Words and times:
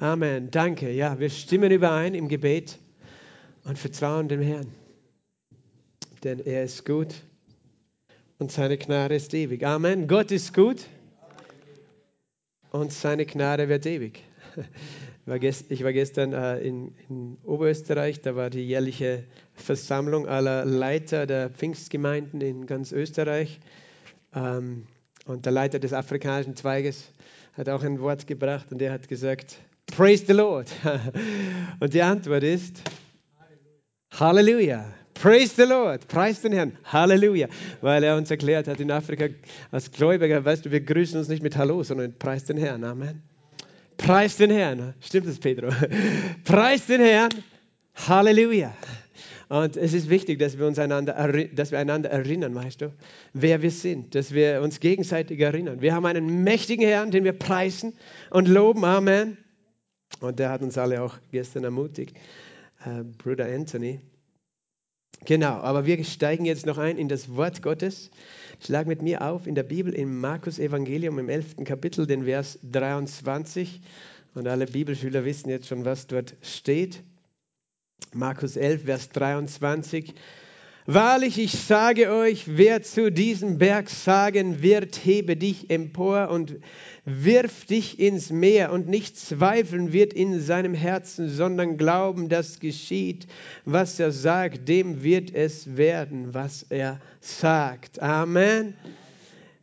Amen. 0.00 0.50
Danke. 0.50 0.90
Ja, 0.90 1.20
wir 1.20 1.30
stimmen 1.30 1.70
überein 1.70 2.14
im 2.14 2.28
Gebet 2.28 2.78
und 3.62 3.78
vertrauen 3.78 4.28
dem 4.28 4.42
Herrn. 4.42 4.66
Denn 6.24 6.40
er 6.40 6.64
ist 6.64 6.84
gut 6.84 7.14
und 8.38 8.50
seine 8.50 8.76
Gnade 8.76 9.14
ist 9.14 9.32
ewig. 9.34 9.64
Amen. 9.64 10.08
Gott 10.08 10.32
ist 10.32 10.52
gut 10.52 10.86
und 12.70 12.92
seine 12.92 13.24
Gnade 13.24 13.68
wird 13.68 13.86
ewig. 13.86 14.22
Ich 15.26 15.82
war 15.82 15.94
gestern 15.94 16.34
äh, 16.34 16.58
in, 16.58 17.38
Oberösterreich, 17.44 18.20
da 18.20 18.36
war 18.36 18.50
die 18.50 18.60
jährliche 18.60 19.24
Versammlung 19.54 20.28
aller 20.28 20.66
Leiter 20.66 21.26
der 21.26 21.48
Pfingstgemeinden 21.48 22.42
in 22.42 22.66
ganz 22.66 22.92
Österreich. 22.92 23.58
Ähm, 24.34 24.86
und 25.24 25.46
der 25.46 25.52
Leiter 25.52 25.78
des 25.78 25.94
afrikanischen 25.94 26.56
Zweiges 26.56 27.10
hat 27.54 27.70
auch 27.70 27.82
ein 27.82 28.00
Wort 28.00 28.26
gebracht 28.26 28.70
und 28.70 28.82
er 28.82 28.92
hat 28.92 29.08
gesagt, 29.08 29.56
Praise 29.96 30.24
the 30.26 30.32
Lord. 30.32 30.68
Und 31.80 31.94
die 31.94 32.02
Antwort 32.02 32.42
ist 32.42 32.82
Halleluja. 34.18 34.84
Praise 35.14 35.54
the 35.54 35.62
Lord. 35.62 36.08
Preis 36.08 36.40
den 36.40 36.52
Herrn. 36.52 36.76
Halleluja. 36.84 37.46
Weil 37.80 38.02
er 38.02 38.16
uns 38.16 38.28
erklärt 38.28 38.66
hat 38.66 38.80
in 38.80 38.90
Afrika 38.90 39.28
als 39.70 39.92
Gläubiger, 39.92 40.44
weißt 40.44 40.66
du, 40.66 40.72
wir 40.72 40.80
grüßen 40.80 41.16
uns 41.16 41.28
nicht 41.28 41.44
mit 41.44 41.56
Hallo, 41.56 41.84
sondern 41.84 42.18
preis 42.18 42.44
den 42.44 42.56
Herrn. 42.56 42.82
Amen. 42.82 43.22
Preis 43.96 44.36
den 44.36 44.50
Herrn. 44.50 44.94
Stimmt 45.00 45.28
das, 45.28 45.38
Pedro? 45.38 45.68
Preis 46.44 46.86
den 46.86 47.00
Herrn. 47.00 47.30
Halleluja. 47.94 48.74
Und 49.48 49.76
es 49.76 49.92
ist 49.92 50.10
wichtig, 50.10 50.40
dass 50.40 50.58
wir 50.58 50.66
uns 50.66 50.80
einander, 50.80 51.32
dass 51.52 51.70
wir 51.70 51.78
einander 51.78 52.10
erinnern, 52.10 52.52
weißt 52.56 52.80
du, 52.80 52.92
wer 53.32 53.62
wir 53.62 53.70
sind, 53.70 54.16
dass 54.16 54.32
wir 54.34 54.60
uns 54.60 54.80
gegenseitig 54.80 55.38
erinnern. 55.38 55.80
Wir 55.80 55.94
haben 55.94 56.06
einen 56.06 56.42
mächtigen 56.42 56.84
Herrn, 56.84 57.12
den 57.12 57.22
wir 57.22 57.34
preisen 57.34 57.92
und 58.30 58.48
loben. 58.48 58.84
Amen. 58.84 59.38
Und 60.24 60.38
der 60.38 60.50
hat 60.50 60.62
uns 60.62 60.78
alle 60.78 61.02
auch 61.02 61.16
gestern 61.30 61.64
ermutigt, 61.64 62.16
äh, 62.84 63.04
Bruder 63.18 63.46
Anthony. 63.46 64.00
Genau, 65.24 65.54
aber 65.54 65.86
wir 65.86 66.02
steigen 66.04 66.44
jetzt 66.44 66.66
noch 66.66 66.76
ein 66.76 66.98
in 66.98 67.08
das 67.08 67.34
Wort 67.34 67.62
Gottes. 67.62 68.10
Schlag 68.60 68.86
mit 68.86 69.00
mir 69.00 69.22
auf 69.22 69.46
in 69.46 69.54
der 69.54 69.62
Bibel 69.62 69.94
im 69.94 70.20
Markus 70.20 70.58
Evangelium 70.58 71.18
im 71.18 71.28
11. 71.28 71.64
Kapitel, 71.64 72.06
den 72.06 72.24
Vers 72.24 72.58
23. 72.62 73.80
Und 74.34 74.48
alle 74.48 74.66
Bibelschüler 74.66 75.24
wissen 75.24 75.48
jetzt 75.48 75.68
schon, 75.68 75.84
was 75.84 76.06
dort 76.06 76.34
steht. 76.42 77.02
Markus 78.12 78.56
11, 78.56 78.84
Vers 78.84 79.08
23. 79.10 80.14
Wahrlich, 80.86 81.38
ich 81.38 81.52
sage 81.52 82.12
euch, 82.12 82.44
wer 82.46 82.82
zu 82.82 83.10
diesem 83.10 83.56
Berg 83.56 83.88
sagen 83.88 84.60
wird, 84.60 85.02
hebe 85.02 85.34
dich 85.34 85.70
empor 85.70 86.28
und 86.28 86.56
wirf 87.06 87.64
dich 87.64 87.98
ins 87.98 88.28
Meer 88.28 88.70
und 88.70 88.86
nicht 88.86 89.18
zweifeln 89.18 89.94
wird 89.94 90.12
in 90.12 90.42
seinem 90.42 90.74
Herzen, 90.74 91.30
sondern 91.30 91.78
glauben, 91.78 92.28
dass 92.28 92.60
geschieht, 92.60 93.26
was 93.64 93.98
er 93.98 94.12
sagt, 94.12 94.68
dem 94.68 95.02
wird 95.02 95.34
es 95.34 95.78
werden, 95.78 96.34
was 96.34 96.66
er 96.68 97.00
sagt. 97.18 98.02
Amen. 98.02 98.74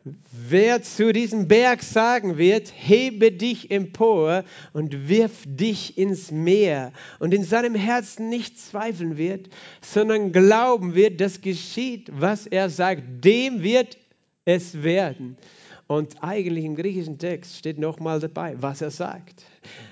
Wer 0.03 0.81
zu 0.81 1.13
diesem 1.13 1.47
Berg 1.47 1.83
sagen 1.83 2.39
wird, 2.39 2.73
hebe 2.75 3.31
dich 3.31 3.69
empor 3.69 4.43
und 4.73 5.07
wirf 5.07 5.43
dich 5.45 5.95
ins 5.97 6.31
Meer 6.31 6.91
und 7.19 7.35
in 7.35 7.43
seinem 7.43 7.75
Herzen 7.75 8.29
nicht 8.29 8.59
zweifeln 8.59 9.17
wird, 9.17 9.49
sondern 9.81 10.31
glauben 10.31 10.95
wird, 10.95 11.21
dass 11.21 11.41
geschieht, 11.41 12.09
was 12.11 12.47
er 12.47 12.71
sagt, 12.71 13.03
dem 13.23 13.61
wird 13.61 13.97
es 14.43 14.81
werden. 14.81 15.37
Und 15.85 16.23
eigentlich 16.23 16.65
im 16.65 16.75
griechischen 16.75 17.19
Text 17.19 17.57
steht 17.57 17.77
nochmal 17.77 18.19
dabei, 18.19 18.55
was 18.59 18.81
er 18.81 18.91
sagt. 18.91 19.43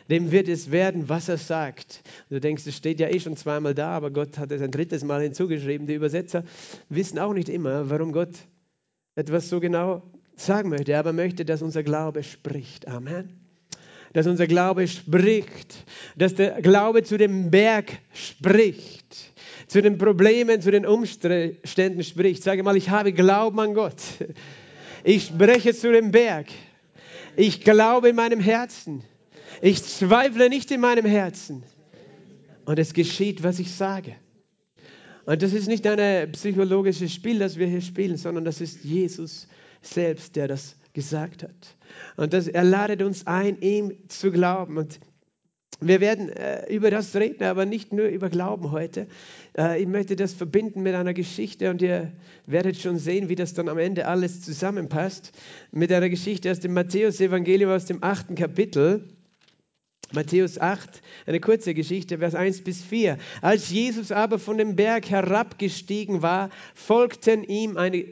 Dem 0.09 0.31
wird 0.31 0.47
es 0.47 0.71
werden, 0.71 1.09
was 1.09 1.29
er 1.29 1.37
sagt. 1.37 2.01
Du 2.29 2.39
denkst, 2.39 2.65
es 2.65 2.77
steht 2.77 2.99
ja 2.99 3.09
eh 3.09 3.19
schon 3.19 3.35
zweimal 3.35 3.75
da, 3.75 3.89
aber 3.89 4.09
Gott 4.09 4.39
hat 4.39 4.51
es 4.51 4.61
ein 4.61 4.71
drittes 4.71 5.03
Mal 5.03 5.21
hinzugeschrieben. 5.21 5.85
Die 5.85 5.95
Übersetzer 5.95 6.45
wissen 6.87 7.19
auch 7.19 7.33
nicht 7.33 7.49
immer, 7.49 7.89
warum 7.89 8.11
Gott 8.11 8.31
etwas 9.15 9.49
so 9.49 9.59
genau 9.59 10.03
sagen 10.35 10.69
möchte, 10.69 10.97
aber 10.97 11.13
möchte, 11.13 11.45
dass 11.45 11.61
unser 11.61 11.83
Glaube 11.83 12.23
spricht. 12.23 12.87
Amen. 12.87 13.39
Dass 14.13 14.25
unser 14.25 14.47
Glaube 14.47 14.87
spricht, 14.87 15.85
dass 16.15 16.33
der 16.33 16.61
Glaube 16.61 17.03
zu 17.03 17.17
dem 17.17 17.51
Berg 17.51 17.99
spricht, 18.13 19.33
zu 19.67 19.81
den 19.81 19.97
Problemen, 19.97 20.61
zu 20.61 20.71
den 20.71 20.85
Umständen 20.85 22.03
spricht. 22.03 22.43
Sage 22.43 22.63
mal, 22.63 22.75
ich 22.75 22.89
habe 22.89 23.13
Glauben 23.13 23.59
an 23.59 23.73
Gott. 23.73 24.01
Ich 25.03 25.27
spreche 25.27 25.73
zu 25.73 25.91
dem 25.91 26.11
Berg. 26.11 26.47
Ich 27.35 27.61
glaube 27.61 28.09
in 28.09 28.15
meinem 28.15 28.39
Herzen. 28.39 29.03
Ich 29.61 29.83
zweifle 29.83 30.49
nicht 30.49 30.71
in 30.71 30.81
meinem 30.81 31.05
Herzen. 31.05 31.63
Und 32.65 32.79
es 32.79 32.93
geschieht, 32.93 33.43
was 33.43 33.59
ich 33.59 33.73
sage. 33.73 34.15
Und 35.29 35.43
das 35.43 35.53
ist 35.53 35.67
nicht 35.67 35.85
ein 35.85 36.31
psychologisches 36.31 37.13
Spiel, 37.13 37.37
das 37.37 37.59
wir 37.59 37.67
hier 37.67 37.81
spielen, 37.81 38.17
sondern 38.17 38.45
das 38.45 38.61
ist 38.61 38.83
Jesus 38.83 39.47
selbst, 39.79 40.35
der 40.35 40.47
das 40.47 40.75
gesagt 40.93 41.43
hat. 41.43 41.77
Und 42.17 42.33
das, 42.33 42.47
er 42.47 42.63
ladet 42.63 43.03
uns 43.03 43.27
ein, 43.27 43.61
ihm 43.61 43.93
zu 44.07 44.31
glauben. 44.31 44.79
Und 44.79 44.99
wir 45.81 46.01
werden 46.01 46.29
äh, 46.29 46.65
über 46.73 46.89
das 46.89 47.15
reden, 47.15 47.43
aber 47.43 47.67
nicht 47.67 47.93
nur 47.93 48.07
über 48.07 48.31
Glauben 48.31 48.71
heute. 48.71 49.05
Äh, 49.55 49.79
ich 49.79 49.87
möchte 49.87 50.15
das 50.15 50.33
verbinden 50.33 50.81
mit 50.81 50.95
einer 50.95 51.13
Geschichte 51.13 51.69
und 51.69 51.83
ihr 51.83 52.11
werdet 52.47 52.77
schon 52.77 52.97
sehen, 52.97 53.29
wie 53.29 53.35
das 53.35 53.53
dann 53.53 53.69
am 53.69 53.77
Ende 53.77 54.07
alles 54.07 54.41
zusammenpasst. 54.41 55.31
Mit 55.71 55.91
einer 55.91 56.09
Geschichte 56.09 56.49
aus 56.49 56.59
dem 56.59 56.73
Matthäus-Evangelium 56.73 57.69
aus 57.69 57.85
dem 57.85 58.03
achten 58.03 58.33
Kapitel. 58.33 59.07
Matthäus 60.11 60.59
8, 60.59 61.01
eine 61.27 61.39
kurze 61.39 61.73
Geschichte, 61.75 62.17
Vers 62.17 62.33
1 62.33 62.63
bis 62.63 62.83
4. 62.83 63.17
Als 63.41 63.69
Jesus 63.69 64.11
aber 64.11 64.39
von 64.39 64.57
dem 64.57 64.75
Berg 64.75 65.09
herabgestiegen 65.09 66.23
war, 66.23 66.49
folgten 66.73 67.43
ihm 67.43 67.77
eine 67.77 68.05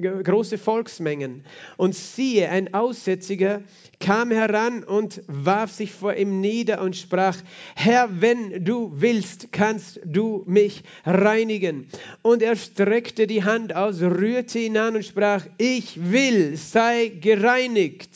große 0.00 0.58
Volksmengen. 0.58 1.44
Und 1.76 1.94
siehe, 1.94 2.48
ein 2.50 2.74
Aussätziger 2.74 3.62
kam 4.00 4.30
heran 4.30 4.82
und 4.82 5.22
warf 5.28 5.70
sich 5.70 5.92
vor 5.92 6.14
ihm 6.14 6.40
nieder 6.40 6.82
und 6.82 6.96
sprach, 6.96 7.36
Herr, 7.76 8.20
wenn 8.20 8.64
du 8.64 8.92
willst, 8.96 9.52
kannst 9.52 10.00
du 10.04 10.42
mich 10.46 10.82
reinigen. 11.04 11.86
Und 12.22 12.42
er 12.42 12.56
streckte 12.56 13.26
die 13.26 13.44
Hand 13.44 13.76
aus, 13.76 14.00
rührte 14.00 14.58
ihn 14.58 14.76
an 14.76 14.96
und 14.96 15.04
sprach, 15.04 15.46
ich 15.58 16.10
will, 16.10 16.56
sei 16.56 17.12
gereinigt. 17.20 18.10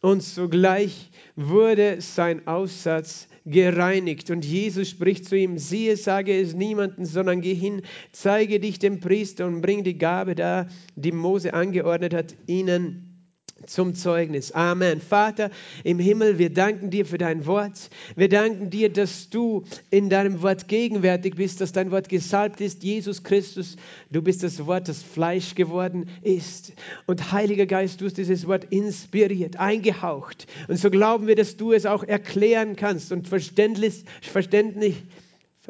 Und 0.00 0.22
sogleich 0.22 1.09
wurde 1.48 2.00
sein 2.00 2.46
Aussatz 2.46 3.28
gereinigt. 3.46 4.30
Und 4.30 4.44
Jesus 4.44 4.90
spricht 4.90 5.24
zu 5.26 5.36
ihm, 5.36 5.58
siehe, 5.58 5.96
sage 5.96 6.38
es 6.38 6.54
niemanden, 6.54 7.04
sondern 7.04 7.40
geh 7.40 7.54
hin, 7.54 7.82
zeige 8.12 8.60
dich 8.60 8.78
dem 8.78 9.00
Priester 9.00 9.46
und 9.46 9.60
bring 9.60 9.82
die 9.82 9.98
Gabe 9.98 10.34
da, 10.34 10.68
die 10.96 11.12
Mose 11.12 11.54
angeordnet 11.54 12.14
hat, 12.14 12.34
ihnen 12.46 13.09
zum 13.70 13.94
Zeugnis. 13.94 14.52
Amen. 14.52 15.00
Vater 15.00 15.50
im 15.84 15.98
Himmel, 15.98 16.38
wir 16.38 16.52
danken 16.52 16.90
dir 16.90 17.06
für 17.06 17.18
dein 17.18 17.46
Wort. 17.46 17.90
Wir 18.16 18.28
danken 18.28 18.70
dir, 18.70 18.92
dass 18.92 19.30
du 19.30 19.64
in 19.90 20.10
deinem 20.10 20.42
Wort 20.42 20.68
gegenwärtig 20.68 21.36
bist, 21.36 21.60
dass 21.60 21.72
dein 21.72 21.90
Wort 21.90 22.08
gesalbt 22.08 22.60
ist. 22.60 22.82
Jesus 22.82 23.22
Christus, 23.22 23.76
du 24.10 24.22
bist 24.22 24.42
das 24.42 24.66
Wort, 24.66 24.88
das 24.88 25.02
Fleisch 25.02 25.54
geworden 25.54 26.08
ist. 26.22 26.72
Und 27.06 27.32
Heiliger 27.32 27.66
Geist, 27.66 28.00
du 28.00 28.06
hast 28.06 28.18
dieses 28.18 28.46
Wort 28.46 28.64
inspiriert, 28.70 29.56
eingehaucht. 29.58 30.46
Und 30.68 30.76
so 30.76 30.90
glauben 30.90 31.26
wir, 31.26 31.36
dass 31.36 31.56
du 31.56 31.72
es 31.72 31.86
auch 31.86 32.02
erklären 32.02 32.76
kannst 32.76 33.12
und 33.12 33.28
verständlich, 33.28 34.04
verständlich 34.20 35.02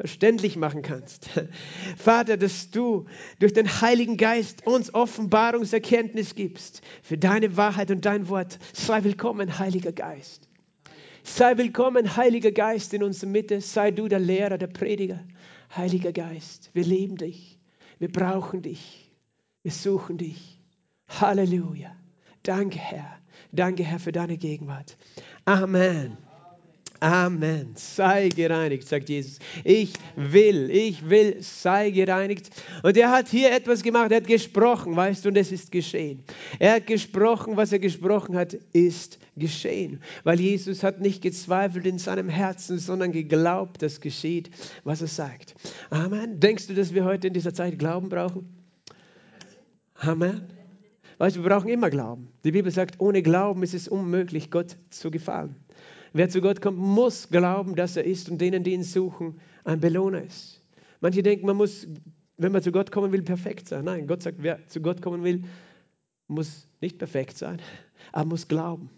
verständlich 0.01 0.55
machen 0.55 0.81
kannst. 0.81 1.29
Vater, 1.95 2.35
dass 2.35 2.71
du 2.71 3.05
durch 3.37 3.53
den 3.53 3.67
Heiligen 3.81 4.17
Geist 4.17 4.65
uns 4.65 4.91
Offenbarungserkenntnis 4.95 6.33
gibst 6.33 6.81
für 7.03 7.19
deine 7.19 7.55
Wahrheit 7.55 7.91
und 7.91 8.03
dein 8.03 8.27
Wort. 8.27 8.57
Sei 8.73 9.03
willkommen, 9.03 9.59
Heiliger 9.59 9.91
Geist. 9.91 10.49
Sei 11.23 11.55
willkommen, 11.55 12.17
Heiliger 12.17 12.51
Geist, 12.51 12.95
in 12.95 13.03
unserer 13.03 13.29
Mitte. 13.29 13.61
Sei 13.61 13.91
du 13.91 14.07
der 14.07 14.19
Lehrer, 14.19 14.57
der 14.57 14.67
Prediger. 14.67 15.23
Heiliger 15.75 16.11
Geist, 16.11 16.71
wir 16.73 16.83
lieben 16.83 17.17
dich. 17.17 17.59
Wir 17.99 18.11
brauchen 18.11 18.63
dich. 18.63 19.11
Wir 19.61 19.71
suchen 19.71 20.17
dich. 20.17 20.59
Halleluja. 21.07 21.95
Danke, 22.41 22.79
Herr. 22.79 23.19
Danke, 23.51 23.83
Herr, 23.83 23.99
für 23.99 24.11
deine 24.11 24.37
Gegenwart. 24.37 24.97
Amen. 25.45 26.17
Amen. 27.01 27.71
Sei 27.75 28.29
gereinigt, 28.29 28.87
sagt 28.87 29.09
Jesus. 29.09 29.39
Ich 29.63 29.93
will, 30.15 30.69
ich 30.69 31.09
will, 31.09 31.37
sei 31.41 31.89
gereinigt. 31.89 32.51
Und 32.83 32.95
er 32.95 33.09
hat 33.09 33.27
hier 33.27 33.51
etwas 33.51 33.81
gemacht, 33.81 34.11
er 34.11 34.17
hat 34.17 34.27
gesprochen, 34.27 34.95
weißt 34.95 35.25
du, 35.25 35.29
und 35.29 35.37
es 35.37 35.51
ist 35.51 35.71
geschehen. 35.71 36.23
Er 36.59 36.75
hat 36.75 36.85
gesprochen, 36.85 37.57
was 37.57 37.71
er 37.71 37.79
gesprochen 37.79 38.35
hat, 38.35 38.53
ist 38.71 39.17
geschehen. 39.35 39.99
Weil 40.23 40.39
Jesus 40.39 40.83
hat 40.83 41.01
nicht 41.01 41.23
gezweifelt 41.23 41.87
in 41.87 41.97
seinem 41.97 42.29
Herzen, 42.29 42.77
sondern 42.77 43.11
geglaubt, 43.11 43.81
dass 43.81 43.99
geschieht, 43.99 44.51
was 44.83 45.01
er 45.01 45.07
sagt. 45.07 45.55
Amen. 45.89 46.39
Denkst 46.39 46.67
du, 46.67 46.75
dass 46.75 46.93
wir 46.93 47.03
heute 47.03 47.29
in 47.29 47.33
dieser 47.33 47.55
Zeit 47.55 47.79
Glauben 47.79 48.09
brauchen? 48.09 48.47
Amen. 49.95 50.41
Weißt 51.17 51.35
du, 51.35 51.41
wir 51.41 51.49
brauchen 51.49 51.69
immer 51.69 51.89
Glauben. 51.89 52.27
Die 52.43 52.51
Bibel 52.51 52.71
sagt, 52.71 52.99
ohne 52.99 53.23
Glauben 53.23 53.63
ist 53.63 53.73
es 53.73 53.87
unmöglich, 53.87 54.51
Gott 54.51 54.77
zu 54.91 55.09
gefallen. 55.09 55.55
Wer 56.13 56.29
zu 56.29 56.41
Gott 56.41 56.61
kommt, 56.61 56.77
muss 56.77 57.29
glauben, 57.29 57.75
dass 57.75 57.95
er 57.95 58.03
ist 58.03 58.29
und 58.29 58.39
denen, 58.39 58.63
die 58.63 58.73
ihn 58.73 58.83
suchen, 58.83 59.39
ein 59.63 59.79
Belohner 59.79 60.23
ist. 60.23 60.61
Manche 60.99 61.23
denken, 61.23 61.45
man 61.45 61.55
muss, 61.55 61.87
wenn 62.37 62.51
man 62.51 62.61
zu 62.61 62.71
Gott 62.71 62.91
kommen 62.91 63.11
will, 63.11 63.21
perfekt 63.21 63.67
sein. 63.67 63.85
Nein, 63.85 64.07
Gott 64.07 64.23
sagt, 64.23 64.37
wer 64.41 64.65
zu 64.67 64.81
Gott 64.81 65.01
kommen 65.01 65.23
will, 65.23 65.43
muss 66.27 66.67
nicht 66.81 66.97
perfekt 66.97 67.37
sein, 67.37 67.61
aber 68.11 68.29
muss 68.29 68.47
glauben. 68.47 68.89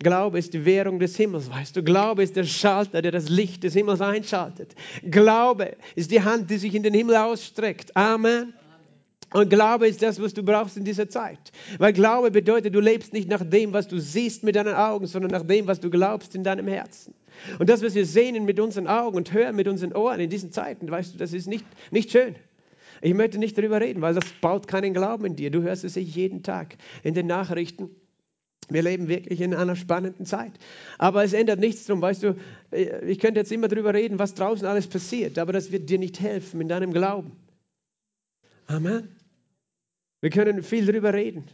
Glaube 0.00 0.38
ist 0.38 0.52
die 0.52 0.64
Währung 0.64 0.98
des 0.98 1.16
Himmels, 1.16 1.50
weißt 1.50 1.76
du. 1.76 1.82
Glaube 1.82 2.22
ist 2.22 2.36
der 2.36 2.44
Schalter, 2.44 3.02
der 3.02 3.12
das 3.12 3.28
Licht 3.28 3.62
des 3.62 3.74
Himmels 3.74 4.00
einschaltet. 4.00 4.74
Glaube 5.02 5.76
ist 5.94 6.10
die 6.10 6.22
Hand, 6.22 6.50
die 6.50 6.58
sich 6.58 6.74
in 6.74 6.82
den 6.82 6.94
Himmel 6.94 7.16
ausstreckt. 7.16 7.96
Amen. 7.96 8.52
Und 9.32 9.48
Glaube 9.48 9.86
ist 9.86 10.02
das, 10.02 10.20
was 10.20 10.34
du 10.34 10.42
brauchst 10.42 10.76
in 10.76 10.84
dieser 10.84 11.08
Zeit. 11.08 11.52
Weil 11.78 11.92
Glaube 11.92 12.30
bedeutet, 12.30 12.74
du 12.74 12.80
lebst 12.80 13.12
nicht 13.12 13.28
nach 13.28 13.44
dem, 13.44 13.72
was 13.72 13.86
du 13.86 14.00
siehst 14.00 14.42
mit 14.42 14.56
deinen 14.56 14.74
Augen, 14.74 15.06
sondern 15.06 15.30
nach 15.30 15.46
dem, 15.46 15.66
was 15.68 15.78
du 15.80 15.88
glaubst 15.88 16.34
in 16.34 16.42
deinem 16.42 16.66
Herzen. 16.66 17.14
Und 17.58 17.70
das, 17.70 17.82
was 17.82 17.94
wir 17.94 18.06
sehen 18.06 18.44
mit 18.44 18.58
unseren 18.58 18.88
Augen 18.88 19.16
und 19.16 19.32
hören 19.32 19.54
mit 19.54 19.68
unseren 19.68 19.92
Ohren 19.92 20.20
in 20.20 20.30
diesen 20.30 20.50
Zeiten, 20.50 20.90
weißt 20.90 21.14
du, 21.14 21.18
das 21.18 21.32
ist 21.32 21.46
nicht, 21.46 21.64
nicht 21.90 22.10
schön. 22.10 22.34
Ich 23.02 23.14
möchte 23.14 23.38
nicht 23.38 23.56
darüber 23.56 23.80
reden, 23.80 24.02
weil 24.02 24.14
das 24.14 24.24
baut 24.40 24.66
keinen 24.66 24.92
Glauben 24.92 25.24
in 25.24 25.36
dir. 25.36 25.50
Du 25.50 25.62
hörst 25.62 25.84
es 25.84 25.94
jeden 25.94 26.42
Tag 26.42 26.76
in 27.02 27.14
den 27.14 27.26
Nachrichten. 27.26 27.90
Wir 28.68 28.82
leben 28.82 29.08
wirklich 29.08 29.40
in 29.40 29.54
einer 29.54 29.74
spannenden 29.74 30.26
Zeit. 30.26 30.52
Aber 30.98 31.24
es 31.24 31.32
ändert 31.32 31.60
nichts 31.60 31.86
darum, 31.86 32.02
weißt 32.02 32.22
du, 32.22 32.36
ich 33.06 33.18
könnte 33.18 33.40
jetzt 33.40 33.52
immer 33.52 33.68
darüber 33.68 33.94
reden, 33.94 34.18
was 34.18 34.34
draußen 34.34 34.66
alles 34.66 34.86
passiert, 34.86 35.38
aber 35.38 35.52
das 35.52 35.72
wird 35.72 35.88
dir 35.88 35.98
nicht 35.98 36.20
helfen 36.20 36.60
in 36.60 36.68
deinem 36.68 36.92
Glauben. 36.92 37.32
Amen. 38.66 39.08
Wir 40.20 40.30
können 40.30 40.62
viel 40.62 40.84
darüber 40.84 41.14
reden, 41.14 41.44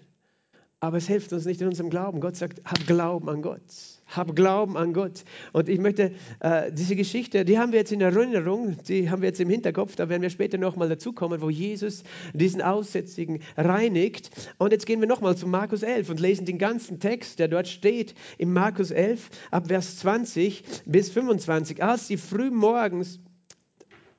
aber 0.81 0.97
es 0.97 1.07
hilft 1.07 1.33
uns 1.33 1.45
nicht 1.45 1.61
in 1.61 1.69
unserem 1.69 1.89
Glauben. 1.89 2.21
Gott 2.21 2.37
sagt, 2.37 2.63
hab 2.65 2.85
Glauben 2.87 3.29
an 3.29 3.41
Gott. 3.41 3.63
Hab 4.09 4.35
Glauben 4.35 4.77
an 4.77 4.93
Gott. 4.93 5.25
Und 5.53 5.69
ich 5.69 5.79
möchte 5.79 6.13
äh, 6.41 6.73
diese 6.73 6.97
Geschichte, 6.97 7.45
die 7.45 7.59
haben 7.59 7.73
wir 7.73 7.79
jetzt 7.79 7.93
in 7.93 8.01
Erinnerung, 8.01 8.77
die 8.89 9.09
haben 9.09 9.23
wir 9.23 9.29
jetzt 9.29 9.41
im 9.41 9.49
Hinterkopf, 9.49 9.97
da 9.97 10.09
werden 10.09 10.23
wir 10.23 10.31
später 10.31 10.59
nochmal 10.59 10.89
dazukommen, 10.89 11.41
wo 11.41 11.49
Jesus 11.49 12.03
diesen 12.35 12.61
Aussätzigen 12.61 13.41
reinigt. 13.57 14.31
Und 14.59 14.73
jetzt 14.73 14.87
gehen 14.87 15.01
wir 15.01 15.09
nochmal 15.09 15.37
zu 15.37 15.47
Markus 15.47 15.83
11 15.83 16.11
und 16.11 16.21
lesen 16.21 16.45
den 16.45 16.59
ganzen 16.59 16.99
Text, 16.99 17.39
der 17.39 17.49
dort 17.49 17.69
steht, 17.69 18.15
in 18.37 18.53
Markus 18.53 18.91
11, 18.91 19.31
ab 19.53 19.69
Vers 19.69 19.99
20 19.99 20.63
bis 20.87 21.11
25. 21.11 21.83
Als 21.83 22.09
sie 22.09 22.17
früh 22.17 22.51
morgens 22.51 23.21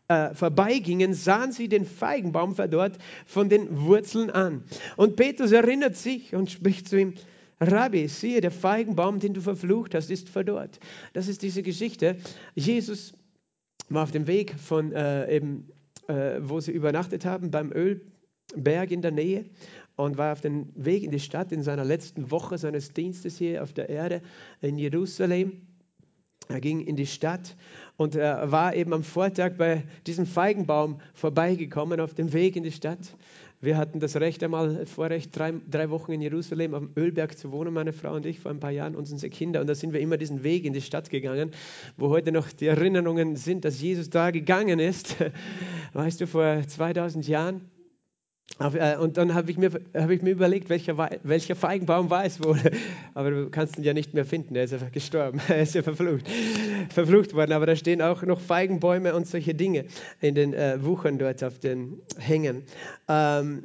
äh, 0.08 0.34
vorbeigingen, 0.34 1.14
sahen 1.14 1.52
sie 1.52 1.68
den 1.68 1.86
Feigenbaum 1.86 2.56
verdorrt 2.56 2.98
von 3.26 3.50
den 3.50 3.82
Wurzeln 3.82 4.30
an. 4.30 4.64
Und 4.96 5.16
Petrus 5.16 5.52
erinnert 5.52 5.96
sich 5.96 6.34
und 6.34 6.50
spricht 6.50 6.88
zu 6.88 7.00
ihm, 7.00 7.14
Rabbi, 7.60 8.08
siehe, 8.08 8.40
der 8.40 8.52
Feigenbaum, 8.52 9.20
den 9.20 9.34
du 9.34 9.42
verflucht 9.42 9.96
hast, 9.96 10.12
ist 10.12 10.30
verdorrt. 10.30 10.80
Das 11.14 11.28
ist 11.28 11.42
diese 11.42 11.64
Geschichte. 11.64 12.18
Jesus 12.54 13.14
war 13.90 14.04
auf 14.04 14.12
dem 14.12 14.28
Weg 14.28 14.54
von 14.54 14.92
äh, 14.92 15.36
eben, 15.36 15.68
äh, 16.08 16.40
wo 16.40 16.60
sie 16.60 16.72
übernachtet 16.72 17.26
haben, 17.26 17.50
beim 17.50 17.72
Ölberg 17.72 18.92
in 18.92 19.02
der 19.02 19.12
Nähe 19.12 19.46
und 19.96 20.18
war 20.18 20.34
auf 20.34 20.42
dem 20.42 20.70
Weg 20.76 21.04
in 21.04 21.12
die 21.12 21.20
Stadt 21.20 21.52
in 21.52 21.64
seiner 21.64 21.84
letzten 21.84 22.30
Woche 22.30 22.58
seines 22.58 22.94
Dienstes 22.94 23.38
hier 23.38 23.64
auf 23.64 23.74
der 23.74 23.90
Erde 23.90 24.22
in 24.62 24.78
Jerusalem. 24.78 25.62
Er 26.50 26.62
ging 26.62 26.80
in 26.80 26.96
die 26.96 27.06
Stadt 27.06 27.56
und 27.98 28.16
er 28.16 28.52
war 28.52 28.76
eben 28.76 28.94
am 28.94 29.04
Vortag 29.04 29.54
bei 29.58 29.84
diesem 30.06 30.26
Feigenbaum 30.26 31.00
vorbeigekommen 31.14 32.00
auf 32.00 32.14
dem 32.14 32.32
Weg 32.32 32.56
in 32.56 32.64
die 32.64 32.72
Stadt. 32.72 33.00
Wir 33.60 33.76
hatten 33.76 34.00
das 34.00 34.16
Recht 34.16 34.44
einmal, 34.44 34.86
Vorrecht, 34.86 35.36
drei, 35.36 35.54
drei 35.70 35.90
Wochen 35.90 36.12
in 36.12 36.22
Jerusalem 36.22 36.76
am 36.76 36.92
Ölberg 36.96 37.38
zu 37.38 37.52
wohnen, 37.52 37.74
meine 37.74 37.92
Frau 37.92 38.14
und 38.14 38.26
ich, 38.28 38.40
vor 38.40 38.52
ein 38.52 38.60
paar 38.60 38.72
Jahren 38.72 38.96
und 38.96 39.12
unsere 39.12 39.32
Kinder. 39.32 39.62
Und 39.62 39.68
da 39.68 39.74
sind 39.74 39.94
wir 39.94 40.00
immer 40.00 40.18
diesen 40.18 40.44
Weg 40.44 40.64
in 40.64 40.74
die 40.74 40.82
Stadt 40.82 41.10
gegangen, 41.10 41.52
wo 41.98 42.10
heute 42.10 42.32
noch 42.32 42.52
die 42.52 42.68
Erinnerungen 42.68 43.36
sind, 43.36 43.66
dass 43.66 43.82
Jesus 43.82 44.12
da 44.12 44.30
gegangen 44.30 44.78
ist. 44.78 45.16
Weißt 45.94 46.22
du, 46.22 46.28
vor 46.28 46.62
2000 46.68 47.28
Jahren. 47.28 47.62
Äh, 48.60 48.98
und 48.98 49.18
dann 49.18 49.34
habe 49.34 49.52
ich, 49.52 49.58
mir, 49.58 49.70
hab 49.94 50.10
ich 50.10 50.22
mir 50.22 50.32
überlegt, 50.32 50.70
welcher, 50.70 50.98
welcher 51.24 51.56
Feigenbaum 51.56 52.12
es 52.24 52.44
wohl. 52.44 52.60
Aber 53.14 53.30
du 53.30 53.50
kannst 53.50 53.78
ihn 53.78 53.84
ja 53.84 53.94
nicht 53.94 54.14
mehr 54.14 54.26
finden, 54.26 54.56
er 54.56 54.64
ist 54.64 54.74
einfach 54.74 54.92
gestorben, 54.92 55.40
er 55.48 55.62
ist 55.62 55.76
ja 55.76 55.84
verflucht, 55.84 56.28
verflucht 56.90 57.34
worden. 57.34 57.52
Aber 57.52 57.66
da 57.66 57.76
stehen 57.76 58.02
auch 58.02 58.24
noch 58.24 58.40
Feigenbäume 58.40 59.16
und 59.16 59.28
solche 59.28 59.54
Dinge 59.54 59.86
in 60.22 60.36
den 60.36 60.54
äh, 60.54 60.84
Wuchern 60.84 61.20
dort 61.20 61.44
auf 61.44 61.60
den 61.60 62.02
Hängen. 62.18 62.64
Ähm, 63.08 63.64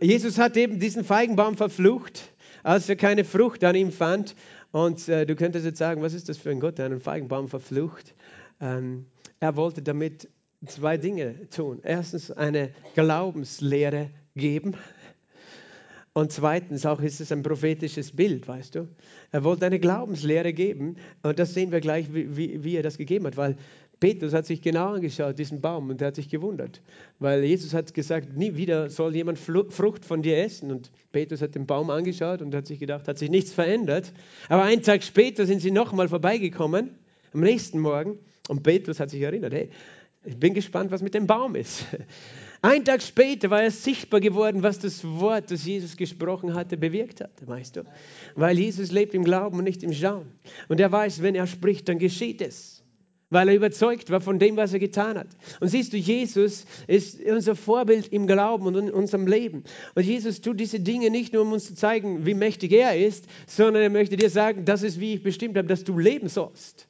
Jesus 0.00 0.38
hat 0.38 0.56
eben 0.56 0.80
diesen 0.80 1.04
Feigenbaum 1.04 1.56
verflucht, 1.56 2.32
als 2.62 2.88
er 2.88 2.96
keine 2.96 3.24
Frucht 3.24 3.62
an 3.62 3.76
ihm 3.76 3.92
fand. 3.92 4.34
Und 4.72 5.08
äh, 5.08 5.24
du 5.24 5.36
könntest 5.36 5.64
jetzt 5.64 5.78
sagen, 5.78 6.02
was 6.02 6.14
ist 6.14 6.28
das 6.28 6.36
für 6.36 6.50
ein 6.50 6.58
Gott, 6.58 6.78
der 6.78 6.86
einen 6.86 7.00
Feigenbaum 7.00 7.48
verflucht? 7.48 8.14
Ähm, 8.60 9.06
er 9.38 9.54
wollte 9.54 9.82
damit 9.82 10.28
zwei 10.66 10.96
Dinge 10.96 11.48
tun. 11.50 11.80
Erstens 11.82 12.30
eine 12.30 12.70
Glaubenslehre 12.94 14.10
geben. 14.36 14.76
Und 16.12 16.30
zweitens 16.30 16.86
auch 16.86 17.00
ist 17.00 17.20
es 17.20 17.32
ein 17.32 17.42
prophetisches 17.42 18.12
Bild, 18.12 18.46
weißt 18.46 18.76
du. 18.76 18.88
Er 19.32 19.42
wollte 19.42 19.66
eine 19.66 19.80
Glaubenslehre 19.80 20.52
geben 20.52 20.96
und 21.22 21.38
das 21.40 21.54
sehen 21.54 21.72
wir 21.72 21.80
gleich, 21.80 22.14
wie, 22.14 22.36
wie, 22.36 22.62
wie 22.62 22.76
er 22.76 22.84
das 22.84 22.98
gegeben 22.98 23.26
hat, 23.26 23.36
weil 23.36 23.56
Petrus 23.98 24.32
hat 24.32 24.46
sich 24.46 24.60
genau 24.60 24.92
angeschaut, 24.94 25.38
diesen 25.38 25.60
Baum, 25.60 25.88
und 25.88 26.00
er 26.00 26.08
hat 26.08 26.16
sich 26.16 26.28
gewundert, 26.28 26.82
weil 27.20 27.42
Jesus 27.42 27.74
hat 27.74 27.94
gesagt, 27.94 28.36
nie 28.36 28.54
wieder 28.54 28.90
soll 28.90 29.14
jemand 29.16 29.38
Frucht 29.38 30.04
von 30.04 30.20
dir 30.22 30.38
essen. 30.38 30.70
Und 30.70 30.90
Petrus 31.10 31.40
hat 31.40 31.54
den 31.54 31.66
Baum 31.66 31.90
angeschaut 31.90 32.42
und 32.42 32.54
hat 32.54 32.66
sich 32.66 32.78
gedacht, 32.78 33.08
hat 33.08 33.18
sich 33.18 33.30
nichts 33.30 33.52
verändert. 33.52 34.12
Aber 34.48 34.62
einen 34.64 34.82
Tag 34.82 35.02
später 35.04 35.46
sind 35.46 35.62
sie 35.62 35.70
nochmal 35.70 36.08
vorbeigekommen, 36.08 36.90
am 37.32 37.40
nächsten 37.40 37.78
Morgen, 37.78 38.18
und 38.48 38.62
Petrus 38.62 39.00
hat 39.00 39.10
sich 39.10 39.22
erinnert, 39.22 39.54
hey, 39.54 39.70
ich 40.24 40.36
bin 40.36 40.54
gespannt, 40.54 40.90
was 40.90 41.02
mit 41.02 41.14
dem 41.14 41.26
Baum 41.26 41.54
ist. 41.54 41.86
Ein 42.64 42.86
Tag 42.86 43.02
später 43.02 43.50
war 43.50 43.62
es 43.62 43.84
sichtbar 43.84 44.20
geworden, 44.20 44.62
was 44.62 44.78
das 44.78 45.04
Wort, 45.04 45.50
das 45.50 45.66
Jesus 45.66 45.98
gesprochen 45.98 46.54
hatte, 46.54 46.78
bewirkt 46.78 47.20
hat, 47.20 47.46
weißt 47.46 47.76
du? 47.76 47.84
Weil 48.36 48.58
Jesus 48.58 48.90
lebt 48.90 49.12
im 49.12 49.22
Glauben 49.22 49.58
und 49.58 49.64
nicht 49.64 49.82
im 49.82 49.92
Schauen. 49.92 50.32
Und 50.68 50.80
er 50.80 50.90
weiß, 50.90 51.20
wenn 51.20 51.34
er 51.34 51.46
spricht, 51.46 51.90
dann 51.90 51.98
geschieht 51.98 52.40
es. 52.40 52.82
Weil 53.28 53.50
er 53.50 53.54
überzeugt 53.54 54.08
war 54.08 54.22
von 54.22 54.38
dem, 54.38 54.56
was 54.56 54.72
er 54.72 54.78
getan 54.78 55.18
hat. 55.18 55.26
Und 55.60 55.68
siehst 55.68 55.92
du, 55.92 55.98
Jesus 55.98 56.64
ist 56.86 57.20
unser 57.20 57.54
Vorbild 57.54 58.08
im 58.08 58.26
Glauben 58.26 58.64
und 58.64 58.76
in 58.76 58.90
unserem 58.90 59.26
Leben. 59.26 59.64
Und 59.94 60.06
Jesus 60.06 60.40
tut 60.40 60.58
diese 60.58 60.80
Dinge 60.80 61.10
nicht 61.10 61.34
nur, 61.34 61.42
um 61.42 61.52
uns 61.52 61.66
zu 61.66 61.74
zeigen, 61.74 62.24
wie 62.24 62.32
mächtig 62.32 62.72
er 62.72 62.96
ist, 62.96 63.26
sondern 63.46 63.82
er 63.82 63.90
möchte 63.90 64.16
dir 64.16 64.30
sagen, 64.30 64.64
das 64.64 64.82
ist, 64.82 64.98
wie 64.98 65.12
ich 65.12 65.22
bestimmt 65.22 65.58
habe, 65.58 65.68
dass 65.68 65.84
du 65.84 65.98
leben 65.98 66.30
sollst. 66.30 66.88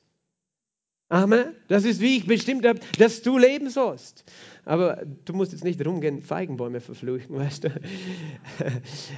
Amen. 1.08 1.54
Das 1.68 1.84
ist, 1.84 2.00
wie 2.00 2.16
ich 2.16 2.26
bestimmt 2.26 2.66
habe, 2.66 2.80
dass 2.98 3.22
du 3.22 3.38
leben 3.38 3.70
sollst. 3.70 4.24
Aber 4.64 5.04
du 5.24 5.32
musst 5.32 5.52
jetzt 5.52 5.64
nicht 5.64 5.84
rumgehen, 5.84 6.22
Feigenbäume 6.22 6.80
verfluchen, 6.80 7.36
weißt 7.36 7.64
du. 7.64 7.68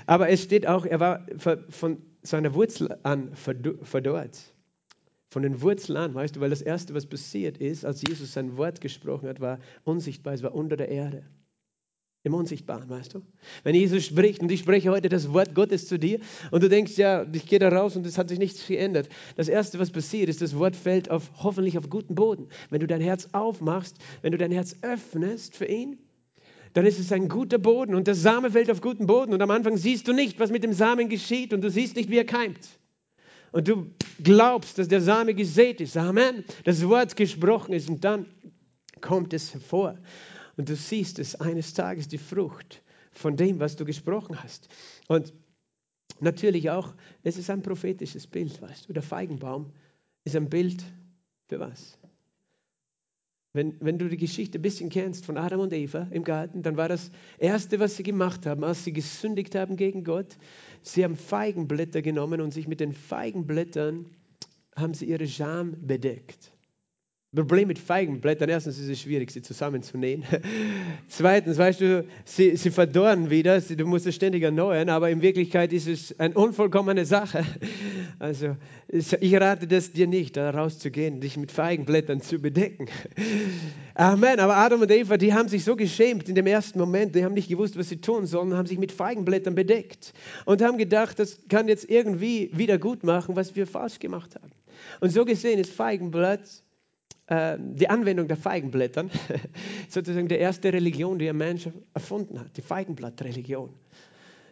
Aber 0.06 0.28
es 0.28 0.42
steht 0.42 0.66
auch, 0.66 0.84
er 0.84 1.00
war 1.00 1.26
von 1.68 2.02
seiner 2.22 2.54
Wurzel 2.54 2.98
an 3.02 3.34
verdorrt. 3.34 4.52
Von 5.28 5.42
den 5.42 5.60
Wurzeln 5.60 5.96
an, 5.96 6.14
weißt 6.14 6.36
du, 6.36 6.40
weil 6.40 6.50
das 6.50 6.62
Erste, 6.62 6.94
was 6.94 7.06
passiert 7.06 7.58
ist, 7.58 7.84
als 7.84 8.02
Jesus 8.06 8.32
sein 8.32 8.56
Wort 8.56 8.80
gesprochen 8.80 9.28
hat, 9.28 9.40
war 9.40 9.58
unsichtbar, 9.84 10.34
es 10.34 10.42
war 10.42 10.54
unter 10.54 10.76
der 10.76 10.88
Erde. 10.88 11.24
Im 12.26 12.34
Unsichtbaren, 12.34 12.90
weißt 12.90 13.14
du? 13.14 13.22
Wenn 13.62 13.76
Jesus 13.76 14.04
spricht 14.04 14.42
und 14.42 14.50
ich 14.50 14.58
spreche 14.58 14.90
heute 14.90 15.08
das 15.08 15.32
Wort 15.32 15.54
Gottes 15.54 15.86
zu 15.86 15.96
dir 15.96 16.18
und 16.50 16.60
du 16.60 16.68
denkst, 16.68 16.96
ja, 16.96 17.24
ich 17.32 17.46
gehe 17.46 17.60
da 17.60 17.68
raus 17.68 17.94
und 17.94 18.04
es 18.04 18.18
hat 18.18 18.30
sich 18.30 18.40
nichts 18.40 18.66
geändert. 18.66 19.08
Das 19.36 19.46
Erste, 19.46 19.78
was 19.78 19.92
passiert, 19.92 20.28
ist, 20.28 20.42
das 20.42 20.58
Wort 20.58 20.74
fällt 20.74 21.08
auf, 21.08 21.30
hoffentlich 21.40 21.78
auf 21.78 21.88
guten 21.88 22.16
Boden. 22.16 22.48
Wenn 22.68 22.80
du 22.80 22.88
dein 22.88 23.00
Herz 23.00 23.28
aufmachst, 23.30 23.98
wenn 24.22 24.32
du 24.32 24.38
dein 24.38 24.50
Herz 24.50 24.74
öffnest 24.82 25.54
für 25.54 25.66
ihn, 25.66 25.98
dann 26.72 26.84
ist 26.84 26.98
es 26.98 27.12
ein 27.12 27.28
guter 27.28 27.58
Boden 27.58 27.94
und 27.94 28.08
der 28.08 28.16
Same 28.16 28.50
fällt 28.50 28.72
auf 28.72 28.80
guten 28.80 29.06
Boden 29.06 29.32
und 29.32 29.40
am 29.40 29.52
Anfang 29.52 29.76
siehst 29.76 30.08
du 30.08 30.12
nicht, 30.12 30.40
was 30.40 30.50
mit 30.50 30.64
dem 30.64 30.72
Samen 30.72 31.08
geschieht 31.08 31.52
und 31.52 31.60
du 31.60 31.70
siehst 31.70 31.94
nicht, 31.94 32.10
wie 32.10 32.18
er 32.18 32.26
keimt. 32.26 32.58
Und 33.52 33.68
du 33.68 33.92
glaubst, 34.20 34.78
dass 34.78 34.88
der 34.88 35.00
Same 35.00 35.32
gesät 35.32 35.80
ist. 35.80 35.96
Amen. 35.96 36.44
Das 36.64 36.84
Wort 36.88 37.14
gesprochen 37.14 37.72
ist 37.72 37.88
und 37.88 38.02
dann 38.02 38.26
kommt 39.00 39.32
es 39.32 39.54
hervor. 39.54 39.96
Und 40.56 40.68
du 40.68 40.76
siehst 40.76 41.18
es 41.18 41.34
eines 41.34 41.74
Tages, 41.74 42.08
die 42.08 42.18
Frucht 42.18 42.82
von 43.12 43.36
dem, 43.36 43.60
was 43.60 43.76
du 43.76 43.84
gesprochen 43.84 44.42
hast. 44.42 44.68
Und 45.08 45.32
natürlich 46.20 46.70
auch, 46.70 46.94
es 47.22 47.36
ist 47.36 47.50
ein 47.50 47.62
prophetisches 47.62 48.26
Bild, 48.26 48.60
weißt 48.60 48.88
du. 48.88 48.92
Der 48.92 49.02
Feigenbaum 49.02 49.72
ist 50.24 50.36
ein 50.36 50.48
Bild 50.48 50.84
für 51.48 51.60
was? 51.60 51.98
Wenn, 53.52 53.74
wenn 53.80 53.98
du 53.98 54.08
die 54.08 54.18
Geschichte 54.18 54.58
ein 54.58 54.62
bisschen 54.62 54.90
kennst 54.90 55.24
von 55.24 55.38
Adam 55.38 55.60
und 55.60 55.72
Eva 55.72 56.08
im 56.10 56.24
Garten, 56.24 56.62
dann 56.62 56.76
war 56.76 56.88
das 56.88 57.10
Erste, 57.38 57.80
was 57.80 57.96
sie 57.96 58.02
gemacht 58.02 58.44
haben, 58.44 58.64
als 58.64 58.84
sie 58.84 58.92
gesündigt 58.92 59.54
haben 59.54 59.76
gegen 59.76 60.04
Gott, 60.04 60.36
sie 60.82 61.02
haben 61.02 61.16
Feigenblätter 61.16 62.02
genommen 62.02 62.42
und 62.42 62.52
sich 62.52 62.68
mit 62.68 62.80
den 62.80 62.92
Feigenblättern 62.92 64.10
haben 64.76 64.92
sie 64.92 65.06
ihre 65.06 65.26
Scham 65.26 65.74
bedeckt. 65.86 66.52
Problem 67.34 67.68
mit 67.68 67.78
Feigenblättern, 67.78 68.48
erstens 68.48 68.78
ist 68.78 68.88
es 68.88 69.00
schwierig, 69.00 69.30
sie 69.30 69.42
zusammenzunähen. 69.42 70.24
Zweitens, 71.08 71.58
weißt 71.58 71.80
du, 71.80 72.06
sie, 72.24 72.56
sie 72.56 72.70
verdorren 72.70 73.30
wieder, 73.30 73.60
du 73.60 73.86
musst 73.86 74.06
es 74.06 74.14
ständig 74.14 74.42
erneuern, 74.42 74.88
aber 74.88 75.10
in 75.10 75.20
Wirklichkeit 75.22 75.72
ist 75.72 75.86
es 75.86 76.18
eine 76.18 76.34
unvollkommene 76.34 77.04
Sache. 77.04 77.44
Also 78.18 78.56
ich 78.88 79.34
rate 79.34 79.66
das 79.66 79.92
dir 79.92 80.06
nicht, 80.06 80.38
da 80.38 80.48
rauszugehen, 80.48 81.20
dich 81.20 81.36
mit 81.36 81.52
Feigenblättern 81.52 82.22
zu 82.22 82.38
bedecken. 82.38 82.88
Amen, 83.94 84.40
aber 84.40 84.56
Adam 84.56 84.80
und 84.80 84.90
Eva, 84.90 85.18
die 85.18 85.34
haben 85.34 85.48
sich 85.48 85.64
so 85.64 85.76
geschämt 85.76 86.26
in 86.26 86.34
dem 86.34 86.46
ersten 86.46 86.78
Moment, 86.78 87.14
die 87.14 87.22
haben 87.22 87.34
nicht 87.34 87.50
gewusst, 87.50 87.76
was 87.76 87.90
sie 87.90 88.00
tun 88.00 88.24
sollen, 88.24 88.54
haben 88.54 88.66
sich 88.66 88.78
mit 88.78 88.90
Feigenblättern 88.90 89.54
bedeckt 89.54 90.14
und 90.46 90.62
haben 90.62 90.78
gedacht, 90.78 91.18
das 91.18 91.40
kann 91.50 91.68
jetzt 91.68 91.90
irgendwie 91.90 92.50
wieder 92.54 92.78
gut 92.78 93.04
machen, 93.04 93.36
was 93.36 93.54
wir 93.54 93.66
falsch 93.66 93.98
gemacht 93.98 94.34
haben. 94.36 94.52
Und 95.00 95.10
so 95.10 95.26
gesehen 95.26 95.58
ist 95.58 95.72
Feigenblatt 95.72 96.62
äh, 97.28 97.56
die 97.58 97.88
Anwendung 97.88 98.28
der 98.28 98.36
Feigenblättern, 98.36 99.10
sozusagen 99.88 100.28
die 100.28 100.36
erste 100.36 100.72
Religion, 100.72 101.18
die 101.18 101.28
ein 101.28 101.36
Mensch 101.36 101.68
erfunden 101.94 102.38
hat, 102.38 102.56
die 102.56 102.62
Feigenblattreligion. 102.62 103.70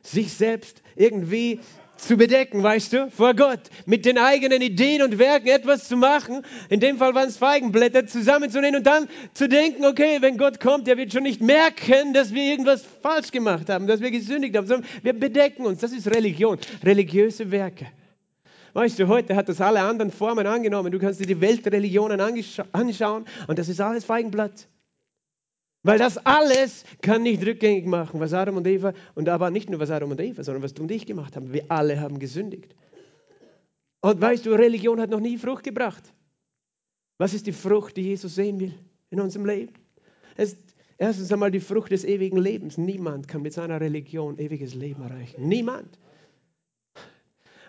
Sich 0.03 0.33
selbst 0.33 0.83
irgendwie 0.97 1.61
zu 1.97 2.17
bedecken, 2.17 2.63
weißt 2.63 2.93
du, 2.93 3.11
vor 3.11 3.35
Gott, 3.35 3.61
mit 3.87 4.05
den 4.05 4.19
eigenen 4.19 4.61
Ideen 4.61 5.03
und 5.03 5.19
Werken 5.19 5.49
etwas 5.49 5.89
zu 5.89 5.97
machen. 5.97 6.43
In 6.69 6.81
dem 6.81 6.99
Fall 6.99 7.15
waren 7.15 7.29
es 7.29 7.37
Feigenblätter, 7.37 8.07
zusammenzunehmen 8.07 8.79
und 8.79 8.87
dann 8.87 9.09
zu 9.33 9.49
denken, 9.49 9.85
okay, 9.85 10.19
wenn 10.21 10.37
Gott 10.37 10.61
kommt, 10.61 10.87
der 10.87 10.97
wird 10.97 11.13
schon 11.13 11.23
nicht 11.23 11.41
merken, 11.41 12.13
dass 12.13 12.35
wir 12.35 12.43
irgendwas 12.43 12.85
falsch 13.03 13.31
gemacht 13.31 13.71
haben, 13.71 13.87
dass 13.87 14.01
wir 14.01 14.11
gesündigt 14.11 14.57
haben, 14.57 14.67
sondern 14.67 14.89
wir 15.03 15.13
bedecken 15.13 15.65
uns. 15.65 15.81
Das 15.81 15.93
ist 15.93 16.09
Religion, 16.09 16.59
religiöse 16.83 17.51
Werke. 17.51 17.87
Weißt 18.75 18.99
du, 18.99 19.07
heute 19.07 19.37
hat 19.37 19.49
das 19.49 19.61
alle 19.61 19.81
anderen 19.81 20.11
Formen 20.11 20.47
angenommen. 20.49 20.91
Du 20.91 20.99
kannst 20.99 21.21
dir 21.21 21.27
die 21.27 21.41
Weltreligionen 21.41 22.21
anschauen 22.21 23.25
und 23.47 23.59
das 23.59 23.69
ist 23.69 23.81
alles 23.81 24.05
Feigenblatt. 24.05 24.69
Weil 25.85 25.99
das 25.99 26.19
alles 26.19 26.85
kann 27.01 27.23
nicht 27.23 27.47
rückgängig 27.47 27.87
machen, 27.87 28.19
was 28.19 28.33
Adam 28.33 28.57
und 28.57 28.67
Eva, 28.67 28.93
und 29.15 29.29
aber 29.29 29.51
nicht 29.51 29.71
nur 29.71 29.79
was 29.79 29.91
Adam 29.91 30.11
und 30.11 30.21
Eva, 30.21 30.43
sondern 30.43 30.63
was 30.63 30.75
du 30.75 30.83
und 30.83 30.91
ich 30.91 31.07
gemacht 31.07 31.37
haben. 31.37 31.53
Wir 31.53 31.67
alle 31.69 32.01
haben 32.01 32.19
gesündigt. 32.19 32.75
Und 34.01 34.21
weißt 34.21 34.45
du, 34.45 34.53
Religion 34.53 35.01
hat 35.01 35.11
noch 35.11 35.21
nie 35.21 35.39
Frucht 35.39 35.63
gebracht. 35.63 36.03
Was 37.19 37.33
ist 37.33 37.47
die 37.47 37.53
Frucht, 37.53 37.97
die 37.97 38.03
Jesus 38.03 38.35
sehen 38.35 38.59
will 38.59 38.75
in 39.11 39.21
unserem 39.21 39.47
Leben? 39.47 39.73
Es 40.37 40.55
ist 40.55 40.59
erstens 40.99 41.31
einmal 41.31 41.53
die 41.53 41.61
Frucht 41.61 41.93
des 41.93 42.05
ewigen 42.05 42.39
Lebens. 42.39 42.77
Niemand 42.77 43.29
kann 43.29 43.43
mit 43.43 43.53
seiner 43.53 43.81
Religion 43.81 44.37
ewiges 44.39 44.75
Leben 44.75 45.03
erreichen. 45.03 45.47
Niemand. 45.47 45.99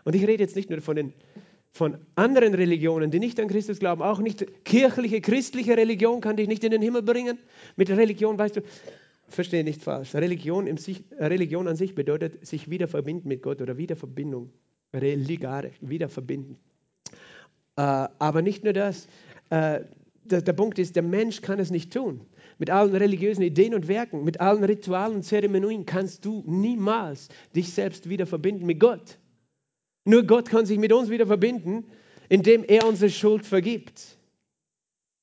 Und 0.05 0.15
ich 0.15 0.25
rede 0.25 0.43
jetzt 0.43 0.55
nicht 0.55 0.69
nur 0.69 0.79
von, 0.81 0.95
den, 0.95 1.13
von 1.71 1.97
anderen 2.15 2.53
Religionen, 2.53 3.11
die 3.11 3.19
nicht 3.19 3.39
an 3.39 3.49
Christus 3.49 3.79
glauben, 3.79 4.01
auch 4.01 4.19
nicht 4.19 4.63
kirchliche, 4.63 5.19
christliche 5.19 5.75
Religion 5.75 6.21
kann 6.21 6.37
dich 6.37 6.47
nicht 6.47 6.63
in 6.63 6.71
den 6.71 6.81
Himmel 6.81 7.01
bringen. 7.01 7.37
Mit 7.75 7.89
Religion, 7.89 8.39
weißt 8.39 8.57
du, 8.57 8.61
verstehe 9.27 9.63
nicht 9.63 9.81
falsch. 9.81 10.13
Religion, 10.15 10.67
im 10.67 10.77
sich, 10.77 11.03
Religion 11.19 11.67
an 11.67 11.75
sich 11.75 11.95
bedeutet 11.95 12.45
sich 12.45 12.69
wieder 12.69 12.87
verbinden 12.87 13.27
mit 13.27 13.41
Gott 13.41 13.61
oder 13.61 13.77
Wiederverbindung. 13.77 14.51
Religare, 14.93 15.71
wieder 15.81 16.07
verbinden. 16.07 16.57
Äh, 17.75 17.81
aber 17.81 18.41
nicht 18.41 18.63
nur 18.63 18.73
das. 18.73 19.07
Äh, 19.49 19.81
der, 20.23 20.41
der 20.41 20.53
Punkt 20.53 20.79
ist, 20.79 20.95
der 20.95 21.03
Mensch 21.03 21.41
kann 21.41 21.59
es 21.59 21.71
nicht 21.71 21.91
tun. 21.91 22.21
Mit 22.57 22.69
allen 22.69 22.95
religiösen 22.95 23.41
Ideen 23.41 23.73
und 23.73 23.87
Werken, 23.87 24.23
mit 24.23 24.39
allen 24.39 24.63
Ritualen 24.63 25.15
und 25.15 25.23
Zeremonien 25.23 25.85
kannst 25.85 26.23
du 26.25 26.43
niemals 26.45 27.29
dich 27.55 27.73
selbst 27.73 28.07
wieder 28.07 28.25
verbinden 28.25 28.65
mit 28.65 28.79
Gott. 28.79 29.17
Nur 30.05 30.23
Gott 30.23 30.49
kann 30.49 30.65
sich 30.65 30.77
mit 30.77 30.93
uns 30.93 31.09
wieder 31.09 31.27
verbinden, 31.27 31.85
indem 32.29 32.63
er 32.63 32.87
unsere 32.87 33.09
Schuld 33.09 33.45
vergibt. 33.45 34.17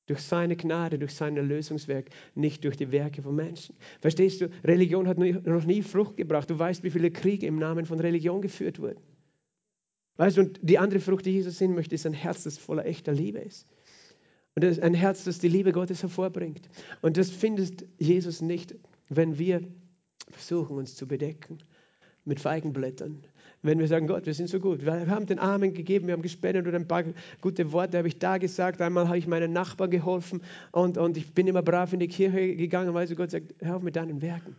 Durch 0.05 0.19
seine 0.19 0.57
Gnade, 0.57 0.99
durch 0.99 1.13
sein 1.13 1.37
Erlösungswerk, 1.37 2.09
nicht 2.35 2.65
durch 2.65 2.75
die 2.75 2.91
Werke 2.91 3.21
von 3.21 3.35
Menschen. 3.35 3.75
Verstehst 4.01 4.41
du? 4.41 4.49
Religion 4.65 5.07
hat 5.07 5.17
noch 5.17 5.63
nie 5.63 5.81
Frucht 5.81 6.17
gebracht. 6.17 6.49
Du 6.49 6.59
weißt, 6.59 6.83
wie 6.83 6.89
viele 6.89 7.09
Kriege 7.09 7.47
im 7.47 7.57
Namen 7.57 7.85
von 7.85 8.01
Religion 8.01 8.41
geführt 8.41 8.79
wurden. 8.79 8.99
Weißt 10.17 10.35
du, 10.35 10.41
und 10.41 10.59
die 10.61 10.77
andere 10.77 10.99
Frucht, 10.99 11.25
die 11.25 11.31
Jesus 11.31 11.57
sehen 11.57 11.73
möchte, 11.73 11.95
ist 11.95 12.05
ein 12.05 12.13
Herz, 12.13 12.43
das 12.43 12.57
voller 12.57 12.85
echter 12.85 13.13
Liebe 13.13 13.39
ist. 13.39 13.65
Und 14.55 14.63
das 14.63 14.73
ist 14.73 14.83
ein 14.83 14.93
Herz, 14.93 15.23
das 15.23 15.39
die 15.39 15.47
Liebe 15.47 15.71
Gottes 15.71 16.03
hervorbringt. 16.03 16.69
Und 17.01 17.17
das 17.17 17.29
findet 17.29 17.85
Jesus 17.97 18.41
nicht, 18.41 18.75
wenn 19.09 19.39
wir 19.39 19.63
versuchen, 20.29 20.77
uns 20.77 20.95
zu 20.95 21.07
bedecken 21.07 21.59
mit 22.25 22.39
Feigenblättern, 22.39 23.23
wenn 23.63 23.79
wir 23.79 23.87
sagen, 23.87 24.07
Gott, 24.07 24.25
wir 24.25 24.33
sind 24.33 24.49
so 24.49 24.59
gut. 24.59 24.85
Wir 24.85 25.07
haben 25.07 25.25
den 25.25 25.39
Armen 25.39 25.73
gegeben, 25.73 26.07
wir 26.07 26.13
haben 26.13 26.21
gespendet 26.21 26.67
und 26.67 26.75
ein 26.75 26.87
paar 26.87 27.03
gute 27.41 27.71
Worte 27.71 27.97
habe 27.97 28.09
ich 28.09 28.19
da 28.19 28.37
gesagt. 28.37 28.81
Einmal 28.81 29.07
habe 29.07 29.17
ich 29.17 29.25
meinen 29.25 29.53
Nachbarn 29.53 29.89
geholfen 29.89 30.41
und, 30.71 30.97
und 30.97 31.17
ich 31.17 31.33
bin 31.33 31.47
immer 31.47 31.61
brav 31.61 31.93
in 31.93 31.99
die 31.99 32.09
Kirche 32.09 32.55
gegangen, 32.55 32.93
weil 32.93 33.07
so 33.07 33.15
Gott 33.15 33.31
sagt, 33.31 33.55
hör 33.59 33.77
auf 33.77 33.81
mit 33.81 33.95
deinen 33.95 34.21
Werken. 34.21 34.57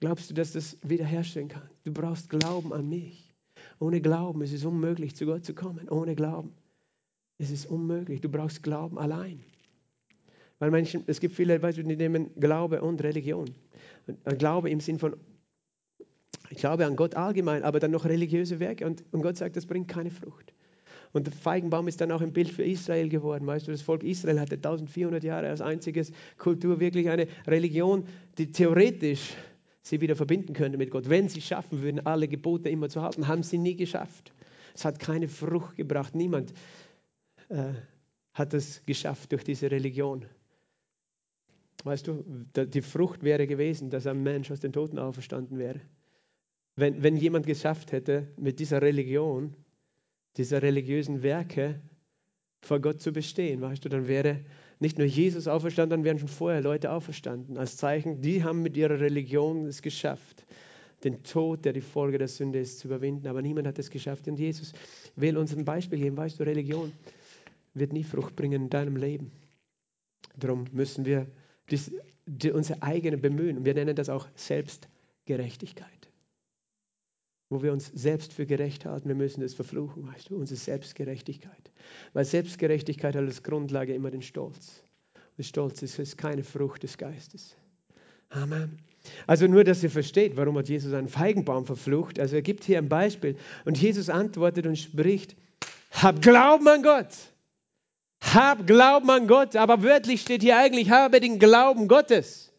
Glaubst 0.00 0.30
du, 0.30 0.34
dass 0.34 0.52
das 0.52 0.78
wiederherstellen 0.82 1.48
kann? 1.48 1.68
Du 1.84 1.92
brauchst 1.92 2.30
Glauben 2.30 2.72
an 2.72 2.88
mich. 2.88 3.34
Ohne 3.78 4.00
Glauben 4.00 4.40
ist 4.40 4.54
es 4.54 4.64
unmöglich, 4.64 5.14
zu 5.14 5.26
Gott 5.26 5.44
zu 5.44 5.54
kommen. 5.54 5.88
Ohne 5.90 6.14
Glauben 6.14 6.54
ist 7.36 7.52
es 7.52 7.66
unmöglich. 7.66 8.22
Du 8.22 8.30
brauchst 8.30 8.62
Glauben 8.62 8.98
allein. 8.98 9.40
Weil 10.58 10.70
Menschen, 10.70 11.04
es 11.06 11.20
gibt 11.20 11.34
viele, 11.34 11.58
die 11.58 11.96
nehmen 11.96 12.30
Glaube 12.40 12.80
und 12.80 13.02
Religion. 13.02 13.50
Glaube 14.38 14.70
im 14.70 14.80
Sinn 14.80 14.98
von 14.98 15.14
ich 16.50 16.58
glaube 16.58 16.84
an 16.84 16.96
Gott 16.96 17.14
allgemein, 17.14 17.62
aber 17.62 17.78
dann 17.78 17.92
noch 17.92 18.04
religiöse 18.04 18.58
Werke. 18.58 18.84
Und, 18.84 19.04
und 19.12 19.22
Gott 19.22 19.36
sagt, 19.36 19.56
das 19.56 19.66
bringt 19.66 19.86
keine 19.88 20.10
Frucht. 20.10 20.52
Und 21.12 21.26
der 21.26 21.32
Feigenbaum 21.32 21.86
ist 21.88 22.00
dann 22.00 22.10
auch 22.10 22.20
ein 22.20 22.32
Bild 22.32 22.50
für 22.50 22.64
Israel 22.64 23.08
geworden. 23.08 23.46
Weißt 23.46 23.68
du, 23.68 23.70
das 23.70 23.82
Volk 23.82 24.02
Israel 24.02 24.40
hatte 24.40 24.56
1400 24.56 25.22
Jahre 25.22 25.48
als 25.48 25.60
einziges 25.60 26.12
Kultur 26.38 26.80
wirklich 26.80 27.08
eine 27.08 27.28
Religion, 27.46 28.04
die 28.36 28.50
theoretisch 28.50 29.34
sie 29.82 30.00
wieder 30.00 30.16
verbinden 30.16 30.52
könnte 30.52 30.76
mit 30.76 30.90
Gott. 30.90 31.08
Wenn 31.08 31.28
sie 31.28 31.40
schaffen 31.40 31.82
würden, 31.82 32.04
alle 32.04 32.26
Gebote 32.28 32.68
immer 32.68 32.88
zu 32.88 33.00
halten, 33.00 33.28
haben 33.28 33.44
sie 33.44 33.58
nie 33.58 33.76
geschafft. 33.76 34.32
Es 34.74 34.84
hat 34.84 34.98
keine 34.98 35.28
Frucht 35.28 35.76
gebracht. 35.76 36.14
Niemand 36.16 36.52
äh, 37.48 37.74
hat 38.34 38.54
es 38.54 38.84
geschafft 38.86 39.32
durch 39.32 39.44
diese 39.44 39.70
Religion. 39.70 40.26
Weißt 41.84 42.08
du, 42.08 42.24
die 42.56 42.82
Frucht 42.82 43.22
wäre 43.22 43.46
gewesen, 43.46 43.88
dass 43.90 44.06
ein 44.06 44.22
Mensch 44.22 44.50
aus 44.50 44.60
den 44.60 44.72
Toten 44.72 44.98
auferstanden 44.98 45.58
wäre 45.58 45.80
wenn, 46.80 47.02
wenn 47.02 47.16
jemand 47.16 47.46
geschafft 47.46 47.92
hätte, 47.92 48.28
mit 48.36 48.58
dieser 48.58 48.82
Religion, 48.82 49.54
dieser 50.36 50.62
religiösen 50.62 51.22
Werke 51.22 51.80
vor 52.62 52.80
Gott 52.80 53.00
zu 53.00 53.12
bestehen, 53.12 53.60
weißt 53.60 53.84
du, 53.84 53.88
dann 53.88 54.08
wäre 54.08 54.40
nicht 54.78 54.98
nur 54.98 55.06
Jesus 55.06 55.46
auferstanden, 55.46 55.98
dann 55.98 56.04
wären 56.04 56.18
schon 56.18 56.28
vorher 56.28 56.62
Leute 56.62 56.90
auferstanden. 56.90 57.58
Als 57.58 57.76
Zeichen, 57.76 58.20
die 58.22 58.42
haben 58.44 58.62
mit 58.62 58.76
ihrer 58.76 59.00
Religion 59.00 59.66
es 59.66 59.82
geschafft, 59.82 60.46
den 61.04 61.22
Tod, 61.22 61.64
der 61.64 61.72
die 61.72 61.80
Folge 61.80 62.18
der 62.18 62.28
Sünde 62.28 62.60
ist, 62.60 62.78
zu 62.78 62.88
überwinden. 62.88 63.26
Aber 63.26 63.42
niemand 63.42 63.66
hat 63.66 63.78
es 63.78 63.90
geschafft. 63.90 64.28
Und 64.28 64.38
Jesus 64.38 64.72
will 65.16 65.36
uns 65.36 65.54
ein 65.54 65.64
Beispiel 65.64 65.98
geben. 65.98 66.16
Weißt 66.16 66.38
du, 66.38 66.44
Religion 66.44 66.92
wird 67.74 67.92
nie 67.92 68.04
Frucht 68.04 68.36
bringen 68.36 68.62
in 68.62 68.70
deinem 68.70 68.96
Leben. 68.96 69.32
Darum 70.36 70.64
müssen 70.72 71.04
wir 71.04 71.26
dies, 71.70 71.92
die, 72.26 72.50
unsere 72.50 72.82
eigene 72.82 73.16
bemühen. 73.18 73.64
Wir 73.64 73.74
nennen 73.74 73.96
das 73.96 74.08
auch 74.08 74.28
Selbstgerechtigkeit 74.34 75.99
wo 77.50 77.62
wir 77.62 77.72
uns 77.72 77.90
selbst 77.92 78.32
für 78.32 78.46
gerecht 78.46 78.86
halten, 78.86 79.08
wir 79.08 79.16
müssen 79.16 79.42
es 79.42 79.54
verfluchen, 79.54 80.06
weißt 80.06 80.30
du, 80.30 80.36
unsere 80.36 80.58
Selbstgerechtigkeit. 80.58 81.72
Weil 82.12 82.24
Selbstgerechtigkeit 82.24 83.16
hat 83.16 83.24
als 83.24 83.42
Grundlage 83.42 83.92
immer 83.92 84.12
den 84.12 84.22
Stolz. 84.22 84.82
Und 85.36 85.44
Stolz 85.44 85.82
ist, 85.82 85.98
ist 85.98 86.16
keine 86.16 86.44
Frucht 86.44 86.84
des 86.84 86.96
Geistes. 86.96 87.56
Amen. 88.30 88.78
Also 89.26 89.48
nur, 89.48 89.64
dass 89.64 89.82
ihr 89.82 89.90
versteht, 89.90 90.36
warum 90.36 90.56
hat 90.58 90.68
Jesus 90.68 90.92
einen 90.92 91.08
Feigenbaum 91.08 91.66
verflucht. 91.66 92.20
Also 92.20 92.36
er 92.36 92.42
gibt 92.42 92.64
hier 92.64 92.78
ein 92.78 92.88
Beispiel 92.88 93.36
und 93.64 93.76
Jesus 93.76 94.10
antwortet 94.10 94.66
und 94.66 94.76
spricht, 94.76 95.34
hab 95.90 96.22
Glauben 96.22 96.68
an 96.68 96.82
Gott. 96.84 97.08
Hab 98.22 98.66
Glauben 98.66 99.10
an 99.10 99.26
Gott. 99.26 99.56
Aber 99.56 99.82
wörtlich 99.82 100.20
steht 100.20 100.42
hier 100.42 100.56
eigentlich, 100.56 100.90
habe 100.90 101.18
den 101.18 101.40
Glauben 101.40 101.88
Gottes. 101.88 102.52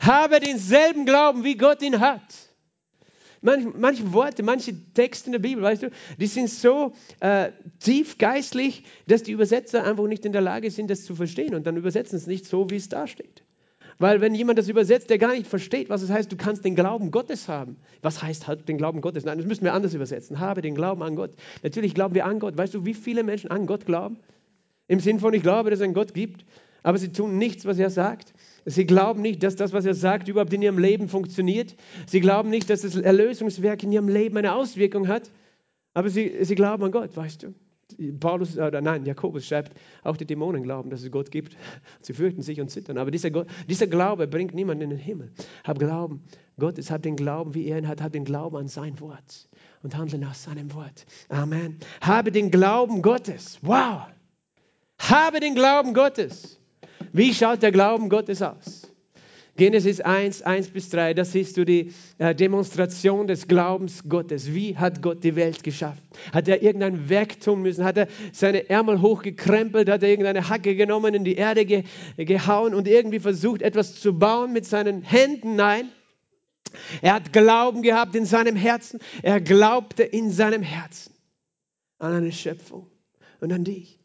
Habe 0.00 0.40
denselben 0.40 1.04
Glauben, 1.04 1.44
wie 1.44 1.56
Gott 1.56 1.82
ihn 1.82 2.00
hat. 2.00 2.22
Manch, 3.42 3.66
manche 3.74 4.12
Worte, 4.12 4.42
manche 4.42 4.74
Texte 4.92 5.26
in 5.26 5.32
der 5.32 5.38
Bibel, 5.38 5.62
weißt 5.62 5.84
du, 5.84 5.90
die 6.18 6.26
sind 6.26 6.50
so 6.50 6.92
äh, 7.20 7.52
tief 7.78 8.18
geistlich, 8.18 8.84
dass 9.06 9.22
die 9.22 9.32
Übersetzer 9.32 9.84
einfach 9.84 10.06
nicht 10.06 10.26
in 10.26 10.32
der 10.32 10.42
Lage 10.42 10.70
sind, 10.70 10.90
das 10.90 11.04
zu 11.04 11.14
verstehen 11.14 11.54
und 11.54 11.66
dann 11.66 11.76
übersetzen 11.76 12.16
es 12.16 12.26
nicht 12.26 12.46
so, 12.46 12.68
wie 12.68 12.76
es 12.76 12.90
da 12.90 13.06
steht. 13.06 13.42
Weil 13.98 14.22
wenn 14.22 14.34
jemand 14.34 14.58
das 14.58 14.68
übersetzt, 14.68 15.10
der 15.10 15.18
gar 15.18 15.32
nicht 15.32 15.46
versteht, 15.46 15.90
was 15.90 16.00
es 16.00 16.10
heißt, 16.10 16.32
du 16.32 16.36
kannst 16.36 16.64
den 16.64 16.74
Glauben 16.74 17.10
Gottes 17.10 17.48
haben. 17.48 17.76
Was 18.00 18.22
heißt 18.22 18.46
halt 18.46 18.66
den 18.66 18.78
Glauben 18.78 19.02
Gottes? 19.02 19.26
Nein, 19.26 19.36
das 19.36 19.46
müssen 19.46 19.62
wir 19.62 19.74
anders 19.74 19.92
übersetzen. 19.92 20.40
Habe 20.40 20.62
den 20.62 20.74
Glauben 20.74 21.02
an 21.02 21.16
Gott. 21.16 21.32
Natürlich 21.62 21.94
glauben 21.94 22.14
wir 22.14 22.24
an 22.24 22.38
Gott. 22.38 22.56
Weißt 22.56 22.72
du, 22.72 22.86
wie 22.86 22.94
viele 22.94 23.24
Menschen 23.24 23.50
an 23.50 23.66
Gott 23.66 23.84
glauben? 23.84 24.18
Im 24.88 25.00
Sinn 25.00 25.20
von, 25.20 25.34
ich 25.34 25.42
glaube, 25.42 25.68
dass 25.68 25.80
es 25.80 25.84
einen 25.84 25.92
Gott 25.92 26.14
gibt, 26.14 26.46
aber 26.82 26.96
sie 26.96 27.12
tun 27.12 27.36
nichts, 27.36 27.66
was 27.66 27.78
er 27.78 27.90
sagt. 27.90 28.32
Sie 28.64 28.86
glauben 28.86 29.22
nicht, 29.22 29.42
dass 29.42 29.56
das, 29.56 29.72
was 29.72 29.84
er 29.84 29.94
sagt, 29.94 30.28
überhaupt 30.28 30.52
in 30.52 30.62
ihrem 30.62 30.78
Leben 30.78 31.08
funktioniert. 31.08 31.74
Sie 32.06 32.20
glauben 32.20 32.50
nicht, 32.50 32.70
dass 32.70 32.82
das 32.82 32.96
Erlösungswerk 32.96 33.82
in 33.82 33.92
ihrem 33.92 34.08
Leben 34.08 34.36
eine 34.36 34.54
Auswirkung 34.54 35.08
hat. 35.08 35.30
Aber 35.94 36.10
sie, 36.10 36.44
sie 36.44 36.54
glauben 36.54 36.84
an 36.84 36.92
Gott, 36.92 37.16
weißt 37.16 37.42
du. 37.42 37.54
Paulus, 38.20 38.56
oder 38.56 38.80
nein, 38.80 39.04
Jakobus 39.04 39.46
schreibt, 39.46 39.72
auch 40.02 40.16
die 40.16 40.24
Dämonen 40.24 40.62
glauben, 40.62 40.90
dass 40.90 41.02
es 41.02 41.10
Gott 41.10 41.30
gibt. 41.30 41.56
Sie 42.00 42.12
fürchten 42.12 42.42
sich 42.42 42.60
und 42.60 42.70
zittern. 42.70 42.98
Aber 42.98 43.10
dieser, 43.10 43.30
Gott, 43.30 43.48
dieser 43.68 43.88
Glaube 43.88 44.28
bringt 44.28 44.54
niemanden 44.54 44.84
in 44.84 44.90
den 44.90 44.98
Himmel. 44.98 45.32
Hab 45.64 45.78
Glauben 45.78 46.22
Gottes, 46.58 46.90
hab 46.90 47.02
den 47.02 47.16
Glauben, 47.16 47.54
wie 47.54 47.66
er 47.66 47.78
ihn 47.78 47.88
hat, 47.88 48.00
hab 48.00 48.12
den 48.12 48.24
Glauben 48.24 48.56
an 48.56 48.68
sein 48.68 49.00
Wort 49.00 49.48
und 49.82 49.96
handle 49.96 50.18
nach 50.18 50.34
seinem 50.34 50.72
Wort. 50.74 51.04
Amen. 51.28 51.78
Habe 52.00 52.30
den 52.30 52.50
Glauben 52.50 53.02
Gottes. 53.02 53.58
Wow. 53.62 54.06
Habe 54.98 55.40
den 55.40 55.54
Glauben 55.54 55.94
Gottes. 55.94 56.59
Wie 57.12 57.34
schaut 57.34 57.62
der 57.62 57.72
Glauben 57.72 58.08
Gottes 58.08 58.42
aus? 58.42 58.90
Genesis 59.56 60.00
1, 60.00 60.40
1 60.42 60.70
bis 60.70 60.88
3, 60.88 61.12
da 61.12 61.22
siehst 61.22 61.56
du 61.58 61.66
die 61.66 61.92
äh, 62.16 62.34
Demonstration 62.34 63.26
des 63.26 63.46
Glaubens 63.46 64.08
Gottes. 64.08 64.54
Wie 64.54 64.78
hat 64.78 65.02
Gott 65.02 65.22
die 65.22 65.36
Welt 65.36 65.62
geschaffen? 65.62 66.00
Hat 66.32 66.48
er 66.48 66.62
irgendein 66.62 67.10
Werk 67.10 67.40
tun 67.40 67.60
müssen? 67.60 67.84
Hat 67.84 67.98
er 67.98 68.08
seine 68.32 68.70
Ärmel 68.70 69.02
hochgekrempelt? 69.02 69.90
Hat 69.90 70.02
er 70.02 70.08
irgendeine 70.08 70.48
Hacke 70.48 70.76
genommen, 70.76 71.14
in 71.14 71.24
die 71.24 71.34
Erde 71.34 71.66
ge 71.66 71.82
gehauen 72.16 72.72
und 72.74 72.88
irgendwie 72.88 73.20
versucht, 73.20 73.60
etwas 73.60 74.00
zu 74.00 74.18
bauen 74.18 74.52
mit 74.54 74.64
seinen 74.64 75.02
Händen? 75.02 75.56
Nein. 75.56 75.90
Er 77.02 77.14
hat 77.14 77.32
Glauben 77.34 77.82
gehabt 77.82 78.14
in 78.14 78.24
seinem 78.24 78.56
Herzen. 78.56 78.98
Er 79.22 79.42
glaubte 79.42 80.04
in 80.04 80.30
seinem 80.30 80.62
Herzen 80.62 81.12
an 81.98 82.14
eine 82.14 82.32
Schöpfung 82.32 82.86
und 83.40 83.52
an 83.52 83.64
dich. 83.64 83.99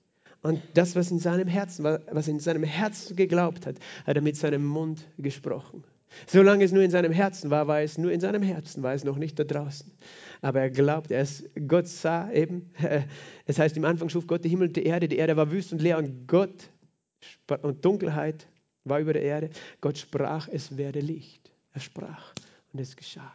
Und 0.45 0.61
das, 0.75 0.95
was 0.95 1.09
in 1.09 1.17
seinem 1.17 1.47
Herzen, 1.47 1.83
was 1.83 2.27
in 2.27 2.39
seinem 2.39 2.61
Herzen 2.61 3.15
geglaubt 3.15 3.65
hat, 3.65 3.77
hat 4.05 4.15
er 4.15 4.21
mit 4.21 4.37
seinem 4.37 4.63
Mund 4.63 5.03
gesprochen. 5.17 5.83
Solange 6.27 6.63
es 6.63 6.71
nur 6.71 6.83
in 6.83 6.91
seinem 6.91 7.11
Herzen 7.11 7.49
war, 7.49 7.65
war 7.65 7.81
es 7.81 7.97
nur 7.97 8.11
in 8.11 8.19
seinem 8.19 8.43
Herzen, 8.43 8.83
war 8.83 8.93
es 8.93 9.03
noch 9.03 9.17
nicht 9.17 9.39
da 9.39 9.43
draußen. 9.43 9.91
Aber 10.43 10.61
er 10.61 10.69
glaubt, 10.69 11.09
er 11.09 11.21
ist, 11.21 11.49
Gott 11.67 11.87
sah 11.87 12.31
eben, 12.31 12.69
es 13.47 13.57
heißt, 13.57 13.75
im 13.75 13.85
Anfang 13.85 14.09
schuf 14.09 14.27
Gott 14.27 14.45
die 14.45 14.49
Himmel 14.49 14.67
und 14.67 14.75
die 14.75 14.83
Erde, 14.83 15.07
die 15.07 15.17
Erde 15.17 15.35
war 15.35 15.49
wüst 15.49 15.73
und 15.73 15.81
leer 15.81 15.97
und 15.97 16.27
Gott 16.27 16.69
und 17.63 17.83
Dunkelheit 17.83 18.47
war 18.83 18.99
über 18.99 19.13
der 19.13 19.23
Erde. 19.23 19.49
Gott 19.81 19.97
sprach, 19.97 20.47
es 20.47 20.77
werde 20.77 20.99
Licht. 20.99 21.51
Er 21.73 21.81
sprach 21.81 22.35
und 22.71 22.79
es 22.79 22.95
geschah. 22.95 23.33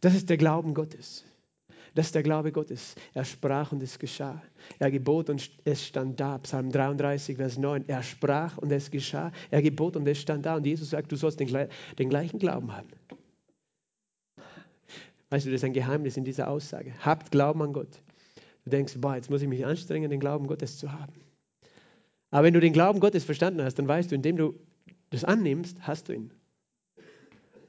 Das 0.00 0.14
ist 0.14 0.30
der 0.30 0.36
Glauben 0.36 0.72
Gottes. 0.72 1.24
Das 1.96 2.06
ist 2.06 2.14
der 2.14 2.22
Glaube 2.22 2.52
Gottes. 2.52 2.94
Er 3.14 3.24
sprach 3.24 3.72
und 3.72 3.82
es 3.82 3.98
geschah. 3.98 4.42
Er 4.78 4.90
gebot 4.90 5.30
und 5.30 5.50
es 5.64 5.82
stand 5.82 6.20
da. 6.20 6.36
Psalm 6.38 6.70
33, 6.70 7.38
Vers 7.38 7.56
9. 7.56 7.84
Er 7.88 8.02
sprach 8.02 8.58
und 8.58 8.70
es 8.70 8.90
geschah. 8.90 9.32
Er 9.50 9.62
gebot 9.62 9.96
und 9.96 10.06
es 10.06 10.20
stand 10.20 10.44
da. 10.44 10.56
Und 10.56 10.66
Jesus 10.66 10.90
sagt, 10.90 11.10
du 11.10 11.16
sollst 11.16 11.40
den, 11.40 11.48
den 11.98 12.10
gleichen 12.10 12.38
Glauben 12.38 12.76
haben. 12.76 12.88
Weißt 15.30 15.46
du, 15.46 15.50
das 15.50 15.60
ist 15.60 15.64
ein 15.64 15.72
Geheimnis 15.72 16.18
in 16.18 16.24
dieser 16.24 16.48
Aussage. 16.48 16.92
Habt 17.00 17.30
Glauben 17.30 17.62
an 17.62 17.72
Gott. 17.72 18.02
Du 18.64 18.70
denkst, 18.70 18.96
boah, 18.98 19.16
jetzt 19.16 19.30
muss 19.30 19.40
ich 19.40 19.48
mich 19.48 19.64
anstrengen, 19.64 20.10
den 20.10 20.20
Glauben 20.20 20.48
Gottes 20.48 20.76
zu 20.76 20.92
haben. 20.92 21.14
Aber 22.30 22.44
wenn 22.44 22.52
du 22.52 22.60
den 22.60 22.74
Glauben 22.74 23.00
Gottes 23.00 23.24
verstanden 23.24 23.62
hast, 23.62 23.76
dann 23.76 23.88
weißt 23.88 24.10
du, 24.10 24.16
indem 24.16 24.36
du 24.36 24.54
das 25.08 25.24
annimmst, 25.24 25.78
hast 25.80 26.10
du 26.10 26.12
ihn. 26.12 26.30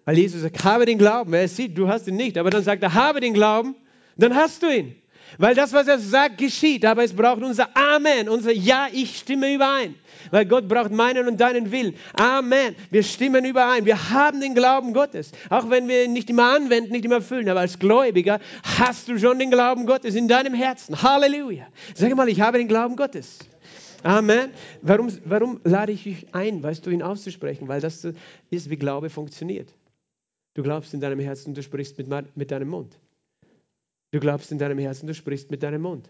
Weil 0.03 0.17
Jesus 0.17 0.41
sagt, 0.41 0.65
habe 0.65 0.85
den 0.85 0.97
Glauben. 0.97 1.33
Er 1.33 1.47
sieht, 1.47 1.77
du 1.77 1.87
hast 1.87 2.09
ihn 2.09 2.17
nicht. 2.17 2.37
Aber 2.37 2.49
dann 2.49 2.63
sagt 2.63 2.83
er, 2.83 2.93
habe 2.93 3.21
den 3.21 3.33
Glauben 3.33 3.73
dann 4.17 4.35
hast 4.35 4.63
du 4.63 4.69
ihn. 4.69 4.95
Weil 5.37 5.55
das, 5.55 5.73
was 5.73 5.87
er 5.87 5.99
sagt, 5.99 6.37
geschieht. 6.37 6.85
Aber 6.85 7.03
es 7.03 7.13
braucht 7.13 7.43
unser 7.43 7.75
Amen, 7.75 8.29
unser 8.29 8.51
Ja, 8.51 8.87
ich 8.91 9.17
stimme 9.17 9.53
überein. 9.53 9.95
Weil 10.31 10.45
Gott 10.45 10.67
braucht 10.67 10.91
meinen 10.91 11.27
und 11.27 11.39
deinen 11.39 11.71
Willen. 11.71 11.95
Amen. 12.13 12.75
Wir 12.89 13.03
stimmen 13.03 13.45
überein. 13.45 13.85
Wir 13.85 14.09
haben 14.09 14.39
den 14.41 14.55
Glauben 14.55 14.93
Gottes. 14.93 15.31
Auch 15.49 15.69
wenn 15.69 15.87
wir 15.87 16.05
ihn 16.05 16.13
nicht 16.13 16.29
immer 16.29 16.55
anwenden, 16.55 16.91
nicht 16.91 17.05
immer 17.05 17.21
fühlen. 17.21 17.49
Aber 17.49 17.59
als 17.59 17.77
Gläubiger 17.77 18.39
hast 18.63 19.07
du 19.09 19.19
schon 19.19 19.39
den 19.39 19.51
Glauben 19.51 19.85
Gottes 19.85 20.15
in 20.15 20.27
deinem 20.27 20.53
Herzen. 20.53 21.01
Halleluja. 21.01 21.67
Sag 21.93 22.15
mal, 22.15 22.29
ich 22.29 22.41
habe 22.41 22.57
den 22.57 22.67
Glauben 22.67 22.95
Gottes. 22.95 23.39
Amen. 24.03 24.51
Warum, 24.81 25.09
warum 25.25 25.59
lade 25.63 25.91
ich 25.91 26.03
dich 26.03 26.33
ein, 26.33 26.63
weißt 26.63 26.85
du, 26.85 26.89
ihn 26.89 27.03
auszusprechen? 27.03 27.67
Weil 27.67 27.81
das 27.81 28.05
ist, 28.49 28.69
wie 28.69 28.77
Glaube 28.77 29.09
funktioniert. 29.09 29.73
Du 30.53 30.63
glaubst 30.63 30.93
in 30.93 31.01
deinem 31.01 31.19
Herzen, 31.19 31.53
du 31.53 31.61
sprichst 31.61 31.97
mit, 31.97 32.07
mit 32.35 32.51
deinem 32.51 32.69
Mund. 32.69 32.97
Du 34.17 34.21
glaubst 34.21 34.51
in 34.51 34.57
deinem 34.57 34.79
Herzen, 34.79 35.05
du 35.05 35.13
sprichst 35.13 35.51
mit 35.51 35.61
deinem 35.61 35.83
Mund. 35.83 36.09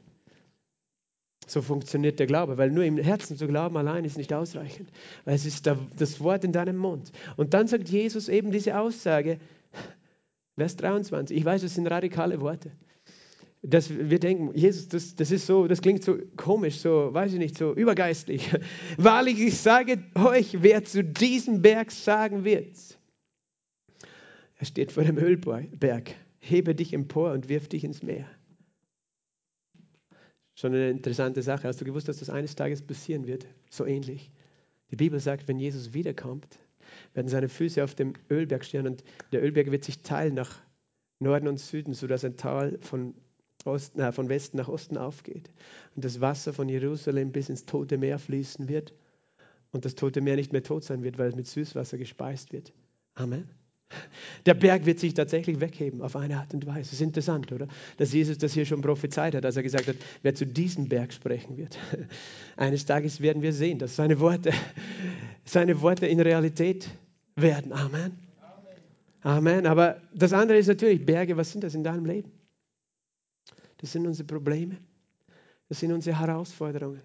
So 1.46 1.62
funktioniert 1.62 2.20
der 2.20 2.26
Glaube, 2.26 2.58
weil 2.58 2.72
nur 2.72 2.86
im 2.86 2.98
Herzen 2.98 3.36
zu 3.36 3.48
glauben 3.48 3.76
allein 3.76 4.06
ist 4.06 4.16
nicht 4.16 4.32
ausreichend, 4.32 4.90
weil 5.26 5.36
es 5.36 5.46
ist 5.46 5.68
das 5.68 6.22
Wort 6.22 6.46
in 6.46 6.54
deinem 6.54 6.78
Mund. 6.78 7.12
Und 7.36 7.54
dann 7.54 7.68
sagt 7.68 7.90
Jesus 7.90 8.30
eben 8.30 8.52
diese 8.52 8.80
Aussage, 8.80 9.40
Vers 10.56 10.78
23. 10.78 11.36
Ich 11.36 11.44
weiß, 11.44 11.64
es 11.64 11.76
sind 11.76 11.86
radikale 11.88 12.40
Worte. 12.40 12.72
Dass 13.62 13.90
wir 13.90 14.20
denken, 14.20 14.58
Jesus, 14.58 14.88
das, 14.88 15.16
das 15.16 15.30
ist 15.30 15.46
so, 15.46 15.68
das 15.68 15.82
klingt 15.82 16.02
so 16.02 16.18
komisch, 16.38 16.78
so, 16.78 17.14
weiß 17.14 17.34
ich 17.34 17.40
nicht, 17.40 17.58
so 17.58 17.74
übergeistlich. 17.74 18.56
Wahrlich, 18.98 19.38
ich 19.42 19.58
sage 19.58 20.02
euch, 20.16 20.64
wer 20.64 20.86
zu 20.86 21.04
diesem 21.04 21.62
Berg 21.62 21.92
sagen 21.92 22.46
wird, 22.46 22.74
er 24.56 24.66
steht 24.66 24.94
vor 24.94 25.04
dem 25.04 25.18
Ölberg 25.18 26.16
hebe 26.50 26.76
dich 26.76 26.94
empor 26.94 27.32
und 27.32 27.50
wirf 27.50 27.68
dich 27.68 27.84
ins 27.84 28.04
Meer. 28.04 28.28
Schon 30.56 30.74
eine 30.74 30.90
interessante 30.90 31.44
Sache. 31.44 31.68
Hast 31.68 31.82
du 31.82 31.86
gewusst, 31.86 32.08
dass 32.08 32.18
das 32.18 32.30
eines 32.30 32.56
Tages 32.56 32.82
passieren 32.82 33.28
wird? 33.28 33.46
So 33.70 33.86
ähnlich. 33.86 34.32
Die 34.90 34.96
Bibel 34.96 35.20
sagt, 35.20 35.48
wenn 35.48 35.60
Jesus 35.60 35.94
wiederkommt, 35.94 36.60
werden 37.14 37.28
seine 37.28 37.50
Füße 37.50 37.84
auf 37.84 37.96
dem 37.96 38.14
Ölberg 38.32 38.66
stehen 38.66 38.88
und 38.88 39.04
der 39.32 39.44
Ölberg 39.44 39.70
wird 39.72 39.84
sich 39.84 40.02
teilen 40.02 40.34
nach 40.34 40.58
Norden 41.20 41.48
und 41.48 41.60
Süden, 41.60 41.94
sodass 41.94 42.24
ein 42.24 42.38
Tal 42.38 42.78
von, 42.82 43.14
Osten, 43.66 44.00
äh, 44.00 44.12
von 44.12 44.30
Westen 44.30 44.58
nach 44.58 44.70
Osten 44.70 44.98
aufgeht 44.98 45.50
und 45.96 46.06
das 46.06 46.22
Wasser 46.22 46.54
von 46.54 46.70
Jerusalem 46.70 47.32
bis 47.32 47.50
ins 47.50 47.66
Tote 47.66 47.98
Meer 47.98 48.20
fließen 48.20 48.70
wird 48.70 48.94
und 49.72 49.86
das 49.86 49.96
Tote 49.96 50.22
Meer 50.22 50.38
nicht 50.38 50.54
mehr 50.54 50.64
tot 50.64 50.84
sein 50.84 51.04
wird, 51.04 51.18
weil 51.18 51.30
es 51.30 51.36
mit 51.36 51.48
Süßwasser 51.48 51.98
gespeist 51.98 52.54
wird. 52.54 52.74
Amen. 53.16 53.50
Der 54.46 54.54
Berg 54.54 54.86
wird 54.86 55.00
sich 55.00 55.14
tatsächlich 55.14 55.60
wegheben 55.60 56.02
auf 56.02 56.16
eine 56.16 56.38
Art 56.38 56.54
und 56.54 56.66
Weise. 56.66 56.80
Das 56.80 56.94
ist 56.94 57.02
interessant, 57.02 57.52
oder? 57.52 57.68
Dass 57.98 58.14
Jesus 58.14 58.38
das 58.38 58.54
hier 58.54 58.66
schon 58.66 58.82
prophezeit 58.82 59.36
hat, 59.36 59.46
als 59.46 59.58
er 59.58 59.64
gesagt 59.64 59.88
hat, 59.88 59.96
wer 60.24 60.36
zu 60.36 60.46
diesem 60.46 60.88
Berg 60.88 61.12
sprechen 61.12 61.58
wird. 61.58 61.78
Eines 62.56 62.86
Tages 62.86 63.22
werden 63.22 63.42
wir 63.42 63.54
sehen, 63.54 63.80
dass 63.80 63.96
seine 63.96 64.20
Worte, 64.20 64.52
seine 65.44 65.82
Worte 65.82 66.08
in 66.08 66.20
Realität 66.20 66.90
werden. 67.36 67.74
Amen. 67.74 68.18
Amen. 69.22 69.66
Aber 69.66 70.02
das 70.14 70.32
andere 70.32 70.58
ist 70.58 70.68
natürlich 70.68 71.06
Berge. 71.06 71.36
Was 71.36 71.52
sind 71.52 71.64
das 71.64 71.76
in 71.76 71.84
deinem 71.84 72.06
Leben? 72.06 72.32
Das 73.80 73.92
sind 73.92 74.08
unsere 74.08 74.26
Probleme. 74.26 74.78
Das 75.68 75.80
sind 75.82 75.92
unsere 75.92 76.18
Herausforderungen. 76.18 77.02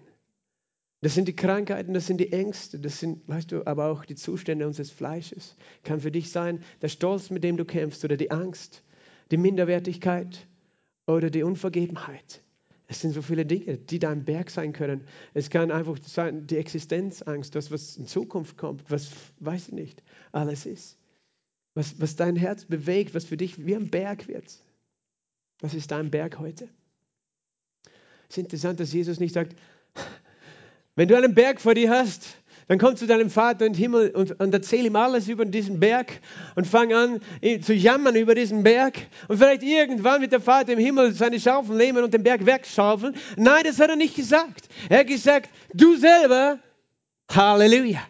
Das 1.03 1.15
sind 1.15 1.27
die 1.27 1.35
Krankheiten, 1.35 1.93
das 1.93 2.07
sind 2.07 2.19
die 2.19 2.31
Ängste, 2.31 2.79
das 2.79 2.97
sind, 2.97 3.27
weißt 3.27 3.51
du, 3.51 3.67
aber 3.67 3.87
auch 3.87 4.05
die 4.05 4.15
Zustände 4.15 4.65
unseres 4.65 4.89
Fleisches. 4.89 5.57
Kann 5.83 5.99
für 5.99 6.11
dich 6.11 6.31
sein 6.31 6.63
der 6.81 6.87
Stolz, 6.87 7.29
mit 7.29 7.43
dem 7.43 7.57
du 7.57 7.65
kämpfst, 7.65 8.05
oder 8.05 8.15
die 8.15 8.31
Angst, 8.31 8.83
die 9.29 9.35
Minderwertigkeit 9.35 10.47
oder 11.05 11.29
die 11.29 11.43
Unvergebenheit. 11.43 12.41
Es 12.87 13.01
sind 13.01 13.11
so 13.11 13.21
viele 13.21 13.45
Dinge, 13.45 13.77
die 13.79 13.99
da 13.99 14.13
im 14.13 14.23
Berg 14.23 14.49
sein 14.49 14.71
können. 14.71 15.05
Es 15.33 15.49
kann 15.49 15.71
einfach 15.71 15.97
sein, 16.05 16.47
die 16.47 16.55
Existenzangst, 16.55 17.53
das, 17.53 17.69
was 17.69 17.97
in 17.97 18.07
Zukunft 18.07 18.55
kommt, 18.55 18.89
was, 18.89 19.11
weiß 19.41 19.67
ich 19.67 19.73
nicht, 19.73 20.03
alles 20.31 20.65
ist. 20.65 20.97
Was, 21.73 21.99
was 21.99 22.15
dein 22.15 22.37
Herz 22.37 22.63
bewegt, 22.63 23.13
was 23.13 23.25
für 23.25 23.35
dich 23.35 23.65
wie 23.65 23.75
ein 23.75 23.89
Berg 23.89 24.29
wird. 24.29 24.57
Was 25.59 25.73
ist 25.73 25.91
dein 25.91 26.11
Berg 26.11 26.39
heute? 26.39 26.69
Es 28.29 28.37
ist 28.37 28.45
interessant, 28.45 28.79
dass 28.79 28.93
Jesus 28.93 29.19
nicht 29.19 29.33
sagt, 29.33 29.57
wenn 30.95 31.07
du 31.07 31.17
einen 31.17 31.33
Berg 31.33 31.59
vor 31.59 31.73
dir 31.73 31.89
hast, 31.89 32.37
dann 32.67 32.77
komm 32.77 32.95
zu 32.95 33.07
deinem 33.07 33.29
Vater 33.29 33.65
im 33.65 33.73
Himmel 33.73 34.11
und, 34.11 34.39
und 34.39 34.53
erzähl 34.53 34.85
ihm 34.85 34.95
alles 34.95 35.27
über 35.27 35.45
diesen 35.45 35.79
Berg 35.79 36.19
und 36.55 36.65
fang 36.65 36.93
an 36.93 37.19
zu 37.61 37.73
jammern 37.73 38.15
über 38.15 38.35
diesen 38.35 38.63
Berg. 38.63 38.95
Und 39.27 39.37
vielleicht 39.37 39.63
irgendwann 39.63 40.21
wird 40.21 40.31
der 40.31 40.39
Vater 40.39 40.73
im 40.73 40.79
Himmel 40.79 41.13
seine 41.13 41.39
Schaufel 41.39 41.75
nehmen 41.75 42.03
und 42.03 42.13
den 42.13 42.23
Berg 42.23 42.45
wegschaufeln. 42.45 43.15
Nein, 43.35 43.63
das 43.65 43.79
hat 43.79 43.89
er 43.89 43.95
nicht 43.95 44.15
gesagt. 44.15 44.69
Er 44.89 44.99
hat 44.99 45.07
gesagt, 45.07 45.49
du 45.73 45.95
selber, 45.97 46.59
Halleluja. 47.29 48.01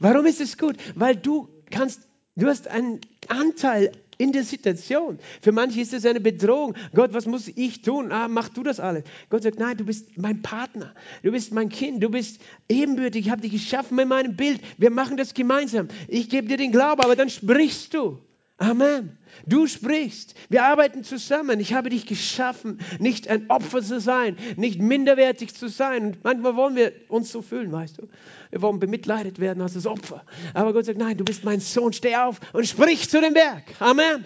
Warum 0.00 0.26
ist 0.26 0.40
es 0.40 0.58
gut? 0.58 0.76
Weil 0.94 1.16
du 1.16 1.48
kannst, 1.70 2.08
du 2.34 2.48
hast 2.48 2.68
einen 2.68 3.00
Anteil 3.28 3.92
in 4.18 4.32
der 4.32 4.44
Situation. 4.44 5.18
Für 5.42 5.52
manche 5.52 5.80
ist 5.80 5.92
es 5.92 6.06
eine 6.06 6.20
Bedrohung. 6.20 6.74
Gott, 6.94 7.12
was 7.12 7.26
muss 7.26 7.48
ich 7.48 7.82
tun? 7.82 8.12
Ah, 8.12 8.28
mach 8.28 8.48
du 8.48 8.62
das 8.62 8.80
alles. 8.80 9.04
Gott 9.28 9.42
sagt, 9.42 9.58
nein, 9.58 9.76
du 9.76 9.84
bist 9.84 10.16
mein 10.16 10.42
Partner. 10.42 10.94
Du 11.22 11.32
bist 11.32 11.52
mein 11.52 11.68
Kind. 11.68 12.02
Du 12.02 12.10
bist 12.10 12.40
ebenbürtig. 12.68 13.26
Ich 13.26 13.30
habe 13.30 13.42
dich 13.42 13.52
geschaffen 13.52 13.96
mit 13.96 14.08
meinem 14.08 14.36
Bild. 14.36 14.60
Wir 14.78 14.90
machen 14.90 15.16
das 15.16 15.34
gemeinsam. 15.34 15.88
Ich 16.08 16.28
gebe 16.28 16.48
dir 16.48 16.56
den 16.56 16.72
Glauben, 16.72 17.02
aber 17.02 17.16
dann 17.16 17.30
sprichst 17.30 17.94
du. 17.94 18.18
Amen. 18.58 19.18
Du 19.46 19.66
sprichst. 19.66 20.34
Wir 20.48 20.64
arbeiten 20.64 21.04
zusammen. 21.04 21.60
Ich 21.60 21.74
habe 21.74 21.90
dich 21.90 22.06
geschaffen, 22.06 22.80
nicht 22.98 23.28
ein 23.28 23.50
Opfer 23.50 23.82
zu 23.82 24.00
sein, 24.00 24.38
nicht 24.56 24.80
minderwertig 24.80 25.54
zu 25.54 25.68
sein. 25.68 26.06
Und 26.06 26.24
manchmal 26.24 26.56
wollen 26.56 26.74
wir 26.74 26.92
uns 27.08 27.30
so 27.30 27.42
fühlen, 27.42 27.70
weißt 27.70 27.98
du. 27.98 28.08
Wir 28.50 28.62
wollen 28.62 28.78
bemitleidet 28.78 29.40
werden 29.40 29.60
als 29.60 29.74
das 29.74 29.86
Opfer. 29.86 30.24
Aber 30.54 30.72
Gott 30.72 30.86
sagt, 30.86 30.98
nein, 30.98 31.18
du 31.18 31.24
bist 31.24 31.44
mein 31.44 31.60
Sohn, 31.60 31.92
steh 31.92 32.16
auf 32.16 32.40
und 32.54 32.66
sprich 32.66 33.10
zu 33.10 33.20
dem 33.20 33.34
Berg. 33.34 33.64
Amen. 33.78 34.24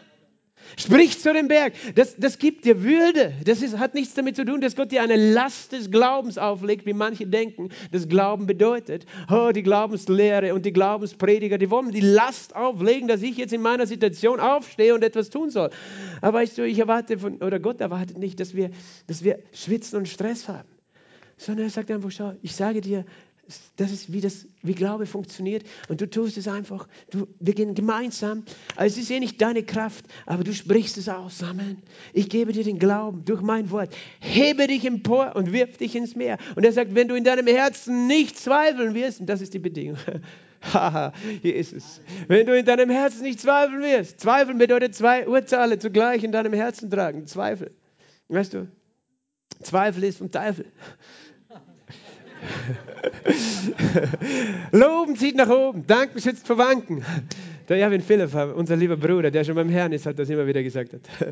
Sprich 0.78 1.18
zu 1.18 1.33
dem 1.33 1.48
Berg. 1.48 1.74
Das, 1.94 2.16
das 2.16 2.38
gibt 2.38 2.64
dir 2.64 2.83
Würde. 2.83 3.33
Das 3.44 3.62
ist, 3.62 3.78
hat 3.78 3.94
nichts 3.94 4.14
damit 4.14 4.37
zu 4.37 4.44
tun, 4.44 4.61
dass 4.61 4.76
Gott 4.76 4.92
dir 4.92 5.02
eine 5.02 5.16
Last 5.16 5.72
des 5.72 5.90
Glaubens 5.90 6.38
auflegt, 6.38 6.87
wie 6.87 6.92
manche 6.92 7.26
denken, 7.26 7.70
das 7.92 8.09
Glauben 8.09 8.46
bedeutet. 8.46 9.06
Oh, 9.30 9.50
die 9.54 9.62
Glaubenslehre 9.62 10.54
und 10.54 10.64
die 10.64 10.72
Glaubensprediger, 10.72 11.59
die 11.59 11.70
wollen 11.70 11.90
die 11.90 12.00
Last 12.00 12.54
auflegen, 12.54 13.09
dass 13.09 13.22
ich 13.22 13.37
jetzt 13.37 13.52
in 13.52 13.62
meiner 13.62 13.87
Situation 13.87 14.40
aufstehe 14.40 14.94
und 14.94 15.02
etwas 15.02 15.30
tun 15.30 15.50
soll. 15.50 15.70
Aber 16.20 16.38
weißt 16.38 16.59
du, 16.59 16.66
ich 16.66 16.78
erwarte 16.78 17.18
von, 17.18 17.37
oder 17.42 17.59
Gott 17.59 17.80
erwartet 17.80 18.18
nicht, 18.18 18.40
dass 18.40 18.54
wir, 18.54 18.70
dass 19.06 19.24
wir 19.24 19.40
schwitzen 19.52 19.98
und 19.98 20.09
Stress 20.09 20.48
haben. 20.48 20.68
Sondern 21.37 21.66
er 21.66 21.70
sagt 21.70 21.90
einfach, 21.90 22.11
schau, 22.11 22.35
ich 22.42 22.54
sage 22.54 22.80
dir, 22.83 23.04
das 23.76 23.90
ist, 23.90 24.12
wie, 24.12 24.20
das, 24.20 24.46
wie 24.62 24.74
Glaube 24.74 25.06
funktioniert. 25.06 25.64
Und 25.88 26.00
du 26.00 26.08
tust 26.08 26.36
es 26.36 26.48
einfach. 26.48 26.88
Du, 27.10 27.26
wir 27.38 27.54
gehen 27.54 27.74
gemeinsam. 27.74 28.44
Also 28.76 28.96
es 28.96 29.04
ist 29.04 29.10
eh 29.10 29.20
nicht 29.20 29.40
deine 29.40 29.62
Kraft, 29.62 30.04
aber 30.26 30.44
du 30.44 30.54
sprichst 30.54 30.98
es 30.98 31.08
aus. 31.08 31.42
Amen. 31.42 31.82
Ich 32.12 32.28
gebe 32.28 32.52
dir 32.52 32.64
den 32.64 32.78
Glauben 32.78 33.24
durch 33.24 33.40
mein 33.40 33.70
Wort. 33.70 33.94
Hebe 34.20 34.66
dich 34.66 34.84
empor 34.84 35.36
und 35.36 35.52
wirf 35.52 35.76
dich 35.76 35.94
ins 35.96 36.16
Meer. 36.16 36.38
Und 36.56 36.64
er 36.64 36.72
sagt, 36.72 36.94
wenn 36.94 37.08
du 37.08 37.14
in 37.14 37.24
deinem 37.24 37.46
Herzen 37.46 38.06
nicht 38.06 38.38
zweifeln 38.38 38.94
wirst, 38.94 39.20
und 39.20 39.26
das 39.26 39.40
ist 39.40 39.54
die 39.54 39.58
Bedingung. 39.58 39.98
Haha, 40.60 41.12
hier 41.40 41.56
ist 41.56 41.72
es. 41.72 42.00
Wenn 42.28 42.46
du 42.46 42.56
in 42.56 42.66
deinem 42.66 42.90
Herzen 42.90 43.22
nicht 43.22 43.40
zweifeln 43.40 43.82
wirst. 43.82 44.20
Zweifeln 44.20 44.58
bedeutet 44.58 44.94
zwei 44.94 45.26
Urteile 45.26 45.78
zugleich 45.78 46.22
in 46.22 46.32
deinem 46.32 46.52
Herzen 46.52 46.90
tragen. 46.90 47.26
Zweifel. 47.26 47.70
Weißt 48.28 48.54
du? 48.54 48.68
Zweifel 49.62 50.04
ist 50.04 50.18
vom 50.18 50.30
Teufel. 50.30 50.66
Loben 54.72 55.16
zieht 55.16 55.37
nach 55.37 55.48
oben, 55.48 55.87
danken 55.87 56.20
schützt 56.20 56.46
vor 56.46 56.59
Wanken. 56.59 57.05
Der 57.68 57.79
Erwin 57.79 58.00
Philipp, 58.00 58.35
unser 58.57 58.76
lieber 58.76 58.96
Bruder, 58.96 59.31
der 59.31 59.44
schon 59.44 59.55
beim 59.55 59.68
Herrn 59.68 59.92
ist, 59.92 60.07
hat 60.07 60.18
das 60.18 60.29
immer 60.29 60.46
wieder 60.46 60.62
gesagt. 60.62 60.94
Das 60.94 61.00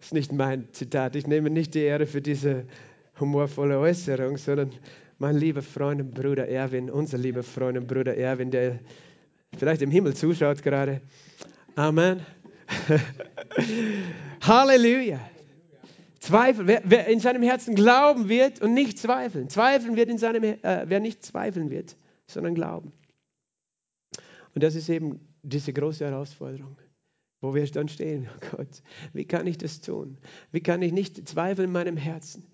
ist 0.00 0.14
nicht 0.14 0.32
mein 0.32 0.68
Zitat. 0.72 1.16
Ich 1.16 1.26
nehme 1.26 1.50
nicht 1.50 1.74
die 1.74 1.80
Ehre 1.80 2.06
für 2.06 2.22
diese 2.22 2.64
humorvolle 3.20 3.78
Äußerung, 3.78 4.38
sondern 4.38 4.72
mein 5.18 5.36
lieber 5.36 5.62
Freund 5.62 6.00
und 6.00 6.14
Bruder 6.14 6.48
Erwin, 6.48 6.90
unser 6.90 7.18
lieber 7.18 7.42
Freund 7.42 7.76
und 7.76 7.86
Bruder 7.86 8.16
Erwin, 8.16 8.50
der 8.50 8.78
vielleicht 9.56 9.82
im 9.82 9.90
Himmel 9.90 10.14
zuschaut 10.14 10.62
gerade. 10.62 11.02
Amen. 11.76 12.20
Halleluja. 14.40 15.20
Zweifel, 16.22 16.68
wer, 16.68 16.82
wer, 16.84 17.08
in 17.08 17.18
seinem 17.18 17.42
Herzen 17.42 17.74
glauben 17.74 18.28
wird 18.28 18.62
und 18.62 18.74
nicht 18.74 18.96
zweifeln. 18.96 19.48
Zweifeln 19.48 19.96
wird 19.96 20.08
in 20.08 20.18
seinem, 20.18 20.44
äh, 20.44 20.84
wer 20.86 21.00
nicht 21.00 21.24
zweifeln 21.24 21.68
wird, 21.68 21.96
sondern 22.28 22.54
glauben. 22.54 22.92
Und 24.54 24.62
das 24.62 24.76
ist 24.76 24.88
eben 24.88 25.18
diese 25.42 25.72
große 25.72 26.04
Herausforderung, 26.04 26.76
wo 27.40 27.56
wir 27.56 27.66
dann 27.66 27.88
stehen. 27.88 28.28
Oh 28.36 28.56
Gott, 28.56 28.84
wie 29.12 29.24
kann 29.24 29.48
ich 29.48 29.58
das 29.58 29.80
tun? 29.80 30.16
Wie 30.52 30.60
kann 30.60 30.80
ich 30.80 30.92
nicht 30.92 31.28
zweifeln 31.28 31.66
in 31.66 31.72
meinem 31.72 31.96
Herzen? 31.96 32.46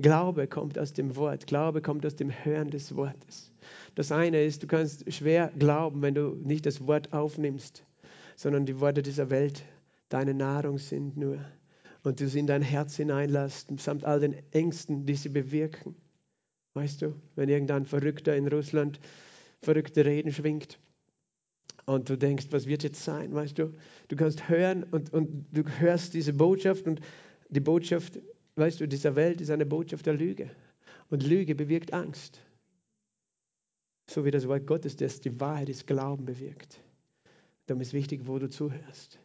Glaube 0.00 0.48
kommt 0.48 0.76
aus 0.76 0.92
dem 0.92 1.14
Wort. 1.14 1.46
Glaube 1.46 1.82
kommt 1.82 2.04
aus 2.04 2.16
dem 2.16 2.32
Hören 2.32 2.70
des 2.70 2.96
Wortes. 2.96 3.52
Das 3.94 4.10
eine 4.10 4.42
ist, 4.42 4.64
du 4.64 4.66
kannst 4.66 5.12
schwer 5.12 5.52
glauben, 5.56 6.02
wenn 6.02 6.16
du 6.16 6.34
nicht 6.42 6.66
das 6.66 6.84
Wort 6.88 7.12
aufnimmst, 7.12 7.84
sondern 8.34 8.66
die 8.66 8.80
Worte 8.80 9.02
dieser 9.02 9.30
Welt 9.30 9.62
deine 10.08 10.34
Nahrung 10.34 10.78
sind 10.78 11.16
nur 11.16 11.38
und 12.02 12.20
du 12.20 12.28
sie 12.28 12.40
in 12.40 12.46
dein 12.46 12.62
Herz 12.62 12.96
hineinlässt, 12.96 13.68
samt 13.80 14.04
all 14.04 14.20
den 14.20 14.34
Ängsten, 14.52 15.06
die 15.06 15.14
sie 15.14 15.28
bewirken. 15.28 15.94
Weißt 16.74 17.02
du, 17.02 17.14
wenn 17.36 17.48
irgendein 17.48 17.86
Verrückter 17.86 18.36
in 18.36 18.48
Russland 18.48 18.98
verrückte 19.60 20.04
Reden 20.04 20.32
schwingt 20.32 20.78
und 21.84 22.08
du 22.08 22.16
denkst, 22.16 22.46
was 22.50 22.66
wird 22.66 22.82
jetzt 22.82 23.04
sein, 23.04 23.34
weißt 23.34 23.58
du, 23.58 23.74
du 24.08 24.16
kannst 24.16 24.48
hören 24.48 24.84
und, 24.84 25.12
und 25.12 25.46
du 25.52 25.62
hörst 25.78 26.14
diese 26.14 26.32
Botschaft 26.32 26.86
und 26.86 27.00
die 27.50 27.60
Botschaft, 27.60 28.18
weißt 28.56 28.80
du, 28.80 28.88
dieser 28.88 29.14
Welt 29.14 29.40
ist 29.40 29.50
eine 29.50 29.66
Botschaft 29.66 30.06
der 30.06 30.14
Lüge 30.14 30.50
und 31.10 31.22
Lüge 31.22 31.54
bewirkt 31.54 31.92
Angst. 31.92 32.40
So 34.10 34.24
wie 34.24 34.30
das 34.30 34.48
Wort 34.48 34.66
Gottes, 34.66 34.96
das 34.96 35.20
die 35.20 35.38
Wahrheit 35.38 35.68
ist, 35.68 35.86
Glauben 35.86 36.24
bewirkt. 36.24 36.80
Darum 37.66 37.80
ist 37.80 37.92
wichtig, 37.92 38.26
wo 38.26 38.38
du 38.38 38.48
zuhörst. 38.48 39.21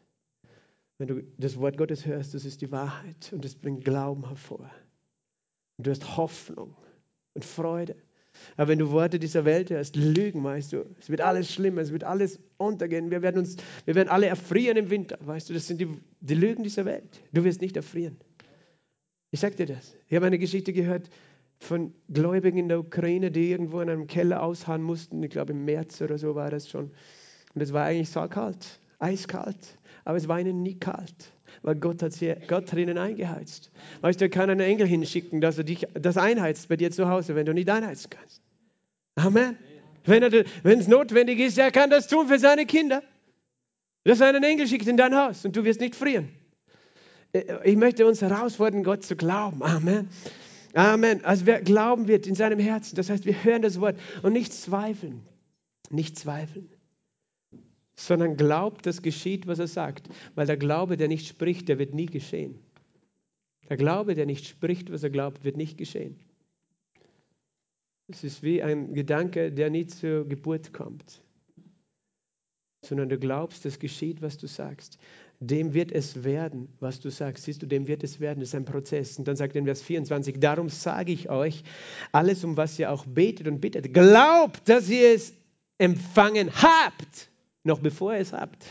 Wenn 0.98 1.08
du 1.08 1.24
das 1.38 1.60
Wort 1.60 1.78
Gottes 1.78 2.06
hörst, 2.06 2.34
das 2.34 2.46
ist 2.46 2.62
die 2.62 2.72
Wahrheit 2.72 3.32
und 3.32 3.46
es 3.46 3.56
bringt 3.56 3.86
Glauben 3.86 4.28
hervor. 4.28 4.70
Und 5.78 5.86
du 5.86 5.92
hast 5.92 6.18
Hoffnung 6.18 6.76
und 7.34 7.46
Freude. 7.46 7.96
Aber 8.56 8.68
wenn 8.68 8.80
du 8.80 8.92
Worte 8.92 9.20
dieser 9.20 9.46
Welt 9.46 9.70
hörst, 9.70 9.96
Lügen, 9.96 10.44
weißt 10.44 10.74
du, 10.74 10.86
es 11.00 11.10
wird 11.10 11.22
alles 11.22 11.52
schlimmer, 11.52 11.82
es 11.82 11.92
wird 11.92 12.04
alles 12.04 12.40
untergehen, 12.58 13.12
wir 13.12 13.22
werden, 13.22 13.40
uns, 13.40 13.58
wir 13.86 13.96
werden 13.96 14.10
alle 14.10 14.28
erfrieren 14.28 14.78
im 14.78 14.90
Winter, 14.90 15.18
weißt 15.22 15.50
du, 15.50 15.54
das 15.54 15.68
sind 15.68 15.82
die, 15.82 15.88
die 16.22 16.36
Lügen 16.36 16.64
dieser 16.64 16.86
Welt. 16.86 17.22
Du 17.32 17.44
wirst 17.44 17.62
nicht 17.62 17.76
erfrieren. 17.76 18.18
Ich 19.32 19.40
sag 19.40 19.56
dir 19.56 19.66
das. 19.66 19.96
Ich 20.08 20.16
habe 20.16 20.26
eine 20.26 20.40
Geschichte 20.40 20.74
gehört 20.74 21.10
von 21.60 21.94
Gläubigen 22.10 22.58
in 22.58 22.70
der 22.70 22.80
Ukraine, 22.80 23.32
die 23.32 23.50
irgendwo 23.52 23.82
in 23.82 23.90
einem 23.90 24.08
Keller 24.08 24.44
ausharren 24.44 24.84
mussten, 24.84 25.22
ich 25.24 25.32
glaube 25.32 25.54
im 25.54 25.66
März 25.66 26.02
oder 26.02 26.18
so 26.18 26.36
war 26.36 26.50
das 26.50 26.70
schon. 26.70 26.92
Und 27.54 27.62
es 27.62 27.74
war 27.74 27.86
eigentlich 27.86 28.10
so 28.10 28.28
kalt, 28.28 28.80
eiskalt 29.00 29.77
aber 30.08 30.16
es 30.16 30.30
war 30.30 30.40
ihnen 30.40 30.64
nie 30.64 30.80
kalt, 30.80 31.34
weil 31.64 31.76
Gott 31.76 32.02
hat, 32.02 32.14
sie, 32.14 32.34
Gott 32.48 32.72
hat 32.72 32.80
ihnen 32.80 32.98
eingeheizt. 32.98 33.72
Weißt 34.00 34.22
du, 34.22 34.26
er 34.26 34.30
kann 34.30 34.50
einen 34.50 34.62
Engel 34.62 34.88
hinschicken, 34.88 35.42
dass 35.42 35.58
er 35.58 35.66
dich 35.66 35.86
das 35.96 36.16
einheizt 36.16 36.70
bei 36.70 36.78
dir 36.78 36.92
zu 36.92 37.10
Hause, 37.10 37.36
wenn 37.36 37.46
du 37.46 37.54
nicht 37.54 37.70
einheizen 37.70 38.10
kannst. 38.10 38.42
Amen. 39.16 39.58
Wenn, 40.06 40.80
es 40.80 40.88
notwendig 40.88 41.42
ist, 41.42 41.58
er 41.58 41.72
kann 41.72 41.90
das 41.90 42.08
tun 42.08 42.30
für 42.30 42.40
seine 42.40 42.66
Kinder. 42.66 43.04
Dass 44.06 44.22
er 44.22 44.30
einen 44.30 44.46
Engel 44.46 44.66
schickt 44.66 44.88
in 44.88 44.96
dein 44.96 45.14
Haus 45.14 45.44
und 45.44 45.58
du 45.58 45.66
wirst 45.66 45.82
nicht 45.82 45.96
frieren. 45.96 46.30
Äh, 47.34 47.70
ich 47.70 47.76
möchte 47.76 48.08
uns 48.08 48.22
herausfordern, 48.22 48.86
Gott 48.86 49.04
zu 49.04 49.18
glauben. 49.18 49.62
Amen. 49.62 50.08
Amen. 50.74 51.26
Also 51.26 51.46
wer 51.46 51.60
glauben 51.60 52.08
wird 52.08 52.28
in 52.28 52.36
seinem 52.36 52.60
Herzen, 52.60 52.96
das 52.96 53.10
heißt, 53.10 53.26
wir 53.26 53.44
hören 53.44 53.62
das 53.62 53.82
Wort 53.82 54.00
und 54.24 54.32
nicht 54.32 54.54
zweifeln. 54.54 55.24
Nicht 55.90 56.18
zweifeln 56.18 56.70
sondern 57.98 58.38
glaubt, 58.38 58.86
dass 58.86 59.02
geschieht, 59.02 59.48
was 59.48 59.60
er 59.60 59.68
sagt. 59.68 60.08
Weil 60.36 60.46
der 60.46 60.56
Glaube, 60.56 60.96
der 60.96 61.08
nicht 61.08 61.28
spricht, 61.28 61.68
der 61.68 61.80
wird 61.80 61.94
nie 61.94 62.06
geschehen. 62.06 62.60
Der 63.70 63.76
Glaube, 63.76 64.14
der 64.14 64.26
nicht 64.26 64.48
spricht, 64.48 64.92
was 64.92 65.04
er 65.04 65.10
glaubt, 65.10 65.44
wird 65.44 65.58
nicht 65.58 65.78
geschehen. 65.78 66.18
Es 68.08 68.24
ist 68.24 68.44
wie 68.44 68.64
ein 68.64 68.94
Gedanke, 68.94 69.52
der 69.52 69.70
nie 69.70 69.88
zur 69.88 70.26
Geburt 70.26 70.72
kommt, 70.72 71.22
sondern 72.86 73.10
du 73.10 73.18
glaubst, 73.18 73.66
es 73.66 73.80
geschieht, 73.80 74.22
was 74.22 74.38
du 74.38 74.48
sagst. 74.48 74.98
Dem 75.40 75.74
wird 75.74 75.92
es 75.92 76.24
werden, 76.24 76.70
was 76.80 77.00
du 77.00 77.10
sagst. 77.10 77.44
Siehst 77.44 77.62
du, 77.62 77.66
dem 77.66 77.88
wird 77.88 78.04
es 78.04 78.20
werden. 78.20 78.40
Das 78.40 78.50
ist 78.50 78.56
ein 78.56 78.64
Prozess. 78.64 79.20
Und 79.20 79.28
dann 79.28 79.36
sagt 79.36 79.56
er 79.56 79.60
in 79.60 79.66
Vers 79.66 79.82
24, 79.82 80.40
darum 80.40 80.70
sage 80.70 81.12
ich 81.12 81.30
euch, 81.30 81.64
alles, 82.12 82.44
um 82.44 82.56
was 82.56 82.80
ihr 82.80 82.92
auch 82.92 83.06
betet 83.06 83.48
und 83.48 83.60
bittet, 83.60 83.94
glaubt, 83.94 84.70
dass 84.70 84.90
ihr 84.90 85.14
es 85.14 85.34
empfangen 85.78 86.50
habt 86.54 87.30
noch 87.68 87.80
bevor 87.80 88.14
ihr 88.14 88.20
es 88.20 88.34
habt. 88.34 88.66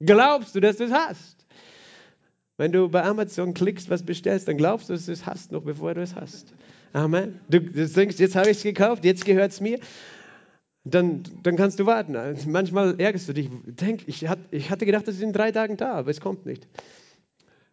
Glaubst 0.00 0.54
du, 0.54 0.60
dass 0.60 0.76
du 0.76 0.84
es 0.84 0.92
hast? 0.92 1.46
Wenn 2.56 2.72
du 2.72 2.88
bei 2.88 3.04
Amazon 3.04 3.54
klickst, 3.54 3.88
was 3.88 4.02
bestellst, 4.02 4.48
dann 4.48 4.56
glaubst 4.56 4.88
du, 4.88 4.94
dass 4.94 5.06
du 5.06 5.12
es 5.12 5.26
hast, 5.26 5.52
noch 5.52 5.62
bevor 5.62 5.94
du 5.94 6.02
es 6.02 6.16
hast. 6.16 6.52
Amen. 6.92 7.40
Du, 7.48 7.60
du 7.60 7.86
denkst, 7.86 8.18
jetzt 8.18 8.34
habe 8.34 8.50
ich 8.50 8.56
es 8.56 8.62
gekauft, 8.64 9.04
jetzt 9.04 9.24
gehört 9.24 9.52
es 9.52 9.60
mir. 9.60 9.78
Dann, 10.84 11.22
dann 11.42 11.56
kannst 11.56 11.78
du 11.78 11.86
warten. 11.86 12.16
Manchmal 12.46 12.98
ärgerst 12.98 13.28
du 13.28 13.34
dich. 13.34 13.48
Denk, 13.66 14.08
ich, 14.08 14.26
hat, 14.26 14.38
ich 14.50 14.70
hatte 14.70 14.86
gedacht, 14.86 15.06
das 15.06 15.16
ist 15.16 15.22
in 15.22 15.32
drei 15.32 15.52
Tagen 15.52 15.76
da, 15.76 15.92
aber 15.92 16.10
es 16.10 16.20
kommt 16.20 16.46
nicht. 16.46 16.66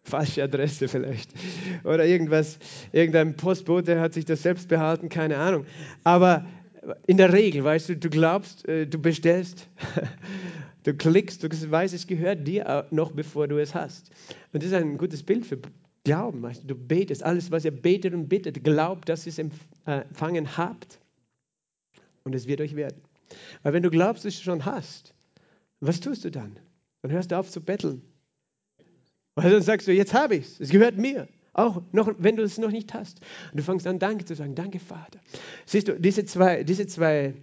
Falsche 0.04 0.44
Adresse 0.44 0.88
vielleicht. 0.88 1.32
Oder 1.84 2.06
irgendwas, 2.06 2.60
irgendein 2.92 3.36
Postbote 3.36 4.00
hat 4.00 4.14
sich 4.14 4.26
das 4.26 4.44
selbst 4.44 4.68
behalten, 4.68 5.10
keine 5.10 5.38
Ahnung. 5.38 5.66
Aber 6.04 6.46
in 7.08 7.18
der 7.18 7.34
Regel, 7.34 7.64
weißt 7.64 7.90
du, 7.90 7.98
du 7.98 8.10
glaubst, 8.10 8.68
äh, 8.68 8.86
du 8.86 9.00
bestellst, 9.00 9.68
du 10.84 10.94
klickst, 10.94 11.44
du 11.44 11.50
weißt, 11.50 11.94
es 11.94 12.08
gehört 12.08 12.48
dir 12.48 12.88
noch, 12.92 13.12
bevor 13.12 13.48
du 13.48 13.58
es 13.58 13.74
hast. 13.74 14.12
Und 14.54 14.64
das 14.64 14.72
ist 14.72 14.76
ein 14.76 14.98
gutes 14.98 15.24
Bild 15.24 15.46
für 15.46 15.60
Glauben. 16.06 16.44
Weißt 16.44 16.64
du, 16.64 16.68
du 16.68 16.76
betest, 16.76 17.24
alles, 17.24 17.52
was 17.52 17.66
ihr 17.66 17.72
betet 17.72 18.14
und 18.14 18.30
bittet, 18.30 18.64
glaubt, 18.64 19.10
dass 19.10 19.26
ihr 19.26 19.32
es 19.32 19.40
empfangen 19.40 20.56
habt. 20.56 21.00
Und 22.24 22.34
es 22.36 22.48
wird 22.48 22.62
euch 22.62 22.76
werden. 22.76 23.02
Weil 23.64 23.74
wenn 23.74 23.84
du 23.84 23.90
glaubst, 23.90 24.24
es 24.24 24.40
schon 24.40 24.66
hast, 24.66 25.14
was 25.80 26.00
tust 26.00 26.24
du 26.24 26.32
dann? 26.32 26.58
Dann 27.02 27.12
hörst 27.12 27.32
du 27.32 27.38
auf 27.38 27.50
zu 27.50 27.60
betteln. 27.60 28.02
Weil 29.34 29.52
dann 29.52 29.62
sagst 29.62 29.88
du, 29.88 29.92
jetzt 29.92 30.14
habe 30.14 30.36
ich 30.36 30.46
es, 30.46 30.60
es 30.60 30.70
gehört 30.70 30.98
mir. 30.98 31.28
Auch 31.56 31.82
noch, 31.94 32.14
wenn 32.18 32.36
du 32.36 32.44
es 32.44 32.58
noch 32.58 32.70
nicht 32.70 32.94
hast. 32.94 33.22
Und 33.52 33.60
du 33.60 33.64
fängst 33.64 33.88
an, 33.88 33.98
Danke 33.98 34.26
zu 34.26 34.36
sagen. 34.36 34.56
Danke, 34.56 34.78
Vater. 34.78 35.20
Siehst 35.66 35.88
du, 35.88 35.98
diese 35.98 36.26
zwei, 36.26 36.66
diese 36.66 36.86
zwei 36.86 37.34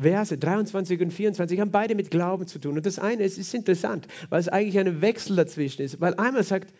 Verse, 0.00 0.36
23 0.36 1.02
und 1.02 1.10
24, 1.10 1.60
haben 1.60 1.70
beide 1.70 1.94
mit 1.94 2.10
Glauben 2.10 2.46
zu 2.46 2.58
tun. 2.58 2.78
Und 2.78 2.86
das 2.86 2.98
eine 2.98 3.22
ist, 3.22 3.36
ist 3.36 3.52
interessant, 3.52 4.08
weil 4.30 4.40
es 4.40 4.48
eigentlich 4.48 4.78
ein 4.78 5.02
Wechsel 5.02 5.36
dazwischen 5.36 5.82
ist. 5.82 6.00
Weil 6.00 6.14
einmal 6.14 6.42
sagt 6.42 6.72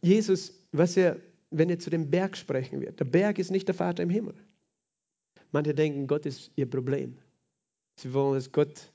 Jesus, 0.00 0.54
was 0.72 0.96
er, 0.96 1.18
wenn 1.52 1.70
er 1.70 1.78
zu 1.78 1.90
dem 1.90 2.10
Berg 2.10 2.36
sprechen 2.36 2.80
wird. 2.80 2.98
Der 2.98 3.04
Berg 3.04 3.38
ist 3.38 3.52
nicht 3.52 3.68
der 3.68 3.76
Vater 3.76 4.02
im 4.02 4.10
Himmel. 4.10 4.34
Manche 5.52 5.72
denken, 5.72 6.08
Gott 6.08 6.26
ist 6.26 6.50
ihr 6.56 6.68
Problem. 6.68 7.16
Sie 7.94 8.12
wollen, 8.12 8.34
dass 8.34 8.50
Gott 8.50 8.91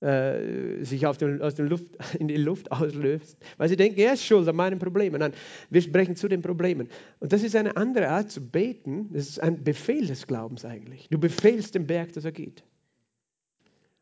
äh, 0.00 0.84
sich 0.84 1.06
auf 1.06 1.16
den, 1.16 1.40
aus 1.40 1.54
der 1.54 1.66
Luft, 1.66 1.86
in 2.18 2.28
die 2.28 2.36
Luft 2.36 2.70
auslöst, 2.70 3.38
weil 3.56 3.68
sie 3.68 3.76
denken, 3.76 3.98
er 3.98 4.12
ist 4.12 4.24
schuld 4.24 4.46
an 4.46 4.56
meinen 4.56 4.78
Problemen. 4.78 5.20
Nein, 5.20 5.32
wir 5.70 5.80
sprechen 5.80 6.16
zu 6.16 6.28
den 6.28 6.42
Problemen. 6.42 6.88
Und 7.18 7.32
das 7.32 7.42
ist 7.42 7.56
eine 7.56 7.76
andere 7.76 8.08
Art 8.08 8.30
zu 8.30 8.40
beten. 8.40 9.08
Das 9.12 9.28
ist 9.28 9.42
ein 9.42 9.64
Befehl 9.64 10.06
des 10.06 10.26
Glaubens 10.26 10.64
eigentlich. 10.64 11.08
Du 11.10 11.18
befehlst 11.18 11.74
dem 11.74 11.86
Berg, 11.86 12.12
dass 12.12 12.24
er 12.24 12.32
geht. 12.32 12.62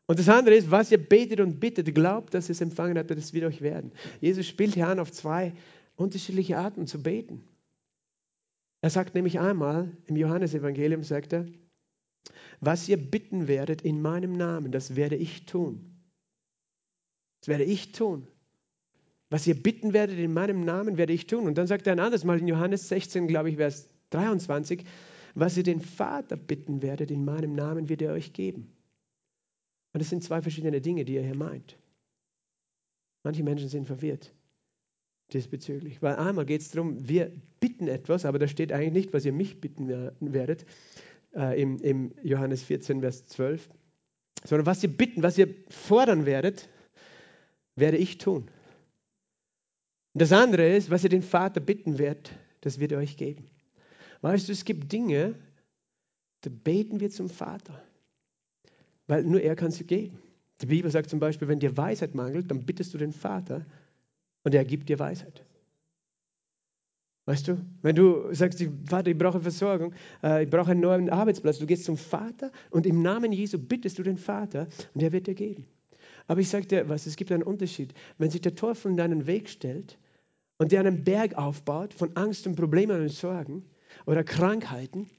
Und 0.07 0.19
das 0.19 0.29
andere 0.29 0.55
ist, 0.55 0.69
was 0.69 0.91
ihr 0.91 0.97
betet 0.99 1.39
und 1.39 1.59
bittet, 1.59 1.95
glaubt, 1.95 2.33
dass 2.33 2.49
ihr 2.49 2.53
es 2.53 2.61
empfangen 2.61 2.97
habt, 2.97 3.09
das 3.09 3.33
wird 3.33 3.45
euch 3.45 3.61
werden. 3.61 3.91
Jesus 4.21 4.45
spielt 4.45 4.75
hier 4.75 4.87
an 4.87 4.99
auf 4.99 5.11
zwei 5.11 5.53
unterschiedliche 5.95 6.57
Arten 6.57 6.85
zu 6.85 7.01
beten. 7.01 7.43
Er 8.81 8.91
sagt 8.91 9.15
nämlich 9.15 9.39
einmal 9.39 9.97
im 10.05 10.15
Johannesevangelium, 10.15 11.01
sagt 11.01 11.33
er, 11.33 11.47
was 12.59 12.87
ihr 12.87 12.97
bitten 12.97 13.47
werdet 13.47 13.81
in 13.81 14.01
meinem 14.01 14.33
Namen, 14.33 14.71
das 14.71 14.95
werde 14.95 15.15
ich 15.15 15.45
tun. 15.45 15.95
Das 17.41 17.47
werde 17.47 17.63
ich 17.63 17.91
tun. 17.91 18.27
Was 19.29 19.47
ihr 19.47 19.61
bitten 19.61 19.93
werdet 19.93 20.17
in 20.17 20.33
meinem 20.33 20.63
Namen, 20.63 20.97
werde 20.97 21.13
ich 21.13 21.27
tun. 21.27 21.47
Und 21.47 21.57
dann 21.57 21.67
sagt 21.67 21.87
er 21.87 21.93
ein 21.93 21.99
anderes 21.99 22.23
Mal 22.23 22.39
in 22.39 22.47
Johannes 22.47 22.87
16, 22.89 23.27
glaube 23.27 23.49
ich, 23.49 23.57
Vers 23.57 23.87
23, 24.11 24.85
was 25.33 25.57
ihr 25.57 25.63
den 25.63 25.81
Vater 25.81 26.37
bitten 26.37 26.81
werdet 26.81 27.11
in 27.11 27.25
meinem 27.25 27.53
Namen, 27.53 27.89
wird 27.89 28.01
er 28.01 28.13
euch 28.13 28.33
geben. 28.33 28.71
Und 29.93 30.01
das 30.01 30.09
sind 30.09 30.23
zwei 30.23 30.41
verschiedene 30.41 30.81
Dinge, 30.81 31.05
die 31.05 31.17
er 31.17 31.23
hier 31.23 31.35
meint. 31.35 31.77
Manche 33.23 33.43
Menschen 33.43 33.69
sind 33.69 33.87
verwirrt 33.87 34.33
diesbezüglich. 35.33 36.01
Weil 36.01 36.15
einmal 36.15 36.45
geht 36.45 36.61
es 36.61 36.71
darum, 36.71 37.07
wir 37.07 37.31
bitten 37.59 37.87
etwas, 37.87 38.25
aber 38.25 38.39
da 38.39 38.47
steht 38.47 38.71
eigentlich 38.71 38.93
nicht, 38.93 39.13
was 39.13 39.25
ihr 39.25 39.33
mich 39.33 39.59
bitten 39.59 39.87
werdet, 40.19 40.65
äh, 41.35 41.61
im, 41.61 41.79
im 41.79 42.13
Johannes 42.23 42.63
14, 42.63 43.01
Vers 43.01 43.25
12, 43.27 43.69
sondern 44.43 44.65
was 44.65 44.83
ihr 44.83 44.95
bitten, 44.95 45.23
was 45.23 45.37
ihr 45.37 45.53
fordern 45.69 46.25
werdet, 46.25 46.69
werde 47.75 47.97
ich 47.97 48.17
tun. 48.17 48.49
Und 50.13 50.21
das 50.21 50.31
andere 50.31 50.75
ist, 50.75 50.89
was 50.89 51.03
ihr 51.03 51.09
den 51.09 51.23
Vater 51.23 51.59
bitten 51.59 51.97
werdet, 51.97 52.31
das 52.61 52.79
wird 52.79 52.93
er 52.93 52.99
euch 52.99 53.17
geben. 53.17 53.45
Weißt 54.21 54.47
du, 54.47 54.53
es 54.53 54.65
gibt 54.65 54.91
Dinge, 54.91 55.35
da 56.41 56.49
beten 56.49 56.99
wir 56.99 57.09
zum 57.09 57.29
Vater, 57.29 57.81
weil 59.07 59.23
nur 59.23 59.41
er 59.41 59.55
kann 59.55 59.71
sie 59.71 59.83
geben. 59.83 60.19
Die 60.61 60.67
Bibel 60.67 60.89
sagt 60.89 61.09
zum 61.09 61.19
Beispiel, 61.19 61.47
wenn 61.47 61.59
dir 61.59 61.75
Weisheit 61.75 62.15
mangelt, 62.15 62.49
dann 62.49 62.65
bittest 62.65 62.93
du 62.93 62.97
den 62.97 63.11
Vater 63.11 63.65
und 64.43 64.55
er 64.55 64.63
gibt 64.63 64.89
dir 64.89 64.97
Weisheit. 64.99 65.44
Weißt 67.25 67.47
du, 67.47 67.57
wenn 67.81 67.95
du 67.95 68.31
sagst, 68.33 68.63
Vater, 68.85 69.09
ich 69.09 69.17
brauche 69.17 69.39
Versorgung, 69.39 69.93
äh, 70.21 70.43
ich 70.43 70.49
brauche 70.49 70.71
einen 70.71 70.81
neuen 70.81 71.09
Arbeitsplatz, 71.09 71.57
du 71.57 71.65
gehst 71.65 71.85
zum 71.85 71.97
Vater 71.97 72.51
und 72.69 72.85
im 72.85 73.01
Namen 73.01 73.31
Jesu 73.31 73.57
bittest 73.57 73.97
du 73.97 74.03
den 74.03 74.17
Vater 74.17 74.67
und 74.93 75.01
er 75.01 75.11
wird 75.11 75.25
dir 75.25 75.33
geben. 75.33 75.65
Aber 76.27 76.39
ich 76.39 76.49
sage 76.49 76.67
dir 76.67 76.87
was, 76.87 77.07
es 77.07 77.15
gibt 77.15 77.31
einen 77.31 77.43
Unterschied. 77.43 77.93
Wenn 78.19 78.29
sich 78.29 78.41
der 78.41 78.55
Teufel 78.55 78.91
in 78.91 78.97
deinen 78.97 79.25
Weg 79.25 79.49
stellt 79.49 79.97
und 80.59 80.71
dir 80.71 80.79
einen 80.79 81.03
Berg 81.03 81.35
aufbaut 81.35 81.93
von 81.93 82.15
Angst 82.15 82.45
und 82.45 82.55
Problemen 82.55 83.01
und 83.01 83.09
Sorgen 83.09 83.63
oder 84.05 84.23
Krankheiten, 84.23 85.09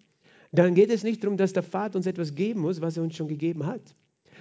dann 0.53 0.75
geht 0.75 0.91
es 0.91 1.03
nicht 1.03 1.25
darum, 1.25 1.37
dass 1.37 1.53
der 1.53 1.65
Vater 1.65 1.97
uns 1.97 2.07
etwas 2.07 2.37
geben 2.37 2.61
muss, 2.61 2.81
was 2.81 2.97
er 2.97 3.03
uns 3.03 3.17
schon 3.17 3.29
gegeben 3.29 3.67
hat. 3.67 3.97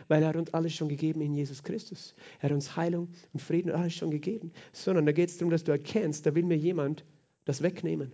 Weil 0.08 0.22
er 0.22 0.30
hat 0.30 0.36
uns 0.36 0.54
alles 0.54 0.74
schon 0.74 0.90
gegeben 0.90 1.22
in 1.22 1.34
Jesus 1.34 1.64
Christus. 1.64 2.14
Er 2.40 2.50
hat 2.50 2.52
uns 2.52 2.76
Heilung 2.76 3.10
und 3.34 3.40
Frieden 3.42 3.72
und 3.72 3.78
alles 3.78 3.96
schon 3.96 4.12
gegeben. 4.12 4.52
Sondern 4.72 5.08
da 5.08 5.12
geht 5.12 5.30
es 5.30 5.38
darum, 5.38 5.50
dass 5.50 5.64
du 5.64 5.72
erkennst, 5.72 6.28
da 6.28 6.36
will 6.36 6.44
mir 6.44 6.58
jemand 6.58 7.04
das 7.46 7.62
wegnehmen. 7.62 8.12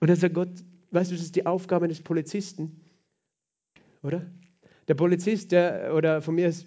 Und 0.00 0.10
dann 0.10 0.16
sagt 0.16 0.34
Gott, 0.34 0.50
weißt 0.90 1.10
du, 1.10 1.14
das 1.14 1.24
ist 1.24 1.36
die 1.36 1.46
Aufgabe 1.46 1.88
des 1.88 2.02
Polizisten, 2.02 2.80
oder? 4.02 4.26
Der 4.86 4.94
Polizist, 4.94 5.52
der, 5.52 5.94
oder 5.94 6.20
von 6.20 6.34
mir 6.34 6.48
ist 6.48 6.66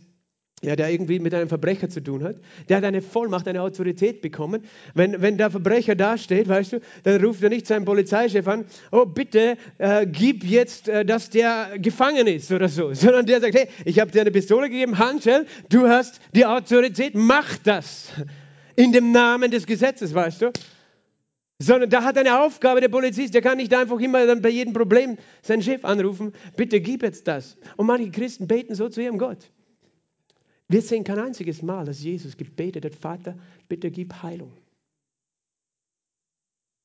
ja, 0.63 0.75
der 0.75 0.89
irgendwie 0.89 1.19
mit 1.19 1.35
einem 1.35 1.49
Verbrecher 1.49 1.87
zu 1.87 2.01
tun 2.01 2.23
hat, 2.23 2.37
der 2.67 2.77
hat 2.77 2.83
eine 2.83 3.03
Vollmacht, 3.03 3.47
eine 3.47 3.61
Autorität 3.61 4.21
bekommen. 4.21 4.63
Wenn, 4.95 5.21
wenn 5.21 5.37
der 5.37 5.51
Verbrecher 5.51 5.93
dasteht, 5.95 6.47
weißt 6.47 6.73
du, 6.73 6.79
dann 7.03 7.23
ruft 7.23 7.43
er 7.43 7.49
nicht 7.49 7.67
seinen 7.67 7.85
Polizeichef 7.85 8.47
an, 8.47 8.65
oh 8.91 9.05
bitte, 9.05 9.57
äh, 9.77 10.07
gib 10.07 10.43
jetzt, 10.43 10.89
äh, 10.89 11.05
dass 11.05 11.29
der 11.29 11.77
gefangen 11.77 12.25
ist 12.25 12.51
oder 12.51 12.69
so, 12.69 12.91
sondern 12.95 13.27
der 13.27 13.39
sagt, 13.39 13.53
hey, 13.53 13.67
ich 13.85 13.99
habe 13.99 14.09
dir 14.09 14.21
eine 14.21 14.31
Pistole 14.31 14.69
gegeben, 14.69 14.97
Handschell, 14.97 15.45
du 15.69 15.87
hast 15.87 16.19
die 16.33 16.45
Autorität, 16.45 17.13
mach 17.13 17.57
das. 17.59 18.11
In 18.75 18.91
dem 18.91 19.11
Namen 19.11 19.51
des 19.51 19.67
Gesetzes, 19.67 20.13
weißt 20.15 20.41
du. 20.41 20.51
Sondern 21.59 21.89
da 21.89 22.03
hat 22.03 22.17
eine 22.17 22.39
Aufgabe 22.39 22.81
der 22.81 22.89
Polizist, 22.89 23.33
der 23.33 23.41
kann 23.41 23.57
nicht 23.57 23.73
einfach 23.73 23.99
immer 23.99 24.25
dann 24.27 24.41
bei 24.41 24.49
jedem 24.49 24.73
Problem 24.73 25.17
seinen 25.41 25.63
Chef 25.63 25.83
anrufen, 25.83 26.33
bitte 26.55 26.79
gib 26.81 27.01
jetzt 27.01 27.27
das. 27.27 27.57
Und 27.77 27.87
manche 27.87 28.11
Christen 28.11 28.47
beten 28.47 28.75
so 28.75 28.89
zu 28.89 29.01
ihrem 29.01 29.17
Gott. 29.17 29.51
Wir 30.67 30.81
sehen 30.81 31.03
kein 31.03 31.19
einziges 31.19 31.61
Mal, 31.61 31.85
dass 31.85 32.03
Jesus 32.03 32.37
gebetet 32.37 32.85
hat, 32.85 32.93
Vater, 32.93 33.37
bitte 33.67 33.89
gib 33.89 34.21
Heilung. 34.21 34.53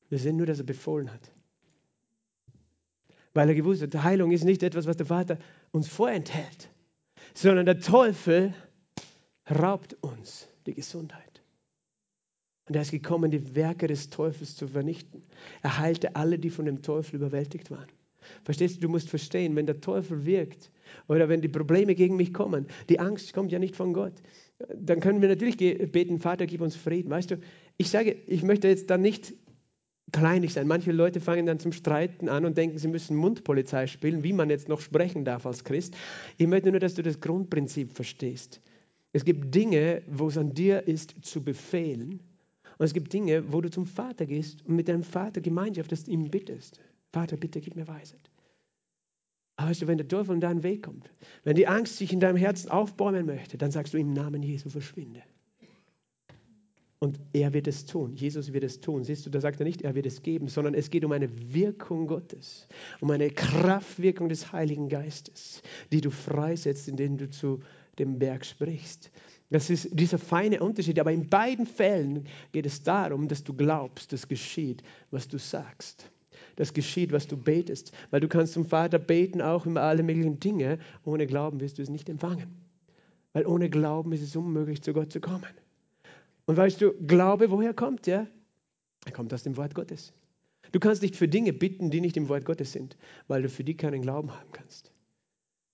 Wir 0.08 0.18
sehen 0.18 0.36
nur, 0.36 0.46
dass 0.46 0.58
er 0.58 0.64
befohlen 0.64 1.12
hat. 1.12 1.32
Weil 3.34 3.48
er 3.48 3.54
gewusst 3.54 3.82
hat, 3.82 3.94
Heilung 4.02 4.30
ist 4.30 4.44
nicht 4.44 4.62
etwas, 4.62 4.86
was 4.86 4.96
der 4.96 5.06
Vater 5.06 5.38
uns 5.70 5.88
vorenthält, 5.88 6.68
sondern 7.34 7.66
der 7.66 7.80
Teufel 7.80 8.54
raubt 9.50 9.96
uns 10.02 10.48
die 10.66 10.74
Gesundheit. 10.74 11.31
Und 12.68 12.76
er 12.76 12.82
ist 12.82 12.92
gekommen, 12.92 13.30
die 13.30 13.54
Werke 13.54 13.86
des 13.86 14.10
Teufels 14.10 14.56
zu 14.56 14.68
vernichten. 14.68 15.22
Er 15.62 15.78
heilte 15.78 16.14
alle, 16.16 16.38
die 16.38 16.50
von 16.50 16.64
dem 16.64 16.82
Teufel 16.82 17.16
überwältigt 17.16 17.70
waren. 17.70 17.88
Verstehst 18.44 18.76
du, 18.76 18.80
du 18.82 18.88
musst 18.88 19.10
verstehen, 19.10 19.56
wenn 19.56 19.66
der 19.66 19.80
Teufel 19.80 20.24
wirkt 20.24 20.70
oder 21.08 21.28
wenn 21.28 21.40
die 21.40 21.48
Probleme 21.48 21.94
gegen 21.94 22.16
mich 22.16 22.32
kommen, 22.32 22.66
die 22.88 23.00
Angst 23.00 23.32
kommt 23.32 23.50
ja 23.50 23.58
nicht 23.58 23.74
von 23.74 23.92
Gott, 23.92 24.14
dann 24.76 25.00
können 25.00 25.20
wir 25.20 25.28
natürlich 25.28 25.56
beten, 25.56 26.20
Vater, 26.20 26.46
gib 26.46 26.60
uns 26.60 26.76
Frieden. 26.76 27.10
Weißt 27.10 27.32
du, 27.32 27.38
ich 27.78 27.90
sage, 27.90 28.16
ich 28.26 28.44
möchte 28.44 28.68
jetzt 28.68 28.90
dann 28.90 29.00
nicht 29.00 29.34
kleinig 30.12 30.52
sein. 30.52 30.68
Manche 30.68 30.92
Leute 30.92 31.20
fangen 31.20 31.46
dann 31.46 31.58
zum 31.58 31.72
Streiten 31.72 32.28
an 32.28 32.44
und 32.44 32.56
denken, 32.56 32.78
sie 32.78 32.88
müssen 32.88 33.16
Mundpolizei 33.16 33.86
spielen, 33.88 34.22
wie 34.22 34.32
man 34.32 34.50
jetzt 34.50 34.68
noch 34.68 34.80
sprechen 34.80 35.24
darf 35.24 35.46
als 35.46 35.64
Christ. 35.64 35.96
Ich 36.36 36.46
möchte 36.46 36.70
nur, 36.70 36.80
dass 36.80 36.94
du 36.94 37.02
das 37.02 37.20
Grundprinzip 37.20 37.92
verstehst. 37.92 38.60
Es 39.12 39.24
gibt 39.24 39.54
Dinge, 39.54 40.02
wo 40.06 40.28
es 40.28 40.38
an 40.38 40.54
dir 40.54 40.86
ist, 40.86 41.16
zu 41.22 41.42
befehlen. 41.42 42.20
Und 42.82 42.86
es 42.86 42.94
gibt 42.94 43.12
Dinge, 43.12 43.52
wo 43.52 43.60
du 43.60 43.70
zum 43.70 43.86
Vater 43.86 44.26
gehst 44.26 44.66
und 44.66 44.74
mit 44.74 44.88
deinem 44.88 45.04
Vater 45.04 45.40
Gemeinschaft 45.40 45.92
das 45.92 46.08
ihm 46.08 46.32
bittest. 46.32 46.80
Vater, 47.12 47.36
bitte 47.36 47.60
gib 47.60 47.76
mir 47.76 47.86
Weisheit. 47.86 48.28
Aber 49.54 49.70
weißt 49.70 49.82
du, 49.82 49.86
wenn 49.86 49.98
der 49.98 50.08
Teufel 50.08 50.34
in 50.34 50.40
deinen 50.40 50.64
Weg 50.64 50.82
kommt, 50.82 51.08
wenn 51.44 51.54
die 51.54 51.68
Angst 51.68 51.98
sich 51.98 52.12
in 52.12 52.18
deinem 52.18 52.38
Herzen 52.38 52.72
aufbäumen 52.72 53.24
möchte, 53.24 53.56
dann 53.56 53.70
sagst 53.70 53.94
du 53.94 53.98
im 53.98 54.12
Namen 54.12 54.42
Jesu, 54.42 54.68
verschwinde. 54.68 55.22
Und 56.98 57.20
er 57.32 57.52
wird 57.52 57.68
es 57.68 57.86
tun. 57.86 58.16
Jesus 58.16 58.52
wird 58.52 58.64
es 58.64 58.80
tun. 58.80 59.04
Siehst 59.04 59.24
du, 59.26 59.30
da 59.30 59.40
sagt 59.40 59.60
er 59.60 59.64
nicht, 59.64 59.82
er 59.82 59.94
wird 59.94 60.06
es 60.06 60.20
geben, 60.20 60.48
sondern 60.48 60.74
es 60.74 60.90
geht 60.90 61.04
um 61.04 61.12
eine 61.12 61.54
Wirkung 61.54 62.08
Gottes, 62.08 62.66
um 63.00 63.12
eine 63.12 63.30
Kraftwirkung 63.30 64.28
des 64.28 64.50
Heiligen 64.50 64.88
Geistes, 64.88 65.62
die 65.92 66.00
du 66.00 66.10
freisetzt, 66.10 66.88
indem 66.88 67.16
du 67.16 67.30
zu 67.30 67.60
dem 68.00 68.18
Berg 68.18 68.44
sprichst. 68.44 69.12
Das 69.52 69.70
ist 69.70 69.88
dieser 69.92 70.18
feine 70.18 70.60
Unterschied. 70.60 70.98
Aber 70.98 71.12
in 71.12 71.28
beiden 71.28 71.66
Fällen 71.66 72.26
geht 72.52 72.66
es 72.66 72.82
darum, 72.82 73.28
dass 73.28 73.44
du 73.44 73.54
glaubst, 73.54 74.12
dass 74.12 74.26
geschieht, 74.26 74.82
was 75.10 75.28
du 75.28 75.38
sagst 75.38 76.10
das 76.56 76.72
geschieht, 76.72 77.12
was 77.12 77.26
du 77.26 77.36
betest. 77.36 77.92
Weil 78.10 78.20
du 78.20 78.28
kannst 78.28 78.54
zum 78.54 78.66
Vater 78.66 78.98
beten, 78.98 79.40
auch 79.40 79.66
über 79.66 79.82
alle 79.82 80.02
möglichen 80.02 80.40
Dinge. 80.40 80.78
Ohne 81.04 81.26
Glauben 81.26 81.60
wirst 81.60 81.78
du 81.78 81.82
es 81.82 81.88
nicht 81.88 82.08
empfangen. 82.08 82.54
Weil 83.32 83.46
ohne 83.46 83.70
Glauben 83.70 84.12
ist 84.12 84.22
es 84.22 84.36
unmöglich, 84.36 84.82
zu 84.82 84.92
Gott 84.92 85.12
zu 85.12 85.20
kommen. 85.20 85.46
Und 86.46 86.56
weißt 86.56 86.80
du, 86.80 86.92
Glaube, 87.06 87.50
woher 87.50 87.72
kommt 87.72 88.06
der? 88.06 88.26
Er 89.04 89.12
kommt 89.12 89.32
aus 89.32 89.42
dem 89.42 89.56
Wort 89.56 89.74
Gottes. 89.74 90.12
Du 90.70 90.80
kannst 90.80 91.02
nicht 91.02 91.16
für 91.16 91.28
Dinge 91.28 91.52
bitten, 91.52 91.90
die 91.90 92.00
nicht 92.00 92.16
im 92.16 92.28
Wort 92.28 92.44
Gottes 92.44 92.72
sind, 92.72 92.96
weil 93.28 93.42
du 93.42 93.48
für 93.48 93.64
die 93.64 93.76
keinen 93.76 94.02
Glauben 94.02 94.30
haben 94.30 94.52
kannst. 94.52 94.92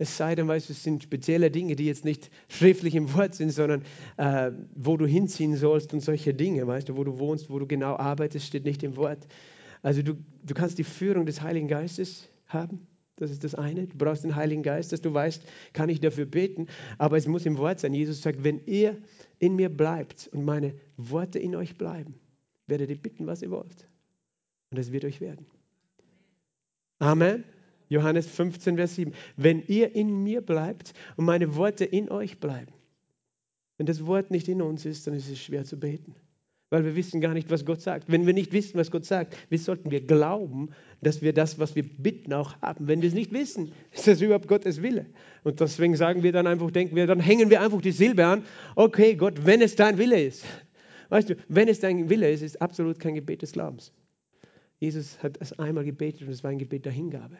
Es 0.00 0.16
sei 0.16 0.36
denn, 0.36 0.46
weißt 0.46 0.68
du, 0.68 0.72
es 0.72 0.84
sind 0.84 1.02
spezielle 1.02 1.50
Dinge, 1.50 1.74
die 1.74 1.86
jetzt 1.86 2.04
nicht 2.04 2.30
schriftlich 2.48 2.94
im 2.94 3.12
Wort 3.14 3.34
sind, 3.34 3.50
sondern 3.50 3.82
äh, 4.16 4.52
wo 4.76 4.96
du 4.96 5.06
hinziehen 5.06 5.56
sollst 5.56 5.92
und 5.92 6.00
solche 6.00 6.32
Dinge, 6.32 6.66
weißt 6.66 6.88
du, 6.88 6.96
wo 6.96 7.02
du 7.02 7.18
wohnst, 7.18 7.50
wo 7.50 7.58
du 7.58 7.66
genau 7.66 7.96
arbeitest, 7.96 8.46
steht 8.46 8.64
nicht 8.64 8.84
im 8.84 8.96
Wort. 8.96 9.26
Also 9.82 10.02
du, 10.02 10.14
du 10.44 10.54
kannst 10.54 10.78
die 10.78 10.84
Führung 10.84 11.26
des 11.26 11.42
Heiligen 11.42 11.66
Geistes 11.66 12.28
haben. 12.46 12.86
Das 13.16 13.32
ist 13.32 13.42
das 13.42 13.56
eine. 13.56 13.88
Du 13.88 13.98
brauchst 13.98 14.22
den 14.22 14.36
Heiligen 14.36 14.62
Geist, 14.62 14.92
dass 14.92 15.00
du 15.00 15.12
weißt, 15.12 15.42
kann 15.72 15.88
ich 15.88 16.00
dafür 16.00 16.26
beten. 16.26 16.68
Aber 16.98 17.16
es 17.16 17.26
muss 17.26 17.44
im 17.46 17.58
Wort 17.58 17.80
sein. 17.80 17.92
Jesus 17.92 18.22
sagt, 18.22 18.44
wenn 18.44 18.64
ihr 18.66 18.96
in 19.40 19.56
mir 19.56 19.68
bleibt 19.68 20.28
und 20.32 20.44
meine 20.44 20.74
Worte 20.96 21.40
in 21.40 21.56
euch 21.56 21.76
bleiben, 21.76 22.14
werdet 22.68 22.90
ihr 22.90 22.96
bitten, 22.96 23.26
was 23.26 23.42
ihr 23.42 23.50
wollt. 23.50 23.88
Und 24.70 24.78
es 24.78 24.92
wird 24.92 25.04
euch 25.04 25.20
werden. 25.20 25.46
Amen. 27.00 27.44
Johannes 27.88 28.26
15, 28.26 28.76
Vers 28.76 28.94
7. 28.94 29.12
Wenn 29.36 29.62
ihr 29.66 29.94
in 29.94 30.22
mir 30.22 30.40
bleibt 30.40 30.92
und 31.16 31.24
meine 31.24 31.56
Worte 31.56 31.84
in 31.84 32.10
euch 32.10 32.38
bleiben. 32.38 32.72
Wenn 33.76 33.86
das 33.86 34.06
Wort 34.06 34.30
nicht 34.30 34.48
in 34.48 34.60
uns 34.60 34.84
ist, 34.84 35.06
dann 35.06 35.14
ist 35.14 35.30
es 35.30 35.38
schwer 35.38 35.64
zu 35.64 35.78
beten. 35.78 36.14
weil 36.70 36.84
wir 36.84 36.96
wissen 36.96 37.20
gar 37.20 37.32
nicht, 37.32 37.50
was 37.50 37.64
Gott 37.64 37.80
sagt. 37.80 38.10
Wenn 38.10 38.26
wir 38.26 38.34
nicht 38.34 38.52
wissen, 38.52 38.76
was 38.78 38.90
Gott 38.90 39.04
sagt, 39.04 39.36
wie 39.48 39.56
sollten 39.56 39.90
wir 39.90 40.02
glauben, 40.02 40.70
dass 41.00 41.22
wir 41.22 41.32
das, 41.32 41.58
was 41.58 41.74
wir 41.74 41.82
bitten, 41.82 42.32
auch 42.34 42.60
haben? 42.60 42.88
Wenn 42.88 43.00
wir 43.00 43.08
es 43.08 43.14
nicht 43.14 43.32
wissen, 43.32 43.72
ist 43.92 44.06
das 44.06 44.20
überhaupt 44.20 44.48
Gottes 44.48 44.82
Wille? 44.82 45.06
Und 45.44 45.60
deswegen 45.60 45.96
sagen 45.96 46.22
wir 46.22 46.32
dann 46.32 46.46
einfach, 46.46 46.70
denken 46.70 46.94
wir, 46.96 47.06
dann 47.06 47.20
hängen 47.20 47.48
wir 47.50 47.62
einfach 47.62 47.80
die 47.80 47.92
Silbe 47.92 48.26
an. 48.26 48.44
Okay, 48.76 49.14
Gott, 49.14 49.46
wenn 49.46 49.62
es 49.62 49.76
dein 49.76 49.96
Wille 49.96 50.22
ist. 50.22 50.44
Weißt 51.08 51.30
du, 51.30 51.36
wenn 51.48 51.68
es 51.68 51.80
dein 51.80 52.10
Wille 52.10 52.30
ist, 52.30 52.42
ist 52.42 52.60
absolut 52.60 52.98
kein 52.98 53.14
Gebet 53.14 53.40
des 53.40 53.52
Glaubens. 53.52 53.92
Jesus 54.78 55.22
hat 55.22 55.38
es 55.40 55.58
einmal 55.58 55.84
gebetet 55.84 56.22
und 56.22 56.28
es 56.28 56.44
war 56.44 56.50
ein 56.50 56.58
Gebet 56.58 56.84
der 56.84 56.92
Hingabe. 56.92 57.36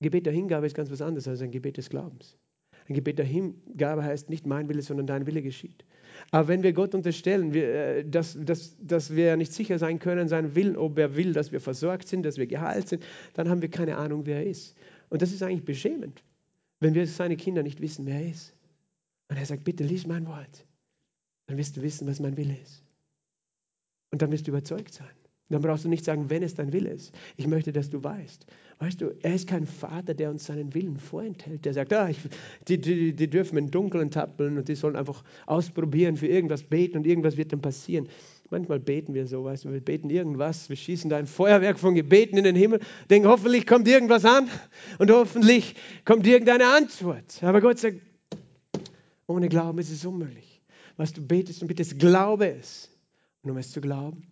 Gebet 0.00 0.26
der 0.26 0.32
Hingabe 0.32 0.66
ist 0.66 0.74
ganz 0.74 0.90
was 0.90 1.00
anderes 1.00 1.26
als 1.28 1.40
ein 1.40 1.50
Gebet 1.50 1.76
des 1.76 1.88
Glaubens. 1.88 2.36
Ein 2.88 2.94
Gebet 2.94 3.18
der 3.18 3.24
Hingabe 3.24 4.04
heißt 4.04 4.30
nicht 4.30 4.46
mein 4.46 4.68
Wille, 4.68 4.82
sondern 4.82 5.06
dein 5.06 5.26
Wille 5.26 5.42
geschieht. 5.42 5.84
Aber 6.30 6.48
wenn 6.48 6.62
wir 6.62 6.72
Gott 6.72 6.94
unterstellen, 6.94 7.52
wir, 7.52 7.74
äh, 7.74 8.08
dass, 8.08 8.38
dass, 8.40 8.76
dass 8.80 9.14
wir 9.14 9.36
nicht 9.36 9.52
sicher 9.52 9.78
sein 9.78 9.98
können, 9.98 10.28
seinen 10.28 10.54
Willen, 10.54 10.76
ob 10.76 10.98
er 10.98 11.16
will, 11.16 11.32
dass 11.32 11.52
wir 11.52 11.60
versorgt 11.60 12.08
sind, 12.08 12.24
dass 12.24 12.38
wir 12.38 12.46
geheilt 12.46 12.88
sind, 12.88 13.04
dann 13.34 13.48
haben 13.48 13.62
wir 13.62 13.70
keine 13.70 13.96
Ahnung, 13.96 14.26
wer 14.26 14.36
er 14.36 14.46
ist. 14.46 14.76
Und 15.08 15.22
das 15.22 15.32
ist 15.32 15.42
eigentlich 15.42 15.64
beschämend, 15.64 16.22
wenn 16.80 16.94
wir 16.94 17.06
seine 17.06 17.36
Kinder 17.36 17.62
nicht 17.62 17.80
wissen, 17.80 18.06
wer 18.06 18.20
er 18.20 18.30
ist. 18.30 18.54
Und 19.28 19.36
er 19.36 19.46
sagt, 19.46 19.64
bitte 19.64 19.84
lies 19.84 20.06
mein 20.06 20.26
Wort. 20.26 20.66
Dann 21.46 21.58
wirst 21.58 21.76
du 21.76 21.82
wissen, 21.82 22.06
was 22.06 22.20
mein 22.20 22.36
Wille 22.36 22.56
ist. 22.62 22.82
Und 24.10 24.22
dann 24.22 24.30
wirst 24.30 24.46
du 24.46 24.52
überzeugt 24.52 24.94
sein. 24.94 25.14
Dann 25.48 25.62
brauchst 25.62 25.84
du 25.84 25.88
nicht 25.88 26.04
sagen, 26.04 26.28
wenn 26.28 26.42
es 26.42 26.54
dein 26.54 26.72
Wille 26.72 26.90
ist. 26.90 27.14
Ich 27.36 27.46
möchte, 27.46 27.72
dass 27.72 27.88
du 27.88 28.02
weißt. 28.02 28.46
Weißt 28.80 29.00
du, 29.00 29.14
er 29.22 29.34
ist 29.34 29.48
kein 29.48 29.64
Vater, 29.64 30.12
der 30.12 30.30
uns 30.30 30.44
seinen 30.44 30.74
Willen 30.74 30.98
vorenthält. 30.98 31.64
Der 31.64 31.72
sagt, 31.72 31.92
ah, 31.92 32.08
ich, 32.08 32.18
die, 32.66 32.78
die, 32.78 33.14
die 33.14 33.30
dürfen 33.30 33.56
im 33.56 33.70
Dunkeln 33.70 34.10
tappeln 34.10 34.58
und 34.58 34.68
die 34.68 34.74
sollen 34.74 34.96
einfach 34.96 35.22
ausprobieren, 35.46 36.16
für 36.16 36.26
irgendwas 36.26 36.64
beten 36.64 36.98
und 36.98 37.06
irgendwas 37.06 37.36
wird 37.36 37.52
dann 37.52 37.60
passieren. 37.60 38.08
Manchmal 38.50 38.80
beten 38.80 39.14
wir 39.14 39.26
so, 39.26 39.44
weißt 39.44 39.64
du, 39.64 39.72
wir 39.72 39.80
beten 39.80 40.10
irgendwas, 40.10 40.68
wir 40.68 40.76
schießen 40.76 41.10
da 41.10 41.16
ein 41.16 41.26
Feuerwerk 41.26 41.78
von 41.78 41.94
Gebeten 41.94 42.36
in 42.36 42.44
den 42.44 42.54
Himmel, 42.54 42.80
denken, 43.08 43.28
hoffentlich 43.28 43.66
kommt 43.66 43.88
irgendwas 43.88 44.24
an 44.24 44.48
und 44.98 45.10
hoffentlich 45.10 45.74
kommt 46.04 46.26
irgendeine 46.26 46.66
Antwort. 46.66 47.42
Aber 47.42 47.60
Gott 47.60 47.78
sagt, 47.78 48.00
ohne 49.26 49.48
Glauben 49.48 49.78
ist 49.78 49.90
es 49.90 50.04
unmöglich. 50.04 50.62
Was 50.96 51.12
du 51.12 51.26
betest 51.26 51.62
und 51.62 51.68
bittest, 51.68 51.98
glaube 51.98 52.48
es. 52.48 52.90
Und 53.42 53.50
um 53.50 53.56
es 53.56 53.70
zu 53.70 53.80
glauben, 53.80 54.22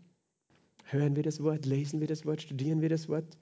Hören 0.95 1.17
wir 1.17 1.25
das 1.25 1.43
Wort, 1.43 1.67
lesen 1.67 1.99
wir 1.99 2.07
das 2.07 2.25
Wort, 2.25 2.41
studieren 2.41 2.81
wir 2.81 2.89
das 2.89 3.09
Wort. 3.09 3.37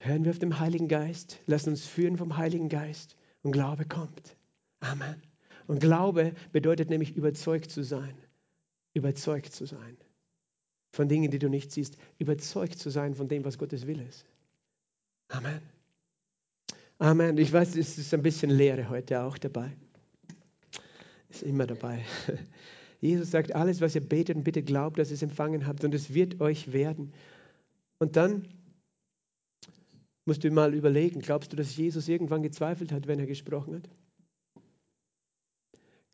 Hören 0.00 0.24
wir 0.24 0.32
auf 0.32 0.38
den 0.38 0.60
Heiligen 0.60 0.86
Geist, 0.86 1.40
lassen 1.46 1.70
uns 1.70 1.86
führen 1.86 2.18
vom 2.18 2.36
Heiligen 2.36 2.68
Geist 2.68 3.16
und 3.40 3.52
Glaube 3.52 3.86
kommt. 3.86 4.36
Amen. 4.80 5.22
Und 5.66 5.80
Glaube 5.80 6.34
bedeutet 6.52 6.90
nämlich 6.90 7.16
überzeugt 7.16 7.70
zu 7.70 7.82
sein. 7.82 8.14
Überzeugt 8.92 9.54
zu 9.54 9.64
sein 9.64 9.96
von 10.92 11.08
Dingen, 11.08 11.30
die 11.30 11.38
du 11.38 11.48
nicht 11.48 11.72
siehst. 11.72 11.96
Überzeugt 12.18 12.78
zu 12.78 12.90
sein 12.90 13.14
von 13.14 13.28
dem, 13.28 13.42
was 13.46 13.56
Gottes 13.56 13.86
Wille 13.86 14.04
ist. 14.04 14.26
Amen. 15.28 15.62
Amen. 16.98 17.38
Ich 17.38 17.50
weiß, 17.50 17.76
es 17.76 17.96
ist 17.96 18.12
ein 18.12 18.22
bisschen 18.22 18.50
Leere 18.50 18.90
heute 18.90 19.22
auch 19.22 19.38
dabei. 19.38 19.72
Ist 21.30 21.44
immer 21.44 21.66
dabei. 21.66 22.04
Jesus 23.04 23.30
sagt, 23.30 23.54
alles, 23.54 23.82
was 23.82 23.94
ihr 23.94 24.00
betet 24.00 24.34
und 24.34 24.44
bitte 24.44 24.62
glaubt, 24.62 24.98
dass 24.98 25.10
ihr 25.10 25.16
es 25.16 25.22
empfangen 25.22 25.66
habt 25.66 25.84
und 25.84 25.94
es 25.94 26.14
wird 26.14 26.40
euch 26.40 26.72
werden. 26.72 27.12
Und 27.98 28.16
dann 28.16 28.48
musst 30.24 30.42
du 30.42 30.50
mal 30.50 30.74
überlegen, 30.74 31.20
glaubst 31.20 31.52
du, 31.52 31.56
dass 31.56 31.76
Jesus 31.76 32.08
irgendwann 32.08 32.42
gezweifelt 32.42 32.92
hat, 32.92 33.06
wenn 33.06 33.18
er 33.18 33.26
gesprochen 33.26 33.74
hat? 33.74 33.90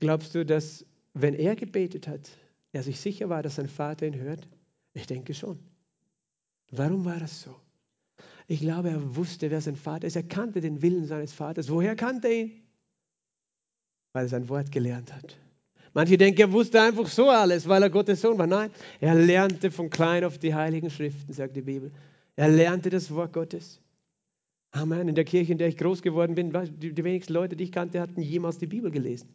Glaubst 0.01 0.35
du, 0.35 0.45
dass 0.45 0.85
wenn 1.15 1.35
er 1.35 1.55
gebetet 1.55 2.09
hat, 2.09 2.29
er 2.73 2.83
sich 2.83 2.99
sicher 2.99 3.29
war, 3.29 3.45
dass 3.45 3.55
sein 3.55 3.69
Vater 3.69 4.09
ihn 4.09 4.17
hört? 4.17 4.49
Ich 4.93 5.07
denke 5.07 5.33
schon. 5.33 5.61
Warum 6.73 7.05
war 7.05 7.21
das 7.21 7.43
so? 7.43 7.55
Ich 8.49 8.59
glaube, 8.59 8.91
er 8.91 9.15
wusste, 9.15 9.53
wer 9.53 9.61
sein 9.61 9.77
Vater 9.77 10.09
ist. 10.09 10.17
Er 10.17 10.25
kannte 10.25 10.61
den 10.61 10.83
Willen 10.83 11.07
seines 11.07 11.33
Vaters. 11.33 11.71
Woher 11.71 11.95
kannte 11.95 12.27
er 12.27 12.35
ihn? 12.35 12.63
Weil 14.13 14.25
er 14.25 14.29
sein 14.29 14.49
Wort 14.49 14.73
gelernt 14.73 15.15
hat. 15.15 15.39
Manche 15.93 16.17
denken, 16.17 16.41
er 16.41 16.53
wusste 16.53 16.81
einfach 16.81 17.09
so 17.09 17.29
alles, 17.29 17.69
weil 17.69 17.83
er 17.83 17.91
Gottes 17.91 18.21
Sohn 18.21 18.39
war. 18.39 18.47
Nein, 18.47 18.71
er 19.01 19.15
lernte 19.15 19.71
von 19.71 19.91
klein 19.91 20.25
auf 20.25 20.39
die 20.39 20.55
Heiligen 20.55 20.89
Schriften, 20.89 21.33
sagt 21.33 21.57
die 21.57 21.63
Bibel. 21.63 21.91
Er 22.37 22.49
lernte 22.49 22.91
das 22.91 23.13
Wort 23.13 23.33
Gottes. 23.33 23.81
Amen. 24.71 25.09
In 25.09 25.17
der 25.17 25.25
Kirche, 25.25 25.51
in 25.51 25.59
der 25.59 25.67
ich 25.67 25.77
groß 25.77 26.01
geworden 26.01 26.37
bin, 26.37 26.53
die, 26.79 27.05
wenigsten 27.05 27.33
Leute, 27.33 27.57
die 27.57 27.65
ich 27.65 27.73
kannte, 27.73 28.01
hatten 28.01 28.23
jemals 28.23 28.59
die 28.59 28.67
Bibel 28.67 28.93
gelesen. 28.93 29.29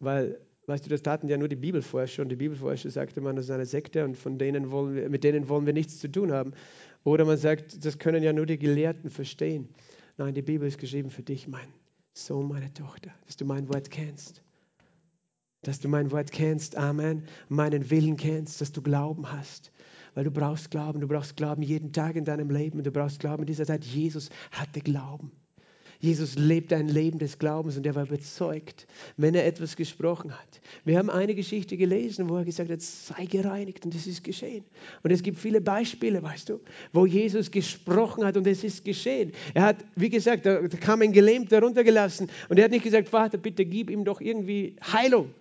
Weil, 0.00 0.40
weißt 0.66 0.86
du, 0.86 0.90
das 0.90 1.02
taten 1.02 1.28
ja 1.28 1.36
nur 1.36 1.46
die 1.46 1.56
Bibelforscher 1.56 2.22
und 2.22 2.28
die 2.30 2.36
Bibelforscher 2.36 2.90
sagte 2.90 3.20
man, 3.20 3.36
das 3.36 3.44
ist 3.44 3.50
eine 3.52 3.66
Sekte 3.66 4.04
und 4.04 4.16
von 4.16 4.38
denen 4.38 4.72
wollen 4.72 4.96
wir, 4.96 5.08
mit 5.08 5.22
denen 5.22 5.48
wollen 5.48 5.66
wir 5.66 5.72
nichts 5.72 6.00
zu 6.00 6.10
tun 6.10 6.32
haben. 6.32 6.52
Oder 7.04 7.24
man 7.24 7.36
sagt, 7.36 7.84
das 7.84 7.98
können 7.98 8.24
ja 8.24 8.32
nur 8.32 8.46
die 8.46 8.58
Gelehrten 8.58 9.08
verstehen. 9.08 9.68
Nein, 10.16 10.34
die 10.34 10.42
Bibel 10.42 10.66
ist 10.66 10.78
geschrieben 10.78 11.10
für 11.10 11.22
dich, 11.22 11.46
mein 11.46 11.68
Sohn, 12.12 12.48
meine 12.48 12.74
Tochter, 12.74 13.12
dass 13.26 13.36
du 13.36 13.44
mein 13.44 13.68
Wort 13.68 13.88
kennst 13.88 14.42
dass 15.62 15.80
du 15.80 15.88
mein 15.88 16.10
Wort 16.10 16.32
kennst, 16.32 16.76
Amen, 16.76 17.24
meinen 17.48 17.90
Willen 17.90 18.16
kennst, 18.16 18.60
dass 18.60 18.72
du 18.72 18.82
Glauben 18.82 19.30
hast. 19.30 19.72
Weil 20.14 20.24
du 20.24 20.30
brauchst 20.30 20.70
Glauben, 20.70 21.00
du 21.00 21.06
brauchst 21.06 21.36
Glauben 21.36 21.62
jeden 21.62 21.92
Tag 21.92 22.16
in 22.16 22.24
deinem 22.24 22.50
Leben. 22.50 22.82
Du 22.82 22.90
brauchst 22.90 23.20
Glauben 23.20 23.42
in 23.42 23.46
dieser 23.46 23.66
Zeit. 23.66 23.84
Jesus 23.84 24.28
hatte 24.50 24.80
Glauben. 24.80 25.30
Jesus 26.00 26.36
lebte 26.36 26.76
ein 26.76 26.88
Leben 26.88 27.18
des 27.18 27.38
Glaubens 27.38 27.76
und 27.76 27.84
er 27.84 27.94
war 27.94 28.04
überzeugt, 28.04 28.86
wenn 29.18 29.34
er 29.34 29.44
etwas 29.44 29.76
gesprochen 29.76 30.32
hat. 30.32 30.60
Wir 30.86 30.96
haben 30.96 31.10
eine 31.10 31.34
Geschichte 31.34 31.76
gelesen, 31.76 32.30
wo 32.30 32.38
er 32.38 32.44
gesagt 32.46 32.70
hat, 32.70 32.80
sei 32.80 33.26
gereinigt 33.26 33.84
und 33.84 33.94
es 33.94 34.06
ist 34.06 34.24
geschehen. 34.24 34.64
Und 35.02 35.10
es 35.10 35.22
gibt 35.22 35.38
viele 35.38 35.60
Beispiele, 35.60 36.22
weißt 36.22 36.48
du, 36.48 36.60
wo 36.94 37.04
Jesus 37.04 37.50
gesprochen 37.50 38.24
hat 38.24 38.38
und 38.38 38.46
es 38.46 38.64
ist 38.64 38.82
geschehen. 38.82 39.32
Er 39.52 39.62
hat, 39.62 39.84
wie 39.94 40.08
gesagt, 40.08 40.46
da 40.46 40.66
kam 40.68 41.02
ein 41.02 41.12
Gelähmter 41.12 41.60
runtergelassen 41.60 42.30
und 42.48 42.58
er 42.58 42.64
hat 42.64 42.70
nicht 42.70 42.84
gesagt, 42.84 43.10
Vater, 43.10 43.36
bitte 43.36 43.66
gib 43.66 43.90
ihm 43.90 44.02
doch 44.02 44.22
irgendwie 44.22 44.76
Heilung. 44.82 45.34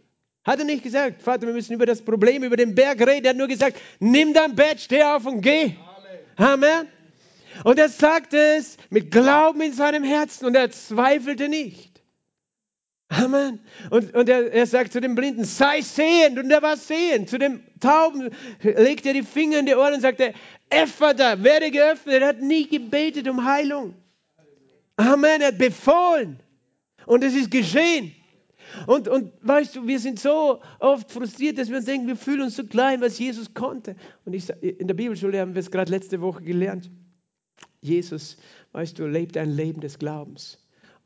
Hat 0.49 0.57
er 0.57 0.65
nicht 0.65 0.81
gesagt, 0.81 1.21
Vater, 1.21 1.45
wir 1.45 1.53
müssen 1.53 1.73
über 1.73 1.85
das 1.85 2.01
Problem, 2.01 2.43
über 2.43 2.57
den 2.57 2.73
Berg 2.73 3.05
reden. 3.05 3.23
Er 3.23 3.29
hat 3.29 3.38
nur 3.38 3.47
gesagt, 3.47 3.77
nimm 3.99 4.33
dein 4.33 4.55
Bett, 4.55 4.79
steh 4.79 5.03
auf 5.03 5.27
und 5.27 5.41
geh. 5.41 5.73
Amen. 6.38 6.88
Und 7.63 7.77
er 7.77 7.88
sagte 7.88 8.55
es 8.57 8.77
mit 8.89 9.12
Glauben 9.12 9.62
in 9.62 9.73
seinem 9.73 10.03
Herzen 10.03 10.47
und 10.47 10.55
er 10.55 10.71
zweifelte 10.71 11.49
nicht. 11.49 12.01
Amen. 13.09 13.59
Und, 13.91 14.15
und 14.15 14.27
er, 14.27 14.51
er 14.51 14.65
sagt 14.65 14.91
zu 14.91 14.99
dem 14.99 15.13
Blinden, 15.13 15.45
sei 15.45 15.81
sehend. 15.81 16.39
Und 16.39 16.49
er 16.49 16.63
war 16.63 16.77
sehend. 16.77 17.29
Zu 17.29 17.38
dem 17.38 17.62
Tauben 17.79 18.31
legte 18.63 19.09
er 19.09 19.13
die 19.13 19.21
Finger 19.21 19.59
in 19.59 19.67
die 19.67 19.75
Ohren 19.75 19.93
und 19.93 20.01
sagte, 20.01 20.33
Ephata, 20.71 21.43
werde 21.43 21.69
geöffnet. 21.69 22.23
Er 22.23 22.27
hat 22.29 22.41
nie 22.41 22.67
gebetet 22.67 23.27
um 23.27 23.45
Heilung. 23.45 23.93
Amen. 24.95 25.41
Er 25.41 25.49
hat 25.49 25.59
befohlen. 25.59 26.39
Und 27.05 27.23
es 27.23 27.35
ist 27.35 27.51
geschehen. 27.51 28.15
Und, 28.88 29.08
und 29.08 29.32
weißt 29.41 29.75
du, 29.75 29.88
wir 29.88 29.99
sind 29.99 30.19
so 30.19 30.62
oft 30.79 31.12
frustriert, 31.12 31.58
dass 31.58 31.69
wir 31.69 31.77
uns 31.77 31.86
denken, 31.86 32.08
wir 32.08 32.15
fühlen 32.15 32.41
uns 32.41 32.55
so 32.55 32.63
klein, 32.63 33.01
was 33.01 33.19
Jesus 33.19 33.53
konnte. 33.53 33.95
Und 34.25 34.34
ich, 34.34 34.49
in 34.62 34.88
der 34.88 34.95
Bibelschule 34.95 35.39
haben 35.39 35.55
wir 35.55 35.60
es 35.60 35.71
gerade 35.71 35.91
letzte 35.91 36.21
Woche 36.21 36.43
gelernt. 36.43 36.89
Jesus, 37.82 38.38
weißt 38.71 38.99
du, 38.99 39.08
lebt 39.08 39.38
ein 39.38 39.51
Leben 39.51 39.82
des 39.82 39.97
Glaubens. 39.99 40.60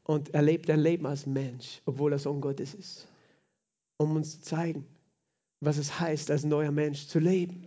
Und 0.04 0.34
er 0.34 0.42
lebt 0.42 0.70
ein 0.70 0.80
Leben 0.80 1.06
als 1.06 1.26
Mensch, 1.26 1.82
obwohl 1.86 2.12
er 2.12 2.20
Sohn 2.20 2.42
Gottes 2.42 2.74
ist. 2.74 3.08
Um 3.98 4.16
uns 4.16 4.40
zu 4.40 4.42
zeigen, 4.42 4.86
was 5.62 5.78
es 5.78 6.00
heißt, 6.00 6.30
als 6.30 6.44
neuer 6.44 6.72
Mensch 6.72 7.08
zu 7.08 7.20
leben. 7.20 7.66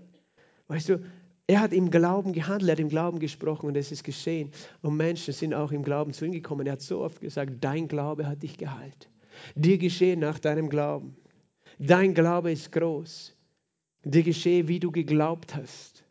Weißt 0.68 0.88
du, 0.88 1.00
er 1.46 1.60
hat 1.60 1.72
im 1.72 1.90
Glauben 1.90 2.32
gehandelt, 2.32 2.68
er 2.68 2.72
hat 2.72 2.80
im 2.80 2.88
Glauben 2.88 3.20
gesprochen 3.20 3.66
und 3.66 3.76
es 3.76 3.92
ist 3.92 4.02
geschehen. 4.02 4.50
Und 4.82 4.96
Menschen 4.96 5.32
sind 5.32 5.54
auch 5.54 5.70
im 5.70 5.82
Glauben 5.82 6.12
zu 6.12 6.24
ihm 6.24 6.32
gekommen. 6.32 6.66
Er 6.66 6.72
hat 6.72 6.82
so 6.82 7.00
oft 7.00 7.20
gesagt, 7.20 7.52
dein 7.60 7.88
Glaube 7.88 8.26
hat 8.26 8.42
dich 8.42 8.58
geheilt. 8.58 9.08
Dir 9.54 9.78
geschehe 9.78 10.16
nach 10.16 10.38
deinem 10.38 10.68
Glauben. 10.68 11.16
Dein 11.78 12.14
Glaube 12.14 12.52
ist 12.52 12.72
groß. 12.72 13.34
Dir 14.04 14.22
geschehe, 14.22 14.68
wie 14.68 14.80
du 14.80 14.90
geglaubt 14.90 15.54
hast. 15.54 16.04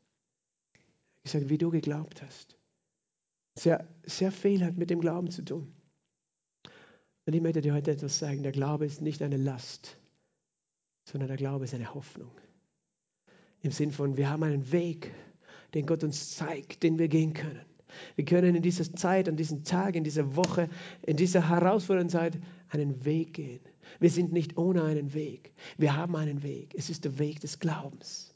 Ich 1.23 1.31
sage, 1.31 1.49
wie 1.49 1.57
du 1.57 1.71
geglaubt 1.71 2.21
hast. 2.21 2.57
Sehr, 3.55 3.88
sehr 4.03 4.31
viel 4.31 4.63
hat 4.63 4.77
mit 4.77 4.89
dem 4.89 4.99
Glauben 4.99 5.31
zu 5.31 5.43
tun. 5.43 5.73
Und 7.25 7.33
ich 7.33 7.41
möchte 7.41 7.61
dir 7.61 7.73
heute 7.73 7.91
etwas 7.91 8.19
sagen. 8.19 8.43
Der 8.43 8.51
Glaube 8.51 8.85
ist 8.85 9.01
nicht 9.01 9.21
eine 9.21 9.38
Last, 9.38 9.97
sondern 11.05 11.27
der 11.27 11.38
Glaube 11.38 11.65
ist 11.65 11.73
eine 11.73 11.93
Hoffnung. 11.93 12.31
Im 13.61 13.71
Sinn 13.71 13.91
von, 13.91 14.17
wir 14.17 14.29
haben 14.29 14.43
einen 14.43 14.71
Weg, 14.71 15.11
den 15.73 15.88
Gott 15.88 16.03
uns 16.03 16.35
zeigt, 16.35 16.83
den 16.83 16.99
wir 16.99 17.07
gehen 17.07 17.33
können. 17.33 17.65
Wir 18.15 18.25
können 18.25 18.55
in 18.55 18.61
dieser 18.61 18.93
Zeit, 18.93 19.27
an 19.29 19.38
diesem 19.38 19.63
Tag, 19.63 19.95
in 19.95 20.03
dieser 20.03 20.35
Woche, 20.35 20.69
in 21.03 21.17
dieser 21.17 21.49
herausfordernden 21.49 22.09
Zeit 22.09 22.38
einen 22.79 23.05
Weg 23.05 23.33
gehen. 23.33 23.61
Wir 23.99 24.09
sind 24.09 24.31
nicht 24.31 24.57
ohne 24.57 24.83
einen 24.83 25.13
Weg. 25.13 25.53
Wir 25.78 25.95
haben 25.95 26.15
einen 26.15 26.43
Weg. 26.43 26.73
Es 26.76 26.89
ist 26.89 27.05
der 27.05 27.19
Weg 27.19 27.39
des 27.41 27.59
Glaubens. 27.59 28.36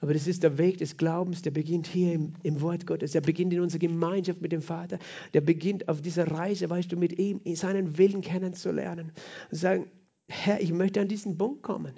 Aber 0.00 0.12
das 0.12 0.26
ist 0.26 0.42
der 0.42 0.58
Weg 0.58 0.78
des 0.78 0.96
Glaubens, 0.96 1.42
der 1.42 1.50
beginnt 1.50 1.86
hier 1.86 2.14
im, 2.14 2.32
im, 2.42 2.60
Wort 2.60 2.86
Gottes. 2.86 3.12
Der 3.12 3.20
beginnt 3.20 3.52
in 3.52 3.60
unserer 3.60 3.80
Gemeinschaft 3.80 4.40
mit 4.40 4.52
dem 4.52 4.62
Vater. 4.62 4.98
Der 5.34 5.40
beginnt 5.40 5.88
auf 5.88 6.00
dieser 6.00 6.30
Reise, 6.30 6.68
weißt 6.70 6.90
du, 6.90 6.96
mit 6.96 7.18
ihm 7.18 7.40
seinen 7.54 7.98
Willen 7.98 8.20
kennenzulernen. 8.20 9.12
Und 9.50 9.58
sagen, 9.58 9.90
Herr, 10.28 10.60
ich 10.60 10.72
möchte 10.72 11.00
an 11.00 11.08
diesen 11.08 11.38
Punkt 11.38 11.62
kommen. 11.62 11.94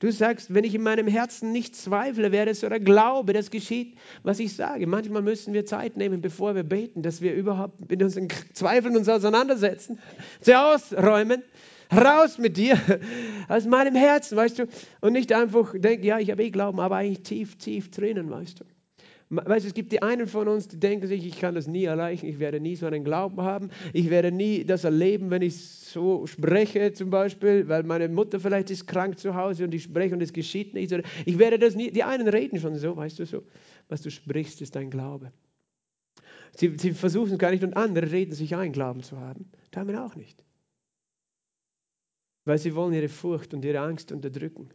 Du 0.00 0.10
sagst, 0.10 0.52
wenn 0.54 0.64
ich 0.64 0.74
in 0.74 0.82
meinem 0.82 1.06
Herzen 1.06 1.52
nicht 1.52 1.76
zweifle, 1.76 2.32
wäre 2.32 2.50
es 2.50 2.64
oder 2.64 2.78
glaube, 2.78 3.32
das 3.32 3.50
geschieht, 3.50 3.96
was 4.22 4.38
ich 4.38 4.54
sage. 4.54 4.86
Manchmal 4.86 5.22
müssen 5.22 5.54
wir 5.54 5.66
Zeit 5.66 5.96
nehmen, 5.96 6.20
bevor 6.20 6.54
wir 6.54 6.62
beten, 6.62 7.02
dass 7.02 7.20
wir 7.20 7.34
überhaupt 7.34 7.90
mit 7.90 8.02
unseren 8.02 8.28
Zweifeln 8.52 8.96
uns 8.96 9.08
auseinandersetzen, 9.08 9.98
sie 10.40 10.54
ausräumen. 10.54 11.42
Raus 11.90 12.36
mit 12.36 12.58
dir 12.58 12.78
aus 13.48 13.64
meinem 13.64 13.94
Herzen, 13.94 14.36
weißt 14.36 14.58
du? 14.58 14.66
Und 15.00 15.14
nicht 15.14 15.32
einfach 15.32 15.72
denken, 15.74 16.04
ja, 16.04 16.18
ich 16.18 16.30
habe 16.30 16.44
eh 16.44 16.50
Glauben, 16.50 16.80
aber 16.80 16.96
eigentlich 16.96 17.22
tief, 17.22 17.56
tief 17.56 17.90
drinnen, 17.90 18.30
weißt 18.30 18.60
du? 18.60 18.64
Weißt 19.30 19.64
du, 19.64 19.68
es 19.68 19.74
gibt 19.74 19.92
die 19.92 20.00
einen 20.00 20.26
von 20.26 20.48
uns, 20.48 20.68
die 20.68 20.80
denken 20.80 21.06
sich, 21.06 21.26
ich 21.26 21.38
kann 21.38 21.54
das 21.54 21.66
nie 21.66 21.84
erreichen, 21.84 22.26
ich 22.26 22.38
werde 22.38 22.60
nie 22.60 22.76
so 22.76 22.86
einen 22.86 23.04
Glauben 23.04 23.42
haben, 23.42 23.68
ich 23.92 24.08
werde 24.08 24.32
nie 24.32 24.64
das 24.64 24.84
erleben, 24.84 25.30
wenn 25.30 25.42
ich 25.42 25.58
so 25.58 26.26
spreche 26.26 26.94
zum 26.94 27.10
Beispiel, 27.10 27.68
weil 27.68 27.82
meine 27.82 28.08
Mutter 28.08 28.40
vielleicht 28.40 28.70
ist 28.70 28.86
krank 28.86 29.18
zu 29.18 29.34
Hause 29.34 29.64
und 29.64 29.74
ich 29.74 29.82
spreche 29.82 30.14
und 30.14 30.22
es 30.22 30.32
geschieht 30.32 30.72
nichts. 30.72 30.94
Ich 31.26 31.38
werde 31.38 31.58
das 31.58 31.74
nie, 31.74 31.90
die 31.90 32.04
einen 32.04 32.26
reden 32.26 32.58
schon 32.58 32.74
so, 32.76 32.96
weißt 32.96 33.18
du 33.18 33.26
so, 33.26 33.42
was 33.88 34.00
du 34.00 34.10
sprichst, 34.10 34.62
ist 34.62 34.76
dein 34.76 34.88
Glaube. 34.88 35.30
Sie, 36.56 36.74
sie 36.78 36.92
versuchen 36.92 37.32
es 37.32 37.38
gar 37.38 37.50
nicht 37.50 37.62
und 37.62 37.76
andere 37.76 38.10
reden 38.10 38.32
sich 38.32 38.56
ein, 38.56 38.72
Glauben 38.72 39.02
zu 39.02 39.20
haben. 39.20 39.50
Wir 39.70 40.04
auch 40.04 40.16
nicht. 40.16 40.42
Weil 42.44 42.58
sie 42.58 42.74
wollen 42.74 42.94
ihre 42.94 43.08
Furcht 43.08 43.54
und 43.54 43.64
ihre 43.64 43.80
Angst 43.80 44.10
unterdrücken. 44.10 44.70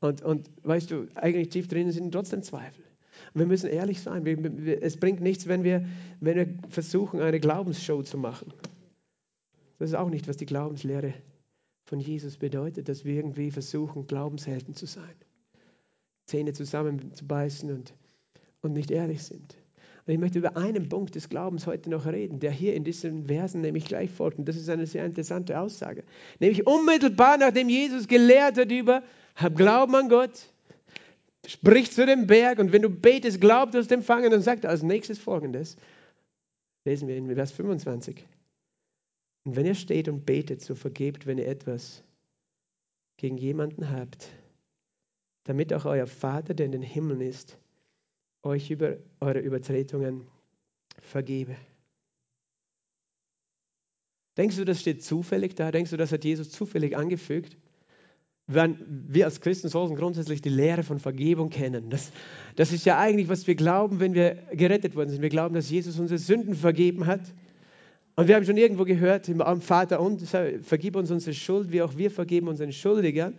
Und, 0.00 0.22
und 0.22 0.50
weißt 0.62 0.90
du, 0.90 1.08
eigentlich 1.14 1.48
tief 1.48 1.66
drinnen 1.66 1.90
sind 1.90 2.12
trotzdem 2.12 2.42
Zweifel. 2.42 2.85
Wir 3.36 3.46
müssen 3.46 3.68
ehrlich 3.68 4.00
sein. 4.00 4.24
Wir, 4.24 4.38
wir, 4.42 4.82
es 4.82 4.96
bringt 4.96 5.20
nichts, 5.20 5.46
wenn 5.46 5.62
wir, 5.62 5.84
wenn 6.20 6.36
wir 6.36 6.70
versuchen, 6.70 7.20
eine 7.20 7.38
Glaubensshow 7.38 8.02
zu 8.02 8.16
machen. 8.16 8.52
Das 9.78 9.90
ist 9.90 9.94
auch 9.94 10.08
nicht, 10.08 10.26
was 10.26 10.38
die 10.38 10.46
Glaubenslehre 10.46 11.12
von 11.84 12.00
Jesus 12.00 12.38
bedeutet, 12.38 12.88
dass 12.88 13.04
wir 13.04 13.14
irgendwie 13.14 13.50
versuchen, 13.50 14.06
Glaubenshelden 14.06 14.74
zu 14.74 14.86
sein. 14.86 15.14
Zähne 16.24 16.54
zusammenzubeißen 16.54 17.70
und, 17.70 17.94
und 18.62 18.72
nicht 18.72 18.90
ehrlich 18.90 19.22
sind. 19.22 19.56
Und 20.06 20.14
ich 20.14 20.18
möchte 20.18 20.38
über 20.38 20.56
einen 20.56 20.88
Punkt 20.88 21.14
des 21.14 21.28
Glaubens 21.28 21.66
heute 21.66 21.90
noch 21.90 22.06
reden, 22.06 22.40
der 22.40 22.52
hier 22.52 22.74
in 22.74 22.84
diesen 22.84 23.26
Versen 23.26 23.60
nämlich 23.60 23.84
gleich 23.84 24.10
folgt. 24.10 24.38
Und 24.38 24.48
das 24.48 24.56
ist 24.56 24.70
eine 24.70 24.86
sehr 24.86 25.04
interessante 25.04 25.60
Aussage. 25.60 26.04
Nämlich 26.40 26.66
unmittelbar 26.66 27.36
nachdem 27.36 27.68
Jesus 27.68 28.08
gelehrt 28.08 28.56
hat 28.56 28.72
über, 28.72 29.02
hab 29.34 29.56
Glauben 29.56 29.94
an 29.94 30.08
Gott, 30.08 30.54
Sprich 31.46 31.92
zu 31.92 32.04
dem 32.06 32.26
Berg 32.26 32.58
und 32.58 32.72
wenn 32.72 32.82
du 32.82 32.90
betest, 32.90 33.40
glaub, 33.40 33.70
du 33.70 33.78
hast 33.78 33.92
empfangen, 33.92 34.30
dann 34.30 34.42
sagt 34.42 34.66
als 34.66 34.82
nächstes 34.82 35.18
folgendes. 35.18 35.76
Lesen 36.84 37.08
wir 37.08 37.16
in 37.16 37.32
Vers 37.34 37.52
25. 37.52 38.24
Und 39.44 39.56
wenn 39.56 39.66
ihr 39.66 39.74
steht 39.74 40.08
und 40.08 40.26
betet, 40.26 40.60
so 40.60 40.74
vergebt, 40.74 41.26
wenn 41.26 41.38
ihr 41.38 41.46
etwas 41.46 42.02
gegen 43.16 43.38
jemanden 43.38 43.90
habt, 43.90 44.28
damit 45.44 45.72
auch 45.72 45.84
euer 45.84 46.08
Vater, 46.08 46.54
der 46.54 46.66
in 46.66 46.72
den 46.72 46.82
Himmeln 46.82 47.20
ist, 47.20 47.58
euch 48.42 48.70
über 48.70 48.96
eure 49.20 49.38
Übertretungen 49.38 50.26
vergebe. 51.00 51.56
Denkst 54.36 54.56
du, 54.56 54.64
das 54.64 54.80
steht 54.80 55.02
zufällig 55.02 55.54
da? 55.54 55.70
Denkst 55.70 55.90
du, 55.90 55.96
das 55.96 56.12
hat 56.12 56.24
Jesus 56.24 56.50
zufällig 56.50 56.96
angefügt? 56.96 57.56
Wir 58.48 59.24
als 59.24 59.40
Christen 59.40 59.68
sollten 59.68 59.96
grundsätzlich 59.96 60.40
die 60.40 60.50
Lehre 60.50 60.84
von 60.84 61.00
Vergebung 61.00 61.50
kennen. 61.50 61.90
Das, 61.90 62.12
das 62.54 62.72
ist 62.72 62.86
ja 62.86 62.98
eigentlich, 62.98 63.28
was 63.28 63.46
wir 63.46 63.56
glauben, 63.56 63.98
wenn 63.98 64.14
wir 64.14 64.36
gerettet 64.52 64.94
worden 64.94 65.10
sind. 65.10 65.22
Wir 65.22 65.30
glauben, 65.30 65.54
dass 65.54 65.68
Jesus 65.68 65.98
unsere 65.98 66.18
Sünden 66.18 66.54
vergeben 66.54 67.06
hat. 67.06 67.22
Und 68.14 68.28
wir 68.28 68.36
haben 68.36 68.46
schon 68.46 68.56
irgendwo 68.56 68.84
gehört, 68.84 69.28
im 69.28 69.60
Vater 69.60 70.00
und, 70.00 70.22
vergib 70.62 70.96
uns 70.96 71.10
unsere 71.10 71.34
Schuld, 71.34 71.70
wie 71.72 71.82
auch 71.82 71.96
wir 71.96 72.10
vergeben 72.10 72.48
unseren 72.48 72.72
Schuldigern. 72.72 73.34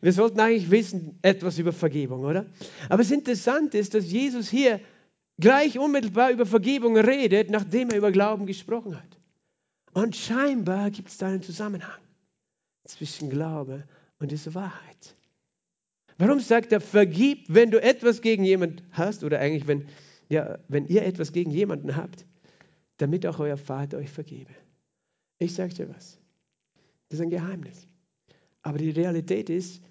Wir 0.00 0.12
sollten 0.12 0.40
eigentlich 0.40 0.70
wissen 0.70 1.18
etwas 1.22 1.58
über 1.58 1.72
Vergebung, 1.72 2.24
oder? 2.24 2.46
Aber 2.88 3.02
das 3.02 3.10
Interessante 3.10 3.76
ist, 3.76 3.92
dass 3.92 4.10
Jesus 4.10 4.48
hier 4.48 4.80
gleich 5.38 5.78
unmittelbar 5.78 6.30
über 6.30 6.46
Vergebung 6.46 6.96
redet, 6.96 7.50
nachdem 7.50 7.90
er 7.90 7.98
über 7.98 8.12
Glauben 8.12 8.46
gesprochen 8.46 8.96
hat. 8.96 9.18
Und 9.92 10.16
scheinbar 10.16 10.90
gibt 10.90 11.08
es 11.08 11.18
da 11.18 11.26
einen 11.26 11.42
Zusammenhang 11.42 12.00
zwischen 12.84 13.30
Glaube 13.30 13.84
und 14.24 14.32
diese 14.32 14.54
Wahrheit. 14.54 15.16
Warum 16.16 16.40
sagt 16.40 16.72
er, 16.72 16.80
vergib, 16.80 17.44
wenn 17.48 17.70
du 17.70 17.80
etwas 17.80 18.22
gegen 18.22 18.42
jemanden 18.42 18.82
hast, 18.90 19.22
oder 19.22 19.38
eigentlich, 19.38 19.66
wenn, 19.66 19.86
ja, 20.30 20.58
wenn 20.68 20.86
ihr 20.86 21.04
etwas 21.04 21.32
gegen 21.32 21.50
jemanden 21.50 21.94
habt, 21.94 22.24
damit 22.96 23.26
auch 23.26 23.38
euer 23.38 23.58
Vater 23.58 23.98
euch 23.98 24.10
vergebe. 24.10 24.52
Ich 25.38 25.54
sage 25.54 25.74
dir 25.74 25.88
was. 25.90 26.18
Das 27.08 27.18
ist 27.18 27.24
ein 27.24 27.30
Geheimnis. 27.30 27.86
Aber 28.62 28.78
die 28.78 28.90
Realität 28.90 29.50
ist, 29.50 29.82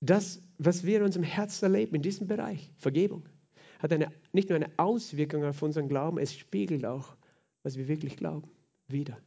das, 0.00 0.40
was 0.58 0.84
wir 0.84 0.98
in 0.98 1.04
unserem 1.04 1.24
Herzen 1.24 1.64
erleben, 1.64 1.96
in 1.96 2.02
diesem 2.02 2.28
Bereich, 2.28 2.70
Vergebung, 2.76 3.24
hat 3.80 3.92
eine, 3.92 4.12
nicht 4.32 4.50
nur 4.50 4.56
eine 4.56 4.70
Auswirkung 4.76 5.44
auf 5.44 5.60
unseren 5.62 5.88
Glauben, 5.88 6.18
es 6.18 6.32
spiegelt 6.32 6.84
auch, 6.84 7.16
was 7.64 7.76
wir 7.76 7.88
wirklich 7.88 8.16
glauben, 8.16 8.48
wieder. 8.86 9.18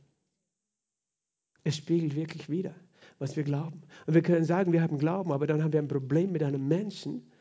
Es 1.65 1.75
spiegelt 1.75 2.15
wirklich 2.15 2.49
wieder 2.49 2.75
was 3.19 3.35
wir 3.35 3.43
glauben. 3.43 3.81
Und 4.05 4.13
wir 4.13 4.21
können 4.21 4.45
sagen, 4.45 4.73
wir 4.73 4.81
haben 4.81 4.97
Glauben, 4.97 5.31
aber 5.31 5.47
dann 5.47 5.63
haben 5.63 5.73
wir 5.73 5.81
ein 5.81 5.87
Problem 5.87 6.31
mit 6.31 6.43
einem 6.43 6.67
Menschen 6.67 7.31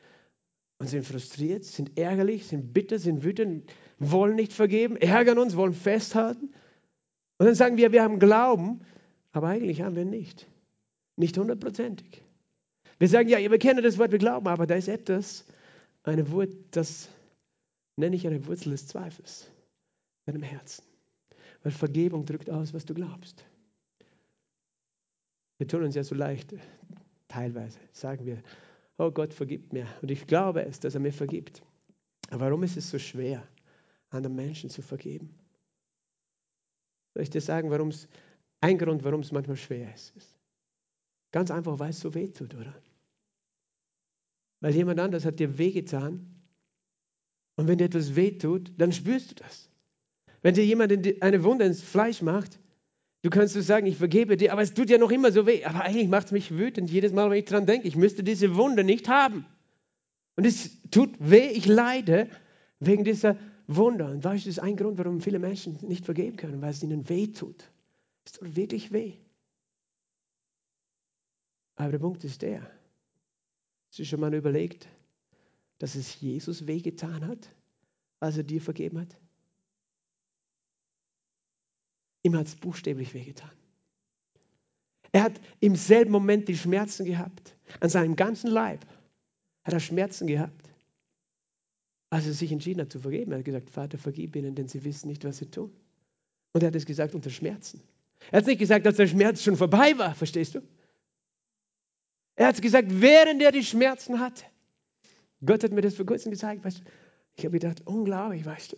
und 0.78 0.88
sind 0.88 1.04
frustriert, 1.04 1.64
sind 1.64 1.98
ärgerlich, 1.98 2.46
sind 2.46 2.72
bitter, 2.72 2.98
sind 2.98 3.24
wütend, 3.24 3.70
wollen 3.98 4.36
nicht 4.36 4.52
vergeben, 4.52 4.96
ärgern 4.96 5.38
uns, 5.38 5.56
wollen 5.56 5.72
festhalten. 5.72 6.52
Und 7.38 7.46
dann 7.46 7.54
sagen 7.54 7.76
wir, 7.76 7.92
wir 7.92 8.02
haben 8.02 8.18
Glauben, 8.18 8.80
aber 9.32 9.48
eigentlich 9.48 9.82
haben 9.82 9.96
wir 9.96 10.04
nicht. 10.04 10.46
Nicht 11.16 11.36
hundertprozentig. 11.36 12.22
Wir 12.98 13.08
sagen, 13.08 13.28
ja, 13.28 13.38
wir 13.38 13.58
kennen 13.58 13.82
das 13.82 13.98
Wort, 13.98 14.12
wir 14.12 14.18
glauben, 14.18 14.46
aber 14.46 14.66
da 14.66 14.74
ist 14.74 14.88
etwas, 14.88 15.44
eine 16.04 16.30
Wurzel, 16.30 16.64
das 16.70 17.08
nenne 17.96 18.16
ich 18.16 18.26
eine 18.26 18.46
Wurzel 18.46 18.70
des 18.70 18.86
Zweifels 18.86 19.50
in 20.26 20.34
deinem 20.34 20.44
Herzen. 20.44 20.84
Weil 21.62 21.72
Vergebung 21.72 22.24
drückt 22.24 22.50
aus, 22.50 22.74
was 22.74 22.84
du 22.84 22.94
glaubst. 22.94 23.44
Wir 25.58 25.68
tun 25.68 25.82
uns 25.82 25.94
ja 25.94 26.02
so 26.02 26.14
leicht, 26.14 26.54
teilweise 27.28 27.78
sagen 27.92 28.26
wir, 28.26 28.42
oh 28.98 29.10
Gott 29.10 29.32
vergibt 29.32 29.72
mir. 29.72 29.86
Und 30.02 30.10
ich 30.10 30.26
glaube 30.26 30.64
es, 30.64 30.80
dass 30.80 30.94
er 30.94 31.00
mir 31.00 31.12
vergibt. 31.12 31.62
Aber 32.30 32.46
warum 32.46 32.62
ist 32.62 32.76
es 32.76 32.90
so 32.90 32.98
schwer, 32.98 33.46
anderen 34.10 34.36
Menschen 34.36 34.70
zu 34.70 34.82
vergeben? 34.82 35.34
Soll 37.14 37.22
ich 37.22 37.30
dir 37.30 37.40
sagen, 37.40 37.70
warum 37.70 37.88
es, 37.88 38.08
ein 38.60 38.78
Grund, 38.78 39.04
warum 39.04 39.20
es 39.20 39.30
manchmal 39.30 39.56
schwer 39.56 39.94
ist, 39.94 40.16
ist 40.16 40.34
ganz 41.30 41.50
einfach, 41.50 41.78
weil 41.78 41.90
es 41.90 42.00
so 42.00 42.14
weh 42.14 42.28
tut, 42.28 42.54
oder? 42.54 42.74
Weil 44.60 44.74
jemand 44.74 45.00
anders 45.00 45.24
hat 45.24 45.38
dir 45.38 45.58
wehgetan 45.58 46.26
und 47.56 47.68
wenn 47.68 47.78
dir 47.78 47.84
etwas 47.84 48.16
weh 48.16 48.38
tut, 48.38 48.72
dann 48.78 48.92
spürst 48.92 49.32
du 49.32 49.34
das. 49.36 49.68
Wenn 50.42 50.54
dir 50.54 50.64
jemand 50.64 50.92
eine 51.22 51.44
Wunde 51.44 51.64
ins 51.64 51.82
Fleisch 51.82 52.22
macht, 52.22 52.58
Du 53.24 53.30
kannst 53.30 53.54
so 53.54 53.62
sagen, 53.62 53.86
ich 53.86 53.96
vergebe 53.96 54.36
dir, 54.36 54.52
aber 54.52 54.60
es 54.60 54.74
tut 54.74 54.90
ja 54.90 54.98
noch 54.98 55.10
immer 55.10 55.32
so 55.32 55.46
weh. 55.46 55.64
Aber 55.64 55.80
eigentlich 55.80 56.08
macht 56.08 56.26
es 56.26 56.32
mich 56.32 56.50
wütend, 56.50 56.90
jedes 56.90 57.10
Mal, 57.10 57.30
wenn 57.30 57.38
ich 57.38 57.46
daran 57.46 57.64
denke, 57.64 57.88
ich 57.88 57.96
müsste 57.96 58.22
diese 58.22 58.54
Wunde 58.54 58.84
nicht 58.84 59.08
haben. 59.08 59.46
Und 60.36 60.44
es 60.44 60.78
tut 60.90 61.14
weh, 61.18 61.48
ich 61.48 61.64
leide 61.64 62.28
wegen 62.80 63.02
dieser 63.02 63.38
Wunder. 63.66 64.10
Und 64.10 64.22
weißt 64.22 64.44
du, 64.44 64.50
das 64.50 64.58
ist 64.58 64.62
ein 64.62 64.76
Grund, 64.76 64.98
warum 64.98 65.22
viele 65.22 65.38
Menschen 65.38 65.78
nicht 65.88 66.04
vergeben 66.04 66.36
können, 66.36 66.60
weil 66.60 66.72
es 66.72 66.82
ihnen 66.82 67.08
weh 67.08 67.28
tut. 67.28 67.70
Es 68.26 68.32
tut 68.32 68.56
wirklich 68.56 68.92
weh. 68.92 69.14
Aber 71.76 71.92
der 71.92 72.00
Punkt 72.00 72.24
ist 72.24 72.42
der, 72.42 72.60
hast 73.88 74.00
du 74.00 74.04
schon 74.04 74.20
mal 74.20 74.34
überlegt, 74.34 74.86
dass 75.78 75.94
es 75.94 76.20
Jesus 76.20 76.66
wehgetan 76.66 77.26
hat, 77.26 77.48
als 78.20 78.36
er 78.36 78.42
dir 78.42 78.60
vergeben 78.60 79.00
hat? 79.00 79.16
Ihm 82.24 82.36
hat 82.36 82.48
es 82.48 82.56
buchstäblich 82.56 83.14
wehgetan. 83.14 83.50
Er 85.12 85.22
hat 85.22 85.40
im 85.60 85.76
selben 85.76 86.10
Moment 86.10 86.48
die 86.48 86.56
Schmerzen 86.56 87.04
gehabt. 87.04 87.54
An 87.80 87.90
seinem 87.90 88.16
ganzen 88.16 88.50
Leib 88.50 88.84
hat 89.62 89.74
er 89.74 89.80
Schmerzen 89.80 90.26
gehabt. 90.26 90.70
Als 92.10 92.26
er 92.26 92.32
sich 92.32 92.50
entschieden 92.50 92.80
hat 92.80 92.90
zu 92.90 92.98
vergeben, 92.98 93.30
er 93.32 93.38
hat 93.38 93.44
gesagt, 93.44 93.70
Vater, 93.70 93.98
vergib 93.98 94.34
ihnen, 94.36 94.54
denn 94.54 94.68
sie 94.68 94.84
wissen 94.84 95.08
nicht, 95.08 95.24
was 95.24 95.38
sie 95.38 95.50
tun. 95.50 95.70
Und 96.52 96.62
er 96.62 96.68
hat 96.68 96.74
es 96.74 96.86
gesagt 96.86 97.14
unter 97.14 97.30
Schmerzen. 97.30 97.82
Er 98.30 98.38
hat 98.38 98.46
nicht 98.46 98.58
gesagt, 98.58 98.86
als 98.86 98.96
der 98.96 99.06
Schmerz 99.06 99.42
schon 99.42 99.56
vorbei 99.56 99.96
war, 99.98 100.14
verstehst 100.14 100.54
du? 100.54 100.62
Er 102.36 102.48
hat 102.48 102.54
es 102.54 102.62
gesagt, 102.62 102.88
während 102.90 103.42
er 103.42 103.52
die 103.52 103.64
Schmerzen 103.64 104.18
hatte. 104.18 104.44
Gott 105.44 105.62
hat 105.62 105.72
mir 105.72 105.82
das 105.82 105.94
vor 105.94 106.06
kurzem 106.06 106.32
gezeigt, 106.32 106.64
weißt 106.64 106.78
du? 106.78 106.82
Ich 107.36 107.44
habe 107.44 107.58
gedacht, 107.58 107.86
unglaublich, 107.86 108.44
weißt 108.44 108.72
du? 108.72 108.76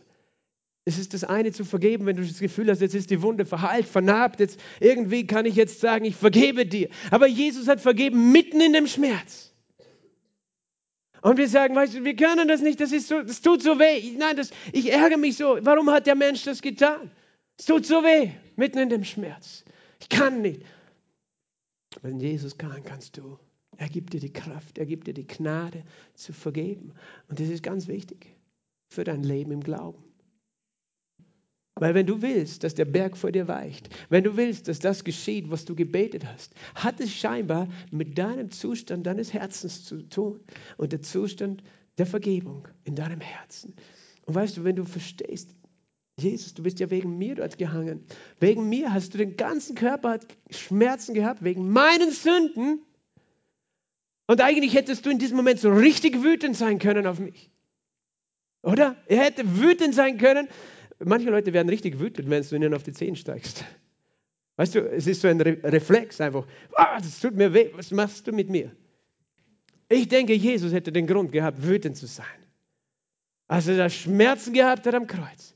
Es 0.89 0.99
ist 0.99 1.15
das 1.15 1.25
eine 1.25 1.51
zu 1.51 1.65
vergeben, 1.65 2.07
wenn 2.07 2.15
du 2.15 2.25
das 2.25 2.39
Gefühl 2.39 2.71
hast, 2.71 2.81
jetzt 2.81 2.95
ist 2.95 3.11
die 3.11 3.21
Wunde 3.21 3.45
verheilt, 3.45 3.87
vernarbt, 3.87 4.39
jetzt 4.39 4.61
irgendwie 4.79 5.27
kann 5.27 5.45
ich 5.45 5.57
jetzt 5.57 5.81
sagen, 5.81 6.05
ich 6.05 6.15
vergebe 6.15 6.65
dir. 6.65 6.89
Aber 7.11 7.27
Jesus 7.27 7.67
hat 7.67 7.81
vergeben 7.81 8.31
mitten 8.31 8.61
in 8.61 8.73
dem 8.73 8.87
Schmerz. 8.87 9.53
Und 11.23 11.39
wir 11.39 11.49
sagen, 11.49 11.75
weißt 11.75 11.97
du, 11.97 12.05
wir 12.05 12.15
können 12.15 12.47
das 12.47 12.61
nicht, 12.61 12.81
das, 12.81 12.93
ist 12.93 13.09
so, 13.09 13.21
das 13.21 13.43
tut 13.43 13.65
so 13.65 13.81
weh. 13.81 14.13
Nein, 14.17 14.37
das, 14.37 14.51
ich 14.73 14.93
ärgere 14.93 15.19
mich 15.19 15.37
so. 15.37 15.59
Warum 15.61 15.91
hat 15.91 16.07
der 16.07 16.15
Mensch 16.15 16.45
das 16.45 16.63
getan? 16.63 17.11
Es 17.59 17.65
tut 17.65 17.85
so 17.85 18.05
weh, 18.05 18.31
mitten 18.55 18.79
in 18.79 18.89
dem 18.89 19.03
Schmerz. 19.03 19.65
Ich 20.01 20.09
kann 20.09 20.41
nicht. 20.41 20.63
Wenn 22.01 22.21
Jesus 22.21 22.59
kann, 22.59 22.85
kannst 22.85 23.17
du. 23.17 23.41
Er 23.77 23.89
gibt 23.89 24.13
dir 24.13 24.21
die 24.21 24.33
Kraft, 24.33 24.79
er 24.79 24.87
gibt 24.87 25.09
dir 25.09 25.15
die 25.15 25.27
Gnade 25.27 25.83
zu 26.15 26.33
vergeben. 26.33 26.93
Und 27.29 27.41
das 27.41 27.49
ist 27.49 27.65
ganz 27.65 27.89
wichtig 27.89 28.37
für 28.89 29.03
dein 29.03 29.25
Leben 29.25 29.51
im 29.51 29.65
Glauben. 29.65 30.06
Weil 31.79 31.95
wenn 31.95 32.07
du 32.07 32.23
willst, 32.23 32.65
dass 32.65 32.75
der 32.75 32.87
Berg 32.87 33.19
vor 33.19 33.33
dir 33.33 33.49
weicht, 33.49 33.91
wenn 34.09 34.25
du 34.25 34.37
willst, 34.37 34.67
dass 34.69 34.79
das 34.79 35.05
geschieht, 35.05 35.51
was 35.51 35.67
du 35.67 35.75
gebetet 35.75 36.25
hast, 36.27 36.55
hat 36.75 37.01
es 37.01 37.13
scheinbar 37.13 37.69
mit 37.91 38.17
deinem 38.17 38.51
Zustand 38.51 39.07
deines 39.07 39.35
Herzens 39.35 39.85
zu 39.85 40.01
tun 40.09 40.41
und 40.79 40.93
der 40.93 41.03
Zustand 41.03 41.63
der 41.99 42.07
Vergebung 42.07 42.67
in 42.85 42.95
deinem 42.95 43.21
Herzen. 43.21 43.75
Und 44.25 44.35
weißt 44.35 44.57
du, 44.57 44.65
wenn 44.65 44.77
du 44.77 44.85
verstehst, 44.87 45.55
Jesus, 46.19 46.55
du 46.55 46.63
bist 46.63 46.81
ja 46.81 46.89
wegen 46.89 47.19
mir 47.19 47.35
dort 47.35 47.59
gehangen. 47.59 48.07
Wegen 48.41 48.71
mir 48.71 48.95
hast 48.95 49.13
du 49.13 49.19
den 49.19 49.37
ganzen 49.37 49.75
Körper 49.75 50.19
Schmerzen 50.49 51.13
gehabt, 51.13 51.45
wegen 51.45 51.69
meinen 51.69 52.11
Sünden. 52.11 52.81
Und 54.27 54.41
eigentlich 54.41 54.75
hättest 54.75 55.05
du 55.05 55.11
in 55.11 55.19
diesem 55.19 55.37
Moment 55.37 55.61
so 55.61 55.71
richtig 55.71 56.23
wütend 56.23 56.57
sein 56.57 56.79
können 56.79 57.07
auf 57.07 57.19
mich. 57.19 57.51
Oder? 58.63 58.97
Er 59.07 59.19
hätte 59.25 59.61
wütend 59.61 59.95
sein 59.95 60.17
können, 60.17 60.49
Manche 61.05 61.31
Leute 61.31 61.53
werden 61.53 61.69
richtig 61.69 61.99
wütend, 61.99 62.31
wenn 62.31 62.43
du 62.43 62.57
ihnen 62.57 62.75
auf 62.75 62.83
die 62.83 62.93
Zehen 62.93 63.17
steigst. 63.17 63.65
Weißt 64.57 64.75
du, 64.75 64.81
es 64.81 65.07
ist 65.07 65.21
so 65.21 65.29
ein 65.29 65.41
Re 65.41 65.59
Reflex 65.63 66.21
einfach. 66.21 66.47
Ah, 66.75 66.99
das 66.99 67.21
tut 67.21 67.35
mir 67.35 67.53
weh, 67.53 67.71
was 67.75 67.91
machst 67.91 68.27
du 68.27 68.33
mit 68.33 68.49
mir? 68.49 68.75
Ich 69.89 70.09
denke, 70.09 70.33
Jesus 70.33 70.73
hätte 70.73 70.93
den 70.93 71.07
Grund 71.07 71.31
gehabt, 71.31 71.63
wütend 71.63 71.97
zu 71.97 72.07
sein. 72.07 72.27
Als 73.49 73.69
er 73.69 73.77
da 73.77 73.91
Schmerzen 73.91 74.55
gehabt 74.55 74.87
hat 74.87 74.95
am 74.95 75.07
Kreuz. 75.07 75.55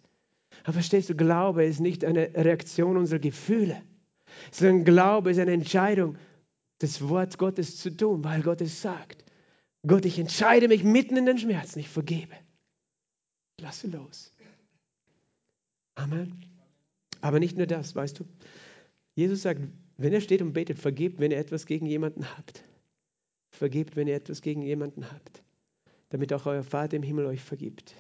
Aber 0.64 0.74
verstehst 0.74 1.08
du, 1.08 1.14
Glaube 1.14 1.64
ist 1.64 1.80
nicht 1.80 2.04
eine 2.04 2.30
Reaktion 2.34 2.96
unserer 2.96 3.18
Gefühle, 3.18 3.82
sondern 4.52 4.84
Glaube 4.84 5.30
ist 5.30 5.38
eine 5.38 5.52
Entscheidung, 5.52 6.16
das 6.78 7.08
Wort 7.08 7.38
Gottes 7.38 7.78
zu 7.78 7.90
tun, 7.90 8.22
weil 8.22 8.42
Gott 8.42 8.60
es 8.60 8.82
sagt. 8.82 9.24
Gott, 9.86 10.04
ich 10.04 10.18
entscheide 10.18 10.68
mich 10.68 10.84
mitten 10.84 11.16
in 11.16 11.26
den 11.26 11.38
Schmerzen, 11.38 11.78
ich 11.78 11.88
vergebe. 11.88 12.34
Lasse 13.60 13.88
los. 13.88 14.32
Amen. 16.00 16.44
Aber 17.20 17.40
nicht 17.40 17.58
nur 17.58 17.66
das, 17.66 17.94
weißt 17.94 18.18
du. 18.20 18.24
Jesus 19.14 19.42
sagt, 19.42 19.60
wenn 19.98 20.12
er 20.14 20.22
steht 20.22 20.40
und 20.40 20.54
betet, 20.54 20.78
vergebt, 20.78 21.20
wenn 21.20 21.30
ihr 21.30 21.38
etwas 21.38 21.66
gegen 21.66 21.86
jemanden 21.86 22.24
habt. 22.36 22.64
Vergebt, 23.50 23.96
wenn 23.96 24.08
ihr 24.08 24.14
etwas 24.14 24.40
gegen 24.40 24.62
jemanden 24.62 25.10
habt. 25.10 25.42
Damit 26.08 26.32
auch 26.32 26.46
euer 26.46 26.62
Vater 26.62 26.96
im 26.96 27.02
Himmel 27.02 27.26
euch 27.26 27.42
vergibt. 27.42 27.94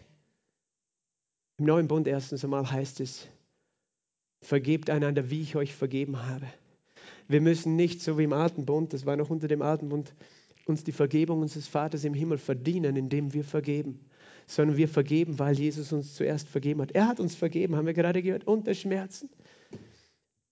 Im 1.58 1.66
neuen 1.66 1.88
Bund 1.88 2.08
erstens 2.08 2.42
einmal 2.42 2.70
heißt 2.70 3.00
es, 3.00 3.28
vergebt 4.40 4.88
einander, 4.88 5.28
wie 5.28 5.42
ich 5.42 5.56
euch 5.56 5.74
vergeben 5.74 6.22
habe. 6.22 6.46
Wir 7.28 7.42
müssen 7.42 7.76
nicht, 7.76 8.00
so 8.00 8.18
wie 8.18 8.24
im 8.24 8.32
alten 8.32 8.64
Bund, 8.64 8.94
das 8.94 9.04
war 9.04 9.16
noch 9.16 9.28
unter 9.28 9.46
dem 9.46 9.60
alten 9.60 9.90
Bund, 9.90 10.14
uns 10.64 10.84
die 10.84 10.92
Vergebung 10.92 11.42
unseres 11.42 11.68
Vaters 11.68 12.04
im 12.04 12.14
Himmel 12.14 12.38
verdienen, 12.38 12.96
indem 12.96 13.34
wir 13.34 13.44
vergeben 13.44 14.00
sondern 14.50 14.76
wir 14.76 14.88
vergeben, 14.88 15.38
weil 15.38 15.56
Jesus 15.56 15.92
uns 15.92 16.16
zuerst 16.16 16.48
vergeben 16.48 16.82
hat. 16.82 16.90
Er 16.90 17.06
hat 17.06 17.20
uns 17.20 17.36
vergeben, 17.36 17.76
haben 17.76 17.86
wir 17.86 17.94
gerade 17.94 18.20
gehört, 18.20 18.48
unter 18.48 18.74
Schmerzen. 18.74 19.30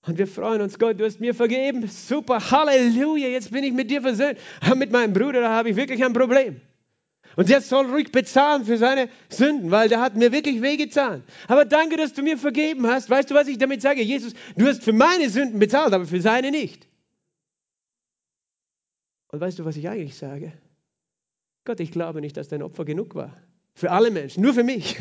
Und 0.06 0.18
wir 0.18 0.28
freuen 0.28 0.62
uns, 0.62 0.78
Gott, 0.78 1.00
du 1.00 1.04
hast 1.04 1.18
mir 1.18 1.34
vergeben. 1.34 1.88
Super, 1.88 2.38
Halleluja, 2.50 3.26
jetzt 3.26 3.50
bin 3.50 3.64
ich 3.64 3.72
mit 3.72 3.90
dir 3.90 4.00
versöhnt. 4.00 4.38
Aber 4.60 4.76
mit 4.76 4.92
meinem 4.92 5.12
Bruder, 5.12 5.40
da 5.40 5.50
habe 5.50 5.70
ich 5.70 5.76
wirklich 5.76 6.04
ein 6.04 6.12
Problem. 6.12 6.60
Und 7.34 7.48
der 7.48 7.60
soll 7.60 7.86
ruhig 7.86 8.12
bezahlen 8.12 8.64
für 8.64 8.78
seine 8.78 9.08
Sünden, 9.28 9.72
weil 9.72 9.88
der 9.88 10.00
hat 10.00 10.14
mir 10.14 10.30
wirklich 10.30 10.62
wehgetan. 10.62 11.24
Aber 11.48 11.64
danke, 11.64 11.96
dass 11.96 12.12
du 12.12 12.22
mir 12.22 12.38
vergeben 12.38 12.86
hast. 12.86 13.10
Weißt 13.10 13.30
du, 13.30 13.34
was 13.34 13.48
ich 13.48 13.58
damit 13.58 13.82
sage? 13.82 14.00
Jesus, 14.00 14.32
du 14.56 14.66
hast 14.66 14.84
für 14.84 14.92
meine 14.92 15.28
Sünden 15.28 15.58
bezahlt, 15.58 15.92
aber 15.92 16.06
für 16.06 16.20
seine 16.20 16.52
nicht. 16.52 16.86
Und 19.32 19.40
weißt 19.40 19.58
du, 19.58 19.64
was 19.64 19.76
ich 19.76 19.88
eigentlich 19.88 20.16
sage? 20.16 20.52
Gott, 21.64 21.80
ich 21.80 21.90
glaube 21.90 22.20
nicht, 22.20 22.36
dass 22.36 22.46
dein 22.46 22.62
Opfer 22.62 22.84
genug 22.84 23.16
war. 23.16 23.36
Für 23.78 23.92
alle 23.92 24.10
Menschen, 24.10 24.42
nur 24.42 24.54
für 24.54 24.64
mich. 24.64 24.96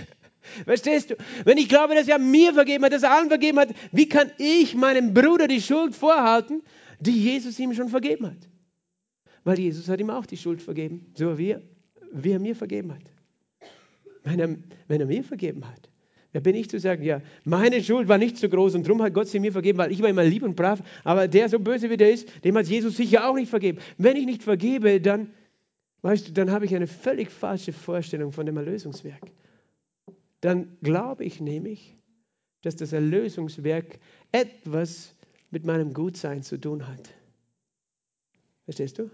Verstehst 0.65 1.09
du? 1.09 1.15
Wenn 1.45 1.57
ich 1.57 1.67
glaube, 1.67 1.95
dass 1.95 2.07
er 2.07 2.19
mir 2.19 2.53
vergeben 2.53 2.85
hat, 2.85 2.93
dass 2.93 3.01
er 3.01 3.11
allen 3.11 3.27
vergeben 3.27 3.57
hat, 3.57 3.69
wie 3.91 4.07
kann 4.07 4.29
ich 4.37 4.75
meinem 4.75 5.15
Bruder 5.15 5.47
die 5.47 5.61
Schuld 5.61 5.95
vorhalten, 5.95 6.61
die 6.99 7.19
Jesus 7.19 7.57
ihm 7.57 7.73
schon 7.73 7.89
vergeben 7.89 8.27
hat? 8.27 8.37
Weil 9.43 9.57
Jesus 9.57 9.89
hat 9.89 9.99
ihm 9.99 10.11
auch 10.11 10.27
die 10.27 10.37
Schuld 10.37 10.61
vergeben, 10.61 11.07
so 11.15 11.39
wie 11.39 11.53
er, 11.53 11.63
wie 12.11 12.29
er 12.29 12.39
mir 12.39 12.55
vergeben 12.55 12.93
hat. 12.93 13.01
Wenn 14.23 14.39
er, 14.39 14.55
wenn 14.87 15.01
er 15.01 15.07
mir 15.07 15.23
vergeben 15.23 15.67
hat, 15.67 15.89
wer 16.31 16.41
bin 16.41 16.53
ich 16.53 16.69
zu 16.69 16.79
sagen, 16.79 17.01
ja, 17.01 17.23
meine 17.45 17.83
Schuld 17.83 18.07
war 18.07 18.19
nicht 18.19 18.37
so 18.37 18.47
groß 18.47 18.75
und 18.75 18.85
darum 18.85 19.01
hat 19.01 19.15
Gott 19.15 19.27
sie 19.27 19.39
mir 19.39 19.51
vergeben, 19.51 19.79
weil 19.79 19.91
ich 19.91 20.03
war 20.03 20.09
immer 20.09 20.23
lieb 20.23 20.43
und 20.43 20.55
brav, 20.55 20.83
aber 21.03 21.27
der 21.27 21.49
so 21.49 21.57
böse 21.57 21.89
wie 21.89 21.97
der 21.97 22.11
ist, 22.11 22.29
dem 22.43 22.55
hat 22.55 22.67
Jesus 22.67 22.95
sicher 22.95 23.27
auch 23.27 23.33
nicht 23.33 23.49
vergeben. 23.49 23.79
Wenn 23.97 24.17
ich 24.17 24.27
nicht 24.27 24.43
vergebe, 24.43 25.01
dann 25.01 25.31
Weißt 26.01 26.27
du, 26.27 26.31
dann 26.31 26.51
habe 26.51 26.65
ich 26.65 26.75
eine 26.75 26.87
völlig 26.87 27.31
falsche 27.31 27.73
Vorstellung 27.73 28.31
von 28.31 28.45
dem 28.45 28.57
Erlösungswerk. 28.57 29.31
Dann 30.41 30.77
glaube 30.81 31.25
ich 31.25 31.41
nämlich, 31.41 31.95
dass 32.61 32.75
das 32.75 32.93
Erlösungswerk 32.93 33.99
etwas 34.31 35.15
mit 35.49 35.65
meinem 35.65 35.93
Gutsein 35.93 36.43
zu 36.43 36.59
tun 36.59 36.87
hat. 36.87 37.09
Verstehst 38.65 38.99
du? 38.99 39.09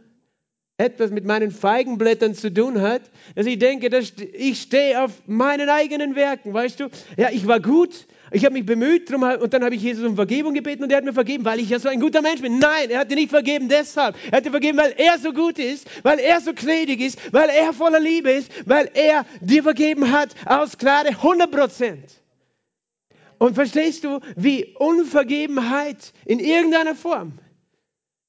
Etwas 0.78 1.12
mit 1.12 1.24
meinen 1.24 1.52
Feigenblättern 1.52 2.34
zu 2.34 2.52
tun 2.52 2.82
hat, 2.82 3.12
dass 3.36 3.46
ich 3.46 3.60
denke, 3.60 3.90
dass 3.90 4.12
ich 4.18 4.62
stehe 4.62 5.04
auf 5.04 5.22
meinen 5.28 5.70
eigenen 5.70 6.16
Werken, 6.16 6.54
weißt 6.54 6.80
du? 6.80 6.90
Ja, 7.16 7.30
ich 7.32 7.48
war 7.48 7.62
gut, 7.62 8.08
ich 8.34 8.46
habe 8.46 8.54
mich 8.54 8.66
bemüht 8.66 9.10
drum, 9.10 9.24
und 9.24 9.54
dann 9.54 9.64
habe 9.64 9.76
ich 9.76 9.82
Jesus 9.82 10.04
um 10.04 10.16
Vergebung 10.16 10.54
gebeten 10.54 10.84
und 10.84 10.92
er 10.92 10.98
hat 10.98 11.06
mir 11.06 11.14
vergeben, 11.14 11.46
weil 11.46 11.60
ich 11.60 11.70
ja 11.70 11.80
so 11.80 11.88
ein 11.88 12.00
guter 12.00 12.22
Mensch 12.22 12.42
bin. 12.42 12.58
Nein, 12.58 12.90
er 12.90 13.00
hat 13.00 13.12
dir 13.12 13.16
nicht 13.16 13.30
vergeben 13.30 13.70
deshalb. 13.70 14.16
Er 14.32 14.38
hat 14.38 14.46
dir 14.46 14.52
vergeben, 14.52 14.78
weil 14.78 14.94
er 14.98 15.20
so 15.20 15.32
gut 15.32 15.60
ist, 15.60 15.88
weil 16.04 16.20
er 16.20 16.42
so 16.42 16.54
gnädig 16.54 17.00
ist, 17.00 17.34
weil 17.34 17.50
er 17.50 17.74
voller 17.74 18.00
Liebe 18.00 18.32
ist, 18.32 18.52
weil 18.68 18.90
er 18.96 19.26
dir 19.40 19.62
vergeben 19.62 20.12
hat 20.12 20.36
aus 20.46 20.78
Gnade 20.78 21.10
100 21.10 21.52
Prozent. 21.52 22.22
Und 23.38 23.56
verstehst 23.56 24.04
du, 24.04 24.20
wie 24.36 24.74
Unvergebenheit 24.78 26.14
in 26.26 26.40
irgendeiner 26.40 26.96
Form 26.96 27.34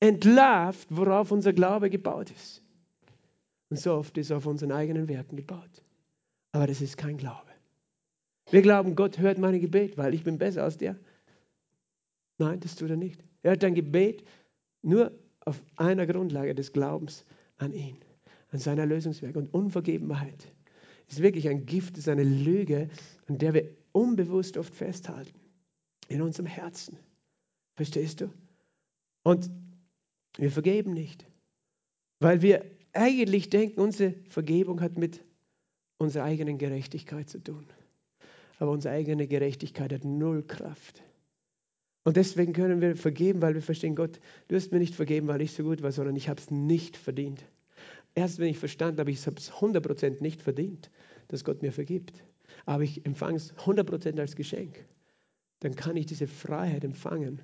entlarvt, 0.00 0.86
worauf 0.90 1.30
unser 1.30 1.54
Glaube 1.54 1.88
gebaut 1.88 2.30
ist. 2.30 2.62
Und 3.70 3.78
so 3.78 3.94
oft 3.94 4.18
ist 4.18 4.32
auf 4.32 4.44
unseren 4.44 4.72
eigenen 4.72 5.08
Werken 5.08 5.36
gebaut. 5.36 5.82
Aber 6.52 6.66
das 6.66 6.82
ist 6.82 6.98
kein 6.98 7.16
Glaube. 7.16 7.53
Wir 8.54 8.62
glauben, 8.62 8.94
Gott 8.94 9.18
hört 9.18 9.38
mein 9.38 9.60
Gebet, 9.60 9.98
weil 9.98 10.14
ich 10.14 10.22
bin 10.22 10.38
besser 10.38 10.62
als 10.62 10.78
der. 10.78 10.96
Nein, 12.38 12.60
das 12.60 12.76
tut 12.76 12.88
er 12.88 12.96
nicht. 12.96 13.20
Er 13.42 13.50
hat 13.50 13.64
dein 13.64 13.74
Gebet 13.74 14.22
nur 14.80 15.10
auf 15.40 15.60
einer 15.74 16.06
Grundlage 16.06 16.54
des 16.54 16.72
Glaubens 16.72 17.24
an 17.56 17.72
ihn, 17.72 17.96
an 18.52 18.60
sein 18.60 18.78
Erlösungswerk. 18.78 19.34
Und 19.34 19.52
Unvergebenheit 19.52 20.52
ist 21.08 21.20
wirklich 21.20 21.48
ein 21.48 21.66
Gift, 21.66 21.98
ist 21.98 22.08
eine 22.08 22.22
Lüge, 22.22 22.90
an 23.26 23.38
der 23.38 23.54
wir 23.54 23.68
unbewusst 23.90 24.56
oft 24.56 24.72
festhalten. 24.72 25.40
In 26.06 26.22
unserem 26.22 26.46
Herzen. 26.46 26.96
Verstehst 27.74 28.20
du? 28.20 28.30
Und 29.24 29.50
wir 30.36 30.52
vergeben 30.52 30.94
nicht, 30.94 31.26
weil 32.20 32.40
wir 32.40 32.64
eigentlich 32.92 33.50
denken, 33.50 33.80
unsere 33.80 34.14
Vergebung 34.28 34.80
hat 34.80 34.96
mit 34.96 35.24
unserer 35.98 36.22
eigenen 36.22 36.56
Gerechtigkeit 36.56 37.28
zu 37.28 37.42
tun 37.42 37.66
aber 38.58 38.70
unsere 38.70 38.94
eigene 38.94 39.26
Gerechtigkeit 39.26 39.92
hat 39.92 40.04
null 40.04 40.42
Kraft. 40.42 41.02
Und 42.04 42.16
deswegen 42.16 42.52
können 42.52 42.80
wir 42.80 42.96
vergeben, 42.96 43.40
weil 43.40 43.54
wir 43.54 43.62
verstehen, 43.62 43.96
Gott, 43.96 44.20
du 44.48 44.56
hast 44.56 44.72
mir 44.72 44.78
nicht 44.78 44.94
vergeben, 44.94 45.26
weil 45.26 45.40
ich 45.40 45.52
so 45.52 45.62
gut 45.62 45.82
war, 45.82 45.90
sondern 45.90 46.16
ich 46.16 46.28
habe 46.28 46.40
es 46.40 46.50
nicht 46.50 46.96
verdient. 46.96 47.44
Erst 48.14 48.38
wenn 48.38 48.48
ich 48.48 48.58
verstanden 48.58 49.00
habe, 49.00 49.10
ich 49.10 49.26
habe 49.26 49.36
es 49.36 49.50
100% 49.50 50.22
nicht 50.22 50.42
verdient, 50.42 50.90
dass 51.28 51.44
Gott 51.44 51.62
mir 51.62 51.72
vergibt, 51.72 52.22
aber 52.66 52.84
ich 52.84 53.04
empfange 53.06 53.36
es 53.36 53.54
100% 53.54 54.20
als 54.20 54.36
Geschenk, 54.36 54.84
dann 55.60 55.74
kann 55.74 55.96
ich 55.96 56.06
diese 56.06 56.26
Freiheit 56.26 56.84
empfangen, 56.84 57.40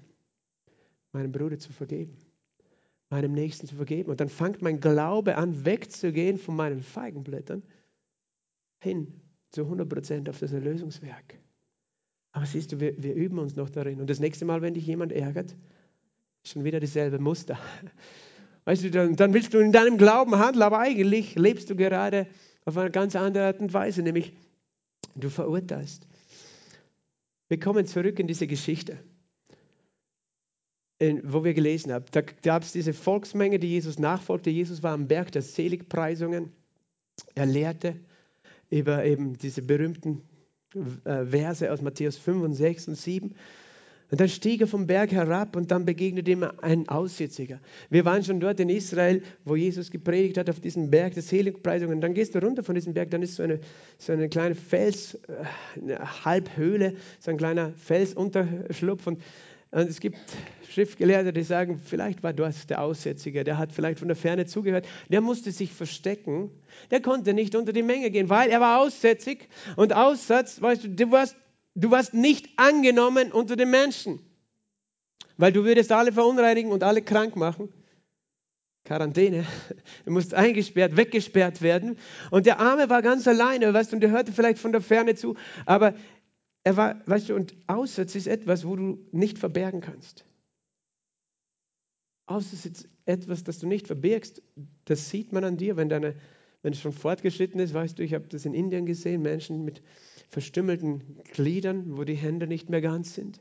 meinem 1.13 1.33
Bruder 1.33 1.59
zu 1.59 1.73
vergeben, 1.73 2.17
meinem 3.09 3.33
Nächsten 3.33 3.67
zu 3.67 3.75
vergeben. 3.75 4.11
Und 4.11 4.21
dann 4.21 4.29
fängt 4.29 4.63
mein 4.63 4.79
Glaube 4.79 5.37
an, 5.37 5.65
wegzugehen 5.65 6.39
von 6.39 6.55
meinen 6.55 6.83
Feigenblättern 6.83 7.63
hin 8.83 9.21
zu 9.51 9.63
100% 9.63 10.29
auf 10.29 10.39
das 10.39 10.53
Erlösungswerk. 10.53 11.39
Aber 12.33 12.47
siehst 12.47 12.73
du, 12.73 12.81
wir, 12.81 13.03
wir 13.03 13.15
üben 13.15 13.39
uns 13.39 13.57
noch 13.57 13.71
darin. 13.71 14.01
Und 14.01 14.09
das 14.09 14.21
nächste 14.21 14.45
Mal, 14.45 14.63
wenn 14.63 14.75
dich 14.75 14.87
jemand 14.87 15.13
ärgert, 15.13 15.57
schon 16.45 16.65
wieder 16.65 16.81
dasselbe 16.81 17.19
Muster. 17.19 17.59
Weißt 18.65 18.85
du, 18.85 18.91
dann, 18.91 19.17
dann 19.17 19.35
willst 19.35 19.53
du 19.53 19.59
in 19.59 19.73
deinem 19.73 19.99
Glauben 19.99 20.39
handeln, 20.39 20.63
aber 20.63 20.79
eigentlich 20.79 21.35
lebst 21.35 21.71
du 21.71 21.77
gerade 21.77 22.27
auf 22.65 22.77
eine 22.77 22.91
ganz 22.91 23.17
andere 23.17 23.47
Art 23.47 23.61
und 23.61 23.73
Weise, 23.73 24.03
nämlich 24.03 24.33
du 25.17 25.29
verurteilst. 25.29 26.07
Wir 27.49 27.59
kommen 27.59 27.87
zurück 27.87 28.19
in 28.21 28.29
diese 28.29 28.47
Geschichte, 28.47 28.99
in, 30.99 31.21
wo 31.33 31.43
wir 31.43 31.55
gelesen 31.55 31.93
haben. 31.93 32.05
Da 32.13 32.21
gab 32.21 32.63
es 32.63 32.73
diese 32.73 32.93
Volksmenge, 32.93 33.59
die 33.59 33.69
Jesus 33.69 33.99
nachfolgte. 33.99 34.51
Jesus 34.51 34.83
war 34.85 34.93
am 34.93 35.09
Berg 35.09 35.33
der 35.33 35.43
Seligpreisungen. 35.43 36.53
Er 37.35 37.47
lehrte 37.47 37.99
über 38.71 39.05
eben 39.05 39.37
diese 39.37 39.63
berühmten 39.63 40.23
äh, 41.05 41.25
Verse 41.27 41.71
aus 41.71 41.83
Matthäus 41.83 42.17
5 42.17 42.43
und 42.43 42.55
6 42.55 42.89
und 42.89 42.95
7. 42.97 43.35
Und 44.11 44.21
dann 44.21 44.29
stieg 44.29 44.61
er 44.61 44.67
vom 44.67 44.89
Berg 44.89 45.13
herab 45.13 45.55
und 45.55 45.71
dann 45.71 45.85
begegnet 45.85 46.27
ihm 46.27 46.45
ein 46.63 46.89
Aussätziger. 46.89 47.61
Wir 47.91 48.05
waren 48.05 48.25
schon 48.25 48.41
dort 48.41 48.59
in 48.59 48.69
Israel, 48.69 49.23
wo 49.45 49.55
Jesus 49.55 49.93
gepredigt 49.93 50.37
hat, 50.37 50.51
auf 50.51 50.59
diesem 50.59 50.91
Berg 50.91 51.15
der 51.15 51.23
Seligpreisung. 51.23 51.91
Und 51.91 52.01
dann 52.01 52.15
gehst 52.15 52.35
du 52.35 52.41
runter 52.41 52.65
von 52.65 52.75
diesem 52.75 52.93
Berg, 52.93 53.11
dann 53.11 53.23
ist 53.23 53.37
so 53.37 53.45
eine, 53.45 53.61
so 53.99 54.13
eine 54.13 54.29
kleine 54.29 54.57
Fels, 54.57 55.15
äh, 55.15 55.81
eine 55.81 56.25
Halbhöhle, 56.25 56.95
so 57.21 57.31
ein 57.31 57.37
kleiner 57.37 57.73
Felsunterschlupf. 57.75 59.07
Und, 59.07 59.21
und 59.73 59.89
es 59.89 60.01
gibt 60.01 60.19
Schriftgelehrte, 60.69 61.33
die 61.33 61.43
sagen, 61.43 61.81
vielleicht 61.85 62.23
war 62.23 62.33
dort 62.33 62.71
der 62.71 62.81
Aussätzige, 62.83 63.45
der 63.45 63.59
hat 63.59 63.73
vielleicht 63.73 63.99
von 63.99 64.09
der 64.09 64.17
Ferne 64.17 64.47
zugehört. 64.47 64.87
Der 65.09 65.21
musste 65.21 65.53
sich 65.53 65.73
verstecken. 65.73 66.51
Der 66.91 67.01
konnte 67.01 67.35
nicht 67.35 67.55
unter 67.55 67.73
die 67.73 67.83
Menge 67.83 68.11
gehen, 68.11 68.29
weil 68.29 68.51
er 68.51 68.61
war 68.61 68.81
aussätzig. 68.81 69.49
Und 69.77 69.93
Aussatz, 69.93 70.61
weißt 70.61 70.85
du, 70.85 70.89
du 70.89 71.11
warst 71.11 71.37
Du 71.75 71.91
warst 71.91 72.15
nicht 72.15 72.49
angenommen 72.57 73.33
unter 73.33 73.57
den 73.57 73.71
Menschen, 73.71 74.21
weil 75.37 75.53
du 75.53 75.65
würdest 75.65 75.93
alle 75.93 76.13
verunreinigen 76.13 76.73
und 76.73 76.83
alle 76.83 77.03
krank 77.03 77.37
machen. 77.37 77.73
Quarantäne. 78.85 79.47
Du 80.05 80.11
musst 80.13 80.35
eingesperrt, 80.35 80.97
weggesperrt 80.97 81.63
werden. 81.63 81.99
Und 82.31 82.47
der 82.47 82.59
Arme 82.59 82.89
war 82.91 83.03
ganz 83.03 83.29
alleine, 83.29 83.73
weißt 83.73 83.93
du, 83.93 83.97
und 83.97 84.01
der 84.01 84.11
hörte 84.11 84.33
vielleicht 84.33 84.59
von 84.59 84.73
der 84.73 84.81
Ferne 84.81 85.15
zu, 85.15 85.37
aber 85.67 85.95
er 86.65 86.77
war, 86.77 87.03
weißt 87.07 87.31
du, 87.31 87.35
und 87.35 87.55
Aussatz 87.67 88.15
ist 88.15 88.27
etwas, 88.27 88.67
wo 88.67 88.77
du 88.77 88.99
nicht 89.13 89.39
verbergen 89.39 89.81
kannst. 89.81 90.25
Aussatz 92.27 92.67
ist 92.67 92.89
etwas, 93.07 93.45
das 93.45 93.59
du 93.59 93.67
nicht 93.67 93.87
verbirgst. 93.87 94.43
Das 94.85 95.11
sieht 95.11 95.33
man 95.33 95.45
an 95.45 95.57
dir, 95.57 95.77
wenn 95.77 95.89
deine, 95.89 96.15
wenn 96.63 96.73
es 96.73 96.81
schon 96.81 96.93
fortgeschritten 96.93 97.61
ist, 97.61 97.75
weißt 97.75 97.99
du, 97.99 98.05
ich 98.05 98.15
habe 98.15 98.29
das 98.29 98.45
in 98.45 98.55
Indien 98.55 98.87
gesehen, 98.87 99.23
Menschen 99.23 99.65
mit 99.65 99.83
verstümmelten 100.29 101.19
Gliedern, 101.33 101.97
wo 101.97 102.05
die 102.05 102.15
Hände 102.15 102.47
nicht 102.47 102.69
mehr 102.69 102.81
ganz 102.81 103.15
sind. 103.15 103.41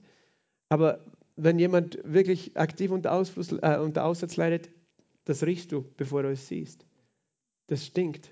Aber 0.69 1.05
wenn 1.35 1.59
jemand 1.59 1.99
wirklich 2.03 2.57
aktiv 2.57 2.91
unter, 2.91 3.13
Ausfluss, 3.13 3.51
äh, 3.51 3.79
unter 3.79 4.05
Aussatz 4.05 4.37
leidet, 4.37 4.69
das 5.25 5.43
riechst 5.43 5.71
du, 5.71 5.85
bevor 5.97 6.23
du 6.23 6.31
es 6.31 6.47
siehst. 6.47 6.85
Das 7.67 7.85
stinkt. 7.85 8.31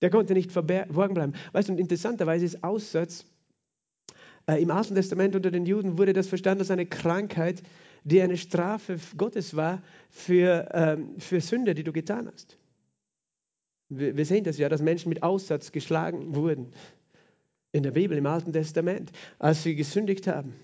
Der 0.00 0.10
konnte 0.10 0.34
nicht 0.34 0.52
verborgen 0.52 1.14
bleiben. 1.14 1.34
Weißt 1.52 1.68
du, 1.68 1.72
und 1.72 1.78
interessanterweise 1.78 2.44
ist 2.44 2.62
Aussatz 2.64 3.26
im 4.54 4.70
Alten 4.70 4.94
Testament 4.94 5.34
unter 5.34 5.50
den 5.50 5.66
Juden 5.66 5.98
wurde 5.98 6.12
das 6.12 6.28
verstanden 6.28 6.60
als 6.60 6.70
eine 6.70 6.86
Krankheit, 6.86 7.62
die 8.04 8.22
eine 8.22 8.36
Strafe 8.36 8.98
Gottes 9.16 9.56
war 9.56 9.82
für, 10.10 10.68
ähm, 10.72 11.18
für 11.18 11.40
Sünde, 11.40 11.74
die 11.74 11.82
du 11.82 11.92
getan 11.92 12.30
hast. 12.32 12.56
Wir, 13.88 14.16
wir 14.16 14.24
sehen 14.24 14.44
das 14.44 14.58
ja, 14.58 14.68
dass 14.68 14.80
Menschen 14.80 15.08
mit 15.08 15.24
Aussatz 15.24 15.72
geschlagen 15.72 16.36
wurden 16.36 16.72
in 17.72 17.82
der 17.82 17.90
Bibel, 17.90 18.16
im 18.16 18.26
Alten 18.26 18.52
Testament, 18.52 19.10
als 19.38 19.64
sie 19.64 19.74
gesündigt 19.74 20.28
haben. 20.28 20.54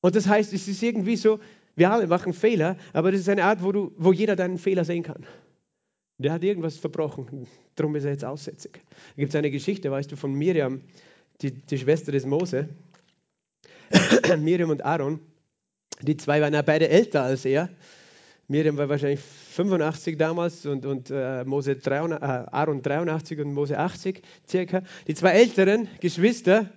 Und 0.00 0.14
das 0.14 0.28
heißt, 0.28 0.52
es 0.52 0.68
ist 0.68 0.82
irgendwie 0.82 1.16
so, 1.16 1.40
wir 1.74 1.90
alle 1.90 2.06
machen 2.06 2.32
Fehler, 2.32 2.76
aber 2.92 3.10
das 3.10 3.20
ist 3.20 3.28
eine 3.28 3.44
Art, 3.44 3.62
wo, 3.62 3.72
du, 3.72 3.92
wo 3.96 4.12
jeder 4.12 4.36
deinen 4.36 4.58
Fehler 4.58 4.84
sehen 4.84 5.02
kann. 5.02 5.26
Der 6.18 6.32
hat 6.32 6.42
irgendwas 6.42 6.76
verbrochen, 6.76 7.46
darum 7.74 7.94
ist 7.96 8.04
er 8.04 8.10
jetzt 8.10 8.24
aussätzig. 8.24 8.72
Da 8.72 9.14
gibt 9.16 9.30
es 9.30 9.36
eine 9.36 9.50
Geschichte, 9.50 9.90
weißt 9.90 10.10
du, 10.10 10.16
von 10.16 10.32
Miriam, 10.32 10.82
die, 11.42 11.52
die 11.52 11.78
Schwester 11.78 12.12
des 12.12 12.26
Mose. 12.26 12.68
Miriam 14.38 14.70
und 14.70 14.84
Aaron, 14.84 15.20
die 16.02 16.16
zwei 16.16 16.40
waren 16.40 16.54
ja 16.54 16.62
beide 16.62 16.88
älter 16.88 17.22
als 17.22 17.44
er. 17.44 17.70
Miriam 18.48 18.76
war 18.78 18.88
wahrscheinlich 18.88 19.20
85 19.20 20.16
damals 20.16 20.64
und, 20.64 20.86
und 20.86 21.10
äh, 21.10 21.44
Mose 21.44 21.76
83, 21.76 22.22
äh, 22.22 22.46
Aaron 22.50 22.82
83 22.82 23.40
und 23.40 23.52
Mose 23.52 23.78
80 23.78 24.22
circa. 24.48 24.82
Die 25.06 25.14
zwei 25.14 25.32
älteren 25.32 25.88
Geschwister. 26.00 26.70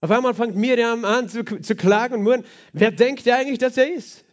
Auf 0.00 0.10
einmal 0.10 0.34
fängt 0.34 0.54
Miriam 0.54 1.04
an 1.04 1.28
zu, 1.28 1.44
zu 1.44 1.74
klagen 1.74 2.14
und 2.14 2.22
murren. 2.22 2.44
Wer 2.72 2.90
denkt 2.90 3.26
er 3.26 3.38
eigentlich, 3.38 3.58
dass 3.58 3.76
er 3.76 3.92
ist? 3.92 4.24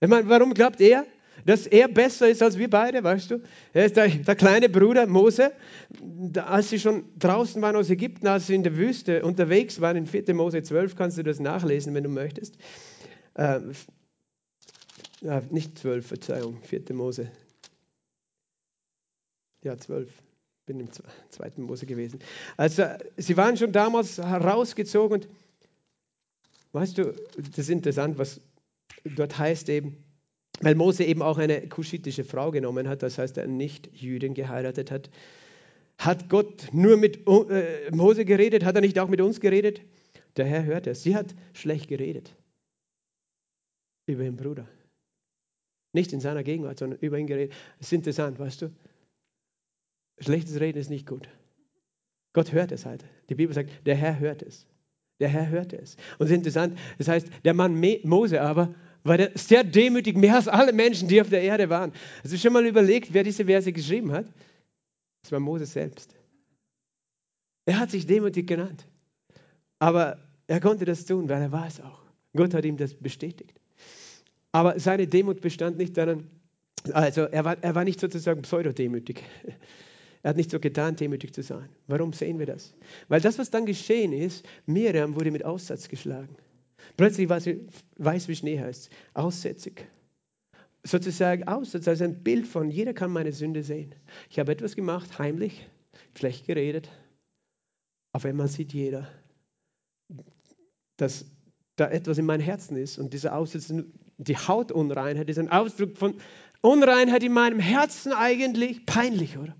Ich 0.00 0.08
meine, 0.08 0.28
warum 0.28 0.52
glaubt 0.52 0.80
er, 0.80 1.06
dass 1.46 1.66
er 1.66 1.86
besser 1.86 2.28
ist 2.28 2.42
als 2.42 2.58
wir 2.58 2.68
beide, 2.68 3.02
weißt 3.04 3.30
du? 3.30 3.40
Er 3.72 3.86
ist 3.86 3.96
der, 3.96 4.08
der 4.08 4.34
kleine 4.34 4.68
Bruder 4.68 5.06
Mose. 5.06 5.52
Als 6.34 6.70
sie 6.70 6.80
schon 6.80 7.04
draußen 7.18 7.62
waren 7.62 7.76
aus 7.76 7.88
Ägypten, 7.88 8.26
als 8.26 8.48
sie 8.48 8.56
in 8.56 8.64
der 8.64 8.76
Wüste 8.76 9.24
unterwegs 9.24 9.80
waren, 9.80 9.96
in 9.96 10.06
4. 10.06 10.34
Mose 10.34 10.62
12, 10.62 10.96
kannst 10.96 11.18
du 11.18 11.22
das 11.22 11.38
nachlesen, 11.38 11.94
wenn 11.94 12.02
du 12.02 12.10
möchtest. 12.10 12.56
Äh, 13.34 13.60
ja, 15.20 15.40
nicht 15.50 15.78
zwölf, 15.78 16.08
Verzeihung, 16.08 16.60
vierte 16.62 16.92
Mose. 16.94 17.30
Ja, 19.62 19.78
zwölf. 19.78 20.10
Bin 20.66 20.80
im 20.80 20.88
zweiten 21.30 21.62
Mose 21.62 21.86
gewesen. 21.86 22.18
Also, 22.56 22.82
sie 23.16 23.36
waren 23.36 23.56
schon 23.56 23.70
damals 23.70 24.18
herausgezogen 24.18 25.20
und 25.20 25.28
weißt 26.72 26.98
du, 26.98 27.12
das 27.36 27.58
ist 27.58 27.70
interessant, 27.70 28.18
was 28.18 28.40
dort 29.04 29.38
heißt 29.38 29.68
eben, 29.68 30.05
weil 30.60 30.74
Mose 30.74 31.04
eben 31.04 31.22
auch 31.22 31.38
eine 31.38 31.68
kuschitische 31.68 32.24
Frau 32.24 32.50
genommen 32.50 32.88
hat, 32.88 33.02
das 33.02 33.18
heißt, 33.18 33.36
er 33.38 33.46
nicht 33.46 33.90
Jüdin 33.92 34.34
geheiratet 34.34 34.90
hat. 34.90 35.10
Hat 35.98 36.28
Gott 36.28 36.68
nur 36.72 36.96
mit 36.96 37.26
äh, 37.26 37.90
Mose 37.90 38.24
geredet? 38.24 38.64
Hat 38.64 38.74
er 38.74 38.80
nicht 38.80 38.98
auch 38.98 39.08
mit 39.08 39.20
uns 39.20 39.40
geredet? 39.40 39.80
Der 40.36 40.46
Herr 40.46 40.64
hört 40.64 40.86
es. 40.86 41.02
Sie 41.02 41.16
hat 41.16 41.34
schlecht 41.54 41.88
geredet 41.88 42.34
über 44.06 44.22
ihren 44.22 44.36
Bruder. 44.36 44.68
Nicht 45.92 46.12
in 46.12 46.20
seiner 46.20 46.42
Gegenwart, 46.42 46.78
sondern 46.78 47.00
über 47.00 47.18
ihn 47.18 47.26
geredet. 47.26 47.54
Das 47.78 47.88
ist 47.88 47.92
interessant, 47.92 48.38
weißt 48.38 48.62
du? 48.62 48.70
Schlechtes 50.18 50.60
Reden 50.60 50.78
ist 50.78 50.90
nicht 50.90 51.06
gut. 51.06 51.28
Gott 52.32 52.52
hört 52.52 52.72
es 52.72 52.84
halt. 52.86 53.04
Die 53.28 53.34
Bibel 53.34 53.54
sagt, 53.54 53.70
der 53.86 53.96
Herr 53.96 54.18
hört 54.18 54.42
es. 54.42 54.66
Der 55.20 55.28
Herr 55.28 55.48
hört 55.48 55.72
es. 55.72 55.96
Und 56.18 56.26
es 56.26 56.30
ist 56.30 56.36
interessant, 56.36 56.78
das 56.98 57.08
heißt, 57.08 57.28
der 57.44 57.54
Mann 57.54 57.82
Mose 58.04 58.42
aber 58.42 58.74
war 59.06 59.18
sehr 59.34 59.64
demütig, 59.64 60.16
mehr 60.16 60.36
als 60.36 60.48
alle 60.48 60.72
Menschen, 60.72 61.08
die 61.08 61.20
auf 61.20 61.28
der 61.28 61.42
Erde 61.42 61.68
waren. 61.68 61.92
Hast 62.22 62.32
du 62.32 62.38
schon 62.38 62.52
mal 62.52 62.66
überlegt, 62.66 63.12
wer 63.12 63.22
diese 63.22 63.44
Verse 63.44 63.72
geschrieben 63.72 64.12
hat? 64.12 64.26
Das 65.22 65.32
war 65.32 65.40
Mose 65.40 65.66
selbst. 65.66 66.14
Er 67.64 67.78
hat 67.78 67.90
sich 67.90 68.06
demütig 68.06 68.46
genannt. 68.46 68.86
Aber 69.78 70.18
er 70.46 70.60
konnte 70.60 70.84
das 70.84 71.04
tun, 71.04 71.28
weil 71.28 71.42
er 71.42 71.52
war 71.52 71.66
es 71.66 71.80
auch. 71.80 72.02
Gott 72.34 72.54
hat 72.54 72.64
ihm 72.64 72.76
das 72.76 72.94
bestätigt. 72.94 73.60
Aber 74.52 74.78
seine 74.78 75.06
Demut 75.06 75.40
bestand 75.40 75.76
nicht 75.78 75.96
darin, 75.96 76.30
also 76.92 77.22
er 77.22 77.44
war, 77.44 77.56
er 77.62 77.74
war 77.74 77.84
nicht 77.84 78.00
sozusagen 78.00 78.42
pseudodemütig. 78.42 79.22
Er 80.22 80.30
hat 80.30 80.38
nicht 80.38 80.50
so 80.50 80.58
getan, 80.58 80.96
demütig 80.96 81.32
zu 81.32 81.44
sein. 81.44 81.68
Warum 81.86 82.12
sehen 82.12 82.40
wir 82.40 82.46
das? 82.46 82.74
Weil 83.06 83.20
das, 83.20 83.38
was 83.38 83.50
dann 83.50 83.64
geschehen 83.64 84.12
ist, 84.12 84.44
Miriam 84.66 85.14
wurde 85.14 85.30
mit 85.30 85.44
Aussatz 85.44 85.88
geschlagen. 85.88 86.34
Plötzlich 86.96 87.28
sie 87.40 87.66
weiß 87.96 88.28
wie 88.28 88.36
Schnee 88.36 88.60
heißt, 88.60 88.90
aussätzig. 89.14 89.86
Sozusagen 90.82 91.48
Aussatz 91.48 91.88
als 91.88 92.00
ein 92.00 92.22
Bild 92.22 92.46
von, 92.46 92.70
jeder 92.70 92.94
kann 92.94 93.10
meine 93.10 93.32
Sünde 93.32 93.62
sehen. 93.62 93.94
Ich 94.30 94.38
habe 94.38 94.52
etwas 94.52 94.76
gemacht, 94.76 95.18
heimlich, 95.18 95.68
schlecht 96.16 96.46
geredet. 96.46 96.88
Auf 98.12 98.24
einmal 98.24 98.48
sieht 98.48 98.72
jeder, 98.72 99.08
dass 100.96 101.26
da 101.74 101.90
etwas 101.90 102.18
in 102.18 102.24
meinem 102.24 102.40
Herzen 102.40 102.76
ist 102.76 102.98
und 102.98 103.12
dieser 103.12 103.36
Aussatz 103.36 103.72
die 104.18 104.36
Hautunreinheit 104.36 105.28
ist 105.28 105.38
ein 105.38 105.50
Ausdruck 105.50 105.98
von 105.98 106.14
Unreinheit 106.62 107.22
in 107.22 107.32
meinem 107.32 107.60
Herzen 107.60 108.12
eigentlich 108.12 108.86
peinlich, 108.86 109.36
oder? 109.36 109.54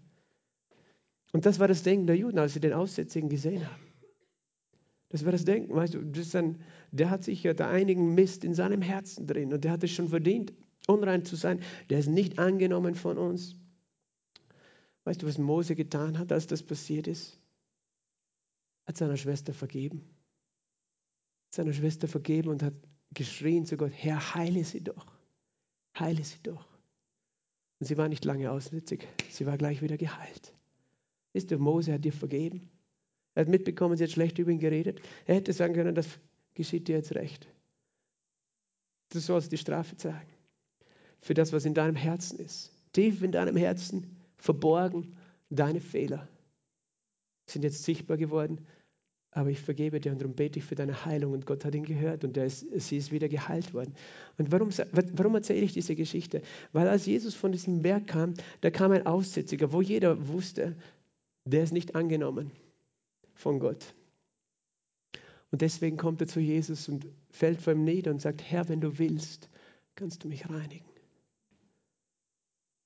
Und 1.33 1.45
das 1.45 1.59
war 1.59 1.69
das 1.69 1.83
Denken 1.83 2.07
der 2.07 2.17
Juden, 2.17 2.39
als 2.39 2.55
sie 2.55 2.61
den 2.61 2.73
Aussätzigen 2.73 3.29
gesehen 3.29 3.71
haben. 3.71 3.86
Das 5.09 5.25
war 5.25 5.33
das 5.33 5.45
Denken, 5.45 5.75
weißt 5.75 5.95
du, 5.95 6.03
das 6.03 6.35
ein, 6.35 6.61
der 6.91 7.11
hat 7.11 7.23
sicher 7.23 7.55
da 7.55 7.71
einigen 7.71 8.15
Mist 8.15 8.45
in 8.45 8.55
seinem 8.55 8.83
Herzen 8.83 9.27
drin 9.27 9.53
und 9.53 9.63
der 9.65 9.73
hat 9.73 9.85
es 9.85 9.93
schon 9.93 10.09
verdient, 10.09 10.53
unrein 10.89 11.25
zu 11.25 11.37
sein. 11.37 11.61
Der 11.91 12.01
ist 12.01 12.09
nicht 12.09 12.39
angenommen 12.39 12.95
von 12.95 13.17
uns. 13.17 13.55
Weißt 15.05 15.23
du, 15.23 15.27
was 15.27 15.39
Mose 15.39 15.77
getan 15.77 16.19
hat, 16.19 16.33
als 16.33 16.49
das 16.49 16.63
passiert 16.65 17.07
ist? 17.07 17.41
Hat 18.87 18.97
seiner 18.97 19.17
Schwester 19.17 19.55
vergeben. 19.55 20.05
Seiner 21.51 21.73
Schwester 21.73 22.09
vergeben 22.09 22.51
und 22.51 22.63
hat 22.63 22.75
geschrien 23.15 23.65
zu 23.65 23.77
Gott, 23.77 23.93
Herr, 23.95 24.35
heile 24.35 24.65
sie 24.65 24.83
doch, 24.83 25.07
heile 25.99 26.25
sie 26.25 26.43
doch. 26.43 26.67
Und 27.79 27.87
sie 27.87 27.97
war 27.97 28.09
nicht 28.09 28.25
lange 28.25 28.51
aussätzig, 28.51 29.07
sie 29.31 29.47
war 29.47 29.57
gleich 29.57 29.83
wieder 29.83 29.97
geheilt. 29.97 30.53
Ist 31.33 31.51
der 31.51 31.59
Mose 31.59 31.93
hat 31.93 32.05
dir 32.05 32.13
vergeben. 32.13 32.69
Er 33.37 33.43
hat 33.43 33.49
mitbekommen, 33.49 33.97
sie 33.97 34.03
hat 34.03 34.11
schlecht 34.11 34.39
über 34.39 34.51
ihn 34.51 34.59
geredet. 34.59 35.01
Er 35.27 35.37
hätte 35.37 35.53
sagen 35.53 35.75
können, 35.75 35.95
das 35.95 36.09
geschieht 36.55 36.89
dir 36.89 36.97
jetzt 36.97 37.15
recht. 37.15 37.47
Du 39.11 39.21
sollst 39.21 39.53
die 39.53 39.59
Strafe 39.59 39.97
zeigen 39.97 40.35
für 41.21 41.35
das, 41.35 41.53
was 41.53 41.65
in 41.65 41.75
deinem 41.75 41.95
Herzen 41.95 42.41
ist. 42.41 42.73
Tief 42.93 43.23
in 43.23 43.31
deinem 43.31 43.57
Herzen 43.57 44.17
verborgen 44.37 45.17
deine 45.49 45.81
Fehler 45.81 46.29
sind 47.47 47.63
jetzt 47.63 47.85
sichtbar 47.85 48.17
geworden 48.17 48.67
aber 49.37 49.51
ich 49.51 49.61
vergebe 49.61 50.01
dir 50.01 50.13
und 50.13 50.23
darum 50.23 50.35
bete 50.35 50.59
ich 50.59 50.65
für 50.65 50.77
deine 50.77 51.05
Heilung. 51.05 51.35
Und 51.35 51.45
Gott 51.45 51.67
hat 51.67 51.75
ihn 51.75 51.85
gehört 51.85 52.25
und 52.25 52.39
ist, 52.39 52.65
sie 52.81 52.97
ist 52.97 53.13
wieder 53.13 53.29
geheilt 53.29 53.75
worden. 53.75 53.95
Und 54.39 54.51
warum, 54.51 54.71
warum 55.13 55.35
erzähle 55.35 55.61
ich 55.61 55.75
diese 55.75 55.95
Geschichte? 55.95 56.41
Weil 56.73 56.89
als 56.89 57.05
Jesus 57.05 57.35
von 57.35 57.53
diesem 57.53 57.83
Berg 57.83 58.07
kam, 58.07 58.33
da 58.63 58.71
kam 58.71 58.93
ein 58.93 59.05
Aussätziger, 59.05 59.75
wo 59.75 59.83
jeder 59.83 60.29
wusste, 60.29 60.75
der 61.45 61.65
ist 61.65 61.75
nicht 61.75 61.95
angenommen 61.95 62.51
von 63.37 63.61
Gott. 63.61 63.95
Und 65.53 65.63
deswegen 65.63 65.97
kommt 65.97 66.21
er 66.21 66.27
zu 66.27 66.41
Jesus 66.41 66.89
und 66.89 67.07
fällt 67.31 67.63
vor 67.63 67.73
ihm 67.73 67.85
nieder 67.85 68.11
und 68.11 68.21
sagt, 68.21 68.43
Herr, 68.43 68.69
wenn 68.69 68.81
du 68.81 68.99
willst, 68.99 69.49
kannst 69.95 70.25
du 70.25 70.29
mich 70.29 70.49
reinigen. 70.51 70.85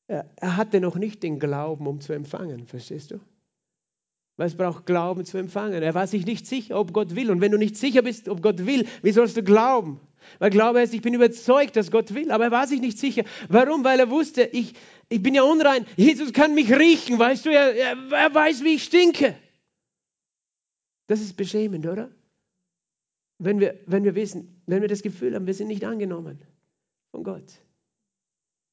Er, 0.07 0.29
er 0.37 0.57
hatte 0.57 0.81
noch 0.81 0.97
nicht 0.97 1.23
den 1.23 1.39
Glauben, 1.39 1.87
um 1.87 2.01
zu 2.01 2.13
empfangen, 2.13 2.67
verstehst 2.67 3.13
du? 3.13 3.21
Weil 4.37 4.47
es 4.47 4.57
braucht 4.57 4.87
Glauben 4.87 5.25
zu 5.25 5.39
empfangen. 5.39 5.83
Er 5.83 5.95
war 5.95 6.07
sich 6.07 6.25
nicht 6.25 6.47
sicher, 6.47 6.79
ob 6.79 6.93
Gott 6.93 7.15
will. 7.15 7.31
Und 7.31 7.41
wenn 7.41 7.53
du 7.53 7.59
nicht 7.59 7.77
sicher 7.77 8.03
bist, 8.03 8.29
ob 8.29 8.43
Gott 8.43 8.67
will, 8.67 8.87
wie 9.03 9.13
sollst 9.13 9.37
du 9.37 9.43
glauben? 9.43 10.01
Weil 10.39 10.51
Glaube 10.51 10.81
heißt, 10.81 10.95
ich 10.95 11.03
bin 11.03 11.13
überzeugt, 11.15 11.77
dass 11.77 11.91
Gott 11.91 12.15
will. 12.15 12.31
Aber 12.31 12.45
er 12.45 12.51
war 12.51 12.67
sich 12.67 12.81
nicht 12.81 12.99
sicher. 12.99 13.25
Warum? 13.49 13.85
Weil 13.85 14.01
er 14.01 14.11
wusste, 14.11 14.43
ich, 14.43 14.75
ich 15.11 15.23
bin 15.23 15.35
ja 15.35 15.43
unrein. 15.43 15.85
Jesus 15.97 16.33
kann 16.33 16.55
mich 16.55 16.73
riechen, 16.73 17.19
weißt 17.19 17.47
du? 17.47 17.51
Er, 17.51 17.75
er, 17.75 17.97
er 18.13 18.35
weiß, 18.35 18.65
wie 18.65 18.75
ich 18.77 18.85
stinke. 18.85 19.37
Das 21.11 21.21
ist 21.21 21.37
beschämend, 21.37 21.89
oder? 21.89 22.09
Wenn 23.39 23.59
wir, 23.59 23.81
wenn 23.87 24.05
wir 24.05 24.15
wissen, 24.15 24.63
wenn 24.67 24.81
wir 24.81 24.89
das 24.89 25.03
Gefühl 25.03 25.35
haben, 25.35 25.49
wir 25.49 25.55
sind 25.55 25.67
nicht 25.67 25.85
angenommen 25.85 26.41
von 27.11 27.25
Gott. 27.25 27.65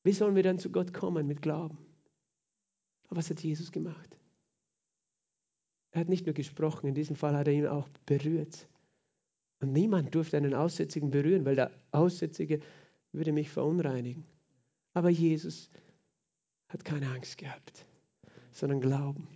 Wie 0.04 0.12
sollen 0.12 0.36
wir 0.36 0.44
dann 0.44 0.60
zu 0.60 0.72
Gott 0.72 0.94
kommen 0.94 1.26
mit 1.26 1.42
Glauben? 1.42 1.80
Aber 3.08 3.18
was 3.18 3.32
hat 3.32 3.42
Jesus 3.42 3.72
gemacht? 3.72 4.20
Er 5.90 6.02
hat 6.02 6.10
nicht 6.10 6.28
nur 6.28 6.36
gesprochen, 6.36 6.86
in 6.86 6.94
diesem 6.94 7.16
Fall 7.16 7.36
hat 7.36 7.48
er 7.48 7.54
ihn 7.54 7.66
auch 7.66 7.90
berührt. 8.06 8.70
Und 9.60 9.74
niemand 9.74 10.14
durfte 10.14 10.38
einen 10.38 10.54
Aussätzigen 10.54 11.10
berühren, 11.10 11.44
weil 11.44 11.56
der 11.56 11.72
Aussätzige 11.90 12.60
würde 13.14 13.32
mich 13.32 13.50
verunreinigen. 13.50 14.24
Aber 14.94 15.10
Jesus 15.10 15.72
hat 16.68 16.86
keine 16.86 17.10
Angst 17.10 17.40
gehabt, 17.40 17.88
sondern 18.52 18.80
Glauben. 18.80 19.28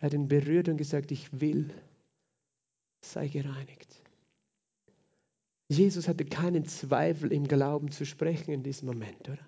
Er 0.00 0.06
hat 0.06 0.14
ihn 0.14 0.26
berührt 0.26 0.68
und 0.68 0.78
gesagt, 0.78 1.12
ich 1.12 1.40
will, 1.40 1.72
sei 3.12 3.28
gereinigt. 3.28 4.02
Jesus 5.68 6.08
hatte 6.08 6.24
keinen 6.24 6.66
Zweifel 6.66 7.32
im 7.32 7.48
Glauben 7.48 7.90
zu 7.90 8.04
sprechen 8.04 8.52
in 8.52 8.62
diesem 8.62 8.86
Moment, 8.86 9.28
oder? 9.28 9.38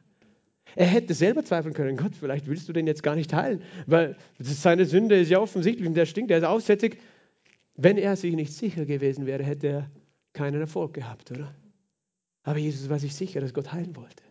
Er 0.75 0.87
hätte 0.87 1.15
selber 1.15 1.45
zweifeln 1.45 1.75
können, 1.75 1.97
Gott, 1.97 2.15
vielleicht 2.15 2.47
willst 2.47 2.69
du 2.69 2.73
den 2.73 2.87
jetzt 2.87 3.03
gar 3.03 3.15
nicht 3.15 3.33
heilen, 3.33 3.63
weil 3.87 4.17
seine 4.39 4.85
Sünde 4.85 5.19
ist 5.19 5.31
ja 5.31 5.41
offensichtlich 5.41 5.87
und 5.87 5.95
der 5.95 6.07
stinkt, 6.07 6.31
der 6.31 6.39
ist 6.39 6.45
aussätzig. 6.45 6.99
Wenn 7.77 7.99
er 7.99 8.17
sich 8.17 8.35
nicht 8.35 8.53
sicher 8.53 8.85
gewesen 8.85 9.27
wäre, 9.27 9.45
hätte 9.45 9.67
er 9.67 9.91
keinen 10.33 10.61
Erfolg 10.61 10.95
gehabt, 10.95 11.31
oder? 11.31 11.55
Aber 12.43 12.59
Jesus 12.59 12.89
war 12.89 12.99
sich 12.99 13.15
sicher, 13.15 13.41
dass 13.41 13.55
Gott 13.55 13.73
heilen 13.73 13.97
wollte. 13.97 14.23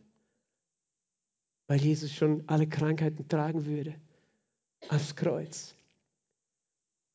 Weil 1.67 1.79
Jesus 1.79 2.13
schon 2.13 2.43
alle 2.47 2.67
Krankheiten 2.67 3.27
tragen 3.27 3.65
würde. 3.65 3.95
Aufs 4.89 5.15
Kreuz. 5.15 5.75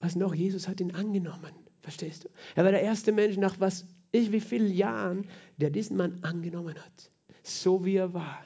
Was 0.00 0.16
noch? 0.16 0.34
Jesus 0.34 0.66
hat 0.66 0.80
ihn 0.80 0.92
angenommen. 0.92 1.54
Verstehst 1.80 2.24
du? 2.24 2.28
Er 2.54 2.64
war 2.64 2.72
der 2.72 2.82
erste 2.82 3.12
Mensch 3.12 3.36
nach 3.36 3.58
was 3.60 3.86
ich 4.12 4.32
wie 4.32 4.40
vielen 4.40 4.72
Jahren, 4.72 5.28
der 5.56 5.70
diesen 5.70 5.96
Mann 5.96 6.22
angenommen 6.22 6.74
hat. 6.74 7.10
So 7.42 7.84
wie 7.84 7.96
er 7.96 8.12
war 8.12 8.44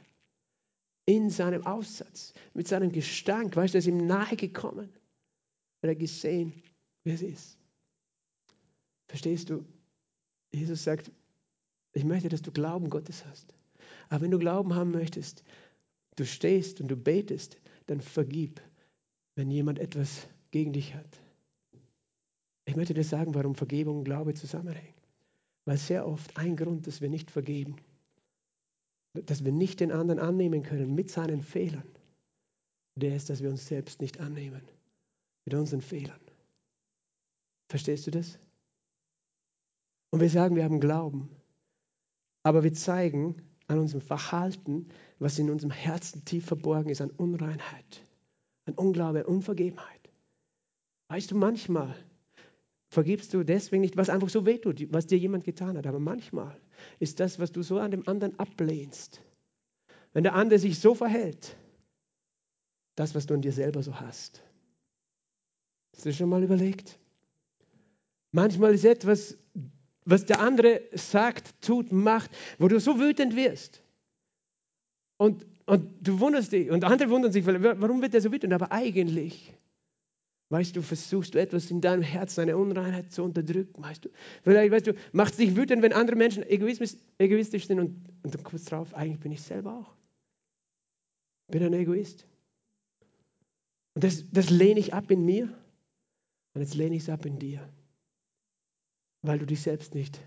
in 1.07 1.30
seinem 1.30 1.66
Aussatz, 1.66 2.32
mit 2.55 2.68
seinem 2.68 2.91
Gestank, 2.91 3.57
weißt 3.57 3.74
du, 3.74 3.78
er 3.78 3.80
ist 3.80 3.87
ihm 3.87 4.07
nahe 4.07 4.37
gekommen. 4.37 4.89
Er 5.82 5.91
hat 5.91 5.99
gesehen, 5.99 6.62
wer 7.05 7.14
es 7.14 7.22
ist. 7.22 7.59
Verstehst 9.09 9.51
du? 9.51 9.64
Jesus 10.53 10.85
sagt, 10.85 11.11
ich 11.93 12.05
möchte, 12.05 12.28
dass 12.28 12.43
du 12.43 12.53
Glauben 12.53 12.89
Gottes 12.89 13.24
hast. 13.26 13.55
Aber 14.09 14.22
wenn 14.22 14.30
du 14.30 14.39
Glauben 14.39 14.74
haben 14.74 14.93
möchtest, 14.93 15.45
du 16.16 16.24
stehst 16.24 16.80
und 16.80 16.89
du 16.89 16.97
betest, 16.97 17.59
dann 17.87 18.01
vergib, 18.01 18.61
wenn 19.35 19.51
jemand 19.51 19.78
etwas 19.78 20.26
gegen 20.51 20.72
dich 20.72 20.95
hat. 20.95 21.20
Ich 22.75 22.77
möchte 22.77 22.93
dir 22.93 23.05
sagen, 23.05 23.37
warum 23.37 23.55
Vergebung 23.55 23.99
und 23.99 24.05
Glaube 24.05 24.35
zusammenhängen. 24.35 24.95
Weil 25.64 25.79
sehr 25.79 26.09
oft 26.09 26.37
ein 26.37 26.57
Grund, 26.57 26.89
dass 26.89 27.01
wir 27.01 27.09
nicht 27.09 27.31
vergeben, 27.31 27.77
dass 29.12 29.45
wir 29.45 29.53
nicht 29.53 29.79
den 29.79 29.93
anderen 29.93 30.18
annehmen 30.18 30.64
können 30.64 30.93
mit 30.93 31.09
seinen 31.09 31.41
Fehlern, 31.41 31.87
der 32.97 33.14
ist, 33.14 33.31
dass 33.31 33.45
wir 33.45 33.51
uns 33.51 33.68
selbst 33.68 34.01
nicht 34.01 34.18
annehmen 34.18 34.61
mit 35.45 35.55
unseren 35.55 35.83
Fehlern. 35.83 36.18
Verstehst 37.68 38.09
du 38.09 38.11
das? 38.11 38.41
Und 40.11 40.18
wir 40.18 40.29
sagen, 40.29 40.57
wir 40.57 40.64
haben 40.64 40.81
Glauben, 40.81 41.29
aber 42.43 42.64
wir 42.64 42.75
zeigen 42.75 43.37
an 43.68 43.79
unserem 43.79 44.03
Verhalten, 44.03 44.89
was 45.20 45.39
in 45.39 45.49
unserem 45.49 45.70
Herzen 45.70 46.25
tief 46.25 46.47
verborgen 46.47 46.91
ist, 46.91 47.01
an 47.01 47.11
Unreinheit, 47.11 48.03
an 48.64 48.75
Unglaube, 48.75 49.20
an 49.20 49.27
Unvergebenheit. 49.27 50.11
Weißt 51.07 51.31
du, 51.31 51.37
manchmal 51.37 51.95
vergibst 52.95 53.34
du 53.34 53.45
deswegen 53.45 53.82
nicht, 53.82 53.97
was 53.97 54.09
einfach 54.09 54.30
so 54.30 54.47
wehtut, 54.47 54.90
was 54.92 55.07
dir 55.07 55.18
jemand 55.18 55.45
getan 55.45 55.76
hat. 55.76 55.86
Aber 55.86 55.99
manchmal 55.99 56.57
ist 56.99 57.20
das, 57.20 57.38
was 57.38 57.53
du 57.53 57.62
so 57.62 57.78
an 57.78 57.90
dem 57.90 58.09
anderen 58.09 58.38
ablehnst, 58.38 59.20
wenn 60.14 60.22
der 60.22 60.34
andere 60.34 60.59
sich 60.59 60.78
so 60.78 60.95
verhält, 60.95 61.57
das, 62.95 63.14
was 63.14 63.26
du 63.26 63.34
an 63.34 63.42
dir 63.42 63.53
selber 63.53 63.82
so 63.82 64.01
hast. 64.01 64.42
Hast 65.92 66.07
du 66.07 66.12
schon 66.12 66.28
mal 66.28 66.42
überlegt? 66.42 66.99
Manchmal 68.32 68.74
ist 68.74 68.84
etwas, 68.84 69.36
was 70.05 70.24
der 70.24 70.40
andere 70.40 70.82
sagt, 70.92 71.61
tut, 71.61 71.92
macht, 71.92 72.30
wo 72.59 72.68
du 72.68 72.80
so 72.80 72.99
wütend 72.99 73.36
wirst. 73.36 73.82
Und, 75.16 75.47
und 75.66 75.88
du 76.01 76.20
wunderst 76.20 76.53
dich, 76.53 76.70
und 76.70 76.84
andere 76.84 77.11
wundern 77.11 77.32
sich, 77.32 77.45
warum 77.47 78.03
wird 78.03 78.14
er 78.14 78.20
so 78.20 78.32
wütend? 78.32 78.53
Aber 78.53 78.70
eigentlich 78.72 79.55
Weißt 80.55 80.76
du, 80.76 80.82
versuchst 80.82 81.34
du 81.34 81.40
etwas 81.40 81.68
in 81.72 81.80
deinem 81.80 82.02
Herzen, 82.02 82.42
eine 82.42 82.57
Unreinheit 82.57 83.11
zu 83.11 83.24
unterdrücken, 83.24 83.82
weißt 83.82 84.05
du. 84.05 84.09
Vielleicht, 84.44 84.70
weißt 84.70 84.86
du, 84.86 84.94
macht 85.11 85.36
dich 85.36 85.57
wütend, 85.57 85.82
wenn 85.82 85.92
andere 85.92 86.14
Menschen 86.14 86.44
egoistisch 86.48 87.66
sind 87.66 87.80
und, 87.80 88.09
und 88.22 88.32
du 88.32 88.38
kommst 88.40 88.70
drauf, 88.70 88.94
eigentlich 88.94 89.18
bin 89.18 89.32
ich 89.32 89.42
selber 89.42 89.80
auch. 89.80 89.96
Bin 91.48 91.64
ein 91.64 91.72
Egoist. 91.72 92.24
Und 93.94 94.05
das, 94.05 94.30
das 94.30 94.48
lehne 94.48 94.78
ich 94.78 94.94
ab 94.94 95.11
in 95.11 95.24
mir 95.24 95.52
und 96.55 96.61
jetzt 96.61 96.76
lehne 96.76 96.94
ich 96.94 97.02
es 97.02 97.09
ab 97.09 97.26
in 97.26 97.40
dir, 97.40 97.68
weil 99.22 99.40
du 99.40 99.46
dich 99.46 99.61
selbst 99.61 99.92
nicht 99.96 100.20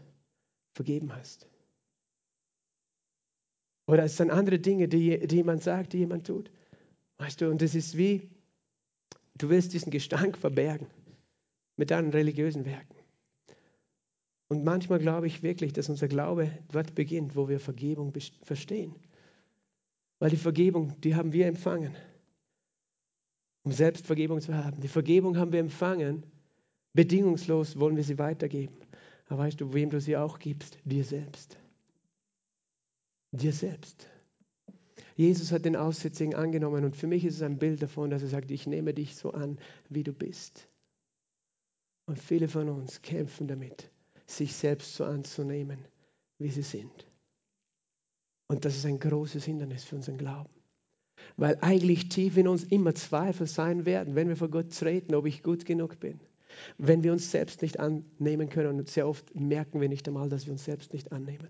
vergeben 0.73 1.15
hast. 1.15 1.47
Oder 3.85 4.03
es 4.03 4.17
sind 4.17 4.31
andere 4.31 4.59
Dinge, 4.59 4.89
die, 4.89 5.25
die 5.25 5.35
jemand 5.37 5.63
sagt, 5.63 5.93
die 5.93 5.99
jemand 5.99 6.27
tut. 6.27 6.51
Weißt 7.17 7.39
du, 7.39 7.49
und 7.49 7.61
das 7.61 7.75
ist 7.75 7.97
wie, 7.97 8.29
Du 9.37 9.49
willst 9.49 9.73
diesen 9.73 9.91
Gestank 9.91 10.37
verbergen 10.37 10.87
mit 11.75 11.91
deinen 11.91 12.09
religiösen 12.09 12.65
Werken. 12.65 12.95
Und 14.49 14.63
manchmal 14.63 14.99
glaube 14.99 15.27
ich 15.27 15.43
wirklich, 15.43 15.73
dass 15.73 15.89
unser 15.89 16.07
Glaube 16.07 16.51
dort 16.71 16.95
beginnt, 16.95 17.35
wo 17.35 17.49
wir 17.49 17.59
Vergebung 17.59 18.13
verstehen. 18.43 18.95
Weil 20.19 20.29
die 20.29 20.37
Vergebung, 20.37 20.99
die 21.01 21.15
haben 21.15 21.33
wir 21.33 21.47
empfangen, 21.47 21.95
um 23.63 23.71
Selbstvergebung 23.71 24.41
zu 24.41 24.55
haben. 24.55 24.79
Die 24.81 24.87
Vergebung 24.87 25.37
haben 25.37 25.51
wir 25.51 25.59
empfangen, 25.59 26.23
bedingungslos 26.93 27.77
wollen 27.77 27.97
wir 27.97 28.03
sie 28.03 28.17
weitergeben. 28.17 28.77
Aber 29.27 29.39
weißt 29.39 29.59
du, 29.59 29.73
wem 29.73 29.89
du 29.89 29.99
sie 29.99 30.15
auch 30.15 30.39
gibst? 30.39 30.79
Dir 30.85 31.03
selbst. 31.03 31.57
Dir 33.31 33.51
selbst. 33.51 34.09
Jesus 35.17 35.51
hat 35.51 35.65
den 35.65 35.75
Aussätzigen 35.75 36.35
angenommen 36.35 36.85
und 36.85 36.95
für 36.95 37.07
mich 37.07 37.25
ist 37.25 37.37
es 37.37 37.41
ein 37.41 37.57
Bild 37.57 37.81
davon, 37.81 38.11
dass 38.11 38.21
er 38.21 38.27
sagt, 38.27 38.51
ich 38.51 38.67
nehme 38.67 38.93
dich 38.93 39.15
so 39.15 39.31
an, 39.31 39.57
wie 39.89 40.03
du 40.03 40.13
bist. 40.13 40.69
Und 42.05 42.19
viele 42.19 42.47
von 42.47 42.69
uns 42.69 43.01
kämpfen 43.01 43.47
damit, 43.47 43.89
sich 44.27 44.53
selbst 44.55 44.93
so 44.93 45.05
anzunehmen, 45.05 45.79
wie 46.37 46.51
sie 46.51 46.61
sind. 46.61 47.07
Und 48.47 48.63
das 48.63 48.77
ist 48.77 48.85
ein 48.85 48.99
großes 48.99 49.43
Hindernis 49.43 49.85
für 49.85 49.95
unseren 49.95 50.19
Glauben. 50.19 50.53
Weil 51.35 51.57
eigentlich 51.61 52.09
tief 52.09 52.37
in 52.37 52.47
uns 52.47 52.63
immer 52.63 52.93
Zweifel 52.93 53.47
sein 53.47 53.87
werden, 53.87 54.13
wenn 54.13 54.29
wir 54.29 54.37
vor 54.37 54.49
Gott 54.49 54.71
treten, 54.71 55.15
ob 55.15 55.25
ich 55.25 55.41
gut 55.41 55.65
genug 55.65 55.99
bin. 55.99 56.19
Wenn 56.77 57.03
wir 57.03 57.11
uns 57.11 57.31
selbst 57.31 57.63
nicht 57.63 57.79
annehmen 57.79 58.49
können. 58.49 58.77
Und 58.77 58.87
sehr 58.87 59.07
oft 59.07 59.33
merken 59.33 59.81
wir 59.81 59.89
nicht 59.89 60.07
einmal, 60.07 60.29
dass 60.29 60.45
wir 60.45 60.53
uns 60.53 60.63
selbst 60.63 60.93
nicht 60.93 61.11
annehmen 61.11 61.49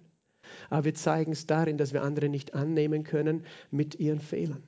aber 0.70 0.86
wir 0.86 0.94
zeigen 0.94 1.32
es 1.32 1.46
darin, 1.46 1.78
dass 1.78 1.94
wir 1.94 2.04
andere 2.04 2.30
nicht 2.30 2.54
annehmen 2.54 3.04
können 3.04 3.44
mit 3.72 4.00
ihren 4.00 4.20
Fehlern. 4.20 4.64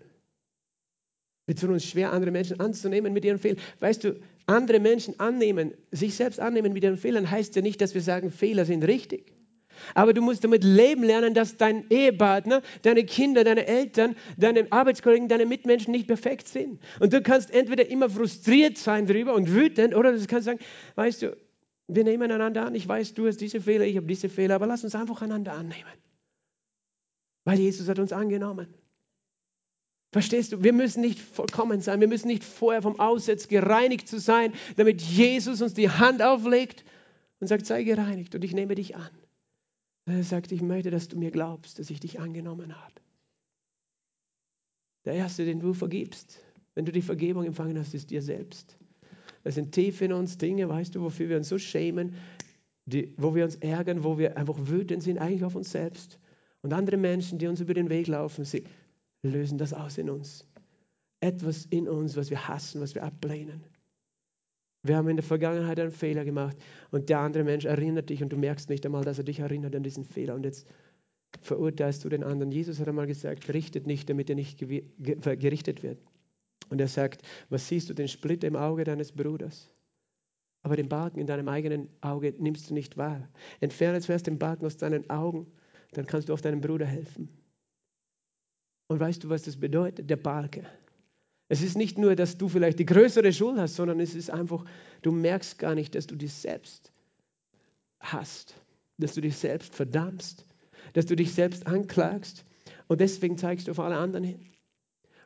Wir 1.45 1.55
tun 1.55 1.71
uns 1.71 1.83
schwer, 1.83 2.13
andere 2.13 2.29
Menschen 2.29 2.59
anzunehmen 2.59 3.11
mit 3.11 3.25
ihren 3.25 3.39
Fehlern. 3.39 3.57
Weißt 3.79 4.03
du, 4.03 4.19
andere 4.45 4.79
Menschen 4.79 5.19
annehmen, 5.19 5.73
sich 5.91 6.15
selbst 6.15 6.39
annehmen 6.39 6.73
mit 6.73 6.83
ihren 6.83 6.97
Fehlern, 6.97 7.31
heißt 7.31 7.55
ja 7.55 7.63
nicht, 7.63 7.81
dass 7.81 7.95
wir 7.95 8.01
sagen, 8.01 8.29
Fehler 8.29 8.65
sind 8.65 8.83
richtig. 8.83 9.33
Aber 9.95 10.13
du 10.13 10.21
musst 10.21 10.43
damit 10.43 10.63
leben 10.63 11.03
lernen, 11.03 11.33
dass 11.33 11.57
dein 11.57 11.85
Ehepartner, 11.89 12.61
deine 12.81 13.03
Kinder, 13.03 13.43
deine 13.43 13.65
Eltern, 13.65 14.15
deine 14.37 14.71
Arbeitskollegen, 14.71 15.27
deine 15.27 15.45
Mitmenschen 15.45 15.91
nicht 15.91 16.07
perfekt 16.07 16.47
sind. 16.47 16.79
Und 16.99 17.13
du 17.13 17.21
kannst 17.21 17.51
entweder 17.51 17.89
immer 17.89 18.09
frustriert 18.09 18.77
sein 18.77 19.07
darüber 19.07 19.33
und 19.33 19.51
wütend, 19.51 19.95
oder 19.95 20.11
du 20.11 20.25
kannst 20.27 20.45
sagen, 20.45 20.59
weißt 20.95 21.23
du, 21.23 21.37
wir 21.89 22.03
nehmen 22.03 22.31
einander 22.31 22.65
an. 22.65 22.75
Ich 22.75 22.87
weiß, 22.87 23.15
du 23.15 23.27
hast 23.27 23.41
diese 23.41 23.59
Fehler, 23.61 23.85
ich 23.85 23.97
habe 23.97 24.05
diese 24.05 24.29
Fehler, 24.29 24.55
aber 24.55 24.67
lass 24.67 24.83
uns 24.83 24.95
einfach 24.95 25.21
einander 25.21 25.53
annehmen. 25.53 25.91
Weil 27.45 27.59
Jesus 27.59 27.89
hat 27.89 27.99
uns 27.99 28.13
angenommen. 28.13 28.67
Verstehst 30.11 30.51
du? 30.51 30.63
Wir 30.63 30.73
müssen 30.73 31.01
nicht 31.01 31.19
vollkommen 31.19 31.81
sein. 31.81 31.99
Wir 31.99 32.07
müssen 32.07 32.27
nicht 32.27 32.43
vorher 32.43 32.81
vom 32.81 32.99
Aussatz 32.99 33.47
gereinigt 33.47 34.07
zu 34.07 34.19
sein, 34.19 34.53
damit 34.75 35.01
Jesus 35.01 35.61
uns 35.61 35.73
die 35.73 35.89
Hand 35.89 36.21
auflegt 36.21 36.83
und 37.39 37.47
sagt, 37.47 37.65
sei 37.65 37.83
gereinigt 37.83 38.35
und 38.35 38.43
ich 38.43 38.53
nehme 38.53 38.75
dich 38.75 38.95
an. 38.95 39.09
Er 40.05 40.23
sagt, 40.23 40.51
ich 40.51 40.61
möchte, 40.61 40.89
dass 40.89 41.07
du 41.07 41.17
mir 41.17 41.31
glaubst, 41.31 41.77
dass 41.77 41.89
ich 41.89 41.99
dich 41.99 42.19
angenommen 42.19 42.79
habe. 42.79 42.95
Der 45.05 45.13
Erste, 45.13 45.45
den 45.45 45.59
du 45.59 45.73
vergibst, 45.73 46.39
wenn 46.73 46.85
du 46.85 46.91
die 46.91 47.01
Vergebung 47.01 47.45
empfangen 47.45 47.77
hast, 47.77 47.93
ist 47.93 48.09
dir 48.09 48.21
selbst. 48.21 48.77
Es 49.43 49.55
sind 49.55 49.71
tief 49.71 50.01
in 50.01 50.13
uns 50.13 50.37
Dinge, 50.37 50.67
weißt 50.69 50.95
du, 50.95 51.01
wofür 51.01 51.29
wir 51.29 51.37
uns 51.37 51.49
so 51.49 51.57
schämen, 51.57 52.15
die, 52.85 53.13
wo 53.17 53.35
wir 53.35 53.45
uns 53.45 53.55
ärgern, 53.55 54.03
wo 54.03 54.17
wir 54.17 54.37
einfach 54.37 54.57
wütend 54.59 55.03
sind, 55.03 55.17
eigentlich 55.17 55.43
auf 55.43 55.55
uns 55.55 55.71
selbst. 55.71 56.19
Und 56.61 56.73
andere 56.73 56.97
Menschen, 56.97 57.39
die 57.39 57.47
uns 57.47 57.61
über 57.61 57.73
den 57.73 57.89
Weg 57.89 58.07
laufen, 58.07 58.45
sie 58.45 58.63
lösen 59.21 59.57
das 59.57 59.73
aus 59.73 59.97
in 59.97 60.09
uns. 60.09 60.45
Etwas 61.21 61.65
in 61.65 61.87
uns, 61.87 62.15
was 62.15 62.29
wir 62.29 62.47
hassen, 62.47 62.81
was 62.81 62.95
wir 62.95 63.03
ablehnen. 63.03 63.63
Wir 64.83 64.95
haben 64.95 65.09
in 65.09 65.17
der 65.17 65.23
Vergangenheit 65.23 65.79
einen 65.79 65.91
Fehler 65.91 66.23
gemacht 66.23 66.57
und 66.91 67.09
der 67.09 67.19
andere 67.19 67.43
Mensch 67.43 67.65
erinnert 67.65 68.09
dich 68.09 68.23
und 68.23 68.29
du 68.29 68.37
merkst 68.37 68.69
nicht 68.69 68.85
einmal, 68.85 69.03
dass 69.03 69.17
er 69.17 69.25
dich 69.25 69.39
erinnert 69.39 69.75
an 69.75 69.83
diesen 69.83 70.05
Fehler. 70.05 70.35
Und 70.35 70.45
jetzt 70.45 70.65
verurteilst 71.41 72.03
du 72.05 72.09
den 72.09 72.23
anderen. 72.23 72.51
Jesus 72.51 72.79
hat 72.79 72.87
einmal 72.87 73.07
gesagt, 73.07 73.53
richtet 73.53 73.87
nicht, 73.87 74.09
damit 74.09 74.29
er 74.29 74.35
nicht 74.35 74.57
gerichtet 74.57 75.83
wird. 75.83 75.99
Und 76.69 76.79
er 76.79 76.87
sagt, 76.87 77.21
was 77.49 77.67
siehst 77.67 77.89
du, 77.89 77.93
den 77.93 78.07
Splitter 78.07 78.47
im 78.47 78.55
Auge 78.55 78.83
deines 78.83 79.11
Bruders? 79.11 79.69
Aber 80.61 80.75
den 80.75 80.89
Balken 80.89 81.19
in 81.19 81.27
deinem 81.27 81.47
eigenen 81.47 81.89
Auge 82.01 82.33
nimmst 82.37 82.69
du 82.69 82.73
nicht 82.73 82.97
wahr. 82.97 83.27
Entferne 83.59 84.01
zuerst 84.01 84.27
den 84.27 84.39
Balken 84.39 84.65
aus 84.65 84.77
deinen 84.77 85.09
Augen, 85.09 85.47
dann 85.93 86.05
kannst 86.05 86.29
du 86.29 86.33
auch 86.33 86.41
deinem 86.41 86.61
Bruder 86.61 86.85
helfen. 86.85 87.29
Und 88.87 88.99
weißt 88.99 89.23
du, 89.23 89.29
was 89.29 89.43
das 89.43 89.57
bedeutet, 89.57 90.09
der 90.09 90.17
Balken? 90.17 90.65
Es 91.47 91.61
ist 91.61 91.77
nicht 91.77 91.97
nur, 91.97 92.15
dass 92.15 92.37
du 92.37 92.47
vielleicht 92.47 92.79
die 92.79 92.85
größere 92.85 93.33
Schuld 93.33 93.57
hast, 93.57 93.75
sondern 93.75 93.99
es 93.99 94.13
ist 94.13 94.29
einfach, 94.29 94.65
du 95.01 95.11
merkst 95.11 95.57
gar 95.57 95.75
nicht, 95.75 95.95
dass 95.95 96.05
du 96.05 96.15
dich 96.15 96.33
selbst 96.33 96.91
hast, 97.99 98.55
dass 98.97 99.15
du 99.15 99.21
dich 99.21 99.35
selbst 99.35 99.73
verdammst, 99.73 100.45
dass 100.93 101.07
du 101.07 101.15
dich 101.15 101.33
selbst 101.33 101.65
anklagst 101.65 102.45
und 102.87 103.01
deswegen 103.01 103.37
zeigst 103.37 103.67
du 103.67 103.71
auf 103.71 103.79
alle 103.79 103.97
anderen 103.97 104.25
hin, 104.25 104.45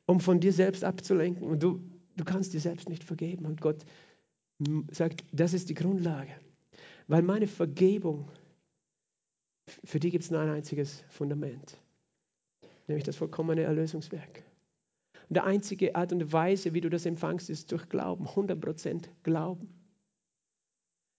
um 0.06 0.20
von 0.20 0.40
dir 0.40 0.54
selbst 0.54 0.84
abzulenken 0.84 1.48
und 1.48 1.64
du, 1.64 1.82
du 2.18 2.24
kannst 2.24 2.54
dir 2.54 2.60
selbst 2.60 2.90
nicht 2.90 3.04
vergeben 3.04 3.46
und 3.46 3.62
Gott 3.62 3.86
sagt, 4.92 5.24
das 5.32 5.54
ist 5.54 5.70
die 5.70 5.74
Grundlage, 5.74 6.34
weil 7.08 7.22
meine 7.22 7.48
Vergebung, 7.48 8.30
für 9.84 10.00
die 10.00 10.12
gibt 10.12 10.24
es 10.24 10.32
nur 10.32 10.42
ein 10.42 10.50
einziges 10.50 11.04
Fundament, 11.10 11.78
nämlich 12.88 13.04
das 13.04 13.16
vollkommene 13.16 13.62
Erlösungswerk. 13.62 14.44
Und 15.30 15.38
die 15.38 15.42
einzige 15.42 15.96
Art 15.96 16.12
und 16.12 16.32
Weise, 16.32 16.74
wie 16.74 16.82
du 16.82 16.90
das 16.90 17.06
empfangst, 17.06 17.50
ist 17.50 17.72
durch 17.72 17.88
Glauben, 17.90 18.28
100% 18.28 19.06
Glauben. 19.24 19.70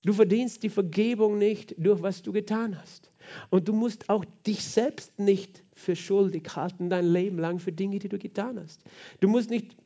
Du 0.05 0.13
verdienst 0.13 0.63
die 0.63 0.69
Vergebung 0.69 1.39
nicht 1.39 1.75
durch 1.79 2.03
was 2.03 2.23
du 2.23 2.33
getan 2.33 2.79
hast. 2.79 3.11
Und 3.49 3.67
du 3.69 3.73
musst 3.73 4.11
auch 4.11 4.25
dich 4.47 4.63
selbst 4.63 5.19
nicht 5.19 5.64
für 5.75 5.97
schuldig 5.97 6.45
halten, 6.55 6.91
dein 6.91 7.07
Leben 7.07 7.39
lang 7.39 7.59
für 7.59 7.73
Dinge, 7.73 7.99
die 7.99 8.09
du 8.09 8.19
getan 8.19 8.59
hast. 8.59 8.83
Du 9.21 9.29
musst 9.29 9.51
nicht 9.51 9.77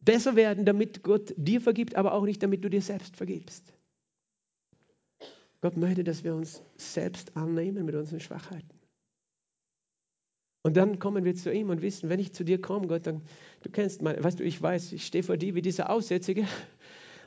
besser 0.00 0.36
werden, 0.36 0.64
damit 0.64 1.02
Gott 1.02 1.34
dir 1.36 1.60
vergibt, 1.60 1.94
aber 1.94 2.14
auch 2.14 2.24
nicht, 2.24 2.42
damit 2.42 2.64
du 2.64 2.70
dir 2.70 2.82
selbst 2.82 3.16
vergibst. 3.16 3.72
Gott 5.60 5.76
möchte, 5.76 6.04
dass 6.04 6.24
wir 6.24 6.34
uns 6.34 6.62
selbst 6.76 7.36
annehmen 7.36 7.84
mit 7.84 7.94
unseren 7.94 8.20
Schwachheiten. 8.20 8.78
Und 10.62 10.76
dann 10.76 10.98
kommen 10.98 11.24
wir 11.24 11.34
zu 11.34 11.52
ihm 11.52 11.70
und 11.70 11.82
wissen, 11.82 12.08
wenn 12.10 12.20
ich 12.20 12.32
zu 12.32 12.44
dir 12.44 12.60
komme, 12.60 12.86
Gott, 12.86 13.06
dann, 13.06 13.22
du 13.62 13.70
kennst 13.70 14.02
mein, 14.02 14.22
weißt 14.22 14.40
du, 14.40 14.44
ich 14.44 14.60
weiß, 14.60 14.92
ich 14.92 15.06
stehe 15.06 15.24
vor 15.24 15.36
dir 15.36 15.54
wie 15.54 15.62
dieser 15.62 15.90
Aussätzige. 15.90 16.46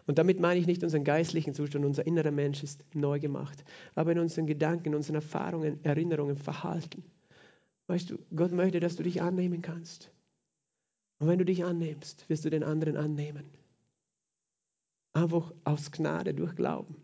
Und 0.07 0.17
damit 0.17 0.39
meine 0.39 0.59
ich 0.59 0.67
nicht 0.67 0.83
unseren 0.83 1.03
geistlichen 1.03 1.53
Zustand, 1.53 1.85
unser 1.85 2.05
innerer 2.05 2.31
Mensch 2.31 2.63
ist 2.63 2.83
neu 2.93 3.19
gemacht, 3.19 3.63
aber 3.95 4.11
in 4.11 4.19
unseren 4.19 4.47
Gedanken, 4.47 4.89
in 4.89 4.95
unseren 4.95 5.15
Erfahrungen, 5.15 5.83
Erinnerungen, 5.83 6.37
Verhalten. 6.37 7.03
Weißt 7.91 8.09
du, 8.09 8.17
Gott 8.33 8.53
möchte, 8.53 8.79
dass 8.79 8.95
du 8.95 9.03
dich 9.03 9.21
annehmen 9.21 9.61
kannst. 9.61 10.13
Und 11.19 11.27
wenn 11.27 11.39
du 11.39 11.43
dich 11.43 11.65
annimmst, 11.65 12.29
wirst 12.29 12.45
du 12.45 12.49
den 12.49 12.63
anderen 12.63 12.95
annehmen. 12.95 13.43
Einfach 15.11 15.53
aus 15.65 15.91
Gnade, 15.91 16.33
durch 16.33 16.55
Glauben. 16.55 16.95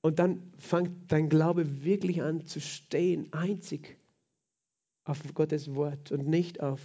Und 0.00 0.18
dann 0.18 0.50
fängt 0.56 1.12
dein 1.12 1.28
Glaube 1.28 1.84
wirklich 1.84 2.22
an 2.22 2.46
zu 2.46 2.58
stehen, 2.58 3.30
einzig 3.34 3.98
auf 5.04 5.20
Gottes 5.34 5.74
Wort 5.74 6.10
und 6.10 6.26
nicht 6.26 6.62
auf 6.62 6.80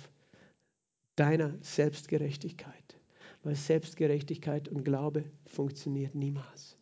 deiner 1.16 1.56
Selbstgerechtigkeit. 1.62 3.00
Weil 3.42 3.56
Selbstgerechtigkeit 3.56 4.68
und 4.68 4.84
Glaube 4.84 5.24
funktioniert 5.46 6.14
niemals. 6.14 6.76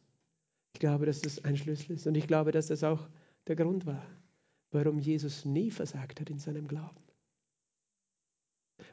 Ich 0.73 0.79
glaube, 0.79 1.05
dass 1.05 1.21
das 1.21 1.45
ein 1.45 1.55
Schlüssel 1.55 1.91
ist. 1.91 2.07
Und 2.07 2.15
ich 2.15 2.25
glaube, 2.25 2.51
dass 2.51 2.65
das 2.65 2.83
auch 2.83 3.07
der 3.45 3.55
Grund 3.55 3.85
war, 3.85 4.03
warum 4.71 4.99
Jesus 4.99 5.45
nie 5.45 5.71
versagt 5.71 6.19
hat 6.19 6.29
in 6.29 6.39
seinem 6.39 6.67
Glauben. 6.67 7.05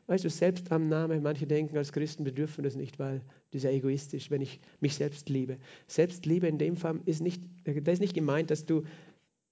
Weißt 0.06 0.24
du, 0.24 0.30
Selbstannahme, 0.30 1.20
manche 1.20 1.46
denken 1.46 1.76
als 1.76 1.92
Christen, 1.92 2.24
wir 2.24 2.32
dürfen 2.32 2.62
das 2.64 2.76
nicht, 2.76 2.98
weil 2.98 3.20
das 3.50 3.58
ist 3.58 3.64
ja 3.64 3.70
egoistisch, 3.70 4.30
wenn 4.30 4.40
ich 4.40 4.60
mich 4.80 4.94
selbst 4.94 5.28
liebe. 5.28 5.58
Selbstliebe 5.86 6.46
in 6.46 6.58
dem 6.58 6.76
Fall 6.76 7.00
ist 7.04 7.20
nicht, 7.20 7.42
da 7.64 7.92
ist 7.92 8.00
nicht 8.00 8.14
gemeint, 8.14 8.50
dass 8.50 8.64
du 8.64 8.84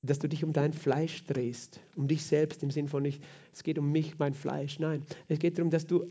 dass 0.02 0.18
du 0.18 0.28
dich 0.28 0.44
um 0.44 0.52
dein 0.52 0.72
Fleisch 0.72 1.24
drehst, 1.24 1.80
um 1.94 2.08
dich 2.08 2.24
selbst 2.24 2.62
im 2.62 2.70
Sinn 2.70 2.88
von 2.88 3.02
nicht, 3.02 3.22
es 3.52 3.62
geht 3.62 3.78
um 3.78 3.92
mich, 3.92 4.18
mein 4.18 4.34
Fleisch. 4.34 4.78
Nein, 4.78 5.04
es 5.28 5.38
geht 5.38 5.58
darum, 5.58 5.70
dass 5.70 5.86
du 5.86 6.10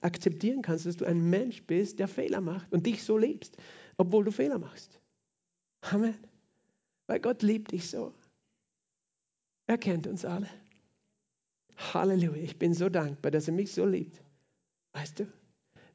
akzeptieren 0.00 0.60
kannst, 0.62 0.86
dass 0.86 0.96
du 0.96 1.04
ein 1.06 1.30
Mensch 1.30 1.62
bist, 1.62 1.98
der 1.98 2.08
Fehler 2.08 2.40
macht 2.40 2.70
und 2.72 2.84
dich 2.84 3.02
so 3.02 3.16
liebst, 3.16 3.56
obwohl 3.96 4.24
du 4.24 4.30
Fehler 4.30 4.58
machst. 4.58 5.00
Amen. 5.82 6.16
Weil 7.06 7.20
Gott 7.20 7.42
liebt 7.42 7.72
dich 7.72 7.88
so. 7.88 8.12
Er 9.66 9.78
kennt 9.78 10.06
uns 10.06 10.24
alle. 10.24 10.48
Halleluja. 11.76 12.42
Ich 12.42 12.58
bin 12.58 12.72
so 12.72 12.88
dankbar, 12.88 13.30
dass 13.30 13.48
er 13.48 13.54
mich 13.54 13.72
so 13.72 13.84
liebt. 13.84 14.22
Weißt 14.92 15.20
du, 15.20 15.26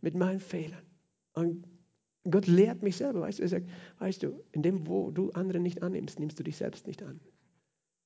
mit 0.01 0.15
meinen 0.15 0.39
Fehlern. 0.39 0.83
Und 1.33 1.67
Gott 2.29 2.45
lehrt 2.47 2.83
mich 2.83 2.97
selber, 2.97 3.21
weißt 3.21 3.39
du, 3.39 3.43
er 3.43 3.49
sagt, 3.49 3.69
weißt 3.97 4.23
du, 4.23 4.43
in 4.51 4.61
dem, 4.61 4.85
wo 4.85 5.09
du 5.09 5.31
andere 5.31 5.59
nicht 5.59 5.81
annimmst, 5.81 6.19
nimmst 6.19 6.37
du 6.37 6.43
dich 6.43 6.57
selbst 6.57 6.85
nicht 6.85 7.01
an. 7.01 7.19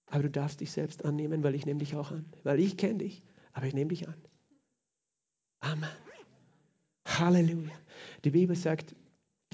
Aber 0.07 0.23
du 0.23 0.29
darfst 0.29 0.61
dich 0.61 0.71
selbst 0.71 1.03
annehmen, 1.03 1.43
weil 1.43 1.55
ich 1.55 1.65
nehme 1.65 1.79
dich 1.79 1.95
auch 1.95 2.11
an. 2.11 2.25
Weil 2.43 2.59
ich 2.59 2.77
kenne 2.77 2.99
dich, 2.99 3.23
aber 3.51 3.65
ich 3.65 3.73
nehme 3.73 3.89
dich 3.89 4.07
an. 4.07 4.15
Amen. 5.59 5.89
Halleluja. 7.05 7.73
Die 8.23 8.29
Bibel 8.29 8.55
sagt 8.55 8.95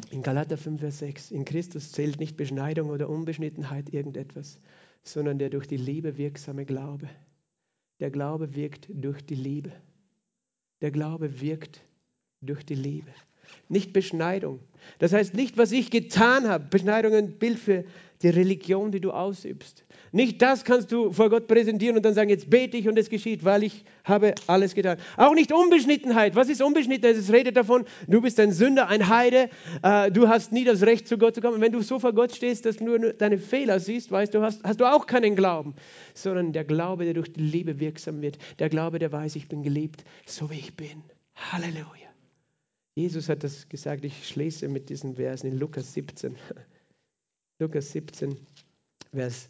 in 0.09 0.22
Galater 0.22 0.57
5, 0.57 0.80
Vers 0.80 0.99
6, 0.99 1.32
in 1.32 1.45
Christus 1.45 1.91
zählt 1.91 2.20
nicht 2.20 2.38
Beschneidung 2.38 2.89
oder 2.89 3.09
Unbeschnittenheit 3.09 3.93
irgendetwas, 3.93 4.59
sondern 5.03 5.39
der 5.39 5.49
durch 5.49 5.67
die 5.67 5.77
Liebe 5.77 6.17
wirksame 6.17 6.65
Glaube. 6.65 7.09
Der 7.99 8.11
Glaube 8.11 8.55
wirkt 8.55 8.89
durch 8.93 9.21
die 9.25 9.35
Liebe. 9.35 9.71
Der 10.81 10.91
Glaube 10.91 11.41
wirkt 11.41 11.83
durch 12.41 12.65
die 12.65 12.75
Liebe 12.75 13.11
nicht 13.69 13.93
Beschneidung. 13.93 14.59
Das 14.99 15.13
heißt 15.13 15.33
nicht, 15.33 15.57
was 15.57 15.71
ich 15.71 15.91
getan 15.91 16.47
habe. 16.47 16.65
Beschneidung 16.69 17.13
ein 17.13 17.37
Bild 17.37 17.59
für 17.59 17.83
die 18.21 18.29
Religion, 18.29 18.91
die 18.91 18.99
du 18.99 19.11
ausübst. 19.11 19.83
Nicht 20.13 20.41
das 20.41 20.65
kannst 20.65 20.91
du 20.91 21.13
vor 21.13 21.29
Gott 21.29 21.47
präsentieren 21.47 21.95
und 21.95 22.03
dann 22.03 22.13
sagen, 22.13 22.29
jetzt 22.29 22.49
bete 22.49 22.75
ich 22.75 22.87
und 22.89 22.99
es 22.99 23.09
geschieht, 23.09 23.45
weil 23.45 23.63
ich 23.63 23.85
habe 24.03 24.35
alles 24.45 24.75
getan. 24.75 24.97
Auch 25.15 25.33
nicht 25.33 25.53
Unbeschnittenheit. 25.53 26.35
Was 26.35 26.49
ist 26.49 26.61
Unbeschnittenheit? 26.61 27.15
Es 27.15 27.31
redet 27.31 27.55
davon, 27.55 27.85
du 28.07 28.21
bist 28.21 28.39
ein 28.39 28.51
Sünder, 28.51 28.89
ein 28.89 29.07
Heide, 29.07 29.49
äh, 29.83 30.11
du 30.11 30.27
hast 30.27 30.51
nie 30.51 30.65
das 30.65 30.81
Recht, 30.81 31.07
zu 31.07 31.17
Gott 31.17 31.35
zu 31.35 31.41
kommen. 31.41 31.55
Und 31.55 31.61
wenn 31.61 31.71
du 31.71 31.81
so 31.81 31.97
vor 31.97 32.13
Gott 32.13 32.35
stehst, 32.35 32.65
dass 32.65 32.77
du 32.77 32.83
nur 32.83 33.13
deine 33.13 33.37
Fehler 33.37 33.79
siehst, 33.79 34.11
weißt 34.11 34.33
du, 34.33 34.41
hast, 34.41 34.61
hast 34.65 34.81
du 34.81 34.85
auch 34.85 35.07
keinen 35.07 35.35
Glauben, 35.35 35.75
sondern 36.13 36.51
der 36.51 36.65
Glaube, 36.65 37.05
der 37.05 37.13
durch 37.13 37.31
die 37.31 37.41
Liebe 37.41 37.79
wirksam 37.79 38.21
wird. 38.21 38.37
Der 38.59 38.67
Glaube, 38.67 38.99
der 38.99 39.11
weiß, 39.13 39.37
ich 39.37 39.47
bin 39.47 39.63
geliebt, 39.63 40.03
so 40.25 40.49
wie 40.49 40.59
ich 40.59 40.75
bin. 40.75 41.03
Halleluja. 41.35 42.00
Jesus 42.95 43.29
hat 43.29 43.43
das 43.43 43.69
gesagt, 43.69 44.03
ich 44.03 44.27
schließe 44.27 44.67
mit 44.67 44.89
diesen 44.89 45.15
Versen 45.15 45.47
in 45.47 45.57
Lukas 45.57 45.93
17. 45.93 46.35
Lukas 47.59 47.91
17, 47.91 48.37
Vers 49.13 49.49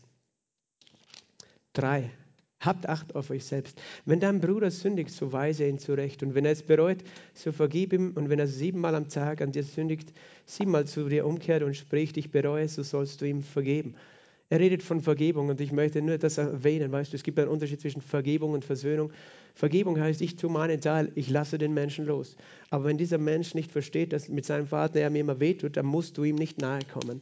3. 1.74 2.12
Habt 2.60 2.88
Acht 2.88 3.16
auf 3.16 3.32
euch 3.32 3.44
selbst. 3.44 3.82
Wenn 4.06 4.20
dein 4.20 4.40
Bruder 4.40 4.70
sündigt, 4.70 5.10
so 5.10 5.34
weise 5.34 5.68
ihn 5.68 5.80
zurecht. 5.80 6.22
Und 6.22 6.36
wenn 6.36 6.46
er 6.46 6.52
es 6.52 6.62
bereut, 6.62 7.04
so 7.34 7.52
vergib 7.52 7.92
ihm. 7.92 8.12
Und 8.14 8.30
wenn 8.30 8.38
er 8.38 8.48
siebenmal 8.48 8.94
am 8.94 9.10
Tag 9.10 9.42
an 9.42 9.52
dir 9.52 9.64
sündigt, 9.64 10.14
siebenmal 10.46 10.86
zu 10.86 11.10
dir 11.10 11.26
umkehrt 11.26 11.64
und 11.64 11.76
spricht, 11.76 12.18
ich 12.18 12.30
bereue, 12.30 12.68
so 12.68 12.84
sollst 12.84 13.22
du 13.22 13.26
ihm 13.26 13.42
vergeben. 13.42 13.96
Er 14.52 14.60
redet 14.60 14.84
von 14.84 15.00
Vergebung 15.00 15.48
und 15.48 15.62
ich 15.62 15.72
möchte 15.72 16.02
nur 16.02 16.18
das 16.18 16.38
erwähnen. 16.38 16.92
Weißt 16.92 17.14
du, 17.14 17.16
es 17.16 17.24
gibt 17.24 17.40
einen 17.40 17.48
Unterschied 17.48 17.80
zwischen 17.80 18.02
Vergebung 18.02 18.52
und 18.52 18.66
Versöhnung. 18.66 19.14
Vergebung 19.56 19.98
heißt, 19.98 20.22
ich 20.22 20.36
tue 20.36 20.52
meinen 20.52 20.82
Teil, 20.82 21.10
ich 21.16 21.30
lasse 21.30 21.58
den 21.58 21.74
Menschen 21.74 22.06
los. 22.06 22.36
Aber 22.70 22.84
wenn 22.84 22.98
dieser 22.98 23.18
Mensch 23.18 23.56
nicht 23.56 23.72
versteht, 23.72 24.12
dass 24.12 24.28
mit 24.28 24.46
seinem 24.46 24.68
Vater 24.68 25.00
er 25.00 25.10
mir 25.10 25.20
immer 25.20 25.40
wehtut, 25.40 25.78
dann 25.78 25.86
musst 25.86 26.18
du 26.18 26.26
ihm 26.26 26.36
nicht 26.36 26.60
nahe 26.60 26.82
kommen, 26.92 27.22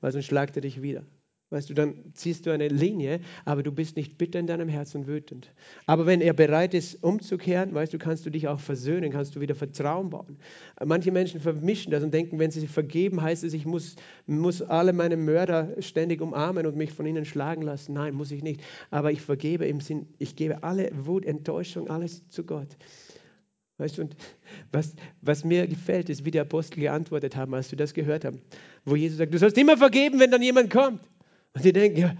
weil 0.00 0.10
sonst 0.10 0.24
schlagt 0.26 0.56
er 0.56 0.62
dich 0.62 0.82
wieder. 0.82 1.04
Weißt 1.50 1.70
du, 1.70 1.74
dann 1.74 2.12
ziehst 2.14 2.46
du 2.46 2.50
eine 2.50 2.68
Linie, 2.68 3.20
aber 3.44 3.62
du 3.62 3.70
bist 3.70 3.96
nicht 3.96 4.18
bitter 4.18 4.40
in 4.40 4.46
deinem 4.46 4.68
Herzen 4.68 5.06
wütend. 5.06 5.52
Aber 5.86 6.06
wenn 6.06 6.20
er 6.20 6.32
bereit 6.32 6.74
ist, 6.74 7.02
umzukehren, 7.04 7.74
weißt 7.74 7.92
du, 7.92 7.98
kannst 7.98 8.24
du 8.26 8.30
dich 8.30 8.48
auch 8.48 8.58
versöhnen, 8.58 9.12
kannst 9.12 9.36
du 9.36 9.40
wieder 9.40 9.54
Vertrauen 9.54 10.10
bauen. 10.10 10.38
Manche 10.84 11.12
Menschen 11.12 11.40
vermischen 11.40 11.92
das 11.92 12.02
und 12.02 12.12
denken, 12.12 12.38
wenn 12.38 12.50
sie 12.50 12.60
sich 12.60 12.70
vergeben, 12.70 13.20
heißt 13.22 13.44
es, 13.44 13.52
ich 13.52 13.66
muss, 13.66 13.96
muss 14.26 14.62
alle 14.62 14.92
meine 14.92 15.16
Mörder 15.16 15.80
ständig 15.80 16.22
umarmen 16.22 16.66
und 16.66 16.76
mich 16.76 16.92
von 16.92 17.06
ihnen 17.06 17.24
schlagen 17.24 17.62
lassen. 17.62 17.92
Nein, 17.92 18.14
muss 18.14 18.30
ich 18.30 18.42
nicht. 18.42 18.62
Aber 18.90 19.12
ich 19.12 19.20
vergebe 19.20 19.66
im 19.66 19.80
Sinn, 19.80 20.08
ich 20.18 20.36
gebe 20.36 20.64
alle 20.64 20.90
Wut, 21.06 21.26
Enttäuschung, 21.26 21.88
alles 21.88 22.26
zu 22.30 22.44
Gott. 22.44 22.76
Weißt 23.76 23.98
du, 23.98 24.02
und 24.02 24.16
was, 24.72 24.94
was 25.20 25.44
mir 25.44 25.66
gefällt, 25.66 26.08
ist, 26.08 26.24
wie 26.24 26.30
die 26.30 26.40
Apostel 26.40 26.80
geantwortet 26.80 27.36
haben, 27.36 27.54
als 27.54 27.68
sie 27.68 27.76
das 27.76 27.92
gehört 27.92 28.24
haben. 28.24 28.40
Wo 28.84 28.96
Jesus 28.96 29.18
sagt, 29.18 29.34
du 29.34 29.38
sollst 29.38 29.58
immer 29.58 29.76
vergeben, 29.76 30.20
wenn 30.20 30.30
dann 30.30 30.42
jemand 30.42 30.70
kommt. 30.70 31.00
Und 31.54 31.64
die 31.64 31.72
denken, 31.72 31.98
ja, 31.98 32.16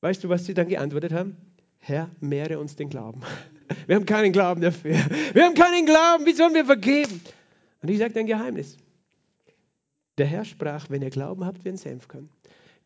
weißt 0.00 0.24
du, 0.24 0.28
was 0.28 0.44
sie 0.46 0.54
dann 0.54 0.68
geantwortet 0.68 1.12
haben? 1.12 1.36
Herr, 1.78 2.10
mehre 2.20 2.58
uns 2.58 2.76
den 2.76 2.88
Glauben. 2.88 3.22
Wir 3.86 3.96
haben 3.96 4.06
keinen 4.06 4.32
Glauben 4.32 4.60
dafür. 4.60 4.96
Wir 5.32 5.44
haben 5.44 5.54
keinen 5.54 5.86
Glauben. 5.86 6.26
Wie 6.26 6.34
sollen 6.34 6.52
wir 6.52 6.66
vergeben? 6.66 7.22
Und 7.80 7.88
ich 7.88 7.98
sage 7.98 8.20
ein 8.20 8.26
Geheimnis. 8.26 8.76
Der 10.18 10.26
Herr 10.26 10.44
sprach, 10.44 10.90
wenn 10.90 11.00
ihr 11.00 11.10
Glauben 11.10 11.44
habt 11.46 11.64
wie 11.64 11.70
ein 11.70 11.78
Senfkorn, 11.78 12.28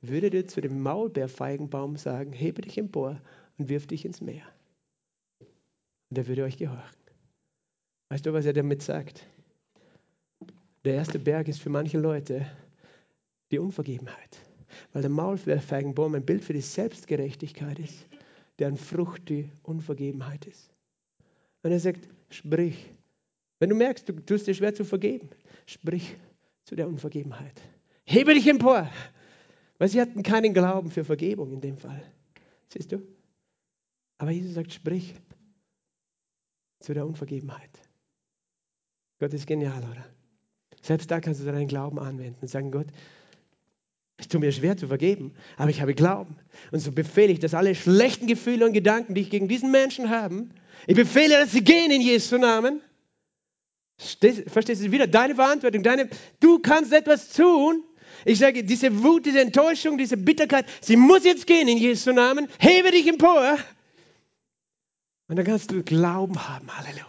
würdet 0.01 0.32
ihr 0.32 0.47
zu 0.47 0.61
dem 0.61 0.80
Maulbeerfeigenbaum 0.82 1.97
sagen, 1.97 2.32
hebe 2.32 2.62
dich 2.62 2.78
empor 2.78 3.20
und 3.59 3.68
wirf 3.68 3.89
dich 3.89 4.05
ins 4.05 4.20
Meer. 4.20 4.45
Und 6.11 6.18
er 6.18 6.28
würde 6.28 6.45
euch 6.45 6.57
gehorchen. 6.57 6.97
Weißt 8.11 8.24
du, 8.24 8.32
was 8.32 8.47
er 8.47 8.53
damit 8.53 8.82
sagt? 8.82 9.26
Der 10.84 10.95
erste 10.95 11.18
Berg 11.18 11.49
ist 11.49 11.61
für 11.61 11.70
manche 11.70 11.99
Leute 11.99 12.47
die 13.51 13.59
Unvergebenheit. 13.59 14.39
Weil 14.93 15.03
der 15.03 15.11
Maulbeerfeigenbaum 15.11 16.14
ein 16.14 16.24
Bild 16.24 16.45
für 16.45 16.53
die 16.53 16.61
Selbstgerechtigkeit 16.61 17.79
ist, 17.79 18.07
deren 18.59 18.77
Frucht 18.77 19.29
die 19.29 19.51
Unvergebenheit 19.62 20.47
ist. 20.47 20.70
Und 21.62 21.72
er 21.72 21.81
sagt, 21.81 22.09
sprich. 22.31 22.91
Wenn 23.59 23.70
du 23.70 23.74
merkst, 23.74 24.09
du 24.09 24.12
tust 24.14 24.47
dir 24.47 24.55
schwer 24.55 24.74
zu 24.74 24.85
vergeben, 24.85 25.31
sprich 25.66 26.16
zu 26.64 26.77
der 26.77 26.87
Unvergebenheit. 26.87 27.61
Hebe 28.05 28.35
dich 28.35 28.47
empor. 28.47 28.91
Weil 29.79 29.89
sie 29.89 30.01
hatten 30.01 30.22
keinen 30.22 30.55
Glauben 30.55 30.91
für 30.91 31.05
Vergebung 31.05 31.53
in 31.53 31.61
dem 31.61 31.77
Fall. 31.77 32.03
Siehst 32.68 32.93
du? 32.93 33.03
Aber 34.18 34.31
Jesus 34.31 34.55
sagt, 34.55 34.72
sprich 34.72 35.14
zu 36.81 36.95
der 36.95 37.07
Unvergebenheit. 37.07 37.70
Gott 39.18 39.33
ist 39.33 39.47
genial, 39.47 39.83
oder? 39.91 40.05
Selbst 40.83 41.11
da 41.11 41.20
kannst 41.20 41.41
du 41.41 41.45
deinen 41.45 41.68
Glauben 41.68 41.99
anwenden 41.99 42.39
und 42.43 42.49
sagen, 42.49 42.70
Gott, 42.70 42.87
es 44.19 44.29
tut 44.29 44.41
mir 44.41 44.53
schwer 44.53 44.77
zu 44.77 44.89
vergeben, 44.89 45.35
aber 45.57 45.71
ich 45.71 45.81
habe 45.81 45.95
Glauben. 45.95 46.37
Und 46.73 46.81
so 46.81 46.91
befehle 46.91 47.33
ich, 47.33 47.39
dass 47.39 47.53
alle 47.53 47.75
schlechten 47.75 48.27
Gefühle 48.27 48.64
und 48.64 48.73
Gedanken, 48.73 49.14
die 49.14 49.21
ich 49.21 49.31
gegen 49.31 49.47
diesen 49.47 49.71
Menschen 49.71 50.09
habe, 50.09 50.47
ich 50.87 50.97
befehle, 50.97 51.39
dass 51.39 51.53
sie 51.53 51.62
gehen 51.62 51.91
in 51.91 52.01
Jesu 52.01 52.39
Namen. 52.39 52.81
Verstehst 53.99 54.83
du 54.83 54.93
wieder? 54.93 55.07
Deine 55.07 55.35
Verantwortung, 55.35 55.83
deine, 55.83 56.09
du 56.41 56.59
kannst 56.59 56.93
etwas 56.93 57.33
tun. 57.33 57.83
Ich 58.25 58.39
sage, 58.39 58.64
diese 58.64 59.03
Wut, 59.03 59.27
diese 59.27 59.41
Enttäuschung, 59.41 59.99
diese 59.99 60.17
Bitterkeit, 60.17 60.67
sie 60.81 60.97
muss 60.97 61.25
jetzt 61.25 61.47
gehen 61.47 61.69
in 61.69 61.79
Jesu 61.79 62.12
Namen. 62.12 62.49
Hebe 62.59 62.91
dich 62.91 63.07
empor. 63.07 63.59
Und 65.29 65.37
dann 65.37 65.45
kannst 65.45 65.71
du 65.71 65.83
Glauben 65.83 66.49
haben. 66.49 66.69
Halleluja. 66.75 67.07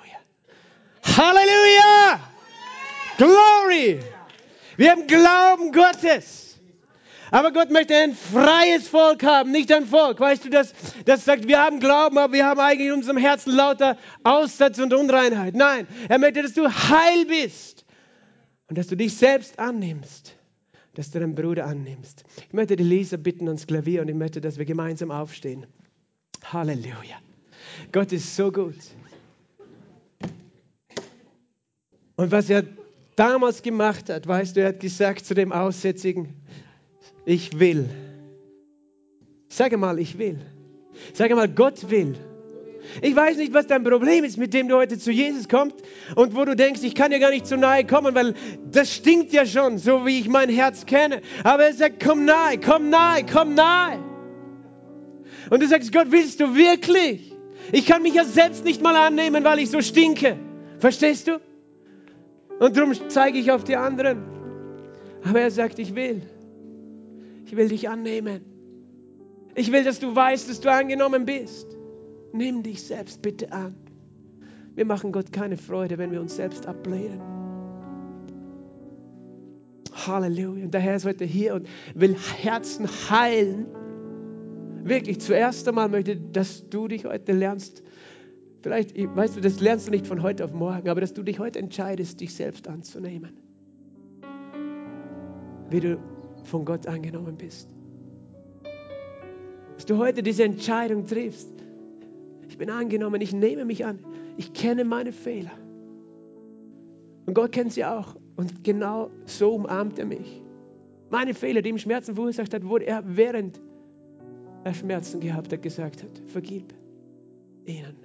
Halleluja! 1.03 2.19
Glory! 3.17 3.99
Wir 4.75 4.91
haben 4.91 5.07
Glauben 5.07 5.71
Gottes. 5.71 6.46
Aber 7.31 7.51
Gott 7.51 7.71
möchte 7.71 7.95
ein 7.95 8.13
freies 8.13 8.87
Volk 8.87 9.23
haben, 9.23 9.51
nicht 9.51 9.71
ein 9.71 9.85
Volk. 9.85 10.19
Weißt 10.19 10.45
du, 10.45 10.49
das, 10.49 10.73
das 11.05 11.25
sagt, 11.25 11.47
wir 11.47 11.61
haben 11.61 11.79
Glauben, 11.79 12.17
aber 12.17 12.33
wir 12.33 12.45
haben 12.45 12.59
eigentlich 12.59 12.87
in 12.87 12.93
unserem 12.93 13.17
Herzen 13.17 13.53
lauter 13.53 13.97
Aussatz 14.23 14.79
und 14.79 14.93
Unreinheit. 14.93 15.55
Nein, 15.55 15.87
er 16.07 16.19
möchte, 16.19 16.41
dass 16.41 16.53
du 16.53 16.67
heil 16.67 17.25
bist 17.25 17.85
und 18.69 18.77
dass 18.77 18.87
du 18.87 18.95
dich 18.95 19.15
selbst 19.15 19.59
annimmst, 19.59 20.35
dass 20.93 21.11
du 21.11 21.19
deinen 21.19 21.35
Bruder 21.35 21.65
annimmst. 21.65 22.23
Ich 22.47 22.53
möchte 22.53 22.75
die 22.75 22.83
Leser 22.83 23.17
bitten 23.17 23.47
ans 23.47 23.67
Klavier 23.67 24.01
und 24.01 24.07
ich 24.07 24.15
möchte, 24.15 24.39
dass 24.39 24.57
wir 24.57 24.65
gemeinsam 24.65 25.11
aufstehen. 25.11 25.65
Halleluja. 26.45 27.17
Gott 27.91 28.11
ist 28.13 28.35
so 28.35 28.51
gut. 28.51 28.75
Und 32.15 32.31
was 32.31 32.49
er 32.49 32.63
damals 33.15 33.61
gemacht 33.61 34.09
hat, 34.09 34.27
weißt 34.27 34.55
du, 34.55 34.61
er 34.61 34.69
hat 34.69 34.79
gesagt 34.79 35.25
zu 35.25 35.33
dem 35.33 35.51
Aussätzigen, 35.51 36.33
ich 37.27 37.59
will. 37.59 37.89
Sage 39.49 39.75
mal, 39.75 39.99
ich 39.99 40.17
will. 40.17 40.39
Sage 41.13 41.35
mal, 41.35 41.49
Gott 41.49 41.89
will. 41.89 42.15
Ich 43.01 43.17
weiß 43.17 43.35
nicht, 43.35 43.53
was 43.53 43.67
dein 43.67 43.83
Problem 43.83 44.23
ist, 44.23 44.37
mit 44.37 44.53
dem 44.53 44.69
du 44.69 44.77
heute 44.77 44.97
zu 44.97 45.11
Jesus 45.11 45.49
kommst 45.49 45.75
und 46.15 46.37
wo 46.37 46.45
du 46.45 46.55
denkst, 46.55 46.83
ich 46.83 46.95
kann 46.95 47.11
dir 47.11 47.19
gar 47.19 47.31
nicht 47.31 47.45
zu 47.45 47.57
nahe 47.57 47.83
kommen, 47.83 48.15
weil 48.15 48.33
das 48.71 48.93
stinkt 48.93 49.33
ja 49.33 49.45
schon, 49.45 49.77
so 49.77 50.05
wie 50.05 50.21
ich 50.21 50.29
mein 50.29 50.47
Herz 50.47 50.85
kenne. 50.85 51.21
Aber 51.43 51.65
er 51.65 51.73
sagt, 51.73 52.01
komm 52.01 52.23
nahe, 52.23 52.59
komm 52.59 52.89
nahe, 52.89 53.25
komm 53.29 53.55
nahe. 53.55 53.99
Und 55.49 55.61
du 55.61 55.67
sagst, 55.67 55.91
Gott, 55.91 56.07
willst 56.11 56.39
du 56.39 56.55
wirklich? 56.55 57.33
Ich 57.73 57.85
kann 57.85 58.03
mich 58.03 58.13
ja 58.13 58.23
selbst 58.23 58.63
nicht 58.63 58.81
mal 58.81 58.95
annehmen, 58.95 59.43
weil 59.43 59.59
ich 59.59 59.69
so 59.69 59.81
stinke. 59.81 60.37
Verstehst 60.79 61.27
du? 61.27 61.41
Und 62.59 62.77
darum 62.77 62.93
zeige 63.09 63.37
ich 63.37 63.51
auf 63.51 63.65
die 63.65 63.75
anderen. 63.75 64.23
Aber 65.25 65.41
er 65.41 65.51
sagt, 65.51 65.77
ich 65.77 65.93
will. 65.93 66.21
Ich 67.47 67.55
will 67.55 67.69
dich 67.69 67.87
annehmen. 67.87 68.41
Ich 69.55 69.71
will, 69.71 69.85
dass 69.85 69.99
du 69.99 70.13
weißt, 70.13 70.49
dass 70.49 70.59
du 70.59 70.69
angenommen 70.69 71.25
bist. 71.25 71.77
Nimm 72.33 72.61
dich 72.61 72.83
selbst 72.83 73.21
bitte 73.21 73.53
an. 73.53 73.73
Wir 74.75 74.85
machen 74.85 75.13
Gott 75.13 75.31
keine 75.31 75.55
Freude, 75.55 75.97
wenn 75.97 76.11
wir 76.11 76.19
uns 76.19 76.35
selbst 76.35 76.67
ablehnen. 76.67 77.21
Halleluja. 79.93 80.65
Und 80.65 80.73
der 80.73 80.81
Herr 80.81 80.97
ist 80.97 81.05
heute 81.05 81.23
hier 81.23 81.55
und 81.55 81.67
will 81.95 82.15
Herzen 82.15 82.85
heilen. 83.09 83.65
Wirklich, 84.83 85.21
zuerst 85.21 85.67
einmal 85.69 85.87
möchte, 85.87 86.17
dass 86.17 86.69
du 86.69 86.89
dich 86.89 87.05
heute 87.05 87.31
lernst, 87.31 87.81
Vielleicht, 88.61 88.97
weißt 88.97 89.37
du, 89.37 89.39
das 89.41 89.61
lernst 89.61 89.87
du 89.87 89.91
nicht 89.91 90.05
von 90.07 90.21
heute 90.21 90.43
auf 90.43 90.51
morgen, 90.51 90.89
aber 90.89 90.99
dass 90.99 91.13
du 91.13 91.23
dich 91.23 91.39
heute 91.39 91.59
entscheidest, 91.59 92.19
dich 92.19 92.33
selbst 92.33 92.67
anzunehmen. 92.67 93.37
Wie 95.69 95.79
du 95.79 95.97
von 96.47 96.65
Gott 96.65 96.87
angenommen 96.87 97.37
bist. 97.37 97.69
Dass 99.75 99.85
du 99.85 99.97
heute 99.97 100.23
diese 100.23 100.43
Entscheidung 100.43 101.05
triffst. 101.05 101.49
Ich 102.49 102.57
bin 102.57 102.69
angenommen, 102.69 103.21
ich 103.21 103.33
nehme 103.33 103.65
mich 103.65 103.85
an. 103.85 103.99
Ich 104.37 104.53
kenne 104.53 104.83
meine 104.83 105.11
Fehler. 105.11 105.51
Und 107.25 107.33
Gott 107.33 107.51
kennt 107.51 107.73
sie 107.73 107.85
auch. 107.85 108.15
Und 108.35 108.63
genau 108.63 109.09
so 109.25 109.53
umarmt 109.55 109.99
er 109.99 110.05
mich. 110.05 110.41
Meine 111.09 111.33
Fehler, 111.33 111.61
die 111.61 111.69
ihm 111.69 111.77
Schmerzen 111.77 112.15
verursacht 112.15 112.53
hat, 112.53 112.65
wurde 112.65 112.85
er 112.85 113.03
während 113.05 113.61
er 114.63 114.73
Schmerzen 114.73 115.19
gehabt 115.19 115.51
hat, 115.53 115.61
gesagt 115.61 116.03
hat, 116.03 116.21
vergib 116.27 116.73
ihnen. 117.65 117.95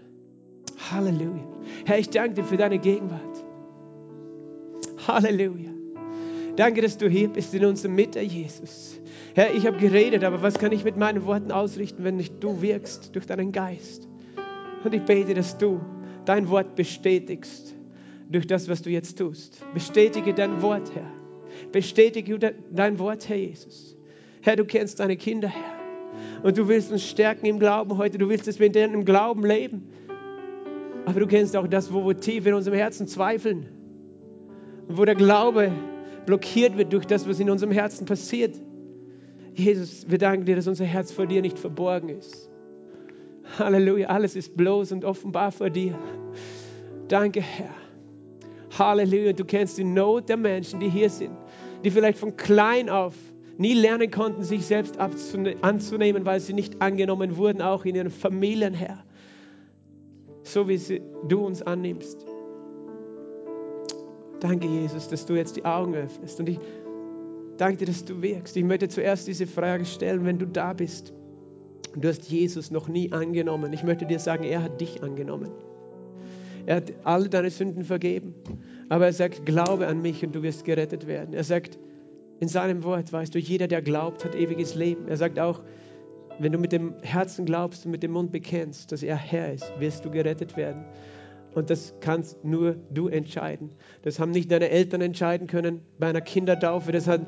Halleluja. 0.90 1.47
Herr, 1.84 1.99
ich 1.99 2.11
danke 2.11 2.34
dir 2.34 2.45
für 2.45 2.57
deine 2.57 2.78
Gegenwart. 2.78 3.45
Halleluja. 5.07 5.70
Danke, 6.57 6.83
dass 6.83 6.99
du 6.99 7.09
hier 7.09 7.29
bist 7.29 7.55
in 7.55 7.65
unserer 7.65 7.93
Mitte, 7.93 8.21
Jesus. 8.21 9.01
Herr, 9.35 9.55
ich 9.55 9.67
habe 9.67 9.79
geredet, 9.79 10.23
aber 10.23 10.43
was 10.43 10.59
kann 10.59 10.73
ich 10.73 10.85
mit 10.85 10.99
meinen 10.99 11.25
Worten 11.25 11.51
ausrichten, 11.51 12.05
wenn 12.05 12.17
nicht 12.17 12.45
du 12.45 12.61
wirkst 12.61 13.15
durch 13.15 13.25
deinen 13.25 13.53
Geist? 13.53 14.07
Und 14.85 14.93
ich 14.93 15.03
bete, 15.03 15.33
dass 15.33 15.57
du 15.57 15.81
dein 16.27 16.49
Wort 16.51 16.75
bestätigst 16.75 17.75
durch 18.31 18.47
das, 18.47 18.69
was 18.69 18.83
du 18.83 18.91
jetzt 18.91 19.17
tust. 19.17 19.65
Bestätige 19.73 20.35
dein 20.35 20.61
Wort, 20.61 20.95
Herr. 20.95 21.11
Bestätige 21.71 22.39
dein 22.71 22.99
Wort, 22.99 23.29
Herr 23.29 23.37
Jesus. 23.37 23.97
Herr, 24.43 24.57
du 24.57 24.65
kennst 24.65 25.01
deine 25.01 25.17
Kinder, 25.17 25.49
Herr. 25.49 26.43
Und 26.43 26.59
du 26.59 26.69
willst 26.69 26.93
uns 26.93 27.09
stärken 27.09 27.47
im 27.47 27.59
Glauben 27.59 27.97
heute. 27.97 28.19
Du 28.19 28.29
willst, 28.29 28.47
dass 28.47 28.59
wir 28.59 28.67
in 28.67 28.73
deinem 28.73 29.05
Glauben 29.07 29.47
leben. 29.47 29.89
Aber 31.07 31.21
du 31.21 31.27
kennst 31.27 31.57
auch 31.57 31.67
das, 31.67 31.93
wo 31.93 32.07
wir 32.07 32.17
tief 32.19 32.45
in 32.47 32.55
unserem 32.55 32.77
Herzen 32.77 33.07
zweifeln 33.07 33.69
und 34.89 34.99
wo 34.99 35.05
der 35.05 35.15
Glaube 35.15 35.73
blockiert 36.27 36.77
wird 36.77 36.93
durch 36.93 37.07
das, 37.07 37.29
was 37.29 37.41
in 37.41 37.51
unserem 37.51 37.73
Herzen 37.73 38.07
passiert. 38.07 38.55
Jesus, 39.55 40.07
wir 40.09 40.18
danken 40.18 40.47
dir, 40.47 40.57
dass 40.57 40.66
unser 40.66 40.85
Herz 40.85 41.12
vor 41.12 41.27
dir 41.27 41.43
nicht 41.43 41.59
verborgen 41.59 42.09
ist. 42.09 42.51
Halleluja, 43.59 44.09
alles 44.09 44.37
ist 44.37 44.57
bloß 44.57 44.93
und 44.93 45.05
offenbar 45.05 45.53
vor 45.53 45.68
dir. 45.68 45.99
Danke, 47.09 47.41
Herr. 47.41 47.75
Halleluja, 48.79 49.33
du 49.33 49.45
kennst 49.45 49.77
die 49.77 49.85
Not 49.85 50.29
der 50.29 50.39
Menschen, 50.39 50.81
die 50.81 50.89
hier 50.89 51.11
sind, 51.11 51.37
die 51.85 51.91
vielleicht 51.91 52.18
von 52.18 52.37
klein 52.37 52.89
auf 52.89 53.14
nie 53.59 53.75
lernen 53.75 54.11
konnten, 54.11 54.43
sich 54.43 54.64
selbst 54.64 54.99
anzunehmen, 54.99 56.25
weil 56.25 56.41
sie 56.41 56.55
nicht 56.55 56.81
angenommen 56.81 57.37
wurden, 57.37 57.61
auch 57.61 57.85
in 57.85 57.95
ihren 57.95 58.11
Familien, 58.11 58.73
Herr 58.73 59.05
so 60.45 60.68
wie 60.68 60.77
sie, 60.77 61.03
du 61.29 61.45
uns 61.47 61.62
annimmst. 61.62 62.27
Danke, 64.43 64.66
Jesus, 64.66 65.09
dass 65.09 65.24
du 65.24 65.34
jetzt 65.34 65.57
die 65.57 65.64
Augen 65.64 65.95
öffnest. 65.95 66.40
Und 66.40 66.49
ich 66.49 66.59
Danke 67.62 67.78
dir, 67.78 67.86
dass 67.86 68.05
du 68.05 68.20
wirkst. 68.22 68.57
Ich 68.57 68.64
möchte 68.64 68.88
zuerst 68.88 69.28
diese 69.28 69.47
Frage 69.47 69.84
stellen, 69.84 70.24
wenn 70.24 70.38
du 70.38 70.47
da 70.47 70.72
bist. 70.72 71.12
Du 71.95 72.09
hast 72.09 72.28
Jesus 72.28 72.70
noch 72.70 72.88
nie 72.88 73.12
angenommen. 73.12 73.72
Ich 73.72 73.84
möchte 73.84 74.07
dir 74.07 74.18
sagen, 74.18 74.45
er 74.45 74.62
hat 74.62 74.80
dich 74.80 75.03
angenommen. 75.03 75.51
Er 76.66 76.76
hat 76.76 76.93
alle 77.05 77.28
deine 77.28 77.51
Sünden 77.51 77.84
vergeben. 77.84 78.34
Aber 78.88 79.07
er 79.07 79.12
sagt, 79.12 79.45
glaube 79.47 79.86
an 79.86 80.01
mich 80.01 80.24
und 80.24 80.34
du 80.34 80.43
wirst 80.43 80.64
gerettet 80.64 81.07
werden. 81.07 81.34
Er 81.34 81.45
sagt, 81.45 81.78
in 82.40 82.49
seinem 82.49 82.82
Wort, 82.82 83.12
weißt 83.12 83.34
du, 83.34 83.38
jeder, 83.38 83.68
der 83.68 83.82
glaubt, 83.82 84.24
hat 84.24 84.34
ewiges 84.34 84.74
Leben. 84.74 85.07
Er 85.07 85.16
sagt 85.16 85.38
auch, 85.38 85.61
wenn 86.38 86.51
du 86.51 86.59
mit 86.59 86.72
dem 86.72 86.95
Herzen 87.03 87.45
glaubst 87.45 87.84
und 87.84 87.93
mit 87.93 88.03
dem 88.03 88.11
Mund 88.11 88.32
bekennst, 88.32 88.90
dass 88.90 89.03
er 89.03 89.16
Herr 89.16 89.53
ist, 89.53 89.70
wirst 89.78 90.05
du 90.05 90.11
gerettet 90.11 90.57
werden. 90.57 90.84
Und 91.55 91.71
das 91.71 91.95
kannst 92.01 92.45
nur 92.45 92.77
du 92.91 93.09
entscheiden. 93.09 93.71
Das 94.03 94.19
haben 94.19 94.31
nicht 94.31 94.51
deine 94.51 94.71
Eltern 94.71 95.01
entscheiden 95.01 95.47
können 95.47 95.83
bei 95.99 96.09
einer 96.09 96.21
Kindertaufe. 96.21 96.93
Das 96.93 97.07
hat, 97.07 97.23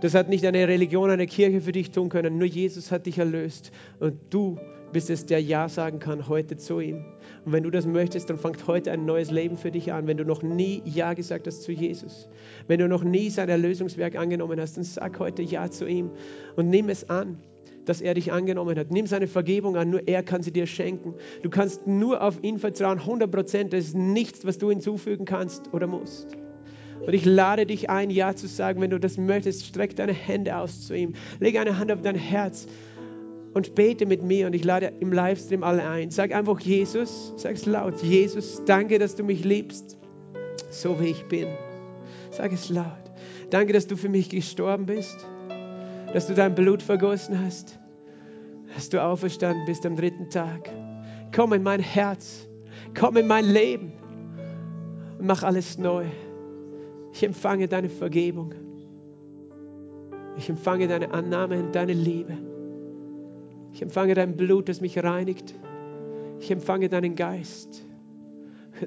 das 0.00 0.14
hat 0.14 0.28
nicht 0.28 0.46
eine 0.46 0.68
Religion, 0.68 1.10
eine 1.10 1.26
Kirche 1.26 1.60
für 1.60 1.72
dich 1.72 1.90
tun 1.90 2.08
können. 2.08 2.38
Nur 2.38 2.46
Jesus 2.46 2.92
hat 2.92 3.06
dich 3.06 3.18
erlöst. 3.18 3.72
Und 3.98 4.14
du 4.30 4.58
bist 4.92 5.10
es, 5.10 5.26
der 5.26 5.42
Ja 5.42 5.68
sagen 5.68 5.98
kann 5.98 6.28
heute 6.28 6.56
zu 6.56 6.80
ihm. 6.80 7.04
Und 7.44 7.52
wenn 7.52 7.64
du 7.64 7.70
das 7.70 7.84
möchtest, 7.84 8.30
dann 8.30 8.38
fängt 8.38 8.66
heute 8.66 8.92
ein 8.92 9.04
neues 9.04 9.30
Leben 9.30 9.56
für 9.56 9.70
dich 9.70 9.92
an. 9.92 10.06
Wenn 10.06 10.16
du 10.16 10.24
noch 10.24 10.42
nie 10.42 10.82
Ja 10.84 11.12
gesagt 11.14 11.46
hast 11.46 11.62
zu 11.64 11.72
Jesus, 11.72 12.28
wenn 12.68 12.78
du 12.78 12.88
noch 12.88 13.02
nie 13.02 13.28
sein 13.28 13.48
Erlösungswerk 13.48 14.16
angenommen 14.16 14.60
hast, 14.60 14.76
dann 14.76 14.84
sag 14.84 15.18
heute 15.18 15.42
Ja 15.42 15.70
zu 15.70 15.86
ihm 15.86 16.10
und 16.56 16.70
nimm 16.70 16.88
es 16.88 17.10
an 17.10 17.38
dass 17.84 18.00
er 18.00 18.14
dich 18.14 18.32
angenommen 18.32 18.78
hat. 18.78 18.90
Nimm 18.90 19.06
seine 19.06 19.26
Vergebung 19.26 19.76
an, 19.76 19.90
nur 19.90 20.06
er 20.08 20.22
kann 20.22 20.42
sie 20.42 20.52
dir 20.52 20.66
schenken. 20.66 21.14
Du 21.42 21.50
kannst 21.50 21.86
nur 21.86 22.22
auf 22.22 22.42
ihn 22.42 22.58
vertrauen, 22.58 22.98
100 22.98 23.30
Prozent. 23.30 23.72
Das 23.72 23.86
ist 23.86 23.96
nichts, 23.96 24.46
was 24.46 24.58
du 24.58 24.70
hinzufügen 24.70 25.24
kannst 25.24 25.72
oder 25.72 25.86
musst. 25.86 26.36
Und 27.06 27.12
ich 27.12 27.24
lade 27.24 27.66
dich 27.66 27.90
ein, 27.90 28.10
Ja 28.10 28.34
zu 28.34 28.46
sagen, 28.46 28.80
wenn 28.80 28.90
du 28.90 28.98
das 28.98 29.18
möchtest. 29.18 29.66
Streck 29.66 29.96
deine 29.96 30.12
Hände 30.12 30.56
aus 30.56 30.86
zu 30.86 30.96
ihm. 30.96 31.14
Leg 31.40 31.58
eine 31.58 31.78
Hand 31.78 31.92
auf 31.92 32.02
dein 32.02 32.16
Herz 32.16 32.66
und 33.54 33.74
bete 33.74 34.04
mit 34.04 34.22
mir 34.22 34.46
und 34.46 34.54
ich 34.54 34.64
lade 34.64 34.92
im 35.00 35.12
Livestream 35.12 35.62
alle 35.62 35.88
ein. 35.88 36.10
Sag 36.10 36.34
einfach 36.34 36.60
Jesus, 36.60 37.32
sag 37.36 37.54
es 37.54 37.66
laut, 37.66 38.02
Jesus, 38.02 38.62
danke, 38.66 38.98
dass 38.98 39.14
du 39.14 39.22
mich 39.22 39.44
liebst, 39.44 39.96
so 40.70 41.00
wie 41.00 41.08
ich 41.08 41.24
bin. 41.26 41.48
Sag 42.30 42.52
es 42.52 42.68
laut. 42.68 42.86
Danke, 43.50 43.72
dass 43.72 43.86
du 43.86 43.96
für 43.96 44.08
mich 44.08 44.28
gestorben 44.28 44.86
bist, 44.86 45.24
dass 46.14 46.28
du 46.28 46.34
dein 46.34 46.54
Blut 46.54 46.80
vergossen 46.80 47.44
hast, 47.44 47.80
dass 48.72 48.88
du 48.88 49.02
auferstanden 49.02 49.64
bist 49.66 49.84
am 49.84 49.96
dritten 49.96 50.30
Tag. 50.30 50.70
Komm 51.34 51.52
in 51.52 51.64
mein 51.64 51.80
Herz, 51.80 52.48
komm 52.96 53.16
in 53.16 53.26
mein 53.26 53.44
Leben 53.44 53.92
und 55.18 55.26
mach 55.26 55.42
alles 55.42 55.76
neu. 55.76 56.04
Ich 57.12 57.24
empfange 57.24 57.66
deine 57.66 57.88
Vergebung. 57.88 58.54
Ich 60.36 60.48
empfange 60.48 60.86
deine 60.86 61.12
Annahme 61.12 61.58
und 61.58 61.74
deine 61.74 61.94
Liebe. 61.94 62.38
Ich 63.72 63.82
empfange 63.82 64.14
dein 64.14 64.36
Blut, 64.36 64.68
das 64.68 64.80
mich 64.80 65.02
reinigt. 65.02 65.52
Ich 66.38 66.48
empfange 66.48 66.88
deinen 66.88 67.16
Geist. 67.16 67.84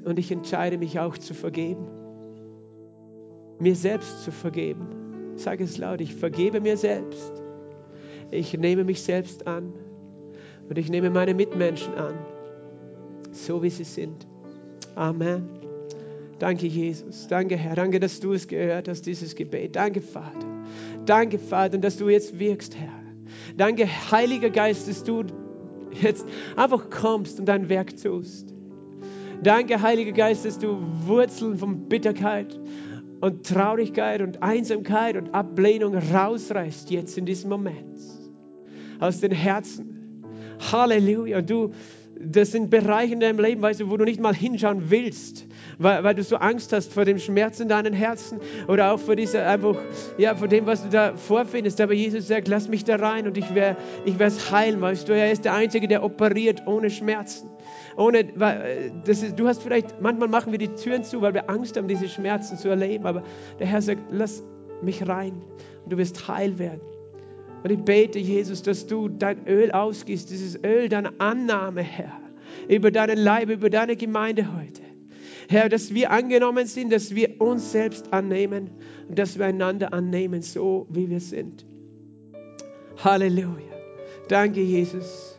Und 0.02 0.18
ich 0.18 0.32
entscheide 0.32 0.78
mich 0.78 0.98
auch 0.98 1.18
zu 1.18 1.34
vergeben. 1.34 1.88
Mir 3.58 3.76
selbst 3.76 4.24
zu 4.24 4.32
vergeben. 4.32 5.07
Sag 5.38 5.60
es 5.60 5.78
laut, 5.78 6.00
ich 6.00 6.14
vergebe 6.14 6.60
mir 6.60 6.76
selbst. 6.76 7.32
Ich 8.30 8.56
nehme 8.58 8.84
mich 8.84 9.02
selbst 9.02 9.46
an. 9.46 9.72
Und 10.68 10.76
ich 10.76 10.90
nehme 10.90 11.10
meine 11.10 11.32
Mitmenschen 11.32 11.94
an. 11.94 12.14
So 13.30 13.62
wie 13.62 13.70
sie 13.70 13.84
sind. 13.84 14.26
Amen. 14.96 15.48
Danke, 16.40 16.66
Jesus. 16.66 17.28
Danke, 17.28 17.56
Herr. 17.56 17.76
Danke, 17.76 18.00
dass 18.00 18.18
du 18.20 18.32
es 18.32 18.48
gehört 18.48 18.88
hast, 18.88 19.06
dieses 19.06 19.34
Gebet. 19.34 19.76
Danke, 19.76 20.00
Vater. 20.00 20.46
Danke, 21.06 21.38
Vater, 21.38 21.78
dass 21.78 21.96
du 21.96 22.08
jetzt 22.08 22.38
wirkst, 22.38 22.76
Herr. 22.76 22.92
Danke, 23.56 23.86
Heiliger 24.10 24.50
Geist, 24.50 24.88
dass 24.88 25.04
du 25.04 25.24
jetzt 26.02 26.26
einfach 26.56 26.90
kommst 26.90 27.38
und 27.38 27.46
dein 27.46 27.68
Werk 27.68 27.96
tust. 27.96 28.54
Danke, 29.42 29.80
Heiliger 29.80 30.12
Geist, 30.12 30.44
dass 30.44 30.58
du 30.58 30.78
Wurzeln 31.06 31.56
von 31.56 31.88
Bitterkeit 31.88 32.58
und 33.20 33.46
Traurigkeit 33.46 34.22
und 34.22 34.42
Einsamkeit 34.42 35.16
und 35.16 35.34
Ablehnung 35.34 35.96
rausreißt 35.96 36.90
jetzt 36.90 37.18
in 37.18 37.26
diesem 37.26 37.50
Moment 37.50 38.00
aus 39.00 39.20
den 39.20 39.32
Herzen. 39.32 40.22
Halleluja. 40.72 41.38
Und 41.38 41.50
du, 41.50 41.72
das 42.20 42.52
sind 42.52 42.70
Bereiche 42.70 43.14
in 43.14 43.20
deinem 43.20 43.38
Leben, 43.38 43.62
weißt 43.62 43.80
du, 43.80 43.90
wo 43.90 43.96
du 43.96 44.04
nicht 44.04 44.20
mal 44.20 44.34
hinschauen 44.34 44.90
willst 44.90 45.48
weil, 45.78 46.04
weil 46.04 46.14
du 46.14 46.22
so 46.22 46.36
Angst 46.36 46.72
hast 46.72 46.92
vor 46.92 47.04
dem 47.04 47.18
Schmerz 47.18 47.60
in 47.60 47.68
deinem 47.68 47.92
Herzen 47.92 48.40
oder 48.66 48.92
auch 48.92 48.98
vor 48.98 49.16
dieser 49.16 49.46
einfach, 49.46 49.76
ja, 50.18 50.34
vor 50.34 50.48
dem, 50.48 50.66
was 50.66 50.82
du 50.82 50.88
da 50.90 51.16
vorfindest. 51.16 51.80
Aber 51.80 51.94
Jesus 51.94 52.28
sagt, 52.28 52.48
lass 52.48 52.68
mich 52.68 52.84
da 52.84 52.96
rein 52.96 53.26
und 53.26 53.36
ich 53.36 53.54
werde 53.54 53.78
ich 54.04 54.18
es 54.20 54.50
heilen, 54.50 54.80
weißt 54.80 55.08
du, 55.08 55.12
er 55.12 55.32
ist 55.32 55.44
der 55.44 55.54
Einzige, 55.54 55.88
der 55.88 56.02
operiert 56.02 56.66
ohne 56.66 56.90
Schmerzen. 56.90 57.48
Ohne, 57.98 58.30
weil, 58.36 58.92
das 59.04 59.24
ist, 59.24 59.38
du 59.40 59.48
hast 59.48 59.60
vielleicht, 59.60 60.00
manchmal 60.00 60.28
machen 60.28 60.52
wir 60.52 60.58
die 60.58 60.68
Türen 60.68 61.02
zu, 61.02 61.20
weil 61.20 61.34
wir 61.34 61.50
Angst 61.50 61.76
haben, 61.76 61.88
diese 61.88 62.08
Schmerzen 62.08 62.56
zu 62.56 62.68
erleben. 62.68 63.06
Aber 63.06 63.24
der 63.58 63.66
Herr 63.66 63.82
sagt, 63.82 64.00
lass 64.10 64.44
mich 64.82 65.06
rein 65.08 65.42
und 65.82 65.92
du 65.92 65.98
wirst 65.98 66.28
heil 66.28 66.60
werden. 66.60 66.80
Und 67.64 67.72
ich 67.72 67.80
bete, 67.80 68.20
Jesus, 68.20 68.62
dass 68.62 68.86
du 68.86 69.08
dein 69.08 69.48
Öl 69.48 69.72
ausgießt, 69.72 70.30
dieses 70.30 70.62
Öl 70.62 70.88
deiner 70.88 71.12
Annahme, 71.18 71.82
Herr, 71.82 72.12
über 72.68 72.92
deinen 72.92 73.18
Leib, 73.18 73.50
über 73.50 73.68
deine 73.68 73.96
Gemeinde 73.96 74.46
heute. 74.56 74.82
Herr, 75.48 75.68
dass 75.68 75.92
wir 75.92 76.12
angenommen 76.12 76.66
sind, 76.66 76.92
dass 76.92 77.16
wir 77.16 77.40
uns 77.40 77.72
selbst 77.72 78.12
annehmen 78.12 78.70
und 79.08 79.18
dass 79.18 79.38
wir 79.40 79.46
einander 79.46 79.92
annehmen, 79.92 80.42
so 80.42 80.86
wie 80.88 81.10
wir 81.10 81.20
sind. 81.20 81.66
Halleluja. 82.98 83.48
Danke, 84.28 84.60
Jesus, 84.60 85.37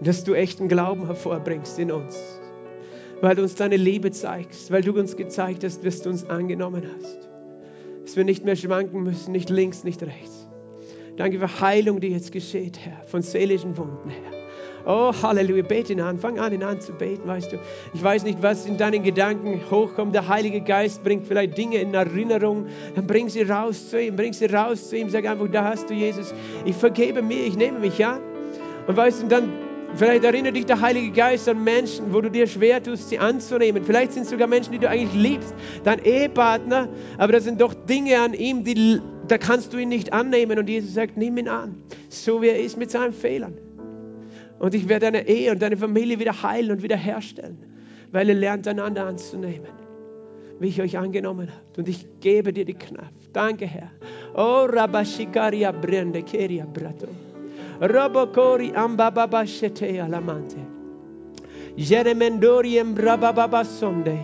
dass 0.00 0.24
du 0.24 0.34
echten 0.34 0.68
Glauben 0.68 1.06
hervorbringst 1.06 1.78
in 1.78 1.90
uns, 1.90 2.40
weil 3.20 3.34
du 3.34 3.42
uns 3.42 3.54
deine 3.54 3.76
Liebe 3.76 4.10
zeigst, 4.10 4.70
weil 4.70 4.82
du 4.82 4.92
uns 4.92 5.16
gezeigt 5.16 5.64
hast, 5.64 5.84
dass 5.84 6.02
du 6.02 6.10
uns 6.10 6.28
angenommen 6.28 6.84
hast. 6.98 7.28
Dass 8.04 8.16
wir 8.16 8.24
nicht 8.24 8.44
mehr 8.44 8.56
schwanken 8.56 9.02
müssen, 9.02 9.32
nicht 9.32 9.50
links, 9.50 9.84
nicht 9.84 10.02
rechts. 10.02 10.46
Danke 11.16 11.38
für 11.38 11.60
Heilung, 11.60 12.00
die 12.00 12.08
jetzt 12.08 12.30
geschieht, 12.30 12.78
Herr, 12.78 13.02
von 13.06 13.22
seelischen 13.22 13.76
Wunden, 13.76 14.10
Herr. 14.10 14.36
Oh, 14.88 15.12
Halleluja, 15.20 15.64
bete 15.64 15.94
ihn 15.94 16.00
an, 16.00 16.16
fang 16.16 16.38
an, 16.38 16.52
ihn 16.52 16.62
an 16.62 16.80
zu 16.80 16.92
beten, 16.92 17.26
weißt 17.26 17.50
du. 17.50 17.56
Ich 17.92 18.04
weiß 18.04 18.22
nicht, 18.22 18.40
was 18.40 18.66
in 18.66 18.76
deinen 18.76 19.02
Gedanken 19.02 19.60
hochkommt. 19.68 20.14
Der 20.14 20.28
Heilige 20.28 20.60
Geist 20.60 21.02
bringt 21.02 21.26
vielleicht 21.26 21.58
Dinge 21.58 21.78
in 21.78 21.92
Erinnerung. 21.92 22.66
Dann 22.94 23.04
bring 23.04 23.28
sie 23.28 23.42
raus 23.42 23.90
zu 23.90 24.00
ihm, 24.00 24.14
bring 24.14 24.32
sie 24.32 24.46
raus 24.46 24.88
zu 24.88 24.96
ihm. 24.96 25.10
Sag 25.10 25.26
einfach, 25.26 25.48
da 25.50 25.64
hast 25.64 25.90
du 25.90 25.94
Jesus. 25.94 26.32
Ich 26.64 26.76
vergebe 26.76 27.20
mir, 27.20 27.46
ich 27.46 27.56
nehme 27.56 27.80
mich, 27.80 27.98
ja. 27.98 28.20
Und 28.86 28.96
weißt 28.96 29.24
du, 29.24 29.26
dann 29.26 29.65
Vielleicht 29.94 30.24
erinnert 30.24 30.56
dich 30.56 30.66
der 30.66 30.80
Heilige 30.80 31.10
Geist 31.12 31.48
an 31.48 31.64
Menschen, 31.64 32.12
wo 32.12 32.20
du 32.20 32.30
dir 32.30 32.46
schwer 32.46 32.82
tust, 32.82 33.08
sie 33.08 33.18
anzunehmen. 33.18 33.82
Vielleicht 33.84 34.12
sind 34.12 34.24
es 34.24 34.30
sogar 34.30 34.46
Menschen, 34.46 34.72
die 34.72 34.78
du 34.78 34.88
eigentlich 34.88 35.14
liebst, 35.14 35.54
dein 35.84 36.04
Ehepartner, 36.04 36.88
aber 37.16 37.32
das 37.32 37.44
sind 37.44 37.60
doch 37.60 37.72
Dinge 37.72 38.20
an 38.20 38.34
ihm, 38.34 38.64
die, 38.64 39.00
da 39.28 39.38
kannst 39.38 39.72
du 39.72 39.78
ihn 39.78 39.88
nicht 39.88 40.12
annehmen. 40.12 40.58
Und 40.58 40.68
Jesus 40.68 40.92
sagt, 40.92 41.16
nimm 41.16 41.38
ihn 41.38 41.48
an, 41.48 41.82
so 42.10 42.42
wie 42.42 42.48
er 42.48 42.60
ist 42.60 42.76
mit 42.76 42.90
seinen 42.90 43.12
Fehlern. 43.12 43.56
Und 44.58 44.74
ich 44.74 44.88
werde 44.88 45.06
deine 45.06 45.28
Ehe 45.28 45.52
und 45.52 45.62
deine 45.62 45.76
Familie 45.76 46.18
wieder 46.18 46.42
heilen 46.42 46.72
und 46.72 46.82
wieder 46.82 46.96
herstellen, 46.96 47.58
weil 48.12 48.28
ihr 48.28 48.34
lernt 48.34 48.68
einander 48.68 49.06
anzunehmen, 49.06 49.68
wie 50.58 50.68
ich 50.68 50.80
euch 50.82 50.98
angenommen 50.98 51.48
habe. 51.50 51.78
Und 51.78 51.88
ich 51.88 52.06
gebe 52.20 52.52
dir 52.52 52.64
die 52.64 52.74
Kraft. 52.74 53.12
Danke, 53.32 53.66
Herr. 53.66 53.90
Oh, 54.34 54.66
Rabashikaria 54.66 55.72
Brende 55.72 56.22
Keria 56.22 56.66
Brato. 56.66 57.08
Robokori 57.80 58.72
Ambababa 58.74 59.46
Shete 59.46 60.00
Alamante. 60.00 60.64
Jeremendoriem 61.76 62.94
Brababa 62.94 63.64
Sonde. 63.64 64.18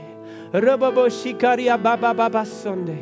Robobo 0.52 1.08
Shikaria 1.08 1.76
Baba 1.82 2.44
Sonde. 2.44 2.96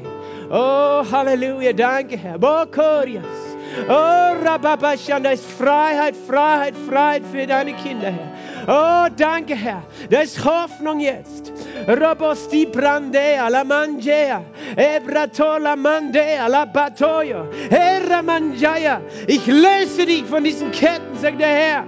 Oh, 0.51 1.03
Halleluja. 1.05 1.77
Danke, 1.77 2.17
Herr. 2.17 2.39
Bokorias. 2.39 3.51
Oh, 3.89 4.35
Rababashan, 4.43 5.23
da 5.23 5.31
ist 5.31 5.47
Freiheit, 5.47 6.17
Freiheit, 6.17 6.75
Freiheit 6.89 7.23
für 7.31 7.47
deine 7.47 7.73
Kinder, 7.75 8.11
Herr. 8.11 8.33
Oh, 8.67 9.07
danke, 9.17 9.55
Herr. 9.55 9.83
Da 10.11 10.21
ist 10.21 10.45
Hoffnung 10.45 11.01
jetzt. 11.01 11.53
Robosti 11.89 12.67
brandea, 12.67 13.49
la 13.49 13.65
mangea, 13.65 14.43
ebratola 14.77 15.77
mandea, 15.77 16.47
la 16.47 16.67
batoyo, 16.67 17.49
Herra 17.71 18.23
manjaya. 18.23 19.01
Ich 19.27 19.47
löse 19.47 20.07
dich 20.07 20.25
von 20.25 20.45
diesen 20.45 20.71
Ketten, 20.73 21.17
sagt 21.17 21.41
der 21.41 21.49
Herr. 21.49 21.87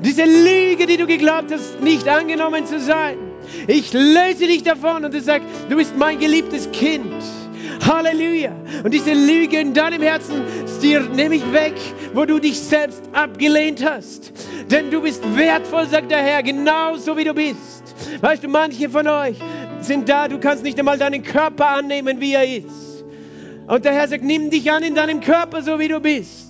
Diese 0.00 0.24
Lüge, 0.24 0.86
die 0.86 0.96
du 0.96 1.06
geglaubt 1.06 1.50
hast, 1.52 1.80
nicht 1.80 2.06
angenommen 2.08 2.66
zu 2.66 2.78
sein. 2.78 3.16
Ich 3.66 3.92
löse 3.92 4.46
dich 4.46 4.62
davon 4.62 5.04
und 5.04 5.14
du 5.14 5.20
sagst, 5.20 5.46
du 5.68 5.76
bist 5.76 5.96
mein 5.96 6.18
geliebtes 6.18 6.70
Kind. 6.70 7.12
Halleluja. 7.86 8.52
Und 8.84 8.92
diese 8.92 9.12
Lüge 9.12 9.58
in 9.58 9.74
deinem 9.74 10.02
Herzen, 10.02 10.42
die 10.82 10.98
nehme 11.14 11.36
ich 11.36 11.52
weg, 11.52 11.74
wo 12.14 12.24
du 12.24 12.38
dich 12.38 12.58
selbst 12.58 13.02
abgelehnt 13.12 13.84
hast. 13.84 14.32
Denn 14.70 14.90
du 14.90 15.02
bist 15.02 15.22
wertvoll, 15.36 15.86
sagt 15.86 16.10
der 16.10 16.22
Herr, 16.22 16.42
genauso 16.42 17.16
wie 17.16 17.24
du 17.24 17.34
bist. 17.34 17.94
Weißt 18.20 18.44
du, 18.44 18.48
manche 18.48 18.88
von 18.88 19.06
euch 19.06 19.36
sind 19.80 20.08
da, 20.08 20.28
du 20.28 20.38
kannst 20.38 20.62
nicht 20.62 20.78
einmal 20.78 20.98
deinen 20.98 21.22
Körper 21.22 21.68
annehmen, 21.68 22.20
wie 22.20 22.34
er 22.34 22.46
ist. 22.46 23.04
Und 23.66 23.84
der 23.84 23.92
Herr 23.92 24.08
sagt, 24.08 24.24
nimm 24.24 24.50
dich 24.50 24.70
an 24.70 24.82
in 24.82 24.94
deinem 24.94 25.20
Körper, 25.20 25.62
so 25.62 25.78
wie 25.78 25.88
du 25.88 26.00
bist. 26.00 26.48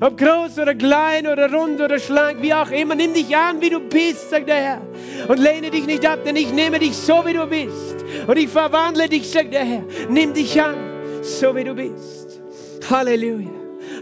Ob 0.00 0.18
groß 0.18 0.58
oder 0.58 0.74
klein 0.74 1.26
oder 1.26 1.50
rund 1.52 1.80
oder 1.80 1.98
schlank, 1.98 2.42
wie 2.42 2.52
auch 2.52 2.70
immer, 2.70 2.94
nimm 2.94 3.14
dich 3.14 3.34
an, 3.34 3.62
wie 3.62 3.70
du 3.70 3.80
bist, 3.80 4.30
sagt 4.30 4.48
der 4.48 4.56
Herr. 4.56 4.80
Und 5.28 5.38
lehne 5.38 5.70
dich 5.70 5.86
nicht 5.86 6.06
ab, 6.06 6.20
denn 6.24 6.36
ich 6.36 6.52
nehme 6.52 6.78
dich 6.78 6.94
so, 6.94 7.24
wie 7.24 7.32
du 7.32 7.46
bist. 7.46 7.95
Und 8.26 8.38
ich 8.38 8.48
verwandle 8.48 9.08
dich, 9.08 9.30
sagt 9.30 9.52
der 9.52 9.64
Herr. 9.64 9.84
Nimm 10.08 10.34
dich 10.34 10.60
an, 10.60 10.74
so 11.22 11.54
wie 11.54 11.64
du 11.64 11.74
bist. 11.74 12.40
Halleluja. 12.88 13.50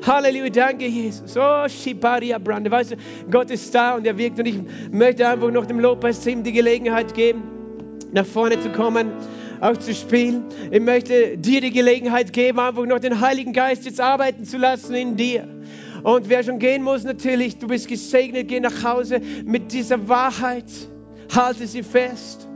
Halleluja, 0.07 0.51
danke 0.51 0.87
Jesus. 0.87 1.37
Oh, 1.37 1.69
Shibaria 1.69 2.39
Brande. 2.39 2.71
Weißt 2.71 2.93
du, 2.93 2.97
Gott 3.31 3.51
ist 3.51 3.75
da 3.75 3.95
und 3.95 4.07
er 4.07 4.17
wirkt 4.19 4.39
und 4.39 4.47
ich 4.47 4.57
möchte 4.91 5.27
einfach 5.27 5.51
noch 5.51 5.67
dem 5.67 5.81
Lobpreisteam 5.81 6.43
die 6.43 6.53
Gelegenheit 6.53 7.15
geben, 7.15 7.43
nach 8.13 8.27
vorne 8.27 8.61
zu 8.61 8.71
kommen, 8.71 9.11
auch 9.61 9.77
zu 9.77 9.95
spielen. 9.95 10.45
Ich 10.71 10.81
möchte 10.81 11.39
dir 11.39 11.61
die 11.61 11.71
Gelegenheit 11.71 12.33
geben, 12.33 12.59
einfach 12.61 12.85
noch 12.85 12.99
den 12.99 13.21
Heiligen 13.21 13.53
Geist 13.53 13.85
jetzt 13.85 14.01
arbeiten 14.01 14.45
zu 14.45 14.59
lassen 14.59 14.95
in 14.95 15.17
dir. 15.17 15.49
Und 16.03 16.29
wer 16.29 16.43
schon 16.43 16.59
gehen 16.59 16.83
muss, 16.83 17.05
natürlich, 17.05 17.57
du 17.57 17.67
bist 17.67 17.89
gesegnet, 17.89 18.49
geh 18.49 18.61
nach 18.61 18.85
Hause 18.85 19.21
mit 19.47 19.73
dieser 19.73 20.07
Wahrheit, 20.07 20.67
halte 21.35 21.67
sie 21.67 21.83
fest. 21.83 22.47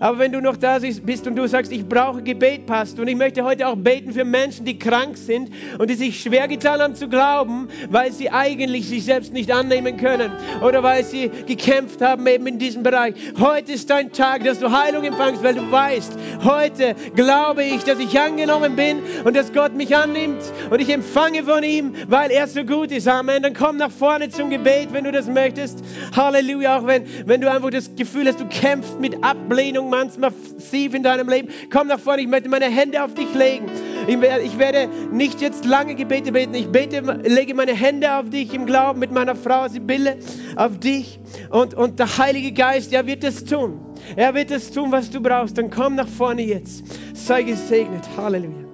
Aber 0.00 0.18
wenn 0.18 0.32
du 0.32 0.40
noch 0.40 0.56
da 0.56 0.78
bist 0.78 1.26
und 1.26 1.36
du 1.36 1.46
sagst, 1.46 1.70
ich 1.70 1.86
brauche 1.86 2.22
Gebet, 2.22 2.64
Pastor, 2.64 3.02
und 3.02 3.08
ich 3.08 3.16
möchte 3.16 3.44
heute 3.44 3.68
auch 3.68 3.76
beten 3.76 4.12
für 4.12 4.24
Menschen, 4.24 4.64
die 4.64 4.78
krank 4.78 5.18
sind 5.18 5.50
und 5.78 5.90
die 5.90 5.94
sich 5.94 6.22
schwer 6.22 6.48
getan 6.48 6.80
haben 6.80 6.94
zu 6.94 7.06
glauben, 7.06 7.68
weil 7.90 8.10
sie 8.10 8.30
eigentlich 8.30 8.88
sich 8.88 9.04
selbst 9.04 9.34
nicht 9.34 9.52
annehmen 9.52 9.98
können 9.98 10.32
oder 10.62 10.82
weil 10.82 11.04
sie 11.04 11.30
gekämpft 11.46 12.00
haben 12.00 12.26
eben 12.26 12.46
in 12.46 12.58
diesem 12.58 12.82
Bereich. 12.82 13.14
Heute 13.38 13.72
ist 13.72 13.90
dein 13.90 14.10
Tag, 14.10 14.44
dass 14.44 14.58
du 14.58 14.70
Heilung 14.70 15.04
empfängst, 15.04 15.42
weil 15.42 15.54
du 15.54 15.70
weißt, 15.70 16.12
heute 16.44 16.94
glaube 17.14 17.62
ich, 17.64 17.84
dass 17.84 17.98
ich 17.98 18.18
angenommen 18.18 18.76
bin 18.76 19.02
und 19.24 19.36
dass 19.36 19.52
Gott 19.52 19.74
mich 19.74 19.94
annimmt 19.94 20.40
und 20.70 20.80
ich 20.80 20.88
empfange 20.88 21.44
von 21.44 21.62
ihm, 21.62 21.92
weil 22.08 22.30
er 22.30 22.46
so 22.46 22.64
gut 22.64 22.90
ist. 22.90 23.06
Amen. 23.06 23.42
Dann 23.42 23.52
komm 23.52 23.76
nach 23.76 23.90
vorne 23.90 24.30
zum 24.30 24.48
Gebet, 24.48 24.88
wenn 24.92 25.04
du 25.04 25.12
das 25.12 25.26
möchtest. 25.26 25.84
Halleluja. 26.16 26.78
Auch 26.78 26.86
wenn, 26.86 27.04
wenn 27.26 27.42
du 27.42 27.50
einfach 27.50 27.68
das 27.68 27.94
Gefühl 27.96 28.26
hast, 28.26 28.40
du 28.40 28.46
kämpfst 28.46 28.98
mit 28.98 29.22
Ablehnung 29.22 29.89
massiv 29.90 30.94
in 30.94 31.02
deinem 31.02 31.28
Leben. 31.28 31.48
Komm 31.72 31.88
nach 31.88 32.00
vorne, 32.00 32.22
ich 32.22 32.28
möchte 32.28 32.48
meine 32.48 32.66
Hände 32.66 33.02
auf 33.02 33.14
dich 33.14 33.32
legen. 33.34 33.66
Ich 34.06 34.20
werde, 34.20 34.42
ich 34.42 34.58
werde 34.58 34.88
nicht 35.12 35.40
jetzt 35.40 35.64
lange 35.64 35.94
Gebete 35.94 36.32
beten. 36.32 36.54
Ich 36.54 36.68
bete, 36.68 37.00
lege 37.24 37.54
meine 37.54 37.74
Hände 37.74 38.12
auf 38.12 38.30
dich 38.30 38.54
im 38.54 38.66
Glauben 38.66 38.98
mit 38.98 39.12
meiner 39.12 39.36
Frau 39.36 39.68
Sibylle 39.68 40.16
auf 40.56 40.78
dich. 40.78 41.20
Und, 41.50 41.74
und 41.74 41.98
der 41.98 42.18
Heilige 42.18 42.52
Geist, 42.52 42.92
er 42.92 43.06
wird 43.06 43.24
es 43.24 43.44
tun. 43.44 43.80
Er 44.16 44.34
wird 44.34 44.50
es 44.50 44.70
tun, 44.70 44.90
was 44.90 45.10
du 45.10 45.20
brauchst. 45.20 45.58
Dann 45.58 45.70
komm 45.70 45.96
nach 45.96 46.08
vorne 46.08 46.42
jetzt. 46.42 46.84
Sei 47.14 47.42
gesegnet. 47.42 48.04
Halleluja. 48.16 48.66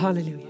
Halleluja. 0.00 0.48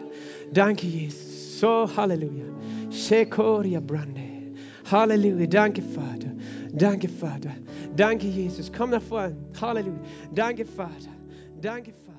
Danke, 0.52 0.86
Jesus. 0.86 1.60
So, 1.60 1.88
Halleluja. 1.96 2.44
Shekoria 2.90 3.80
Brande. 3.80 4.54
Halleluja. 4.90 5.46
Danke, 5.46 5.82
Vater. 5.82 6.29
Danke, 6.74 7.08
Vater. 7.08 7.50
Danke, 7.96 8.26
Jesus. 8.26 8.70
Komm 8.72 8.90
nach 8.90 9.02
vorne. 9.02 9.36
Halleluja. 9.60 9.98
Danke, 10.34 10.64
Vater. 10.64 11.10
Danke, 11.60 11.92
Vater. 11.92 12.09